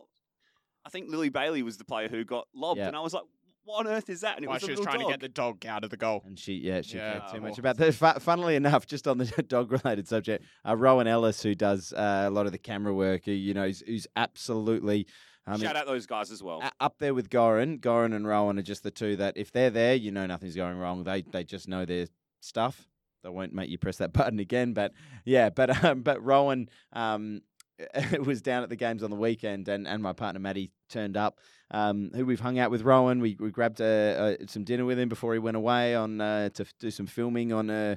I 0.85 0.91
think 0.91 1.11
Lily 1.11 1.29
Bailey 1.29 1.63
was 1.63 1.77
the 1.79 1.85
player 1.85 2.09
who 2.09 2.25
got 2.25 2.49
lobbed, 2.55 2.79
Yeah. 2.79 2.89
and 2.89 2.97
I 2.97 3.01
was 3.01 3.15
like, 3.15 3.23
"What 3.65 3.87
on 3.87 3.93
earth 3.93 4.11
is 4.11 4.21
that?" 4.23 4.37
And 4.37 4.45
it 4.45 4.49
Why 4.49 4.55
was 4.55 4.63
a 4.65 4.67
she 4.67 4.73
was 4.73 4.81
trying 4.81 4.99
dog. 4.99 5.07
to 5.09 5.13
get 5.13 5.21
the 5.21 5.29
dog 5.29 5.65
out 5.65 5.85
of 5.85 5.91
the 5.91 5.97
goal. 5.97 6.23
And 6.27 6.39
she, 6.39 6.55
yeah, 6.55 6.83
she 6.83 6.97
Yeah. 6.99 7.21
cared 7.21 7.33
too 7.35 7.41
much 7.41 7.59
about 7.59 7.77
that. 7.79 8.21
Funnily 8.21 8.57
enough, 8.57 8.87
just 8.87 9.07
on 9.09 9.19
the 9.19 9.25
dog-related 9.49 10.09
subject, 10.09 10.45
uh, 10.69 10.77
Rowan 10.77 11.07
Ellis, 11.07 11.43
who 11.43 11.55
does 11.55 11.93
uh, 11.93 12.25
a 12.27 12.31
lot 12.31 12.47
of 12.47 12.53
the 12.53 12.59
camera 12.59 12.93
work, 12.93 13.25
who, 13.25 13.33
you 13.33 13.55
know, 13.55 13.67
who's, 13.67 13.81
who's 13.87 14.07
absolutely, 14.17 15.07
I 15.47 15.53
mean, 15.53 15.61
Shout 15.61 15.77
out 15.77 15.87
those 15.87 16.07
guys 16.07 16.31
as 16.33 16.43
well. 16.43 16.63
up 16.81 16.99
there 16.99 17.15
with 17.15 17.31
Goran. 17.31 17.79
Goran 17.81 18.15
and 18.15 18.27
Rowan 18.27 18.59
are 18.59 18.63
just 18.63 18.83
the 18.83 18.91
two 18.91 19.17
that, 19.17 19.37
if 19.37 19.51
they're 19.53 19.71
there, 19.71 19.95
you 19.95 20.11
know 20.11 20.27
nothing's 20.27 20.57
going 20.57 20.77
wrong. 20.77 21.05
They 21.05 21.23
they 21.23 21.45
just 21.45 21.69
know 21.69 21.85
their 21.85 22.07
stuff. 22.45 22.89
They 23.23 23.29
won't 23.31 23.53
make 23.53 23.71
you 23.71 23.79
press 23.79 23.99
that 23.99 24.13
button 24.19 24.39
again. 24.39 24.73
But 24.73 24.93
yeah, 25.25 25.51
but 25.51 25.85
um, 25.85 26.03
but 26.03 26.23
Rowan 26.23 26.69
um, 26.93 27.43
was 28.25 28.43
down 28.43 28.63
at 28.63 28.69
the 28.69 28.77
games 28.77 29.03
on 29.03 29.11
the 29.11 29.17
weekend, 29.17 29.69
and, 29.69 29.87
and 29.87 30.03
my 30.03 30.13
partner 30.13 30.41
Maddie 30.41 30.71
turned 30.89 31.17
up. 31.17 31.39
Um, 31.71 32.11
who 32.15 32.27
we've 32.27 32.41
hung 32.41 32.59
out 32.59 32.71
with 32.71 32.83
Rowan. 32.83 33.21
We 33.21 33.37
we 33.41 33.51
grabbed 33.51 33.79
some 33.79 34.65
dinner 34.65 34.85
with 34.85 34.99
him 34.99 35.09
before 35.09 35.33
he 35.33 35.39
went 35.39 35.57
away 35.57 35.95
on 35.95 36.21
uh, 36.21 36.51
to 36.51 36.63
f- 36.65 36.75
do 36.79 36.91
some 36.91 37.07
filming 37.07 37.53
on 37.53 37.71
uh, 37.71 37.97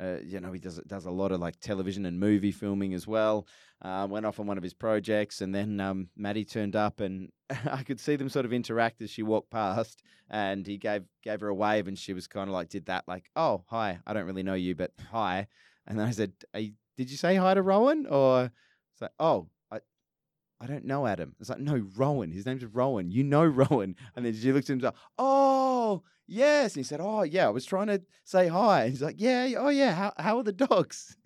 uh, 0.00 0.16
you 0.24 0.40
know, 0.40 0.52
he 0.52 0.58
does 0.58 0.80
does 0.86 1.06
a 1.06 1.10
lot 1.10 1.30
of 1.30 1.40
like 1.40 1.60
television 1.60 2.04
and 2.06 2.18
movie 2.18 2.50
filming 2.50 2.94
as 2.94 3.06
well. 3.06 3.46
Uh, 3.80 4.06
went 4.10 4.26
off 4.26 4.40
on 4.40 4.46
one 4.46 4.56
of 4.56 4.62
his 4.62 4.74
projects, 4.74 5.40
and 5.40 5.54
then 5.54 5.80
um, 5.80 6.08
Maddie 6.16 6.44
turned 6.44 6.74
up, 6.74 7.00
and 7.00 7.30
I 7.70 7.82
could 7.84 8.00
see 8.00 8.16
them 8.16 8.28
sort 8.28 8.44
of 8.44 8.52
interact 8.52 9.02
as 9.02 9.10
she 9.10 9.22
walked 9.22 9.50
past, 9.50 10.02
and 10.28 10.66
he 10.66 10.78
gave 10.78 11.04
gave 11.22 11.40
her 11.40 11.48
a 11.48 11.54
wave, 11.54 11.86
and 11.86 11.98
she 11.98 12.12
was 12.12 12.26
kind 12.26 12.48
of 12.48 12.54
like 12.54 12.68
did 12.68 12.86
that, 12.86 13.04
like, 13.06 13.30
"Oh, 13.36 13.64
hi, 13.68 14.00
I 14.06 14.12
don't 14.14 14.26
really 14.26 14.42
know 14.42 14.54
you, 14.54 14.74
but 14.74 14.92
hi," 15.10 15.46
and 15.86 15.98
then 15.98 16.06
I 16.06 16.10
said, 16.10 16.32
"Did 16.52 17.10
you 17.10 17.16
say 17.16 17.36
hi 17.36 17.54
to 17.54 17.62
Rowan?" 17.62 18.06
Or 18.06 18.50
it's 18.92 19.02
like, 19.02 19.12
"Oh, 19.20 19.48
I." 19.70 19.78
Don't 20.66 20.86
know 20.86 21.06
Adam. 21.06 21.36
It's 21.40 21.50
like, 21.50 21.60
no, 21.60 21.84
Rowan. 21.94 22.32
His 22.32 22.46
name's 22.46 22.64
Rowan. 22.64 23.10
You 23.10 23.22
know 23.22 23.44
Rowan. 23.70 23.96
And 24.16 24.24
then 24.24 24.32
she 24.32 24.50
looked 24.50 24.70
at 24.70 24.72
him 24.72 24.78
and 24.78 24.84
like, 24.84 24.94
oh, 25.18 26.02
yes. 26.26 26.74
And 26.74 26.80
he 26.80 26.84
said, 26.84 27.00
oh, 27.00 27.22
yeah, 27.22 27.46
I 27.46 27.50
was 27.50 27.64
trying 27.64 27.88
to 27.88 28.02
say 28.24 28.48
hi. 28.48 28.82
And 28.82 28.90
he's 28.90 29.02
like, 29.02 29.16
yeah, 29.18 29.50
oh, 29.58 29.68
yeah, 29.68 29.92
how, 29.94 30.12
how 30.16 30.38
are 30.38 30.42
the 30.42 30.52
dogs? 30.52 31.16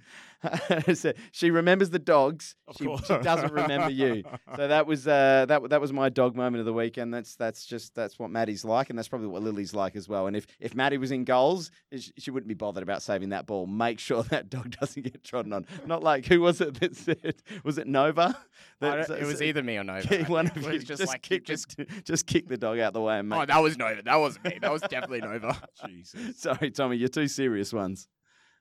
so 0.94 1.12
she 1.32 1.50
remembers 1.50 1.90
the 1.90 1.98
dogs. 1.98 2.54
She, 2.76 2.84
she 2.84 3.18
doesn't 3.18 3.52
remember 3.52 3.90
you. 3.90 4.22
So 4.54 4.68
that 4.68 4.86
was 4.86 5.08
uh, 5.08 5.46
that 5.48 5.70
that 5.70 5.80
was 5.80 5.92
my 5.92 6.08
dog 6.10 6.36
moment 6.36 6.60
of 6.60 6.66
the 6.66 6.72
weekend. 6.72 7.12
That's 7.12 7.34
that's 7.34 7.64
just 7.64 7.94
that's 7.94 8.18
what 8.18 8.30
Maddie's 8.30 8.64
like, 8.64 8.90
and 8.90 8.98
that's 8.98 9.08
probably 9.08 9.28
what 9.28 9.42
Lily's 9.42 9.74
like 9.74 9.96
as 9.96 10.08
well. 10.08 10.26
And 10.26 10.36
if 10.36 10.46
if 10.60 10.74
Maddie 10.74 10.98
was 10.98 11.10
in 11.10 11.24
goals, 11.24 11.70
she, 11.92 12.12
she 12.18 12.30
wouldn't 12.30 12.48
be 12.48 12.54
bothered 12.54 12.82
about 12.82 13.02
saving 13.02 13.30
that 13.30 13.46
ball. 13.46 13.66
Make 13.66 13.98
sure 13.98 14.22
that 14.24 14.50
dog 14.50 14.76
doesn't 14.78 15.02
get 15.02 15.24
trodden 15.24 15.52
on. 15.52 15.66
Not 15.86 16.02
like 16.02 16.26
who 16.26 16.40
was 16.40 16.60
it 16.60 16.78
that 16.80 16.94
said 16.94 17.36
was 17.64 17.78
it 17.78 17.86
Nova? 17.86 18.38
That 18.80 19.10
it 19.10 19.26
was 19.26 19.42
either 19.42 19.62
me 19.62 19.76
or 19.76 19.84
Nova. 19.84 20.24
one 20.24 20.46
of 20.46 20.72
you 20.72 20.78
just 20.78 20.98
just, 20.98 21.12
like 21.12 21.22
kick 21.22 21.44
just. 21.44 21.76
the, 21.76 21.86
just 22.04 22.26
kick 22.26 22.48
the 22.48 22.56
dog 22.56 22.78
out 22.78 22.92
the 22.92 23.00
way 23.00 23.18
and 23.18 23.28
make. 23.28 23.40
Oh, 23.40 23.46
that 23.46 23.62
was 23.62 23.78
Nova. 23.78 24.02
That 24.02 24.16
wasn't 24.16 24.44
me. 24.44 24.58
That 24.60 24.72
was 24.72 24.82
definitely 24.82 25.20
Nova. 25.20 25.60
Jesus. 25.86 26.38
Sorry, 26.40 26.70
Tommy, 26.70 26.96
you're 26.96 27.08
two 27.08 27.28
serious 27.28 27.72
ones. 27.72 28.08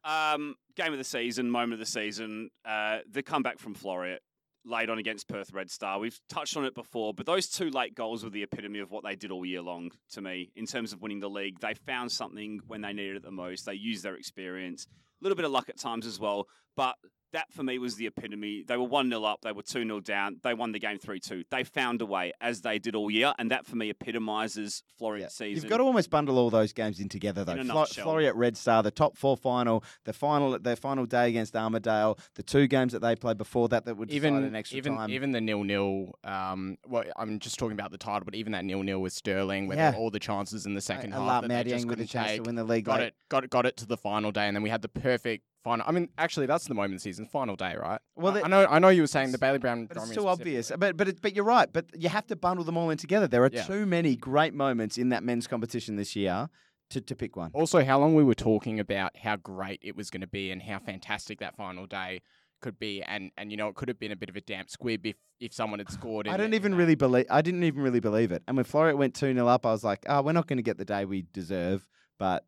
Um, 0.03 0.55
game 0.75 0.93
of 0.93 0.97
the 0.97 1.03
season, 1.03 1.49
moment 1.49 1.73
of 1.73 1.79
the 1.79 1.85
season, 1.85 2.49
uh, 2.65 2.99
the 3.09 3.23
comeback 3.23 3.59
from 3.59 3.75
Floreat, 3.75 4.19
late 4.65 4.89
on 4.89 4.97
against 4.97 5.27
Perth 5.27 5.53
Red 5.53 5.69
Star. 5.69 5.99
We've 5.99 6.19
touched 6.29 6.55
on 6.57 6.65
it 6.65 6.75
before, 6.75 7.13
but 7.13 7.25
those 7.25 7.47
two 7.47 7.69
late 7.69 7.95
goals 7.95 8.23
were 8.23 8.29
the 8.29 8.43
epitome 8.43 8.79
of 8.79 8.91
what 8.91 9.03
they 9.03 9.15
did 9.15 9.31
all 9.31 9.45
year 9.45 9.61
long 9.61 9.91
to 10.11 10.21
me 10.21 10.51
in 10.55 10.65
terms 10.65 10.93
of 10.93 11.01
winning 11.01 11.19
the 11.19 11.29
league. 11.29 11.59
They 11.59 11.73
found 11.73 12.11
something 12.11 12.61
when 12.67 12.81
they 12.81 12.93
needed 12.93 13.17
it 13.17 13.23
the 13.23 13.31
most. 13.31 13.65
They 13.65 13.73
used 13.73 14.03
their 14.03 14.15
experience, 14.15 14.87
a 14.89 15.23
little 15.23 15.35
bit 15.35 15.45
of 15.45 15.51
luck 15.51 15.69
at 15.69 15.77
times 15.77 16.05
as 16.05 16.19
well, 16.19 16.47
but 16.75 16.95
that 17.37 17.53
for 17.53 17.61
me 17.61 17.77
was 17.77 17.95
the 17.97 18.07
epitome. 18.07 18.63
They 18.67 18.77
were 18.77 18.83
1 18.87 19.09
0 19.09 19.23
up, 19.23 19.41
they 19.43 19.51
were 19.51 19.61
2 19.61 19.83
0 19.83 19.99
down, 19.99 20.39
they 20.43 20.55
won 20.55 20.71
the 20.71 20.79
game 20.79 20.97
3 20.97 21.19
2. 21.19 21.43
They 21.51 21.63
found 21.63 22.01
a 22.01 22.05
way, 22.05 22.33
as 22.41 22.61
they 22.61 22.79
did 22.79 22.95
all 22.95 23.11
year, 23.11 23.31
and 23.37 23.51
that 23.51 23.65
for 23.67 23.75
me 23.75 23.89
epitomises 23.91 24.81
Floreat 24.99 25.19
Yeah. 25.21 25.27
season. 25.27 25.63
You've 25.63 25.69
got 25.69 25.77
to 25.77 25.83
almost 25.83 26.09
bundle 26.09 26.39
all 26.39 26.49
those 26.49 26.73
games 26.73 26.99
in 26.99 27.09
together, 27.09 27.43
though. 27.43 27.53
In 27.53 27.65
Flo- 27.67 27.81
nutshell. 27.81 28.33
Red 28.33 28.57
Star, 28.57 28.81
the 28.81 28.89
top 28.91 29.15
four 29.17 29.37
final, 29.37 29.83
the 30.05 30.13
final, 30.13 30.57
their 30.57 30.75
final 30.75 31.05
day 31.05 31.29
against 31.29 31.55
Armadale, 31.55 32.17
the 32.35 32.43
two 32.43 32.65
games 32.67 32.91
that 32.93 33.01
they 33.01 33.15
played 33.15 33.37
before 33.37 33.69
that 33.69 33.85
that 33.85 33.97
would 33.97 34.09
decide 34.09 34.17
even 34.17 34.43
an 34.43 34.55
extra 34.55 34.77
even 34.77 34.95
time. 34.95 35.09
even 35.11 35.31
the 35.31 35.41
nil 35.41 35.63
nil. 35.63 36.13
Um, 36.23 36.77
well, 36.87 37.03
I'm 37.17 37.37
just 37.39 37.59
talking 37.59 37.73
about 37.77 37.91
the 37.91 37.97
title, 37.99 38.25
but 38.25 38.33
even 38.33 38.51
that 38.53 38.65
nil 38.65 38.81
nil 38.81 38.99
with 38.99 39.13
Stirling, 39.13 39.67
with 39.67 39.77
Yeah. 39.77 39.93
all 39.95 40.09
the 40.09 40.19
chances 40.19 40.65
in 40.65 40.73
the 40.73 40.81
second 40.81 41.13
a 41.13 41.17
half, 41.17 41.27
lot 41.27 41.41
that 41.47 41.63
they 41.65 41.69
just 41.69 41.85
with 41.85 41.93
a 41.93 41.97
couldn't 41.97 42.07
chance 42.07 42.27
take, 42.29 42.37
to 42.43 42.47
win 42.47 42.55
the 42.55 42.63
league. 42.63 42.85
got 42.85 42.99
late. 42.99 43.07
it, 43.09 43.15
got 43.29 43.43
it, 43.43 43.49
got 43.51 43.65
it 43.67 43.77
to 43.77 43.85
the 43.85 43.97
final 43.97 44.31
day, 44.31 44.47
and 44.47 44.55
then 44.55 44.63
we 44.63 44.69
had 44.69 44.81
the 44.81 44.89
perfect 44.89 45.43
final. 45.63 45.85
I 45.87 45.91
mean, 45.91 46.09
actually, 46.17 46.45
that's 46.45 46.67
the 46.67 46.73
moment 46.73 46.93
of 46.93 46.99
the 46.99 47.03
season, 47.03 47.25
final 47.25 47.55
day, 47.55 47.75
right? 47.75 47.99
Well, 48.15 48.37
I, 48.37 48.41
I 48.41 48.47
know, 48.47 48.67
I 48.69 48.79
know 48.79 48.89
you 48.89 49.01
were 49.01 49.07
saying 49.07 49.31
the 49.31 49.37
Bailey 49.37 49.59
Brown. 49.59 49.85
But 49.85 49.97
it's 49.97 50.11
too 50.11 50.27
obvious. 50.27 50.71
But 50.77 50.97
but 50.97 51.07
it, 51.09 51.21
but 51.21 51.35
you're 51.35 51.45
right. 51.45 51.71
But 51.71 51.85
you 51.95 52.09
have 52.09 52.27
to 52.27 52.35
bundle 52.35 52.63
them 52.65 52.77
all 52.77 52.89
in 52.89 52.97
together. 52.97 53.27
There 53.27 53.43
are 53.43 53.49
Yeah. 53.51 53.63
too 53.63 53.85
many 53.85 54.15
great 54.15 54.53
moments 54.53 54.97
in 54.97 55.09
that 55.09 55.23
men's 55.23 55.47
competition 55.47 55.95
this 55.95 56.15
year 56.15 56.49
to, 56.91 57.01
to 57.01 57.15
pick 57.15 57.35
one. 57.35 57.51
Also, 57.53 57.83
how 57.83 57.99
long 57.99 58.15
we 58.15 58.23
were 58.23 58.33
talking 58.35 58.79
about 58.79 59.17
how 59.17 59.35
great 59.35 59.79
it 59.83 59.95
was 59.95 60.09
going 60.09 60.21
to 60.21 60.27
be 60.27 60.51
and 60.51 60.61
how 60.61 60.79
fantastic 60.79 61.39
that 61.39 61.55
final 61.55 61.85
day 61.85 62.21
could 62.61 62.79
be, 62.79 63.03
and 63.03 63.31
and 63.37 63.51
you 63.51 63.57
know 63.57 63.67
it 63.67 63.75
could 63.75 63.87
have 63.87 63.99
been 63.99 64.11
a 64.11 64.15
bit 64.15 64.29
of 64.29 64.35
a 64.35 64.41
damp 64.41 64.69
squib 64.69 65.05
if 65.05 65.15
if 65.39 65.53
someone 65.53 65.79
had 65.79 65.91
scored. 65.91 66.27
I 66.29 66.37
don't 66.37 66.53
even 66.55 66.73
really 66.73 66.95
believe. 66.95 67.25
I 67.29 67.41
didn't 67.41 67.63
even 67.63 67.81
really 67.83 67.99
believe 67.99 68.31
it. 68.31 68.41
And 68.47 68.57
when 68.57 68.65
Floreat 68.65 68.97
went 68.97 69.13
two 69.13 69.33
0 69.33 69.47
up, 69.47 69.65
I 69.65 69.71
was 69.71 69.83
like, 69.83 70.05
"Oh, 70.09 70.21
we're 70.21 70.31
not 70.31 70.47
going 70.47 70.57
to 70.57 70.63
get 70.63 70.77
the 70.77 70.85
day 70.85 71.05
we 71.05 71.25
deserve." 71.33 71.87
But 72.17 72.45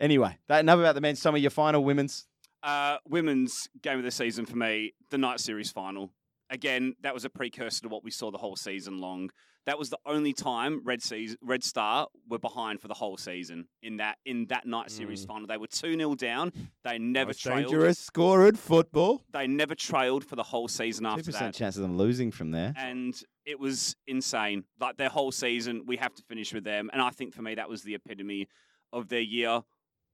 anyway, 0.00 0.38
that 0.48 0.60
enough 0.60 0.78
about 0.78 0.94
the 0.94 1.00
men's. 1.02 1.20
Some 1.20 1.34
of 1.34 1.40
your 1.42 1.50
final 1.50 1.84
women's. 1.84 2.26
Uh, 2.62 2.98
women's 3.08 3.68
game 3.82 3.98
of 3.98 4.04
the 4.04 4.10
season 4.10 4.44
for 4.46 4.56
me, 4.56 4.92
the 5.10 5.18
night 5.18 5.40
series 5.40 5.70
final. 5.70 6.12
Again, 6.50 6.94
that 7.02 7.14
was 7.14 7.24
a 7.24 7.30
precursor 7.30 7.82
to 7.82 7.88
what 7.88 8.02
we 8.04 8.10
saw 8.10 8.30
the 8.30 8.38
whole 8.38 8.56
season 8.56 8.98
long. 9.00 9.30
That 9.66 9.78
was 9.78 9.88
the 9.90 9.98
only 10.04 10.32
time 10.32 10.80
Red 10.84 11.00
Seas, 11.02 11.36
Red 11.42 11.62
Star 11.62 12.08
were 12.28 12.38
behind 12.38 12.80
for 12.80 12.88
the 12.88 12.94
whole 12.94 13.16
season 13.16 13.68
in 13.82 13.98
that 13.98 14.16
in 14.24 14.46
that 14.46 14.66
night 14.66 14.90
series 14.90 15.24
final. 15.24 15.46
They 15.46 15.58
were 15.58 15.68
two 15.68 15.96
0 15.96 16.14
down. 16.16 16.52
They 16.82 16.98
never 16.98 17.28
Most 17.28 17.42
trailed. 17.42 17.62
dangerous 17.70 17.98
score 17.98 18.48
in 18.48 18.56
football. 18.56 19.22
They 19.32 19.46
never 19.46 19.74
trailed 19.74 20.24
for 20.24 20.34
the 20.34 20.42
whole 20.42 20.66
season 20.66 21.06
after 21.06 21.30
that. 21.32 21.54
chance 21.54 21.76
of 21.76 21.82
them 21.82 21.96
losing 21.96 22.30
from 22.32 22.50
there. 22.50 22.72
and 22.76 23.14
it 23.44 23.60
was 23.60 23.94
insane. 24.06 24.64
Like 24.80 24.96
their 24.96 25.08
whole 25.08 25.30
season, 25.30 25.84
we 25.86 25.98
have 25.98 26.14
to 26.14 26.22
finish 26.22 26.52
with 26.52 26.64
them, 26.64 26.90
and 26.92 27.00
I 27.00 27.10
think 27.10 27.34
for 27.34 27.42
me 27.42 27.54
that 27.54 27.68
was 27.68 27.82
the 27.82 27.94
epitome 27.94 28.48
of 28.92 29.08
their 29.08 29.20
year 29.20 29.60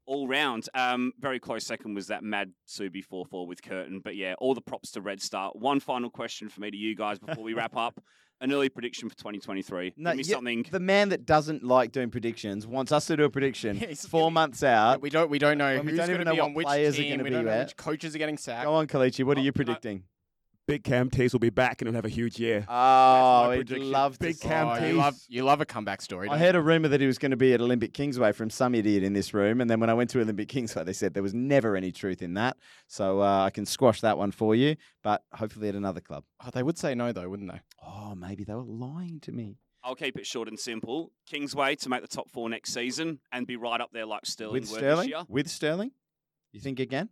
all 0.06 0.26
round. 0.28 0.68
Um, 0.74 1.12
very 1.20 1.38
close 1.40 1.64
second 1.66 1.94
was 1.94 2.06
that 2.08 2.22
Mad 2.22 2.52
Subi 2.68 3.04
four 3.04 3.24
four 3.26 3.46
with 3.46 3.62
Curtin, 3.62 4.00
but 4.02 4.16
yeah, 4.16 4.34
all 4.38 4.54
the 4.54 4.60
props 4.60 4.92
to 4.92 5.00
Red 5.00 5.20
Star. 5.20 5.50
One 5.54 5.80
final 5.80 6.10
question 6.10 6.48
for 6.48 6.60
me 6.60 6.70
to 6.70 6.76
you 6.76 6.94
guys 6.96 7.18
before 7.18 7.42
we 7.44 7.54
wrap 7.54 7.76
up: 7.76 8.00
an 8.40 8.52
early 8.52 8.68
prediction 8.68 9.08
for 9.08 9.16
2023. 9.16 9.94
No, 9.96 10.10
Give 10.10 10.16
me 10.18 10.22
yeah, 10.24 10.34
something. 10.36 10.66
The 10.70 10.80
man 10.80 11.08
that 11.10 11.24
doesn't 11.26 11.62
like 11.64 11.92
doing 11.92 12.10
predictions 12.10 12.66
wants 12.66 12.92
us 12.92 13.06
to 13.06 13.16
do 13.16 13.24
a 13.24 13.30
prediction 13.30 13.76
He's- 13.78 14.06
four 14.06 14.30
months 14.30 14.62
out. 14.62 15.00
we 15.00 15.10
don't 15.10 15.30
we 15.30 15.38
don't 15.38 15.58
know 15.58 15.76
when 15.76 15.86
we 15.86 15.92
don't 15.96 16.10
even 16.10 16.24
know 16.24 16.34
what 16.34 16.54
which 16.54 16.66
players 16.66 16.98
are 16.98 17.02
team. 17.02 17.10
gonna 17.12 17.22
we 17.24 17.30
be 17.30 17.34
don't 17.36 17.44
know 17.44 17.50
where. 17.50 17.64
which 17.64 17.76
coaches 17.76 18.14
are 18.14 18.18
getting 18.18 18.38
sacked. 18.38 18.64
Go 18.64 18.74
on, 18.74 18.86
Kelechi. 18.86 19.24
What 19.24 19.38
are 19.38 19.40
you 19.40 19.52
can 19.52 19.62
I- 19.62 19.64
predicting? 19.64 20.02
Big 20.66 20.82
Cam 20.82 21.10
Tees 21.10 21.32
will 21.32 21.38
be 21.40 21.50
back 21.50 21.80
and 21.80 21.86
he'll 21.88 21.94
have 21.94 22.04
a 22.04 22.08
huge 22.08 22.40
year. 22.40 22.64
Oh, 22.68 22.72
my 22.72 23.50
I'd 23.52 23.56
prediction. 23.66 23.90
love 23.92 24.14
to 24.18 24.18
Big 24.26 24.34
see 24.36 24.48
Cam 24.48 24.66
Oh, 24.66 24.72
it. 24.72 24.80
Tees. 24.80 24.88
you 24.90 24.96
love 24.96 25.14
you 25.28 25.42
love 25.44 25.60
a 25.60 25.64
comeback 25.64 26.02
story. 26.02 26.28
I 26.28 26.32
don't 26.32 26.40
heard 26.40 26.54
you? 26.56 26.60
a 26.60 26.62
rumor 26.64 26.88
that 26.88 27.00
he 27.00 27.06
was 27.06 27.18
going 27.18 27.30
to 27.30 27.36
be 27.36 27.52
at 27.54 27.60
Olympic 27.60 27.94
Kingsway 27.94 28.32
from 28.32 28.50
some 28.50 28.74
idiot 28.74 29.04
in 29.04 29.12
this 29.12 29.32
room, 29.32 29.60
and 29.60 29.70
then 29.70 29.78
when 29.78 29.90
I 29.90 29.94
went 29.94 30.10
to 30.10 30.20
Olympic 30.20 30.48
Kingsway, 30.48 30.82
they 30.82 30.92
said 30.92 31.14
there 31.14 31.22
was 31.22 31.34
never 31.34 31.76
any 31.76 31.92
truth 31.92 32.20
in 32.20 32.34
that. 32.34 32.56
So 32.88 33.20
uh, 33.22 33.44
I 33.44 33.50
can 33.50 33.64
squash 33.64 34.00
that 34.00 34.18
one 34.18 34.32
for 34.32 34.54
you, 34.56 34.74
but 35.04 35.22
hopefully 35.32 35.68
at 35.68 35.76
another 35.76 36.00
club. 36.00 36.24
Oh, 36.44 36.50
they 36.52 36.64
would 36.64 36.78
say 36.78 36.94
no 36.96 37.12
though, 37.12 37.28
wouldn't 37.28 37.52
they? 37.52 37.60
Oh, 37.86 38.14
maybe 38.16 38.42
they 38.42 38.54
were 38.54 38.62
lying 38.62 39.20
to 39.20 39.32
me. 39.32 39.58
I'll 39.84 39.94
keep 39.94 40.18
it 40.18 40.26
short 40.26 40.48
and 40.48 40.58
simple. 40.58 41.12
Kingsway 41.26 41.76
to 41.76 41.88
make 41.88 42.02
the 42.02 42.08
top 42.08 42.28
four 42.28 42.50
next 42.50 42.72
season 42.74 43.20
and 43.30 43.46
be 43.46 43.54
right 43.54 43.80
up 43.80 43.90
there 43.92 44.04
like 44.04 44.26
Stirling 44.26 44.54
With 44.54 44.70
were 44.72 44.78
Stirling? 44.78 44.96
this 44.96 45.08
year. 45.10 45.24
With 45.28 45.48
Stirling? 45.48 45.92
You 46.50 46.58
think 46.60 46.80
again? 46.80 47.08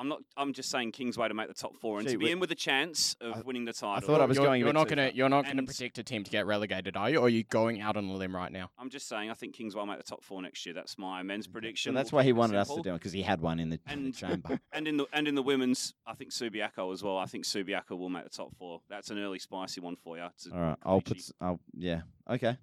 I'm 0.00 0.08
not. 0.08 0.20
I'm 0.36 0.54
just 0.54 0.70
saying 0.70 0.92
Kingsway 0.92 1.28
to 1.28 1.34
make 1.34 1.48
the 1.48 1.54
top 1.54 1.76
four 1.76 1.98
and 1.98 2.06
Gee, 2.08 2.14
to 2.14 2.18
be 2.18 2.24
we- 2.24 2.30
in 2.32 2.40
with 2.40 2.50
a 2.50 2.54
chance 2.54 3.14
of 3.20 3.36
I- 3.36 3.40
winning 3.42 3.66
the 3.66 3.74
title. 3.74 3.90
I 3.96 4.00
thought 4.00 4.20
I 4.22 4.24
was 4.24 4.38
you're, 4.38 4.46
going 4.46 4.62
a 4.62 4.64
You're 4.64 4.68
bit 4.72 4.78
not 4.78 4.88
too 4.88 4.94
gonna 4.96 5.08
far. 5.08 5.14
you're 5.16 5.28
not 5.28 5.44
gonna 5.44 5.58
And- 5.58 5.66
predict 5.68 5.98
a 5.98 6.02
team 6.02 6.24
to 6.24 6.30
get 6.30 6.46
relegated, 6.46 6.96
are 6.96 7.10
you? 7.10 7.18
Or 7.18 7.26
are 7.26 7.28
you 7.28 7.44
going 7.44 7.82
out 7.82 7.98
on 7.98 8.06
a 8.06 8.14
limb 8.14 8.34
right 8.34 8.50
now? 8.50 8.70
I'm 8.78 8.88
just 8.88 9.06
saying, 9.08 9.30
I 9.30 9.34
think 9.34 9.54
Kingsway 9.54 9.80
will 9.80 9.86
make 9.86 9.98
the 9.98 10.02
top 10.04 10.24
four 10.24 10.40
next 10.40 10.64
year. 10.64 10.74
That's 10.74 10.96
my 10.96 11.22
men's 11.22 11.44
So 11.44 11.52
prediction. 11.52 11.92
that's 11.94 12.12
We'll 12.12 12.20
why 12.20 12.22
he 12.24 12.28
keep 12.30 12.36
it 12.36 12.38
wanted 12.38 12.56
us 12.56 12.68
to 12.68 12.74
simple. 12.74 12.82
do 12.84 12.90
it 12.94 12.98
because 12.98 13.12
he 13.12 13.20
had 13.22 13.42
one 13.42 13.60
in 13.60 13.68
the, 13.68 13.78
in 13.90 14.00
the 14.00 14.06
And- 14.06 14.16
chamber. 14.16 14.60
And 14.72 14.88
in 14.88 14.96
the 14.96 15.06
and 15.12 15.28
in 15.28 15.34
the 15.34 15.42
women's, 15.42 15.92
I 16.06 16.14
think 16.14 16.30
Subiaco 16.32 16.92
as 16.94 17.02
well. 17.02 17.18
I 17.18 17.26
think 17.26 17.44
Subiaco 17.44 17.90
will 17.98 18.08
make 18.08 18.24
the 18.24 18.30
top 18.30 18.54
four. 18.56 18.80
That's 18.88 19.10
an 19.10 19.18
early 19.18 19.38
spicy 19.38 19.80
one 19.82 19.96
for 19.96 20.16
you. 20.16 20.24
To 20.44 20.50
All 20.54 20.60
right, 20.60 20.76
I'll 20.82 21.00
put. 21.02 21.18
Kelechi. 21.18 21.20
s- 21.20 21.32
I'll 21.42 21.60
yeah. 21.76 22.02
Okay. 22.28 22.56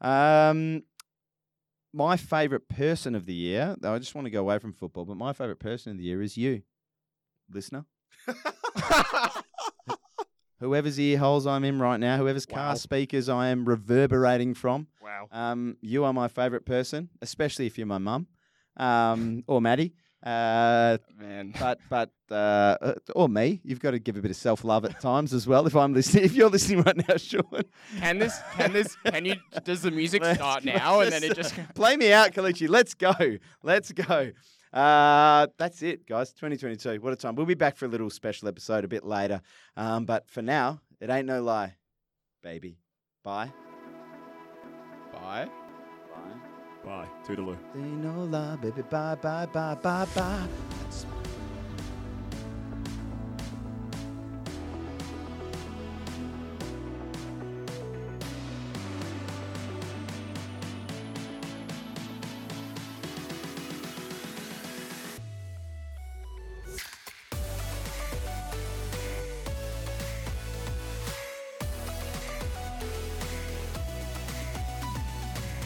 Um, 0.00 0.82
my 1.92 2.16
favorite 2.16 2.68
person 2.68 3.14
of 3.14 3.26
the 3.26 3.34
year. 3.34 3.76
Though 3.80 3.94
I 3.94 3.98
just 3.98 4.14
want 4.14 4.26
to 4.26 4.30
go 4.30 4.40
away 4.40 4.58
from 4.58 4.72
football, 4.72 5.04
but 5.04 5.16
my 5.16 5.32
favorite 5.32 5.58
person 5.60 5.92
of 5.92 5.98
the 5.98 6.04
year 6.04 6.22
is 6.22 6.36
you, 6.36 6.62
listener. 7.52 7.84
Whoever's 10.60 11.00
ear 11.00 11.16
holes 11.16 11.46
I'm 11.46 11.64
in 11.64 11.78
right 11.78 11.98
now, 11.98 12.18
whoever's 12.18 12.44
car 12.44 12.76
speakers 12.76 13.30
I 13.30 13.48
am 13.48 13.64
reverberating 13.66 14.52
from, 14.52 14.88
Wow. 15.02 15.26
um, 15.32 15.78
you 15.80 16.04
are 16.04 16.12
my 16.12 16.28
favorite 16.28 16.66
person, 16.66 17.08
especially 17.22 17.64
if 17.66 17.78
you're 17.78 17.86
my 17.86 17.96
mum, 17.96 18.26
um, 18.76 19.42
or 19.46 19.62
Maddie. 19.62 19.94
Uh, 20.22 20.98
Man. 21.18 21.54
but 21.58 21.78
but 21.88 22.10
uh, 22.30 22.34
uh, 22.82 22.94
or 23.14 23.26
me, 23.30 23.62
you've 23.64 23.80
got 23.80 23.92
to 23.92 23.98
give 23.98 24.18
a 24.18 24.20
bit 24.20 24.30
of 24.30 24.36
self 24.36 24.62
love 24.64 24.84
at 24.84 25.00
times 25.00 25.32
as 25.32 25.46
well. 25.46 25.66
If 25.66 25.74
I'm 25.74 25.94
listening, 25.94 26.24
if 26.26 26.34
you're 26.34 26.50
listening 26.50 26.82
right 26.82 27.08
now, 27.08 27.16
Sean, 27.16 27.62
Can 27.98 28.18
this 28.18 28.38
can 28.52 28.74
this 28.74 28.96
can 29.06 29.24
you 29.24 29.36
does 29.64 29.80
the 29.80 29.90
music 29.90 30.22
start 30.34 30.62
now 30.66 31.00
and 31.00 31.10
then 31.10 31.24
it 31.24 31.34
just 31.34 31.54
play 31.74 31.96
me 31.96 32.12
out, 32.12 32.32
Kelechi. 32.32 32.68
Let's 32.68 32.92
go, 32.92 33.14
let's 33.62 33.92
go. 33.92 34.32
Uh, 34.72 35.48
that's 35.58 35.82
it, 35.82 36.06
guys. 36.06 36.32
2022. 36.32 37.00
What 37.00 37.12
a 37.12 37.16
time. 37.16 37.34
We'll 37.34 37.46
be 37.46 37.54
back 37.54 37.76
for 37.76 37.86
a 37.86 37.88
little 37.88 38.10
special 38.10 38.48
episode 38.48 38.84
a 38.84 38.88
bit 38.88 39.04
later. 39.04 39.40
Um, 39.76 40.04
but 40.04 40.28
for 40.28 40.42
now, 40.42 40.80
it 41.00 41.10
ain't 41.10 41.26
no 41.26 41.42
lie, 41.42 41.74
baby. 42.42 42.78
Bye. 43.24 43.52
Bye. 45.12 45.48
Bye. 46.14 46.84
Bye. 46.84 47.08
Toodaloo. 47.26 47.58
Ain't 47.74 48.04
no 48.04 48.24
lie, 48.24 48.56
baby. 48.56 48.82
Bye, 48.82 49.16
bye, 49.16 49.46
bye, 49.46 49.74
bye, 49.74 50.06
bye. 50.14 50.48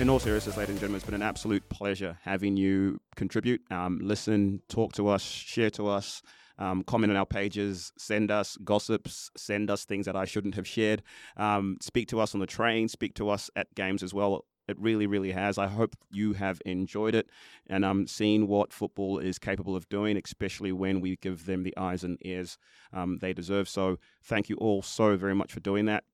In 0.05 0.11
all 0.11 0.19
seriousness, 0.19 0.59
ladies 0.59 0.73
and 0.73 0.81
gentlemen, 0.81 0.97
it's 0.97 1.07
been 1.07 1.15
an 1.15 1.23
absolute 1.23 1.67
pleasure 1.71 2.19
having 2.25 2.59
you 2.59 3.01
contribute, 3.17 3.63
um, 3.71 3.99
listen, 4.03 4.61
talk 4.69 4.93
to 4.93 5.09
us, 5.09 5.23
share 5.23 5.71
to 5.71 5.89
us, 5.89 6.21
um, 6.59 6.83
comment 6.83 7.11
on 7.11 7.17
our 7.17 7.25
pages, 7.25 7.91
send 7.97 8.31
us 8.31 8.59
gossips, 8.59 9.31
send 9.35 9.71
us 9.71 9.87
things 9.87 10.05
that 10.05 10.15
I 10.15 10.27
shouldn't 10.27 10.57
have 10.57 10.69
shared, 10.69 11.03
um, 11.39 11.79
speak 11.81 12.09
to 12.09 12.21
us 12.21 12.35
on 12.35 12.41
the 12.41 12.47
train, 12.47 12.87
speak 12.87 13.15
to 13.15 13.31
us 13.31 13.49
at 13.57 13.75
games 13.75 14.03
as 14.03 14.13
well. 14.13 14.45
It 14.69 14.79
really, 14.79 15.07
really 15.07 15.33
has. 15.33 15.57
I 15.57 15.69
hope 15.69 15.97
you 16.11 16.35
have 16.35 16.61
enjoyed 16.67 17.15
it 17.15 17.31
and 17.67 17.83
um, 17.83 18.07
seen 18.07 18.47
what 18.47 18.75
football 18.75 19.19
is 19.19 19.39
capable 19.39 19.75
of 19.75 19.89
doing, 19.89 20.21
especially 20.23 20.73
when 20.73 21.01
we 21.01 21.17
give 21.17 21.47
them 21.47 21.63
the 21.63 21.75
eyes 21.79 22.05
and 22.05 22.19
ears 22.21 22.59
um, 22.93 23.21
they 23.23 23.33
deserve. 23.33 23.71
So, 23.71 23.99
thank 24.23 24.51
you 24.51 24.57
all 24.57 24.83
so 24.83 25.17
very 25.17 25.35
much 25.35 25.51
for 25.51 25.61
doing 25.61 25.87
that 25.87 26.05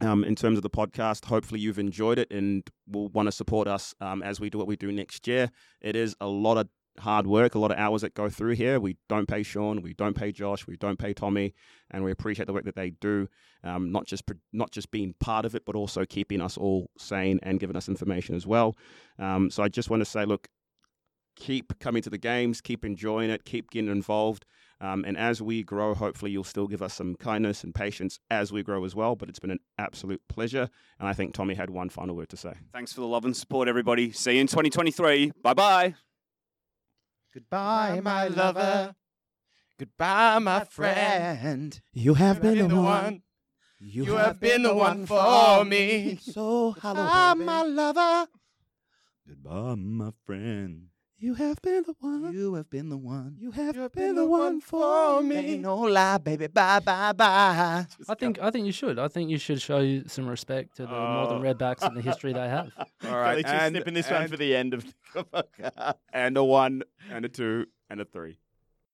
um, 0.00 0.24
in 0.24 0.34
terms 0.34 0.58
of 0.58 0.62
the 0.62 0.70
podcast. 0.70 1.26
Hopefully, 1.26 1.60
you've 1.60 1.78
enjoyed 1.78 2.18
it 2.18 2.30
and 2.30 2.68
will 2.86 3.08
want 3.08 3.26
to 3.26 3.32
support 3.32 3.68
us 3.68 3.94
um, 4.00 4.22
as 4.22 4.40
we 4.40 4.50
do 4.50 4.58
what 4.58 4.66
we 4.66 4.76
do 4.76 4.92
next 4.92 5.26
year. 5.26 5.50
It 5.80 5.96
is 5.96 6.14
a 6.20 6.26
lot 6.26 6.56
of 6.56 6.68
hard 6.98 7.26
work, 7.26 7.54
a 7.54 7.58
lot 7.58 7.70
of 7.70 7.78
hours 7.78 8.02
that 8.02 8.14
go 8.14 8.28
through 8.28 8.52
here. 8.54 8.78
We 8.78 8.96
don't 9.08 9.26
pay 9.26 9.42
Sean, 9.42 9.82
we 9.82 9.94
don't 9.94 10.14
pay 10.14 10.32
Josh, 10.32 10.66
we 10.66 10.76
don't 10.76 10.98
pay 10.98 11.12
Tommy, 11.14 11.54
and 11.90 12.04
we 12.04 12.10
appreciate 12.10 12.46
the 12.46 12.52
work 12.52 12.64
that 12.64 12.76
they 12.76 12.90
do. 12.90 13.28
Um, 13.64 13.92
not 13.92 14.06
just 14.06 14.24
not 14.52 14.70
just 14.70 14.90
being 14.90 15.14
part 15.20 15.44
of 15.44 15.54
it, 15.54 15.64
but 15.64 15.76
also 15.76 16.04
keeping 16.04 16.40
us 16.40 16.56
all 16.56 16.90
sane 16.98 17.40
and 17.42 17.60
giving 17.60 17.76
us 17.76 17.88
information 17.88 18.34
as 18.34 18.46
well. 18.46 18.76
Um, 19.18 19.50
so 19.50 19.62
I 19.62 19.68
just 19.68 19.90
want 19.90 20.00
to 20.00 20.04
say, 20.04 20.24
look, 20.24 20.48
keep 21.36 21.78
coming 21.80 22.02
to 22.02 22.10
the 22.10 22.18
games, 22.18 22.60
keep 22.60 22.84
enjoying 22.84 23.30
it, 23.30 23.44
keep 23.44 23.70
getting 23.70 23.90
involved. 23.90 24.44
Um, 24.82 25.04
and 25.04 25.16
as 25.16 25.42
we 25.42 25.62
grow, 25.62 25.94
hopefully 25.94 26.30
you'll 26.30 26.42
still 26.44 26.66
give 26.66 26.80
us 26.80 26.94
some 26.94 27.14
kindness 27.16 27.62
and 27.64 27.74
patience 27.74 28.18
as 28.30 28.50
we 28.50 28.62
grow 28.62 28.84
as 28.84 28.94
well. 28.94 29.14
But 29.14 29.28
it's 29.28 29.38
been 29.38 29.50
an 29.50 29.60
absolute 29.78 30.22
pleasure. 30.28 30.70
And 30.98 31.06
I 31.08 31.12
think 31.12 31.34
Tommy 31.34 31.54
had 31.54 31.68
one 31.70 31.90
final 31.90 32.16
word 32.16 32.30
to 32.30 32.36
say. 32.36 32.54
Thanks 32.72 32.92
for 32.92 33.00
the 33.02 33.06
love 33.06 33.24
and 33.26 33.36
support, 33.36 33.68
everybody. 33.68 34.10
See 34.12 34.34
you 34.36 34.40
in 34.40 34.46
2023. 34.46 35.32
Bye 35.42 35.54
bye. 35.54 35.94
Goodbye, 37.34 38.00
my 38.02 38.28
lover. 38.28 38.94
Goodbye, 39.78 40.38
my 40.40 40.64
friend. 40.64 41.80
You 41.92 42.14
have 42.14 42.42
been, 42.42 42.54
been 42.54 42.68
the 42.68 42.74
the 42.74 42.80
one. 42.80 42.84
one. 43.04 43.22
You 43.78 44.04
have 44.16 44.40
been 44.40 44.62
the 44.62 44.74
one 44.74 45.06
for 45.06 45.64
me. 45.64 46.18
So 46.20 46.72
Goodbye, 46.72 46.88
hello, 46.94 47.34
baby. 47.34 47.44
my 47.46 47.62
lover. 47.62 48.28
Goodbye, 49.26 49.74
my 49.76 50.10
friend. 50.26 50.89
You 51.22 51.34
have 51.34 51.60
been 51.60 51.82
the 51.82 51.94
one. 52.00 52.32
You 52.32 52.54
have 52.54 52.70
been 52.70 52.88
the 52.88 52.96
one. 52.96 53.36
You 53.38 53.50
have 53.50 53.92
been 53.92 54.14
the 54.14 54.24
one 54.24 54.58
for 54.62 55.22
me. 55.22 55.36
Ain't 55.36 55.60
no 55.60 55.76
lie, 55.76 56.16
baby. 56.16 56.46
Bye, 56.46 56.80
bye, 56.80 57.12
bye. 57.12 57.84
I 58.08 58.14
think 58.14 58.38
I 58.40 58.50
think 58.50 58.64
you 58.64 58.72
should. 58.72 58.98
I 58.98 59.06
think 59.08 59.28
you 59.28 59.36
should 59.36 59.60
show 59.60 59.80
you 59.80 60.04
some 60.06 60.26
respect 60.26 60.76
to 60.76 60.84
the 60.86 60.88
Northern 60.88 61.44
Oh. 61.44 61.50
Uh, 61.50 61.52
Redbacks 61.54 61.82
and 61.82 61.94
the 61.94 62.00
history 62.10 62.32
they 62.32 62.48
have. 62.48 62.70
All 63.04 63.18
right. 63.18 63.42
just 63.42 63.52
and, 63.54 63.74
snipping 63.74 63.92
this 63.92 64.10
one 64.10 64.28
for 64.28 64.38
the 64.38 64.56
end 64.56 64.72
of 64.72 64.82
the 65.14 65.24
podcast. 65.24 65.94
and 66.10 66.38
a 66.38 66.42
one, 66.44 66.84
and 67.10 67.26
a 67.26 67.28
two, 67.28 67.66
and 67.90 68.00
a 68.00 68.06
three. 68.06 68.38